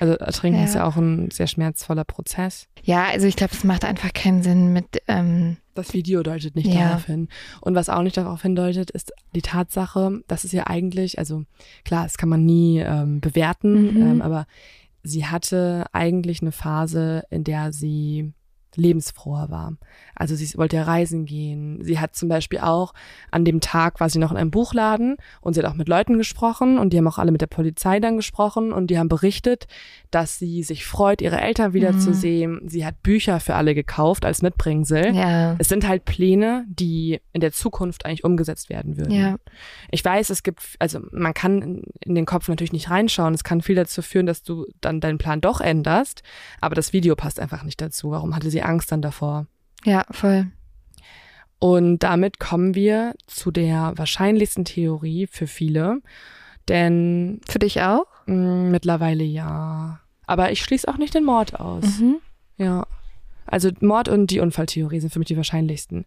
Also 0.00 0.14
Ertrinken 0.14 0.60
ja. 0.60 0.64
ist 0.64 0.74
ja 0.74 0.84
auch 0.86 0.96
ein 0.96 1.30
sehr 1.30 1.46
schmerzvoller 1.46 2.04
Prozess. 2.04 2.66
Ja, 2.82 3.06
also 3.06 3.26
ich 3.26 3.36
glaube, 3.36 3.52
es 3.54 3.64
macht 3.64 3.84
einfach 3.84 4.12
keinen 4.12 4.42
Sinn 4.42 4.72
mit. 4.72 5.02
Ähm 5.06 5.58
das 5.74 5.92
Video 5.92 6.22
deutet 6.22 6.56
nicht 6.56 6.72
ja. 6.72 6.88
darauf 6.88 7.04
hin. 7.04 7.28
Und 7.60 7.74
was 7.74 7.88
auch 7.88 8.02
nicht 8.02 8.16
darauf 8.16 8.42
hindeutet, 8.42 8.90
ist 8.90 9.12
die 9.34 9.42
Tatsache, 9.42 10.22
dass 10.26 10.44
es 10.44 10.52
ja 10.52 10.66
eigentlich, 10.66 11.18
also 11.18 11.44
klar, 11.84 12.04
das 12.04 12.16
kann 12.16 12.30
man 12.30 12.44
nie 12.44 12.80
ähm, 12.80 13.20
bewerten, 13.20 13.94
mhm. 13.94 14.02
ähm, 14.02 14.22
aber 14.22 14.46
sie 15.02 15.26
hatte 15.26 15.84
eigentlich 15.92 16.40
eine 16.40 16.52
Phase, 16.52 17.24
in 17.30 17.44
der 17.44 17.72
sie 17.72 18.32
lebensfroher 18.76 19.50
war. 19.50 19.76
Also 20.14 20.34
sie 20.34 20.56
wollte 20.56 20.76
ja 20.76 20.84
reisen 20.84 21.26
gehen. 21.26 21.78
Sie 21.82 21.98
hat 21.98 22.16
zum 22.16 22.28
Beispiel 22.28 22.60
auch 22.60 22.94
an 23.30 23.44
dem 23.44 23.60
Tag 23.60 24.00
war 24.00 24.08
sie 24.08 24.18
noch 24.18 24.30
in 24.30 24.36
einem 24.36 24.50
Buchladen 24.50 25.16
und 25.40 25.54
sie 25.54 25.60
hat 25.60 25.70
auch 25.70 25.74
mit 25.74 25.88
Leuten 25.88 26.16
gesprochen 26.18 26.78
und 26.78 26.92
die 26.92 26.98
haben 26.98 27.08
auch 27.08 27.18
alle 27.18 27.32
mit 27.32 27.40
der 27.40 27.46
Polizei 27.46 28.00
dann 28.00 28.16
gesprochen 28.16 28.72
und 28.72 28.88
die 28.88 28.98
haben 28.98 29.08
berichtet, 29.08 29.66
dass 30.10 30.38
sie 30.38 30.62
sich 30.62 30.86
freut, 30.86 31.20
ihre 31.20 31.40
Eltern 31.40 31.72
wiederzusehen. 31.72 32.60
Mhm. 32.62 32.68
Sie 32.68 32.86
hat 32.86 33.02
Bücher 33.02 33.40
für 33.40 33.54
alle 33.54 33.74
gekauft 33.74 34.24
als 34.24 34.42
Mitbringsel. 34.42 35.14
Ja. 35.14 35.56
Es 35.58 35.68
sind 35.68 35.86
halt 35.86 36.04
Pläne, 36.04 36.64
die 36.68 37.20
in 37.32 37.40
der 37.40 37.52
Zukunft 37.52 38.06
eigentlich 38.06 38.24
umgesetzt 38.24 38.70
werden 38.70 38.96
würden. 38.96 39.12
Ja. 39.12 39.36
Ich 39.90 40.04
weiß, 40.04 40.30
es 40.30 40.42
gibt, 40.42 40.60
also 40.78 41.00
man 41.12 41.34
kann 41.34 41.82
in 42.00 42.14
den 42.14 42.26
Kopf 42.26 42.48
natürlich 42.48 42.72
nicht 42.72 42.90
reinschauen. 42.90 43.34
Es 43.34 43.44
kann 43.44 43.60
viel 43.60 43.74
dazu 43.74 44.02
führen, 44.02 44.26
dass 44.26 44.42
du 44.42 44.66
dann 44.80 45.00
deinen 45.00 45.18
Plan 45.18 45.40
doch 45.40 45.60
änderst, 45.60 46.22
aber 46.60 46.74
das 46.74 46.92
Video 46.92 47.14
passt 47.16 47.40
einfach 47.40 47.62
nicht 47.62 47.80
dazu. 47.80 48.10
Warum 48.10 48.34
hatte 48.34 48.50
sie 48.50 48.62
Angst 48.66 48.92
dann 48.92 49.02
davor? 49.02 49.46
Ja, 49.84 50.04
voll. 50.10 50.50
Und 51.58 52.00
damit 52.00 52.38
kommen 52.38 52.74
wir 52.74 53.14
zu 53.26 53.50
der 53.50 53.92
wahrscheinlichsten 53.96 54.64
Theorie 54.64 55.26
für 55.26 55.46
viele. 55.46 56.02
Denn. 56.68 57.40
Für 57.48 57.58
dich 57.58 57.82
auch? 57.82 58.06
Mh, 58.26 58.34
mm, 58.34 58.70
mittlerweile 58.70 59.24
ja. 59.24 60.00
Aber 60.26 60.50
ich 60.52 60.62
schließe 60.62 60.88
auch 60.88 60.98
nicht 60.98 61.14
den 61.14 61.24
Mord 61.24 61.58
aus. 61.58 62.00
Mhm. 62.00 62.16
Ja. 62.58 62.86
Also 63.46 63.70
Mord 63.80 64.08
und 64.08 64.30
die 64.30 64.40
Unfalltheorie 64.40 65.00
sind 65.00 65.12
für 65.12 65.20
mich 65.20 65.28
die 65.28 65.36
wahrscheinlichsten. 65.36 66.04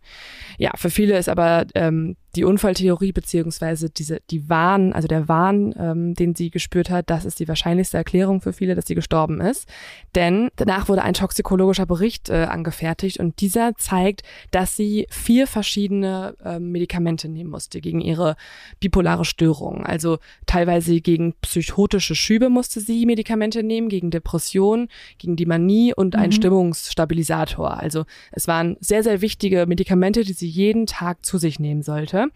Ja, 0.58 0.72
für 0.76 0.90
viele 0.90 1.18
ist 1.18 1.30
aber 1.30 1.66
ähm, 1.74 2.18
die 2.36 2.44
Unfalltheorie 2.44 3.12
beziehungsweise 3.12 3.90
diese 3.90 4.20
die 4.30 4.50
Wahn, 4.50 4.94
also 4.94 5.08
der 5.08 5.28
Wahn, 5.28 5.74
ähm, 5.78 6.14
den 6.14 6.36
sie 6.36 6.52
gespürt 6.52 6.90
hat, 6.90 7.10
das 7.10 7.26
ist 7.26 7.40
die 7.40 7.48
wahrscheinlichste 7.48 7.98
Erklärung 7.98 8.42
für 8.42 8.54
viele, 8.54 8.76
dass 8.76 8.86
sie 8.86 8.96
gestorben 8.96 9.42
ist. 9.42 9.68
Denn 10.14 10.50
danach 10.56 10.90
wurde 10.90 11.02
ein 11.02 11.16
toxikologischer 11.16 11.88
Bericht 11.88 12.30
äh, 12.30 12.44
angefertigt 12.44 13.20
und 13.20 13.42
dieser 13.42 13.76
zeigt, 13.78 14.22
dass 14.52 14.76
sie 14.76 15.08
vier 15.10 15.48
verschiedene 15.48 16.36
äh, 16.44 16.60
Medikamente 16.60 17.30
nehmen 17.30 17.50
musste 17.50 17.82
gegen 17.82 18.00
ihre 18.00 18.36
bipolare 18.80 19.26
Störung. 19.26 19.84
Also 19.86 20.20
teilweise 20.46 21.02
gegen 21.02 21.34
psychotische 21.42 22.14
Schübe 22.14 22.50
musste 22.50 22.80
sie 22.80 23.08
Medikamente 23.08 23.64
nehmen, 23.64 23.90
gegen 23.90 24.12
Depression, 24.12 24.88
gegen 25.18 25.36
die 25.36 25.48
Manie 25.48 25.94
und 25.96 26.14
mhm. 26.14 26.22
einen 26.22 26.32
Stimmungsstabilisator. 26.32 27.80
Also 27.80 28.06
es 28.32 28.48
waren 28.48 28.78
sehr, 28.82 29.02
sehr 29.02 29.22
wichtige 29.22 29.66
Medikamente, 29.66 30.24
die 30.24 30.34
sie 30.34 30.48
jeden 30.48 30.86
Tag 30.86 31.26
zu 31.26 31.40
sich 31.40 31.60
nehmen 31.60 31.82
sollte 31.82 32.19
sollte. 32.20 32.32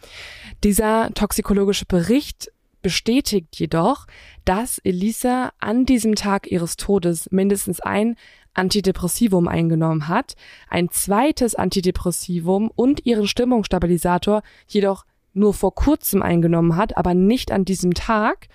Dieser 0.64 1.12
toxikologische 1.14 1.86
Bericht 1.86 2.52
bestätigt 2.82 3.56
jedoch, 3.58 4.08
dass 4.46 4.78
Elisa 4.80 5.52
an 5.60 5.86
diesem 5.86 6.16
Tag 6.16 6.52
ihres 6.52 6.76
Todes 6.76 7.30
mindestens 7.32 7.80
ein 7.80 8.16
Antidepressivum 8.54 9.48
eingenommen 9.48 10.08
hat, 10.08 10.36
ein 10.70 10.90
zweites 10.90 11.56
Antidepressivum 11.56 12.70
und 12.76 13.06
ihren 13.06 13.28
Stimmungsstabilisator 13.28 14.44
jedoch 14.68 15.06
nur 15.34 15.54
vor 15.54 15.74
kurzem 15.74 16.22
eingenommen 16.22 16.76
hat, 16.76 16.96
aber 16.98 17.14
nicht 17.14 17.52
an 17.52 17.66
diesem 17.66 17.94
Tag. 17.94 18.48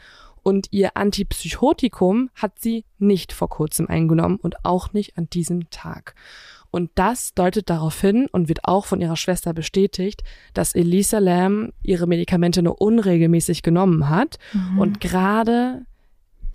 Und 0.44 0.68
ihr 0.70 0.96
Antipsychotikum 0.96 2.30
hat 2.34 2.60
sie 2.60 2.84
nicht 2.98 3.32
vor 3.32 3.48
kurzem 3.48 3.88
eingenommen 3.88 4.38
und 4.40 4.64
auch 4.64 4.92
nicht 4.92 5.18
an 5.18 5.28
diesem 5.28 5.68
Tag. 5.70 6.14
Und 6.70 6.90
das 6.96 7.34
deutet 7.34 7.70
darauf 7.70 8.00
hin 8.00 8.28
und 8.30 8.48
wird 8.48 8.64
auch 8.64 8.84
von 8.84 9.00
ihrer 9.00 9.16
Schwester 9.16 9.54
bestätigt, 9.54 10.22
dass 10.52 10.74
Elisa 10.74 11.18
Lam 11.18 11.72
ihre 11.82 12.06
Medikamente 12.06 12.62
nur 12.62 12.80
unregelmäßig 12.80 13.62
genommen 13.62 14.08
hat. 14.08 14.38
Mhm. 14.52 14.78
Und 14.78 15.00
gerade 15.00 15.86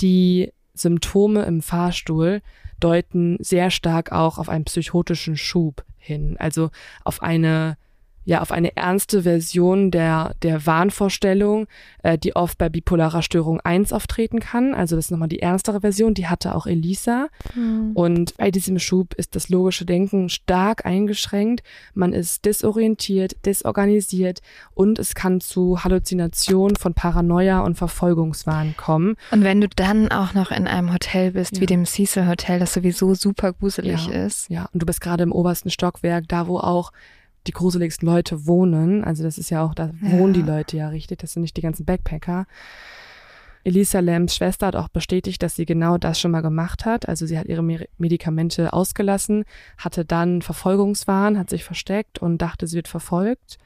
die 0.01 0.51
Symptome 0.73 1.43
im 1.43 1.61
Fahrstuhl 1.61 2.41
deuten 2.79 3.37
sehr 3.39 3.71
stark 3.71 4.11
auch 4.11 4.37
auf 4.37 4.49
einen 4.49 4.65
psychotischen 4.65 5.37
Schub 5.37 5.83
hin, 5.97 6.35
also 6.37 6.69
auf 7.03 7.21
eine 7.21 7.77
ja 8.25 8.41
auf 8.41 8.51
eine 8.51 8.75
ernste 8.75 9.23
Version 9.23 9.91
der, 9.91 10.35
der 10.41 10.65
Wahnvorstellung, 10.65 11.67
äh, 12.03 12.17
die 12.17 12.35
oft 12.35 12.57
bei 12.57 12.69
bipolarer 12.69 13.21
Störung 13.21 13.59
1 13.61 13.91
auftreten 13.93 14.39
kann. 14.39 14.73
Also 14.73 14.95
das 14.95 15.05
ist 15.05 15.11
nochmal 15.11 15.27
die 15.27 15.39
ernstere 15.39 15.81
Version, 15.81 16.13
die 16.13 16.27
hatte 16.27 16.55
auch 16.55 16.65
Elisa. 16.65 17.27
Mhm. 17.55 17.91
Und 17.93 18.37
bei 18.37 18.51
diesem 18.51 18.79
Schub 18.79 19.13
ist 19.15 19.35
das 19.35 19.49
logische 19.49 19.85
Denken 19.85 20.29
stark 20.29 20.85
eingeschränkt. 20.85 21.63
Man 21.93 22.13
ist 22.13 22.45
desorientiert, 22.45 23.45
desorganisiert 23.45 24.41
und 24.73 24.99
es 24.99 25.15
kann 25.15 25.41
zu 25.41 25.83
Halluzinationen 25.83 26.75
von 26.75 26.93
Paranoia 26.93 27.59
und 27.59 27.75
Verfolgungswahn 27.75 28.75
kommen. 28.77 29.15
Und 29.31 29.43
wenn 29.43 29.61
du 29.61 29.67
dann 29.67 30.11
auch 30.11 30.33
noch 30.33 30.51
in 30.51 30.67
einem 30.67 30.93
Hotel 30.93 31.31
bist, 31.31 31.55
ja. 31.55 31.61
wie 31.61 31.65
dem 31.65 31.85
Cecil 31.85 32.27
Hotel, 32.27 32.59
das 32.59 32.73
sowieso 32.73 33.13
super 33.15 33.53
gruselig 33.53 34.07
ja. 34.07 34.25
ist. 34.25 34.49
Ja, 34.49 34.69
und 34.73 34.81
du 34.81 34.85
bist 34.85 35.01
gerade 35.01 35.23
im 35.23 35.31
obersten 35.31 35.69
Stockwerk, 35.69 36.27
da 36.27 36.47
wo 36.47 36.57
auch 36.57 36.91
die 37.47 37.51
gruseligsten 37.51 38.07
Leute 38.07 38.45
wohnen. 38.45 39.03
Also 39.03 39.23
das 39.23 39.37
ist 39.37 39.49
ja 39.49 39.63
auch, 39.65 39.73
da 39.73 39.91
ja. 40.01 40.11
wohnen 40.11 40.33
die 40.33 40.41
Leute 40.41 40.77
ja 40.77 40.89
richtig, 40.89 41.19
das 41.19 41.33
sind 41.33 41.41
nicht 41.41 41.57
die 41.57 41.61
ganzen 41.61 41.85
Backpacker. 41.85 42.45
Elisa 43.65 44.01
Lambs 44.01 44.35
Schwester 44.35 44.67
hat 44.67 44.75
auch 44.75 44.89
bestätigt, 44.89 45.41
dass 45.41 45.55
sie 45.55 45.65
genau 45.65 45.97
das 45.97 46.19
schon 46.19 46.31
mal 46.31 46.41
gemacht 46.41 46.85
hat. 46.85 47.07
Also 47.07 47.25
sie 47.25 47.39
hat 47.39 47.47
ihre 47.47 47.63
Medikamente 47.97 48.73
ausgelassen, 48.73 49.45
hatte 49.77 50.03
dann 50.03 50.41
Verfolgungswahn, 50.41 51.39
hat 51.39 51.49
sich 51.49 51.63
versteckt 51.63 52.19
und 52.19 52.39
dachte, 52.39 52.67
sie 52.67 52.75
wird 52.75 52.89
verfolgt. 52.89 53.57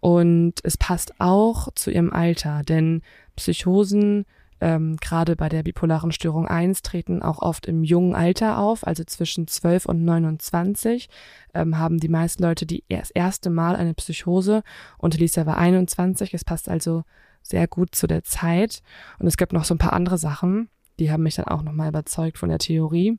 Und 0.00 0.54
es 0.62 0.78
passt 0.78 1.14
auch 1.18 1.68
zu 1.74 1.90
ihrem 1.90 2.12
Alter, 2.12 2.62
denn 2.62 3.02
Psychosen 3.36 4.24
ähm, 4.60 4.96
gerade 4.96 5.36
bei 5.36 5.48
der 5.48 5.62
bipolaren 5.62 6.12
Störung 6.12 6.46
1 6.46 6.82
treten 6.82 7.22
auch 7.22 7.40
oft 7.40 7.66
im 7.66 7.84
jungen 7.84 8.14
Alter 8.14 8.58
auf, 8.58 8.86
also 8.86 9.04
zwischen 9.04 9.46
12 9.46 9.86
und 9.86 10.04
29 10.04 11.08
ähm, 11.54 11.78
haben 11.78 11.98
die 11.98 12.08
meisten 12.08 12.42
Leute 12.42 12.66
die 12.66 12.84
das 12.88 13.10
erste 13.10 13.50
Mal 13.50 13.76
eine 13.76 13.94
Psychose 13.94 14.62
und 14.98 15.18
Lisa 15.18 15.46
war 15.46 15.58
21. 15.58 16.32
Es 16.32 16.44
passt 16.44 16.68
also 16.68 17.04
sehr 17.42 17.68
gut 17.68 17.94
zu 17.94 18.06
der 18.06 18.24
Zeit. 18.24 18.82
Und 19.18 19.26
es 19.26 19.36
gibt 19.36 19.52
noch 19.52 19.64
so 19.64 19.74
ein 19.74 19.78
paar 19.78 19.92
andere 19.92 20.18
Sachen, 20.18 20.68
die 20.98 21.10
haben 21.10 21.22
mich 21.22 21.36
dann 21.36 21.46
auch 21.46 21.62
nochmal 21.62 21.88
überzeugt 21.88 22.38
von 22.38 22.48
der 22.48 22.58
Theorie. 22.58 23.18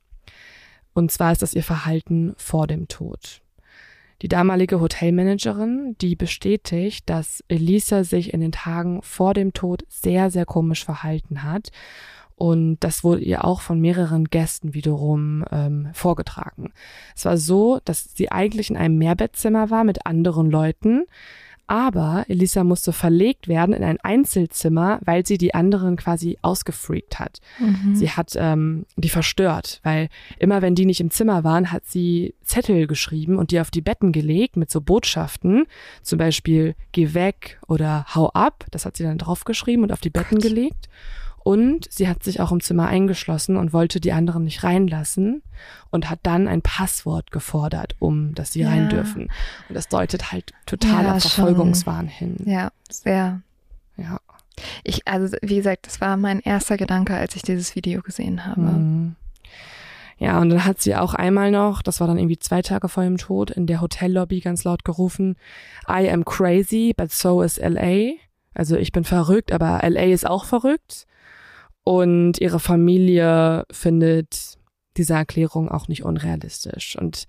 Und 0.93 1.11
zwar 1.11 1.31
ist 1.31 1.41
das 1.41 1.53
ihr 1.53 1.63
Verhalten 1.63 2.33
vor 2.37 2.67
dem 2.67 2.87
Tod. 2.87 3.41
Die 4.21 4.27
damalige 4.27 4.79
Hotelmanagerin, 4.79 5.95
die 6.01 6.15
bestätigt, 6.15 7.09
dass 7.09 7.43
Elisa 7.47 8.03
sich 8.03 8.33
in 8.33 8.41
den 8.41 8.51
Tagen 8.51 9.01
vor 9.03 9.33
dem 9.33 9.53
Tod 9.53 9.83
sehr, 9.89 10.31
sehr 10.31 10.45
komisch 10.45 10.85
verhalten 10.85 11.43
hat. 11.43 11.69
Und 12.35 12.77
das 12.81 13.03
wurde 13.03 13.21
ihr 13.21 13.45
auch 13.45 13.61
von 13.61 13.79
mehreren 13.79 14.25
Gästen 14.25 14.75
wiederum 14.75 15.43
ähm, 15.51 15.89
vorgetragen. 15.93 16.71
Es 17.15 17.25
war 17.25 17.37
so, 17.37 17.79
dass 17.83 18.15
sie 18.15 18.31
eigentlich 18.31 18.69
in 18.69 18.77
einem 18.77 18.97
Mehrbettzimmer 18.97 19.71
war 19.71 19.83
mit 19.83 20.05
anderen 20.05 20.51
Leuten, 20.51 21.05
aber 21.67 22.25
Elisa 22.27 22.63
musste 22.63 22.93
verlegt 22.93 23.47
werden 23.47 23.73
in 23.73 23.83
ein 23.83 23.99
Einzelzimmer, 24.01 24.99
weil 25.03 25.25
sie 25.25 25.37
die 25.37 25.53
anderen 25.53 25.97
quasi 25.97 26.37
ausgefreakt 26.41 27.19
hat. 27.19 27.39
Mhm. 27.59 27.95
Sie 27.95 28.09
hat 28.09 28.33
ähm, 28.35 28.85
die 28.95 29.09
verstört, 29.09 29.81
weil 29.83 30.09
immer 30.39 30.61
wenn 30.61 30.75
die 30.75 30.85
nicht 30.85 31.01
im 31.01 31.11
Zimmer 31.11 31.43
waren, 31.43 31.71
hat 31.71 31.85
sie 31.85 32.33
Zettel 32.43 32.87
geschrieben 32.87 33.37
und 33.37 33.51
die 33.51 33.59
auf 33.59 33.69
die 33.69 33.81
Betten 33.81 34.11
gelegt 34.11 34.55
mit 34.55 34.71
so 34.71 34.81
Botschaften, 34.81 35.65
zum 36.01 36.17
Beispiel 36.17 36.75
geh 36.93 37.13
weg 37.13 37.59
oder 37.67 38.05
hau 38.15 38.29
ab. 38.29 38.65
Das 38.71 38.85
hat 38.85 38.97
sie 38.97 39.03
dann 39.03 39.17
draufgeschrieben 39.17 39.83
und 39.83 39.91
auf 39.91 40.01
die 40.01 40.09
Betten 40.09 40.39
Gott. 40.39 40.47
gelegt. 40.47 40.89
Und 41.47 41.89
sie 41.89 42.09
hat 42.09 42.25
sich 42.25 42.41
auch 42.41 42.51
im 42.51 42.59
Zimmer 42.59 42.87
eingeschlossen 42.87 43.55
und 43.55 43.71
wollte 43.71 44.01
die 44.01 44.11
anderen 44.11 44.43
nicht 44.43 44.65
reinlassen 44.65 45.43
und 45.91 46.09
hat 46.09 46.19
dann 46.23 46.45
ein 46.49 46.61
Passwort 46.61 47.31
gefordert, 47.31 47.95
um 47.99 48.35
dass 48.35 48.51
sie 48.51 48.63
ja. 48.63 48.67
rein 48.67 48.89
dürfen. 48.89 49.29
Und 49.69 49.75
das 49.75 49.87
deutet 49.87 50.33
halt 50.33 50.51
total 50.65 51.05
ja, 51.05 51.15
auf 51.15 51.21
Verfolgungswahn 51.21 52.09
hin. 52.09 52.35
Ja, 52.43 52.73
sehr. 52.89 53.39
Ja. 53.95 54.19
Ich, 54.83 55.07
also 55.07 55.37
wie 55.41 55.55
gesagt, 55.55 55.87
das 55.87 56.01
war 56.01 56.17
mein 56.17 56.41
erster 56.41 56.75
Gedanke, 56.75 57.15
als 57.15 57.37
ich 57.37 57.43
dieses 57.43 57.77
Video 57.77 58.01
gesehen 58.01 58.45
habe. 58.45 58.59
Mhm. 58.59 59.15
Ja, 60.17 60.41
und 60.41 60.49
dann 60.49 60.65
hat 60.65 60.81
sie 60.81 60.97
auch 60.97 61.13
einmal 61.13 61.49
noch, 61.49 61.81
das 61.81 62.01
war 62.01 62.07
dann 62.07 62.17
irgendwie 62.17 62.39
zwei 62.39 62.61
Tage 62.61 62.89
vor 62.89 63.03
ihrem 63.03 63.17
Tod, 63.17 63.51
in 63.51 63.67
der 63.67 63.79
Hotellobby 63.79 64.41
ganz 64.41 64.65
laut 64.65 64.83
gerufen, 64.83 65.37
I 65.87 66.09
am 66.09 66.25
crazy, 66.25 66.93
but 66.93 67.09
so 67.09 67.41
is 67.41 67.57
LA. 67.57 68.15
Also 68.53 68.75
ich 68.75 68.91
bin 68.91 69.05
verrückt, 69.05 69.53
aber 69.53 69.79
LA 69.87 70.07
ist 70.07 70.27
auch 70.27 70.43
verrückt. 70.43 71.06
Und 71.87 72.39
ihre 72.41 72.59
Familie 72.59 73.63
findet 73.71 74.57
diese 74.97 75.13
Erklärung 75.13 75.69
auch 75.69 75.87
nicht 75.87 76.03
unrealistisch. 76.03 76.97
Und 76.99 77.25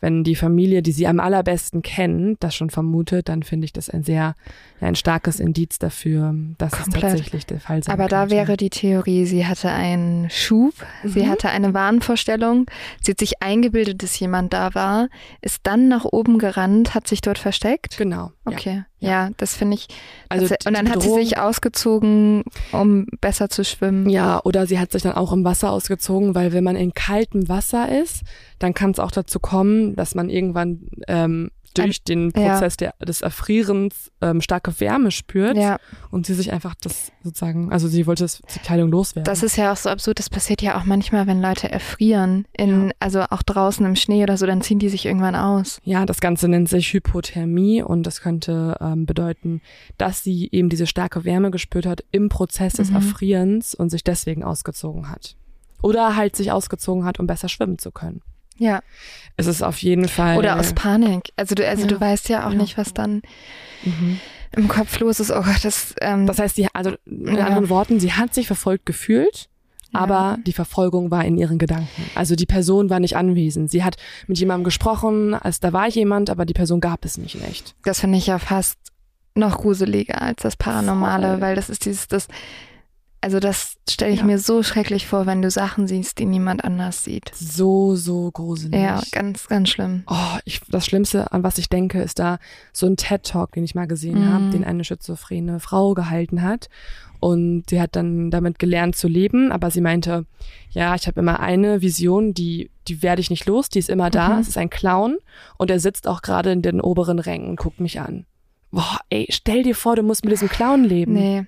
wenn 0.00 0.24
die 0.24 0.34
Familie, 0.34 0.82
die 0.82 0.90
sie 0.90 1.06
am 1.06 1.20
allerbesten 1.20 1.80
kennt, 1.82 2.42
das 2.42 2.56
schon 2.56 2.70
vermutet, 2.70 3.28
dann 3.28 3.44
finde 3.44 3.64
ich 3.66 3.72
das 3.72 3.88
ein 3.88 4.02
sehr, 4.02 4.34
ein 4.80 4.96
starkes 4.96 5.38
Indiz 5.38 5.78
dafür, 5.78 6.34
dass 6.58 6.72
Komplett. 6.72 6.94
es 7.04 7.10
tatsächlich 7.10 7.46
der 7.46 7.60
Fall 7.60 7.84
sein 7.84 7.94
Aber 7.94 8.08
da 8.08 8.22
könnte. 8.22 8.34
wäre 8.34 8.56
die 8.56 8.70
Theorie, 8.70 9.24
sie 9.26 9.46
hatte 9.46 9.70
einen 9.70 10.28
Schub, 10.30 10.74
sie 11.04 11.20
Mhm. 11.22 11.28
hatte 11.30 11.50
eine 11.50 11.72
Wahnvorstellung, 11.72 12.66
sie 13.00 13.12
hat 13.12 13.20
sich 13.20 13.40
eingebildet, 13.40 14.02
dass 14.02 14.18
jemand 14.18 14.52
da 14.52 14.74
war, 14.74 15.06
ist 15.40 15.60
dann 15.62 15.86
nach 15.86 16.04
oben 16.04 16.38
gerannt, 16.38 16.94
hat 16.96 17.06
sich 17.06 17.20
dort 17.20 17.38
versteckt. 17.38 17.96
Genau. 17.96 18.32
Ja. 18.44 18.52
Okay, 18.56 18.84
ja, 18.98 19.30
das 19.36 19.54
finde 19.54 19.74
ich. 19.76 19.86
Also 20.28 20.46
tats- 20.48 20.66
und 20.66 20.74
dann 20.74 20.88
hat 20.88 21.00
sie 21.00 21.06
Bedrohung- 21.08 21.20
sich 21.22 21.38
ausgezogen, 21.38 22.42
um 22.72 23.06
besser 23.20 23.48
zu 23.48 23.64
schwimmen. 23.64 24.08
Ja, 24.08 24.40
oder 24.42 24.66
sie 24.66 24.78
hat 24.80 24.90
sich 24.92 25.02
dann 25.02 25.12
auch 25.12 25.32
im 25.32 25.44
Wasser 25.44 25.70
ausgezogen, 25.70 26.34
weil 26.34 26.52
wenn 26.52 26.64
man 26.64 26.74
in 26.76 26.92
kaltem 26.92 27.48
Wasser 27.48 27.88
ist, 28.02 28.22
dann 28.58 28.74
kann 28.74 28.90
es 28.90 28.98
auch 28.98 29.12
dazu 29.12 29.38
kommen, 29.38 29.94
dass 29.94 30.14
man 30.16 30.28
irgendwann 30.28 30.88
ähm, 31.06 31.50
durch 31.78 32.02
den 32.04 32.32
ja. 32.36 32.50
Prozess 32.52 32.76
der, 32.76 32.94
des 33.04 33.20
Erfrierens 33.22 34.10
ähm, 34.20 34.40
starke 34.40 34.78
Wärme 34.80 35.10
spürt 35.10 35.56
Ja, 35.56 35.78
und 36.10 36.26
sie 36.26 36.34
sich 36.34 36.52
einfach 36.52 36.74
das 36.80 37.12
sozusagen, 37.22 37.72
also 37.72 37.88
sie 37.88 38.06
wollte 38.06 38.24
das, 38.24 38.40
die 38.54 38.58
Kleidung 38.60 38.90
loswerden. 38.90 39.24
das 39.24 39.42
ist 39.42 39.56
ja 39.56 39.72
auch 39.72 39.76
so 39.76 39.88
absurd. 39.90 40.18
Das 40.18 40.30
passiert 40.30 40.62
ja 40.62 40.78
auch 40.78 40.84
manchmal, 40.84 41.26
wenn 41.26 41.40
Leute 41.42 41.70
erfrieren, 41.70 42.46
in, 42.52 42.86
Ja. 42.88 42.92
also 43.00 43.22
auch 43.30 43.42
draußen 43.42 43.84
im 43.86 43.96
Schnee 43.96 44.22
oder 44.22 44.36
so, 44.36 44.46
dann 44.46 44.62
ziehen 44.62 44.78
die 44.78 44.88
sich 44.88 45.06
irgendwann 45.06 45.34
aus. 45.36 45.78
ja, 45.84 46.06
das 46.06 46.20
Ganze 46.20 46.48
nennt 46.48 46.68
sich 46.68 46.92
Hypothermie 46.92 47.82
und 47.82 48.04
das 48.04 48.20
könnte 48.20 48.76
ähm, 48.80 49.06
bedeuten, 49.06 49.60
dass 49.98 50.22
sie 50.22 50.48
eben 50.52 50.68
diese 50.68 50.86
starke 50.86 51.24
Wärme 51.24 51.50
gespürt 51.50 51.86
hat 51.86 52.04
im 52.12 52.28
Prozess 52.28 52.74
des 52.74 52.90
Mhm. 52.90 52.96
Erfrierens 52.96 53.74
und 53.74 53.90
sich 53.90 54.04
deswegen 54.04 54.44
ausgezogen 54.44 55.08
hat. 55.08 55.36
Oder 55.82 56.14
halt 56.16 56.36
sich 56.36 56.52
ausgezogen 56.52 57.04
hat, 57.04 57.18
um 57.18 57.26
besser 57.26 57.48
schwimmen 57.48 57.78
zu 57.78 57.90
können. 57.90 58.22
Ja. 58.58 58.80
Es 59.36 59.46
ist 59.46 59.62
auf 59.62 59.78
jeden 59.82 60.08
Fall. 60.08 60.36
Oder 60.38 60.58
aus 60.60 60.72
Panik. 60.74 61.30
Also 61.36 61.54
du, 61.54 61.66
also 61.66 61.82
Ja. 61.82 61.88
du 61.88 62.00
weißt 62.00 62.28
ja 62.28 62.46
auch 62.46 62.52
Ja. 62.52 62.58
nicht, 62.58 62.76
was 62.78 62.92
dann 62.94 63.22
Mhm. 63.84 64.20
im 64.56 64.68
Kopf 64.68 64.98
los 65.00 65.20
ist. 65.20 65.30
Oh 65.30 65.42
Gott, 65.42 65.64
das, 65.64 65.94
ähm, 66.00 66.26
Das 66.26 66.38
heißt, 66.38 66.56
sie, 66.56 66.68
also 66.72 66.92
in 67.06 67.34
Ja. 67.36 67.46
anderen 67.46 67.68
Worten, 67.68 67.98
sie 68.00 68.12
hat 68.12 68.34
sich 68.34 68.46
verfolgt 68.46 68.84
gefühlt, 68.86 69.48
aber 69.94 70.38
die 70.46 70.52
Verfolgung 70.52 71.10
war 71.10 71.24
in 71.24 71.36
ihren 71.38 71.58
Gedanken. 71.58 71.88
Also 72.14 72.34
die 72.36 72.46
Person 72.46 72.90
war 72.90 73.00
nicht 73.00 73.16
anwesend. 73.16 73.70
Sie 73.70 73.82
hat 73.84 73.96
mit 74.26 74.38
jemandem 74.38 74.64
gesprochen, 74.64 75.34
als 75.34 75.60
da 75.60 75.72
war 75.72 75.88
jemand, 75.88 76.28
aber 76.30 76.44
die 76.44 76.54
Person 76.54 76.80
gab 76.80 77.04
es 77.04 77.16
nicht 77.18 77.42
echt. 77.42 77.74
das 77.84 78.00
finde 78.00 78.18
ich 78.18 78.26
ja 78.26 78.38
fast 78.38 78.78
noch 79.34 79.58
gruseliger 79.58 80.20
als 80.20 80.42
das 80.42 80.56
Paranormale, 80.56 81.32
Voll. 81.32 81.40
weil 81.40 81.56
das 81.56 81.70
ist 81.70 81.86
dieses, 81.86 82.06
das, 82.08 82.28
also 83.22 83.40
das 83.40 83.76
stelle 83.88 84.12
ich 84.12 84.18
Ja. 84.20 84.24
mir 84.26 84.38
so 84.38 84.62
schrecklich 84.62 85.06
vor, 85.06 85.24
wenn 85.26 85.40
du 85.42 85.50
Sachen 85.50 85.86
siehst, 85.86 86.18
die 86.18 86.26
niemand 86.26 86.62
anders 86.64 87.04
sieht. 87.04 87.30
So, 87.34 87.96
so 87.96 88.30
gruselig. 88.30 88.78
Ja, 88.78 89.00
ganz, 89.12 89.48
ganz 89.48 89.70
schlimm. 89.70 90.02
Oh, 90.08 90.38
ich, 90.44 90.60
das 90.68 90.84
Schlimmste, 90.84 91.32
an 91.32 91.42
was 91.42 91.56
ich 91.58 91.68
denke, 91.70 92.02
ist 92.02 92.18
da 92.18 92.38
so 92.72 92.86
ein 92.86 92.96
TED-Talk, 92.96 93.52
den 93.52 93.64
ich 93.64 93.74
mal 93.74 93.86
gesehen 93.86 94.20
Mhm. 94.26 94.32
habe, 94.32 94.50
den 94.50 94.64
eine 94.64 94.84
schizophrene 94.84 95.58
Frau 95.60 95.94
gehalten 95.94 96.42
hat. 96.42 96.68
Und 97.20 97.64
sie 97.70 97.80
hat 97.80 97.94
dann 97.94 98.32
damit 98.32 98.58
gelernt 98.58 98.96
zu 98.96 99.06
leben, 99.06 99.52
aber 99.52 99.70
sie 99.70 99.80
meinte, 99.80 100.26
ja, 100.70 100.94
ich 100.96 101.06
habe 101.06 101.20
immer 101.20 101.38
eine 101.38 101.80
Vision, 101.80 102.34
die, 102.34 102.70
die 102.88 103.00
werde 103.02 103.20
ich 103.20 103.30
nicht 103.30 103.46
los, 103.46 103.68
die 103.68 103.78
ist 103.78 103.88
immer 103.88 104.10
da. 104.10 104.30
Mhm. 104.30 104.40
Es 104.40 104.48
ist 104.48 104.58
ein 104.58 104.70
Clown 104.70 105.18
und 105.56 105.70
er 105.70 105.78
sitzt 105.78 106.08
auch 106.08 106.20
gerade 106.22 106.50
in 106.50 106.62
den 106.62 106.80
oberen 106.80 107.20
Rängen 107.20 107.48
und 107.50 107.56
guckt 107.60 107.78
mich 107.78 108.00
an. 108.00 108.26
Boah, 108.72 108.98
ey, 109.10 109.26
stell 109.30 109.62
dir 109.62 109.76
vor, 109.76 109.94
du 109.94 110.02
musst 110.02 110.24
mit 110.24 110.32
diesem 110.32 110.48
Clown 110.48 110.82
leben. 110.82 111.12
Nee. 111.12 111.44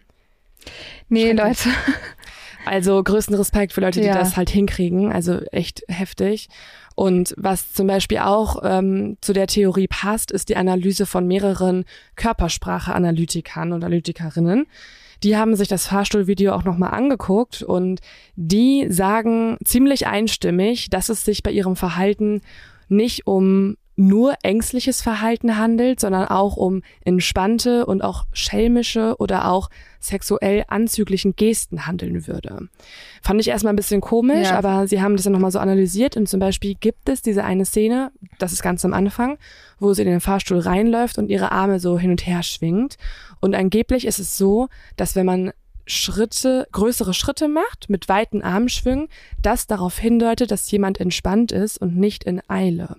Nee. 1.08 1.32
Leute. 1.32 1.68
Also 2.66 3.02
größten 3.02 3.34
Respekt 3.36 3.74
für 3.74 3.82
Leute, 3.82 4.00
die 4.00 4.06
Ja. 4.06 4.14
das 4.16 4.38
halt 4.38 4.48
hinkriegen. 4.48 5.12
Also 5.12 5.40
echt 5.52 5.82
heftig. 5.86 6.48
Und 6.94 7.34
was 7.36 7.74
zum 7.74 7.86
Beispiel 7.86 8.16
auch 8.20 8.62
ähm, 8.64 9.18
zu 9.20 9.34
der 9.34 9.48
Theorie 9.48 9.86
passt, 9.86 10.30
ist 10.30 10.48
die 10.48 10.56
Analyse 10.56 11.04
von 11.04 11.26
mehreren 11.26 11.84
Körpersprache-Analytikern 12.16 13.72
und 13.72 13.84
Analytikerinnen. 13.84 14.66
Die 15.22 15.36
haben 15.36 15.56
sich 15.56 15.68
das 15.68 15.86
Fahrstuhlvideo 15.86 16.52
auch 16.52 16.64
nochmal 16.64 16.92
angeguckt 16.94 17.62
und 17.62 18.00
die 18.36 18.86
sagen 18.90 19.56
ziemlich 19.64 20.06
einstimmig, 20.06 20.88
dass 20.90 21.08
es 21.08 21.24
sich 21.24 21.42
bei 21.42 21.50
ihrem 21.50 21.76
Verhalten 21.76 22.40
nicht 22.88 23.26
um 23.26 23.76
nur 23.96 24.34
ängstliches 24.42 25.02
Verhalten 25.02 25.56
handelt, 25.56 26.00
sondern 26.00 26.26
auch 26.26 26.56
um 26.56 26.82
entspannte 27.04 27.86
und 27.86 28.02
auch 28.02 28.24
schelmische 28.32 29.14
oder 29.18 29.50
auch 29.50 29.70
sexuell 30.00 30.64
anzüglichen 30.68 31.36
Gesten 31.36 31.86
handeln 31.86 32.26
würde. 32.26 32.68
Fand 33.22 33.40
ich 33.40 33.48
erstmal 33.48 33.72
ein 33.72 33.76
bisschen 33.76 34.00
komisch, 34.00 34.48
Ja. 34.48 34.58
aber 34.58 34.86
sie 34.86 35.00
haben 35.00 35.14
das 35.16 35.24
dann 35.24 35.32
nochmal 35.32 35.50
so 35.52 35.58
analysiert 35.60 36.16
und 36.16 36.28
zum 36.28 36.40
Beispiel 36.40 36.74
gibt 36.78 37.08
es 37.08 37.22
diese 37.22 37.44
eine 37.44 37.64
Szene, 37.64 38.10
das 38.38 38.52
ist 38.52 38.62
ganz 38.62 38.84
am 38.84 38.92
Anfang, 38.92 39.38
wo 39.78 39.94
sie 39.94 40.02
in 40.02 40.08
den 40.08 40.20
Fahrstuhl 40.20 40.58
reinläuft 40.58 41.16
und 41.18 41.30
ihre 41.30 41.52
Arme 41.52 41.78
so 41.80 41.98
hin 41.98 42.10
und 42.10 42.26
her 42.26 42.42
schwingt. 42.42 42.96
Und 43.40 43.54
angeblich 43.54 44.06
ist 44.06 44.18
es 44.18 44.36
so, 44.36 44.68
dass 44.96 45.14
wenn 45.16 45.26
man 45.26 45.52
Schritte, 45.86 46.66
größere 46.73 47.15
Schritte 47.15 47.48
macht 47.48 47.90
mit 47.90 48.09
weiten 48.09 48.43
Armschwüngen, 48.43 49.09
das 49.43 49.66
darauf 49.66 49.98
hindeutet, 49.98 50.51
dass 50.51 50.70
jemand 50.70 51.01
entspannt 51.01 51.52
ist 51.52 51.78
und 51.78 51.97
nicht 51.97 52.24
in 52.24 52.40
Eile. 52.48 52.97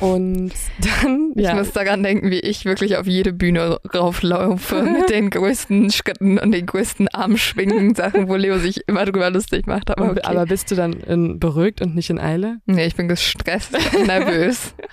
Und 0.00 0.52
dann, 1.02 1.32
Ich 1.34 1.44
ja, 1.44 1.54
muss 1.54 1.72
daran 1.72 2.02
denken, 2.02 2.30
wie 2.30 2.40
ich 2.40 2.64
wirklich 2.64 2.96
auf 2.96 3.06
jede 3.06 3.32
Bühne 3.32 3.78
rauflaufe 3.94 4.82
mit 4.98 5.10
den 5.10 5.30
größten 5.30 5.90
Schritten 5.90 6.38
und 6.38 6.52
den 6.52 6.66
größten 6.66 7.08
Armschwingen, 7.08 7.94
Sachen, 7.94 8.28
wo 8.28 8.36
Leo 8.36 8.58
sich 8.58 8.88
immer 8.88 9.04
drüber 9.04 9.30
lustig 9.30 9.66
macht. 9.66 9.90
Aber, 9.90 10.12
okay. 10.12 10.20
aber 10.22 10.46
bist 10.46 10.70
du 10.70 10.74
dann 10.74 10.92
in, 10.94 11.38
beruhigt 11.38 11.82
und 11.82 11.94
nicht 11.94 12.10
in 12.10 12.18
Eile? 12.18 12.58
nee, 12.66 12.86
ich 12.86 12.96
bin 12.96 13.08
gestresst 13.08 13.74
und 13.94 14.06
nervös. 14.06 14.74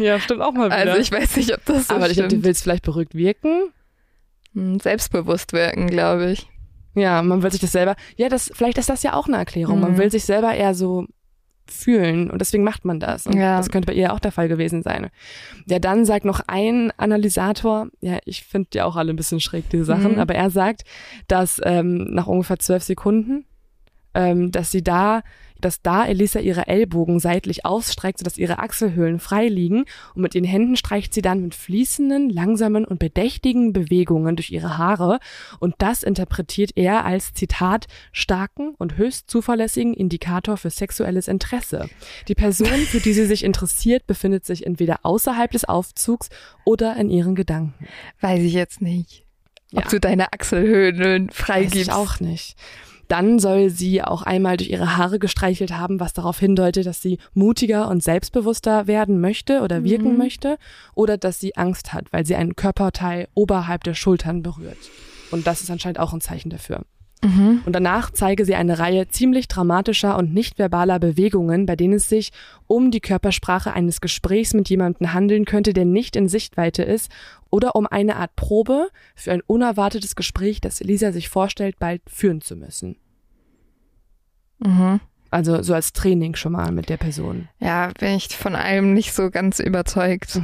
Ja, 0.00 0.18
stimmt 0.18 0.40
auch 0.40 0.52
mal 0.52 0.70
Also 0.70 0.98
ich 0.98 1.12
weiß 1.12 1.36
nicht, 1.36 1.52
ob 1.52 1.64
das 1.66 1.88
so 1.88 1.94
aber 1.94 2.06
ich 2.06 2.14
glaube, 2.14 2.30
stimmt. 2.30 2.44
du 2.44 2.46
willst 2.48 2.62
vielleicht 2.62 2.84
beruhigt 2.84 3.14
wirken. 3.14 3.70
Hm, 4.54 4.80
Selbstbewusst 4.80 5.52
wirken, 5.52 5.86
glaube 5.88 6.30
ich. 6.32 6.48
Ja, 6.94 7.22
man 7.22 7.42
will 7.42 7.50
sich 7.52 7.60
das 7.60 7.72
selber. 7.72 7.94
Ja, 8.16 8.28
das 8.28 8.50
vielleicht 8.54 8.78
ist 8.78 8.88
das 8.88 9.02
ja 9.02 9.14
auch 9.14 9.28
eine 9.28 9.36
Erklärung. 9.36 9.80
Man 9.80 9.92
Mhm. 9.92 9.98
will 9.98 10.10
sich 10.10 10.24
selber 10.24 10.54
eher 10.54 10.74
so 10.74 11.06
fühlen 11.70 12.30
und 12.30 12.40
deswegen 12.40 12.64
macht 12.64 12.84
man 12.86 12.98
das. 12.98 13.26
Und 13.26 13.34
Ja. 13.36 13.58
das 13.58 13.68
könnte 13.68 13.86
bei 13.86 13.92
ihr 13.92 14.12
auch 14.14 14.20
der 14.20 14.32
Fall 14.32 14.48
gewesen 14.48 14.82
sein. 14.82 15.10
Ja, 15.66 15.78
dann 15.78 16.06
sagt 16.06 16.24
noch 16.24 16.40
ein 16.46 16.90
Analysator, 16.96 17.88
ja, 18.00 18.18
ich 18.24 18.44
finde 18.44 18.70
ja 18.74 18.84
auch 18.86 18.96
alle 18.96 19.12
ein 19.12 19.16
bisschen 19.16 19.38
schräg, 19.38 19.68
diese 19.68 19.84
Sachen, 19.84 20.12
Mhm. 20.12 20.18
aber 20.18 20.34
er 20.34 20.48
sagt, 20.50 20.82
dass 21.28 21.60
ähm, 21.64 22.04
nach 22.14 22.26
ungefähr 22.26 22.58
zwölf 22.58 22.82
Sekunden, 22.82 23.44
ähm, 24.14 24.50
dass 24.50 24.70
sie 24.70 24.82
da, 24.82 25.20
dass 25.60 25.82
da 25.82 26.06
Elisa 26.06 26.40
ihre 26.40 26.66
Ellbogen 26.66 27.18
seitlich 27.20 27.64
ausstreckt, 27.64 28.18
sodass 28.18 28.38
ihre 28.38 28.58
Achselhöhlen 28.58 29.18
frei 29.20 29.48
liegen 29.48 29.84
und 30.14 30.22
mit 30.22 30.34
den 30.34 30.44
Händen 30.44 30.76
streicht 30.76 31.14
sie 31.14 31.22
dann 31.22 31.42
mit 31.42 31.54
fließenden, 31.54 32.30
langsamen 32.30 32.84
und 32.84 32.98
bedächtigen 32.98 33.72
Bewegungen 33.72 34.36
durch 34.36 34.50
ihre 34.50 34.78
Haare 34.78 35.18
und 35.60 35.74
das 35.78 36.02
interpretiert 36.02 36.72
er 36.76 37.04
als 37.04 37.32
Zitat 37.34 37.86
starken 38.12 38.74
und 38.78 38.96
höchst 38.96 39.30
zuverlässigen 39.30 39.94
Indikator 39.94 40.56
für 40.56 40.70
sexuelles 40.70 41.28
Interesse. 41.28 41.88
Die 42.28 42.34
Person, 42.34 42.68
für 42.68 43.00
die 43.00 43.12
sie 43.12 43.26
sich 43.26 43.44
interessiert, 43.44 44.06
befindet 44.06 44.44
sich 44.44 44.66
entweder 44.66 45.00
außerhalb 45.02 45.50
des 45.50 45.64
Aufzugs 45.64 46.28
oder 46.64 46.96
in 46.96 47.10
ihren 47.10 47.34
Gedanken. 47.34 47.86
Weiß 48.20 48.40
ich 48.42 48.52
jetzt 48.52 48.80
nicht. 48.82 49.24
Ob 49.74 49.84
Ja. 49.84 49.90
du 49.90 50.00
deine 50.00 50.32
Achselhöhlen 50.32 51.28
Weiß 51.28 51.36
freigibst. 51.36 51.76
ich 51.76 51.92
auch 51.92 52.20
nicht. 52.20 52.56
Dann 53.08 53.38
soll 53.38 53.70
sie 53.70 54.02
auch 54.02 54.22
einmal 54.22 54.58
durch 54.58 54.70
ihre 54.70 54.96
Haare 54.98 55.18
gestreichelt 55.18 55.72
haben, 55.72 55.98
was 55.98 56.12
darauf 56.12 56.38
hindeutet, 56.38 56.86
dass 56.86 57.00
sie 57.00 57.18
mutiger 57.34 57.88
und 57.88 58.02
selbstbewusster 58.02 58.86
werden 58.86 59.20
möchte 59.20 59.62
oder 59.62 59.82
wirken 59.82 60.12
Mhm. 60.12 60.18
möchte 60.18 60.58
oder 60.94 61.16
dass 61.16 61.40
sie 61.40 61.56
Angst 61.56 61.92
hat, 61.94 62.12
weil 62.12 62.26
sie 62.26 62.36
ein 62.36 62.54
Körperteil 62.54 63.28
oberhalb 63.34 63.82
der 63.84 63.94
Schultern 63.94 64.42
berührt. 64.42 64.76
Und 65.30 65.46
das 65.46 65.62
ist 65.62 65.70
anscheinend 65.70 65.98
auch 65.98 66.12
ein 66.12 66.20
Zeichen 66.20 66.50
dafür. 66.50 66.82
Mhm. 67.22 67.62
Und 67.64 67.72
danach 67.72 68.10
zeige 68.10 68.44
sie 68.44 68.54
eine 68.54 68.78
Reihe 68.78 69.08
ziemlich 69.08 69.48
dramatischer 69.48 70.16
und 70.16 70.32
nicht 70.32 70.58
verbaler 70.58 70.98
Bewegungen, 70.98 71.66
bei 71.66 71.74
denen 71.74 71.94
es 71.94 72.08
sich 72.08 72.30
um 72.66 72.90
die 72.90 73.00
Körpersprache 73.00 73.72
eines 73.72 74.00
Gesprächs 74.00 74.54
mit 74.54 74.68
jemandem 74.68 75.12
handeln 75.12 75.44
könnte, 75.44 75.72
der 75.72 75.84
nicht 75.84 76.16
in 76.16 76.28
Sichtweite 76.28 76.82
ist, 76.82 77.10
oder 77.50 77.74
um 77.74 77.86
eine 77.86 78.16
Art 78.16 78.36
Probe 78.36 78.88
für 79.14 79.32
ein 79.32 79.42
unerwartetes 79.46 80.16
Gespräch, 80.16 80.60
das 80.60 80.80
Elisa 80.80 81.12
sich 81.12 81.28
vorstellt, 81.28 81.78
bald 81.78 82.02
führen 82.06 82.40
zu 82.40 82.56
müssen. 82.56 82.96
Mhm. 84.58 85.00
Also 85.30 85.62
so 85.62 85.74
als 85.74 85.92
Training 85.92 86.36
schon 86.36 86.52
mal 86.52 86.72
mit 86.72 86.88
der 86.88 86.96
Person. 86.96 87.48
Ja, 87.58 87.90
bin 87.98 88.14
ich 88.14 88.28
von 88.36 88.54
allem 88.54 88.94
nicht 88.94 89.12
so 89.12 89.30
ganz 89.30 89.60
überzeugt. 89.60 90.40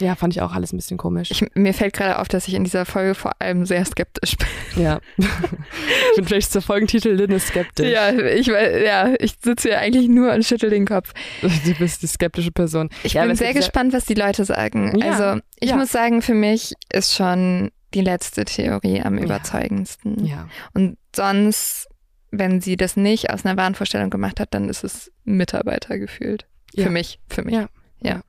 Ja, 0.00 0.14
fand 0.14 0.34
ich 0.34 0.42
auch 0.42 0.52
alles 0.52 0.72
ein 0.72 0.76
bisschen 0.76 0.96
komisch. 0.98 1.30
Ich, 1.30 1.44
mir 1.54 1.72
fällt 1.72 1.94
gerade 1.94 2.18
auf, 2.18 2.28
dass 2.28 2.46
ich 2.48 2.54
in 2.54 2.64
dieser 2.64 2.84
Folge 2.84 3.14
vor 3.14 3.32
allem 3.38 3.64
sehr 3.64 3.84
skeptisch 3.84 4.36
bin. 4.36 4.82
ja. 4.82 5.00
ich 5.18 6.16
bin 6.16 6.24
vielleicht 6.26 6.52
zur 6.52 6.62
Folgentitel 6.62 7.10
Lynn 7.10 7.30
ist 7.30 7.48
skeptisch. 7.48 7.88
Ja, 7.90 8.10
ich 8.12 8.46
ja, 8.46 9.14
ich 9.18 9.36
sitze 9.42 9.68
hier 9.68 9.78
eigentlich 9.78 10.08
nur 10.08 10.32
und 10.32 10.44
schüttel 10.44 10.70
den 10.70 10.86
Kopf. 10.86 11.12
Du 11.40 11.74
bist 11.78 12.02
die 12.02 12.06
skeptische 12.06 12.52
Person. 12.52 12.90
Ich 13.04 13.14
Ja, 13.14 13.24
bin 13.24 13.36
sehr 13.36 13.54
gespannt, 13.54 13.92
was 13.92 14.04
die 14.04 14.14
Leute 14.14 14.44
sagen. 14.44 14.98
Ja, 14.98 15.12
Also, 15.12 15.40
ich 15.60 15.70
ja. 15.70 15.76
muss 15.76 15.90
sagen, 15.92 16.20
für 16.22 16.34
mich 16.34 16.74
ist 16.92 17.14
schon 17.14 17.70
die 17.94 18.02
letzte 18.02 18.44
Theorie 18.44 19.00
am 19.00 19.16
überzeugendsten. 19.16 20.26
Ja. 20.26 20.48
Und 20.74 20.98
sonst, 21.14 21.88
wenn 22.30 22.60
sie 22.60 22.76
das 22.76 22.96
nicht 22.96 23.30
aus 23.30 23.44
einer 23.46 23.56
Wahnvorstellung 23.56 24.10
gemacht 24.10 24.40
hat, 24.40 24.52
dann 24.52 24.68
ist 24.68 24.84
es 24.84 25.10
Mitarbeiter 25.24 25.98
gefühlt. 25.98 26.46
Für 26.76 26.90
mich, 26.90 27.20
für 27.30 27.42
mich. 27.42 27.54
Ja. 27.54 27.68
Ja. 28.02 28.20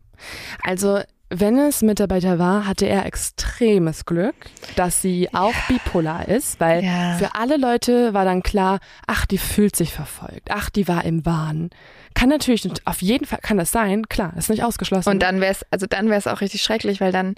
Also, 0.63 1.01
wenn 1.29 1.57
es 1.59 1.81
Mitarbeiter 1.81 2.39
war, 2.39 2.65
hatte 2.65 2.85
er 2.87 3.05
extremes 3.05 4.05
Glück, 4.05 4.35
dass 4.75 5.01
sie 5.01 5.29
auch 5.33 5.53
bipolar 5.67 6.27
ist, 6.27 6.59
weil 6.59 6.83
Ja. 6.83 7.17
für 7.17 7.35
alle 7.35 7.57
Leute 7.57 8.13
war 8.13 8.23
dann 8.25 8.43
klar, 8.43 8.79
ach, 9.07 9.25
die 9.25 9.37
fühlt 9.37 9.75
sich 9.75 9.93
verfolgt, 9.93 10.49
ach, 10.51 10.69
die 10.69 10.87
war 10.87 11.03
im 11.05 11.25
Wahn. 11.25 11.69
Kann 12.13 12.29
natürlich, 12.29 12.67
auf 12.85 13.01
jeden 13.01 13.25
Fall 13.25 13.39
kann 13.41 13.57
das 13.57 13.71
sein, 13.71 14.07
klar, 14.07 14.33
ist 14.37 14.49
nicht 14.49 14.63
ausgeschlossen. 14.63 15.09
Und 15.09 15.21
dann 15.21 15.41
wäre 15.41 15.51
es, 15.51 15.65
also 15.69 15.85
dann 15.85 16.07
wäre 16.07 16.17
es 16.19 16.27
auch 16.27 16.41
richtig 16.41 16.61
schrecklich, 16.61 17.01
weil 17.01 17.11
dann 17.11 17.35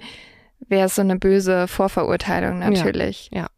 wäre 0.68 0.86
es 0.86 0.94
so 0.94 1.02
eine 1.02 1.16
böse 1.16 1.66
Vorverurteilung 1.68 2.60
natürlich. 2.60 3.28
Ja. 3.32 3.48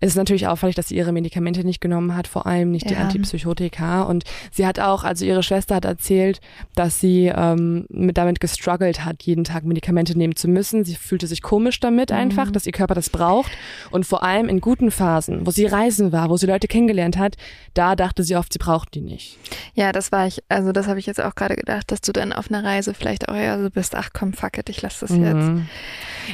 Es 0.00 0.10
ist 0.10 0.16
natürlich 0.16 0.46
auffällig, 0.46 0.76
dass 0.76 0.88
sie 0.88 0.96
ihre 0.96 1.12
Medikamente 1.12 1.64
nicht 1.64 1.80
genommen 1.80 2.16
hat, 2.16 2.26
vor 2.26 2.46
allem 2.46 2.70
nicht 2.70 2.88
die 2.88 2.94
Ja. 2.94 3.00
Antipsychotika. 3.00 4.02
Und 4.02 4.24
sie 4.50 4.66
hat 4.66 4.78
auch, 4.80 5.04
also 5.04 5.24
ihre 5.24 5.42
Schwester 5.42 5.76
hat 5.76 5.84
erzählt, 5.84 6.40
dass 6.74 7.00
sie 7.00 7.32
ähm, 7.34 7.86
mit, 7.88 8.18
damit 8.18 8.40
gestruggelt 8.40 9.04
hat, 9.04 9.22
jeden 9.22 9.44
Tag 9.44 9.64
Medikamente 9.64 10.16
nehmen 10.16 10.36
zu 10.36 10.48
müssen. 10.48 10.84
Sie 10.84 10.94
fühlte 10.96 11.26
sich 11.26 11.42
komisch 11.42 11.80
damit 11.80 12.12
einfach, 12.12 12.50
dass 12.50 12.66
ihr 12.66 12.72
Körper 12.72 12.94
das 12.94 13.10
braucht. 13.10 13.50
Und 13.90 14.06
vor 14.06 14.22
allem 14.22 14.48
in 14.48 14.60
guten 14.60 14.90
Phasen, 14.90 15.46
wo 15.46 15.50
sie 15.50 15.66
reisen 15.66 16.12
war, 16.12 16.28
wo 16.30 16.36
sie 16.36 16.46
Leute 16.46 16.68
kennengelernt 16.68 17.16
hat, 17.18 17.36
da 17.74 17.96
dachte 17.96 18.22
sie 18.22 18.36
oft, 18.36 18.52
sie 18.52 18.58
braucht 18.58 18.94
die 18.94 19.00
nicht. 19.00 19.38
Ja, 19.74 19.92
das 19.92 20.12
war 20.12 20.26
ich, 20.26 20.42
also 20.48 20.72
das 20.72 20.86
habe 20.88 20.98
ich 20.98 21.06
jetzt 21.06 21.20
auch 21.20 21.34
gerade 21.34 21.56
gedacht, 21.56 21.90
dass 21.90 22.00
du 22.00 22.12
dann 22.12 22.32
auf 22.32 22.50
einer 22.50 22.64
Reise 22.64 22.94
vielleicht 22.94 23.28
auch 23.28 23.34
eher 23.34 23.62
so 23.62 23.70
bist, 23.70 23.94
ach 23.94 24.10
komm, 24.12 24.32
fuck 24.32 24.58
it, 24.58 24.68
ich 24.68 24.82
lass 24.82 25.00
das 25.00 25.10
jetzt. 25.10 25.50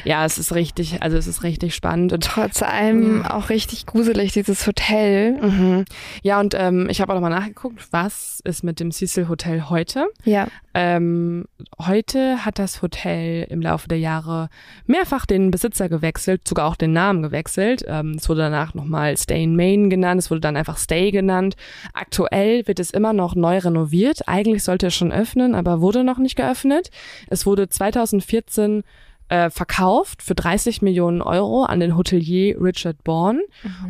Ja, 0.03 0.25
es 0.25 0.37
ist 0.37 0.53
richtig, 0.53 1.01
also 1.01 1.17
es 1.17 1.27
ist 1.27 1.43
richtig 1.43 1.75
spannend. 1.75 2.13
Und 2.13 2.23
Trotz 2.23 2.61
allem 2.61 3.25
auch 3.25 3.49
richtig 3.49 3.85
gruselig, 3.85 4.33
dieses 4.33 4.65
Hotel. 4.67 5.33
Mhm. 5.41 5.85
Ja, 6.21 6.39
und 6.39 6.55
ähm, 6.57 6.87
ich 6.89 7.01
habe 7.01 7.11
auch 7.11 7.15
nochmal 7.15 7.31
nachgeguckt, 7.31 7.87
was 7.91 8.41
ist 8.43 8.63
mit 8.63 8.79
dem 8.79 8.91
Cecil 8.91 9.27
Hotel 9.27 9.69
heute. 9.69 10.07
Ja. 10.23 10.47
Ähm, 10.73 11.45
heute 11.79 12.45
hat 12.45 12.59
das 12.59 12.81
Hotel 12.81 13.45
im 13.49 13.61
Laufe 13.61 13.87
der 13.87 13.99
Jahre 13.99 14.49
mehrfach 14.85 15.25
den 15.25 15.51
Besitzer 15.51 15.89
gewechselt, 15.89 16.47
sogar 16.47 16.67
auch 16.67 16.75
den 16.75 16.93
Namen 16.93 17.23
gewechselt. 17.23 17.83
Ähm, 17.87 18.15
es 18.17 18.29
wurde 18.29 18.41
danach 18.41 18.73
nochmal 18.73 19.17
Stay 19.17 19.43
in 19.43 19.55
Maine 19.55 19.89
genannt, 19.89 20.19
es 20.19 20.29
wurde 20.29 20.41
dann 20.41 20.55
einfach 20.55 20.77
Stay 20.77 21.11
genannt. 21.11 21.55
Aktuell 21.93 22.67
wird 22.67 22.79
es 22.79 22.91
immer 22.91 23.13
noch 23.13 23.35
neu 23.35 23.57
renoviert. 23.57 24.27
Eigentlich 24.27 24.63
sollte 24.63 24.87
es 24.87 24.95
schon 24.95 25.11
öffnen, 25.11 25.55
aber 25.55 25.81
wurde 25.81 26.03
noch 26.03 26.17
nicht 26.17 26.35
geöffnet. 26.35 26.91
Es 27.27 27.45
wurde 27.45 27.69
2014 27.69 28.83
äh, 29.29 29.49
verkauft 29.49 30.21
für 30.21 30.35
30 30.35 30.81
Millionen 30.81 31.21
Euro 31.21 31.63
an 31.63 31.79
den 31.79 31.95
Hotelier 31.95 32.61
Richard 32.61 33.03
Bourne. 33.03 33.41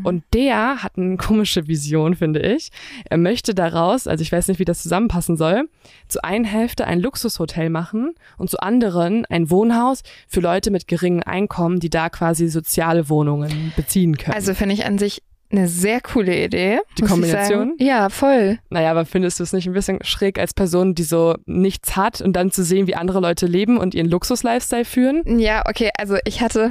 Und 0.03 0.23
der 0.33 0.83
hat 0.83 0.97
eine 0.97 1.17
komische 1.17 1.67
Vision, 1.67 2.15
finde 2.15 2.41
ich. 2.41 2.69
Er 3.09 3.17
möchte 3.17 3.55
daraus, 3.55 4.07
also 4.07 4.21
ich 4.21 4.31
weiß 4.31 4.47
nicht, 4.49 4.59
wie 4.59 4.65
das 4.65 4.83
zusammenpassen 4.83 5.37
soll, 5.37 5.69
zu 6.07 6.23
einer 6.23 6.47
Hälfte 6.47 6.85
ein 6.85 6.99
Luxushotel 6.99 7.69
machen 7.69 8.13
und 8.37 8.49
zu 8.49 8.59
anderen 8.59 9.25
ein 9.25 9.49
Wohnhaus 9.49 10.03
für 10.27 10.41
Leute 10.41 10.71
mit 10.71 10.87
geringem 10.87 11.23
Einkommen, 11.25 11.79
die 11.79 11.89
da 11.89 12.09
quasi 12.09 12.47
soziale 12.47 13.09
Wohnungen 13.09 13.73
beziehen 13.75 14.17
können. 14.17 14.35
Also 14.35 14.53
finde 14.53 14.75
ich 14.75 14.85
an 14.85 14.97
sich 14.97 15.23
eine 15.51 15.67
sehr 15.67 15.99
coole 16.01 16.43
Idee. 16.45 16.79
Die 16.97 17.03
Kombination? 17.03 17.73
Ja, 17.79 18.09
voll. 18.09 18.59
naja, 18.69 18.91
aber 18.91 19.05
findest 19.05 19.39
du 19.39 19.43
es 19.43 19.51
nicht 19.53 19.65
ein 19.67 19.73
bisschen 19.73 19.99
schräg 20.03 20.37
als 20.39 20.53
Person, 20.53 20.93
die 20.95 21.03
so 21.03 21.35
nichts 21.45 21.95
hat 21.95 22.21
und 22.21 22.33
dann 22.33 22.51
zu 22.51 22.63
sehen, 22.63 22.85
wie 22.87 22.95
andere 22.95 23.19
Leute 23.19 23.47
leben 23.47 23.77
und 23.77 23.95
ihren 23.95 24.07
Luxus-Lifestyle 24.09 24.85
führen? 24.85 25.39
Ja, 25.39 25.63
okay, 25.67 25.89
also 25.97 26.17
ich 26.25 26.41
hatte, 26.41 26.69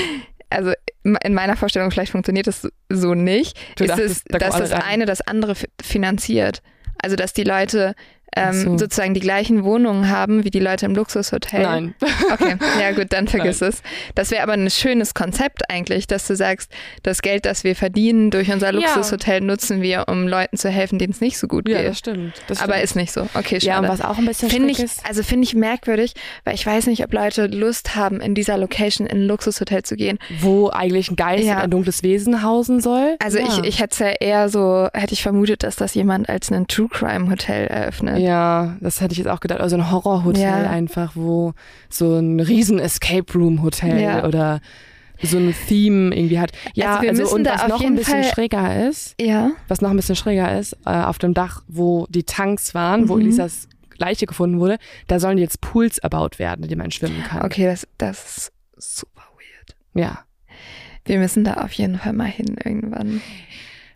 also 0.50 0.72
in 1.02 1.34
meiner 1.34 1.56
Vorstellung, 1.56 1.90
vielleicht 1.90 2.12
funktioniert 2.12 2.46
das 2.46 2.66
so 2.88 3.14
nicht, 3.14 3.58
Du 3.76 3.84
ist 3.84 3.90
dachtest, 3.90 4.16
es, 4.16 4.24
da 4.28 4.38
dass 4.38 4.56
das 4.56 4.72
rein. 4.72 4.82
eine 4.82 5.06
das 5.06 5.20
andere 5.20 5.54
fi- 5.54 5.68
finanziert. 5.82 6.62
Also 7.02 7.16
dass 7.16 7.32
die 7.34 7.44
Leute 7.44 7.94
ähm, 8.36 8.52
so. 8.52 8.78
sozusagen 8.78 9.14
die 9.14 9.20
gleichen 9.20 9.64
Wohnungen 9.64 10.08
haben 10.10 10.44
wie 10.44 10.50
die 10.50 10.58
Leute 10.60 10.86
im 10.86 10.94
Luxushotel. 10.94 11.62
Nein. 11.62 11.94
Okay, 12.32 12.56
ja 12.80 12.90
gut, 12.92 13.12
dann 13.12 13.28
vergiss 13.28 13.60
es. 13.62 13.82
Das 14.14 14.30
wäre 14.30 14.42
aber 14.42 14.54
ein 14.54 14.68
schönes 14.70 15.14
Konzept 15.14 15.70
eigentlich, 15.70 16.06
dass 16.06 16.26
du 16.26 16.34
sagst, 16.34 16.70
das 17.02 17.22
Geld, 17.22 17.44
das 17.44 17.62
wir 17.64 17.76
verdienen 17.76 18.30
durch 18.30 18.50
unser 18.52 18.72
Ja. 18.72 18.80
Luxushotel, 18.80 19.40
nutzen 19.40 19.82
wir, 19.82 20.04
um 20.08 20.26
Leuten 20.26 20.56
zu 20.56 20.68
helfen, 20.70 20.98
denen 20.98 21.12
es 21.12 21.20
nicht 21.20 21.38
so 21.38 21.46
gut 21.46 21.68
Ja, 21.68 21.78
geht. 21.78 21.88
das 21.90 21.98
stimmt. 21.98 22.42
Das 22.48 22.60
aber 22.60 22.72
stimmt. 22.74 22.84
ist 22.84 22.96
nicht 22.96 23.12
so. 23.12 23.22
Okay, 23.34 23.60
schade. 23.60 23.66
ja, 23.66 23.78
und 23.80 23.88
was 23.88 24.00
auch 24.00 24.18
ein 24.18 24.26
bisschen 24.26 24.50
schräg 24.50 24.70
ich, 24.70 24.78
ist. 24.80 25.06
also 25.06 25.22
finde 25.22 25.44
ich 25.44 25.54
merkwürdig, 25.54 26.14
weil 26.44 26.54
ich 26.54 26.66
weiß 26.66 26.86
nicht, 26.86 27.04
ob 27.04 27.12
Leute 27.12 27.46
Lust 27.46 27.94
haben, 27.94 28.20
in 28.20 28.34
dieser 28.34 28.58
Location 28.58 29.06
in 29.06 29.18
ein 29.18 29.26
Luxushotel 29.26 29.82
zu 29.82 29.96
gehen. 29.96 30.18
wo 30.40 30.70
eigentlich 30.70 31.10
ein 31.10 31.16
Geist 31.16 31.44
Ja. 31.44 31.56
und 31.56 31.60
ein 31.62 31.70
dunkles 31.70 32.02
Wesen 32.02 32.42
hausen 32.42 32.80
soll. 32.80 33.16
Also 33.22 33.38
ja. 33.38 33.46
ich, 33.46 33.58
ich 33.64 33.80
hätte 33.80 33.92
es 33.92 33.98
ja 34.00 34.08
eher 34.20 34.48
so, 34.48 34.88
hätte 34.92 35.12
ich 35.12 35.22
vermutet, 35.22 35.62
dass 35.62 35.76
das 35.76 35.94
jemand 35.94 36.28
als 36.28 36.50
ein 36.50 36.66
True 36.66 36.88
Crime 36.90 37.30
Hotel 37.30 37.66
eröffnet. 37.66 38.18
Ja, 38.24 38.76
das 38.80 39.00
hätte 39.00 39.12
ich 39.12 39.18
jetzt 39.18 39.28
auch 39.28 39.40
gedacht. 39.40 39.60
Also 39.60 39.76
ein 39.76 39.90
Horrorhotel 39.90 40.42
Ja. 40.42 40.54
einfach, 40.70 41.12
wo 41.14 41.52
so 41.88 42.18
ein 42.18 42.40
riesen 42.40 42.78
Escape 42.78 43.32
Room 43.34 43.62
Hotel 43.62 44.00
Ja. 44.00 44.24
oder 44.24 44.60
so 45.22 45.38
ein 45.38 45.54
Theme 45.68 46.14
irgendwie 46.14 46.38
hat. 46.40 46.50
Ja, 46.74 46.96
Also 46.98 47.22
also, 47.22 47.34
und 47.36 47.46
was 47.46 47.68
noch 47.68 47.82
ein 47.82 47.94
bisschen 47.94 48.22
Fall- 48.24 48.32
schräger 48.32 48.88
ist, 48.88 49.14
Ja. 49.20 49.52
was 49.68 49.80
noch 49.80 49.90
ein 49.90 49.96
bisschen 49.96 50.16
schräger 50.16 50.58
ist, 50.58 50.76
äh, 50.84 50.90
auf 50.90 51.18
dem 51.18 51.34
Dach, 51.34 51.62
wo 51.68 52.06
die 52.10 52.24
Tanks 52.24 52.74
waren, 52.74 53.08
wo 53.08 53.14
Mhm. 53.14 53.22
Elisas 53.22 53.68
Leiche 53.96 54.26
gefunden 54.26 54.58
wurde, 54.58 54.76
da 55.06 55.20
sollen 55.20 55.38
jetzt 55.38 55.60
Pools 55.60 55.98
erbaut 55.98 56.38
werden, 56.40 56.64
in 56.64 56.68
denen 56.68 56.80
man 56.80 56.90
schwimmen 56.90 57.22
kann. 57.22 57.42
Okay, 57.42 57.64
das, 57.66 57.86
das 57.96 58.50
ist 58.76 58.96
super 58.96 59.22
weird. 59.38 59.76
Ja. 59.94 60.18
Wir 61.04 61.18
müssen 61.18 61.44
da 61.44 61.54
auf 61.54 61.72
jeden 61.72 61.98
Fall 61.98 62.12
mal 62.12 62.24
hin 62.26 62.56
irgendwann 62.64 63.20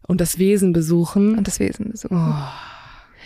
Und 0.07 0.21
das 0.21 0.39
Wesen 0.39 0.73
besuchen. 0.73 1.37
und 1.37 1.47
das 1.49 1.59
Wesen 1.59 1.87
Oh, 1.89 1.91
besuchen. 1.91 2.35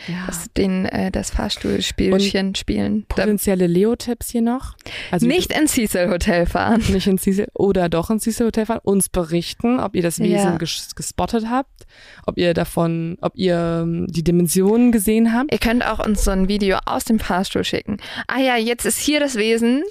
Ja. 0.09 0.25
Das, 0.27 0.47
den, 0.57 0.87
äh, 0.87 1.11
das 1.11 1.31
Fahrstuhlspielchen 1.31 2.55
spielen. 2.55 3.05
Potenzielle 3.09 3.67
Leo-Tipps 3.67 4.31
hier 4.31 4.43
noch. 4.43 4.75
Also 5.11 5.27
nicht 5.27 5.53
ins 5.53 5.73
Cecil 5.73 6.09
Hotel 6.09 6.47
fahren. 6.47 6.83
nicht 6.89 7.07
ins 7.07 7.23
Cecil 7.23 7.49
oder 7.55 7.89
doch 7.89 8.11
ins 8.11 8.25
Cecil 8.25 8.47
Hotel 8.47 8.67
fahren, 8.67 8.81
uns 8.83 9.09
berichten, 9.09 9.81
ob 9.81 9.95
ihr 9.97 10.03
das 10.03 10.19
Wesen 10.19 10.33
Ja. 10.53 10.57
ges 10.57 10.95
gespottet 10.95 11.47
habt, 11.49 11.87
ob 12.27 12.39
ihr 12.39 12.55
davon, 12.55 13.17
ob 13.21 13.33
ihr 13.37 13.83
ähm, 13.83 14.07
die 14.09 14.25
Dimensionen 14.25 14.93
gesehen 14.93 15.33
habt. 15.33 15.53
Ihr 15.53 15.59
könnt 15.59 15.85
auch 15.87 16.05
uns 16.05 16.25
so 16.25 16.31
ein 16.31 16.49
Video 16.49 16.79
aus 16.87 17.05
dem 17.05 17.19
Fahrstuhl 17.19 17.65
schicken. 17.65 17.99
Ah 18.27 18.39
ja, 18.39 18.57
jetzt 18.57 18.85
ist 18.85 18.99
hier 18.99 19.21
das 19.21 19.37
Wesen. 19.37 19.83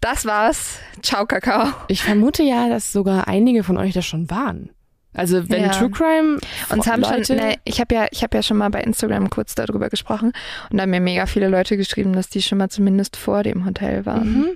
Das 0.00 0.24
war's. 0.24 0.78
Ciao, 1.02 1.26
Kakao. 1.26 1.68
Ich 1.88 2.02
vermute 2.02 2.42
ja, 2.42 2.68
dass 2.68 2.92
sogar 2.92 3.28
einige 3.28 3.62
von 3.64 3.76
euch 3.76 3.92
das 3.94 4.06
schon 4.06 4.30
waren. 4.30 4.70
Also 5.16 5.48
wenn 5.48 5.62
Ja. 5.62 5.70
True 5.70 5.90
Crime 5.90 6.38
Uns 6.70 6.86
haben 6.86 7.02
Leute, 7.02 7.24
schon, 7.24 7.36
ne, 7.36 7.56
ich 7.64 7.80
habe 7.80 7.94
ja, 7.94 8.06
ich 8.10 8.22
habe 8.22 8.36
ja 8.36 8.42
schon 8.42 8.58
mal 8.58 8.68
bei 8.68 8.82
Instagram 8.82 9.30
kurz 9.30 9.54
darüber 9.54 9.88
gesprochen 9.88 10.32
und 10.70 10.76
da 10.76 10.82
haben 10.82 10.90
mir 10.90 11.00
mega 11.00 11.26
viele 11.26 11.48
Leute 11.48 11.76
geschrieben, 11.76 12.12
dass 12.12 12.28
die 12.28 12.42
schon 12.42 12.58
mal 12.58 12.68
zumindest 12.68 13.16
vor 13.16 13.42
dem 13.42 13.64
Hotel 13.64 14.04
waren. 14.06 14.32
mhm. 14.32 14.48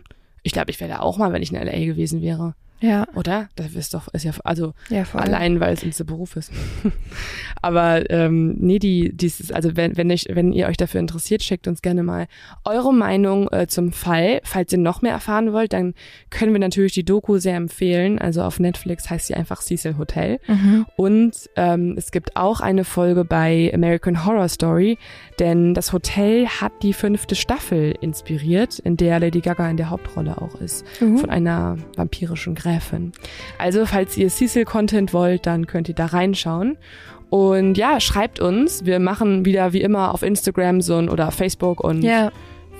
ich 0.43 0.53
glaube, 0.53 0.71
ich 0.71 0.81
wäre 0.81 0.91
da 0.91 0.99
auch 1.01 1.17
mal, 1.17 1.33
wenn 1.33 1.43
ich 1.43 1.53
in 1.53 1.59
LA 1.59 1.87
gewesen 1.87 2.23
wäre, 2.23 2.55
Ja, 2.81 3.07
oder? 3.15 3.49
Das 3.57 3.75
ist 3.75 3.93
doch, 3.95 4.09
ist 4.15 4.25
ja, 4.25 4.33
also 4.43 4.73
ja. 4.89 5.05
Allein, 5.13 5.61
weil 5.61 5.75
es 5.75 5.85
unser 5.85 6.05
Beruf 6.05 6.37
ist. 6.37 6.51
Aber 7.63 8.11
ähm, 8.11 8.57
nee, 8.59 8.79
die, 8.79 9.15
dieses, 9.15 9.53
also 9.53 9.77
wenn, 9.77 9.97
wenn, 9.97 10.09
ich, 10.09 10.27
wenn 10.31 10.53
ihr 10.53 10.67
euch 10.67 10.79
dafür 10.79 11.01
interessiert, 11.01 11.43
schickt 11.43 11.69
uns 11.69 11.83
gerne 11.83 12.03
mal 12.03 12.27
eure 12.65 12.95
Meinung 12.95 13.49
äh, 13.53 13.67
zum 13.67 13.93
Fall. 13.93 14.41
Falls 14.45 14.73
ihr 14.73 14.79
noch 14.79 15.03
mehr 15.03 15.13
erfahren 15.13 15.53
wollt, 15.53 15.75
dann 15.75 15.95
können 16.31 16.53
wir 16.53 16.59
natürlich 16.59 16.95
die 16.95 17.05
Doku 17.05 17.39
sehr 17.39 17.57
empfehlen. 17.57 18.19
Also 18.19 18.43
auf 18.43 18.59
Netflix 18.59 19.11
heißt 19.11 19.27
sie 19.27 19.35
einfach 19.35 19.61
Cecil 19.61 19.99
Hotel. 19.99 20.41
Mhm. 20.47 20.87
Und 20.97 21.35
ähm, 21.57 21.95
es 21.99 22.11
gibt 22.11 22.37
auch 22.37 22.61
eine 22.61 22.85
Folge 22.85 23.25
bei 23.25 23.71
American 23.75 24.25
Horror 24.25 24.49
Story, 24.49 24.97
denn 25.41 25.75
das 25.75 25.93
Hotel 25.93 26.47
hat 26.47 26.73
die 26.83 26.93
fünfte 26.93 27.35
Staffel 27.35 27.95
inspiriert, 28.01 28.79
in 28.79 28.97
der 28.97 29.19
Lady 29.19 29.41
Gaga 29.41 29.69
in 29.69 29.77
der 29.77 29.91
Hauptrolle 29.91 30.41
auch 30.41 30.61
ist 30.61 30.85
Mhm. 31.01 31.19
von 31.19 31.31
einer 31.31 31.77
vampirischen 31.97 32.55
Gräfin. 32.55 33.13
Also, 33.59 33.87
falls 33.87 34.17
ihr 34.17 34.29
Cecil-Content 34.29 35.13
wollt, 35.13 35.47
dann 35.47 35.67
könnt 35.67 35.89
ihr 35.89 35.95
da 35.95 36.07
reinschauen. 36.07 36.77
Und 37.31 37.77
ja, 37.79 38.01
schreibt 38.01 38.41
uns. 38.41 38.85
Wir 38.85 38.99
machen 38.99 39.45
wieder 39.45 39.73
wie 39.73 39.81
immer 39.83 40.13
auf 40.15 40.23
Instagram 40.23 40.81
so 40.81 40.97
ein 40.97 41.09
oder 41.09 41.31
Facebook 41.31 41.81
und 41.83 42.03
Ja, 42.03 42.33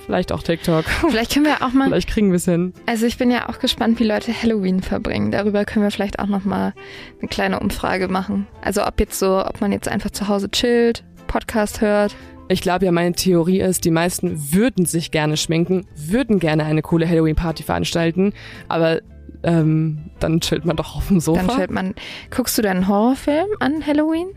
vielleicht 0.05 0.31
auch 0.33 0.43
TikTok. 0.43 0.83
vielleicht 1.09 1.33
können 1.33 1.45
wir 1.45 1.61
auch 1.65 1.71
mal, 1.73 1.87
vielleicht 1.87 2.09
kriegen 2.09 2.29
wir 2.31 2.35
es 2.35 2.45
hin. 2.45 2.73
also 2.85 3.05
ich 3.05 3.17
bin 3.17 3.31
ja 3.31 3.47
auch 3.49 3.59
gespannt, 3.59 3.99
wie 3.99 4.03
Leute 4.03 4.33
Halloween 4.33 4.81
verbringen. 4.81 5.31
Darüber 5.31 5.63
können 5.63 5.85
wir 5.85 5.91
vielleicht 5.91 6.19
auch 6.19 6.27
noch 6.27 6.43
mal 6.43 6.73
eine 7.19 7.29
kleine 7.29 7.59
Umfrage 7.61 8.07
machen. 8.09 8.45
Also 8.61 8.85
ob 8.85 8.99
jetzt 8.99 9.17
so, 9.17 9.45
ob 9.45 9.61
man 9.61 9.71
jetzt 9.71 9.87
einfach 9.87 10.09
zu 10.11 10.27
Hause 10.27 10.49
chillt, 10.51 11.03
Podcast 11.27 11.79
hört. 11.79 12.13
Ich 12.51 12.61
glaube 12.61 12.85
ja, 12.85 12.91
meine 12.91 13.13
Theorie 13.13 13.61
ist, 13.61 13.85
die 13.85 13.91
meisten 13.91 14.53
würden 14.53 14.85
sich 14.85 15.11
gerne 15.11 15.37
schminken, 15.37 15.87
würden 15.95 16.39
gerne 16.39 16.65
eine 16.65 16.81
coole 16.81 17.07
Halloween-Party 17.07 17.63
veranstalten, 17.63 18.33
aber 18.67 18.99
ähm, 19.43 20.11
dann 20.19 20.41
chillt 20.41 20.65
man 20.65 20.75
doch 20.75 20.97
auf 20.97 21.07
dem 21.07 21.21
Sofa. 21.21 21.43
Dann 21.43 21.57
chillt 21.57 21.71
man. 21.71 21.95
Guckst 22.29 22.57
du 22.57 22.61
dann 22.61 22.77
einen 22.77 22.87
Horrorfilm 22.87 23.47
an 23.59 23.85
Halloween? 23.85 24.27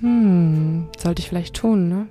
hm, 0.00 0.88
sollte 0.98 1.20
ich 1.20 1.28
vielleicht 1.28 1.54
tun, 1.54 1.88
ne? 1.88 2.06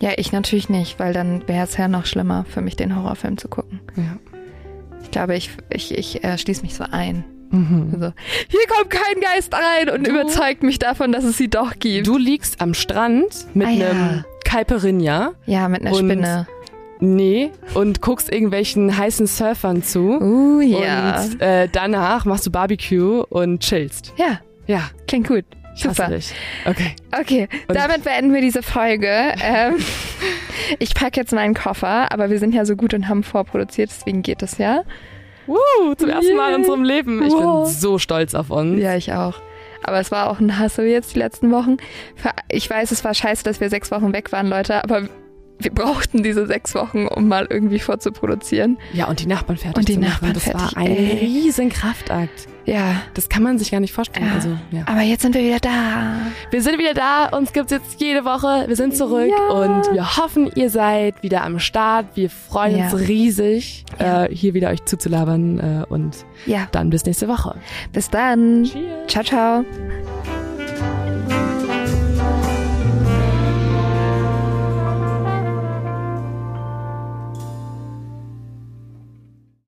Ja, 0.00 0.12
ich 0.16 0.32
natürlich 0.32 0.68
nicht, 0.68 0.98
weil 0.98 1.12
dann 1.12 1.46
wäre 1.48 1.64
es 1.64 1.76
ja 1.76 1.88
noch 1.88 2.06
schlimmer 2.06 2.44
für 2.48 2.62
mich, 2.62 2.76
den 2.76 2.96
Horrorfilm 2.96 3.36
zu 3.36 3.48
gucken. 3.48 3.80
Ja. 3.96 4.16
Ich 5.02 5.10
glaube, 5.10 5.36
ich, 5.36 5.50
ich, 5.70 5.96
ich 5.96 6.24
äh, 6.24 6.38
schließe 6.38 6.62
mich 6.62 6.74
so 6.74 6.84
ein. 6.90 7.24
Mhm. 7.50 7.90
Also, 7.94 8.12
hier 8.48 8.60
kommt 8.68 8.90
kein 8.90 9.20
Geist 9.20 9.52
rein 9.52 9.90
und 9.90 10.06
Du- 10.06 10.10
überzeugt 10.12 10.62
mich 10.62 10.78
davon, 10.78 11.12
dass 11.12 11.24
es 11.24 11.36
sie 11.36 11.48
doch 11.48 11.72
gibt. 11.78 12.06
Du 12.06 12.16
liegst 12.16 12.60
am 12.60 12.74
Strand 12.74 13.26
mit 13.54 13.66
Ah, 13.66 13.70
ja. 13.70 13.90
einem 13.90 14.24
Caipirinha. 14.44 15.32
Ja, 15.46 15.68
mit 15.68 15.80
einer 15.82 15.94
Spinne. 15.94 16.46
Nee. 17.02 17.50
Und 17.74 18.02
guckst 18.02 18.30
irgendwelchen 18.32 18.96
heißen 18.96 19.26
Surfern 19.26 19.82
zu. 19.82 20.20
Uh, 20.20 20.60
ja. 20.60 21.22
Und 21.22 21.40
äh, 21.40 21.66
danach 21.72 22.24
machst 22.26 22.46
du 22.46 22.50
Barbecue 22.50 23.24
und 23.30 23.60
chillst. 23.60 24.12
Ja, 24.16 24.40
Ja, 24.66 24.90
klingt 25.08 25.26
gut. 25.28 25.44
Super. 25.74 26.10
Okay. 26.66 26.94
Okay, 27.18 27.48
Und- 27.68 27.74
damit 27.74 28.04
beenden 28.04 28.34
wir 28.34 28.42
diese 28.42 28.62
Folge. 28.62 29.08
ähm, 29.42 29.76
ich 30.78 30.94
packe 30.94 31.18
jetzt 31.18 31.32
meinen 31.32 31.54
Koffer, 31.54 32.12
aber 32.12 32.28
wir 32.28 32.38
sind 32.38 32.54
ja 32.54 32.64
so 32.66 32.76
gut 32.76 32.92
und 32.92 33.08
haben 33.08 33.22
vorproduziert, 33.22 33.90
deswegen 33.90 34.20
geht 34.22 34.42
es 34.42 34.58
ja. 34.58 34.82
Woo, 35.50 35.94
zum 35.96 36.08
ersten 36.08 36.36
Mal 36.36 36.50
in 36.54 36.60
unserem 36.60 36.84
Leben. 36.84 37.22
Ich 37.22 37.32
Wow. 37.32 37.64
bin 37.68 37.74
so 37.74 37.98
stolz 37.98 38.34
auf 38.34 38.50
uns. 38.50 38.80
Ja, 38.80 38.94
ich 38.96 39.12
auch. 39.12 39.34
Aber 39.82 39.98
es 39.98 40.10
war 40.10 40.30
auch 40.30 40.40
ein 40.40 40.58
Hassel 40.58 40.86
jetzt 40.86 41.14
die 41.14 41.18
letzten 41.18 41.50
Wochen. 41.50 41.78
Ich 42.50 42.68
weiß, 42.68 42.90
es 42.92 43.02
war 43.04 43.14
scheiße, 43.14 43.42
dass 43.44 43.60
wir 43.60 43.70
sechs 43.70 43.90
Wochen 43.90 44.12
weg 44.12 44.30
waren, 44.32 44.46
Leute, 44.48 44.82
aber 44.84 45.08
wir 45.58 45.72
brauchten 45.72 46.22
diese 46.22 46.46
sechs 46.46 46.74
Wochen, 46.74 47.06
um 47.06 47.28
mal 47.28 47.46
irgendwie 47.48 47.78
vorzuproduzieren. 47.80 48.78
Ja, 48.92 49.08
und 49.08 49.20
die 49.20 49.26
Nachbarn 49.26 49.56
fertig 49.58 49.76
Und 49.78 49.88
die 49.88 49.94
zu 49.94 50.00
machen. 50.00 50.10
Nachbarn 50.10 50.34
das 50.34 50.44
fertig, 50.44 50.60
war 50.62 50.76
ein 50.76 50.86
ey. 50.96 51.18
riesen 51.18 51.68
Kraftakt. 51.70 52.46
Ja, 52.66 53.02
Das 53.14 53.28
kann 53.28 53.42
man 53.42 53.58
sich 53.58 53.70
gar 53.70 53.80
nicht 53.80 53.92
vorstellen. 53.92 54.26
Ja. 54.26 54.34
Also, 54.34 54.48
ja. 54.70 54.82
aber 54.86 55.00
jetzt 55.02 55.22
sind 55.22 55.34
wir 55.34 55.42
wieder 55.42 55.58
da. 55.60 56.12
Wir 56.50 56.62
sind 56.62 56.78
wieder 56.78 56.94
da, 56.94 57.36
uns 57.36 57.52
gibt's 57.52 57.72
jetzt 57.72 58.00
jede 58.00 58.24
Woche. 58.24 58.64
Wir 58.68 58.76
sind 58.76 58.96
zurück 58.96 59.30
Ja. 59.30 59.48
und 59.54 59.92
wir 59.92 60.16
hoffen, 60.16 60.50
ihr 60.54 60.70
seid 60.70 61.22
wieder 61.22 61.42
am 61.44 61.58
Start. 61.58 62.06
Wir 62.16 62.30
freuen 62.30 62.76
Ja. 62.78 62.84
uns 62.90 62.98
riesig, 63.08 63.84
äh, 63.98 64.28
hier 64.34 64.54
wieder 64.54 64.70
euch 64.70 64.84
zuzulabern. 64.84 65.58
Äh, 65.58 65.84
und 65.92 66.24
Ja, 66.46 66.68
dann 66.72 66.90
bis 66.90 67.04
nächste 67.04 67.28
Woche. 67.28 67.56
bis 67.92 68.10
dann. 68.10 68.64
Cheers. 68.64 69.06
Ciao, 69.08 69.24
ciao. 69.24 69.64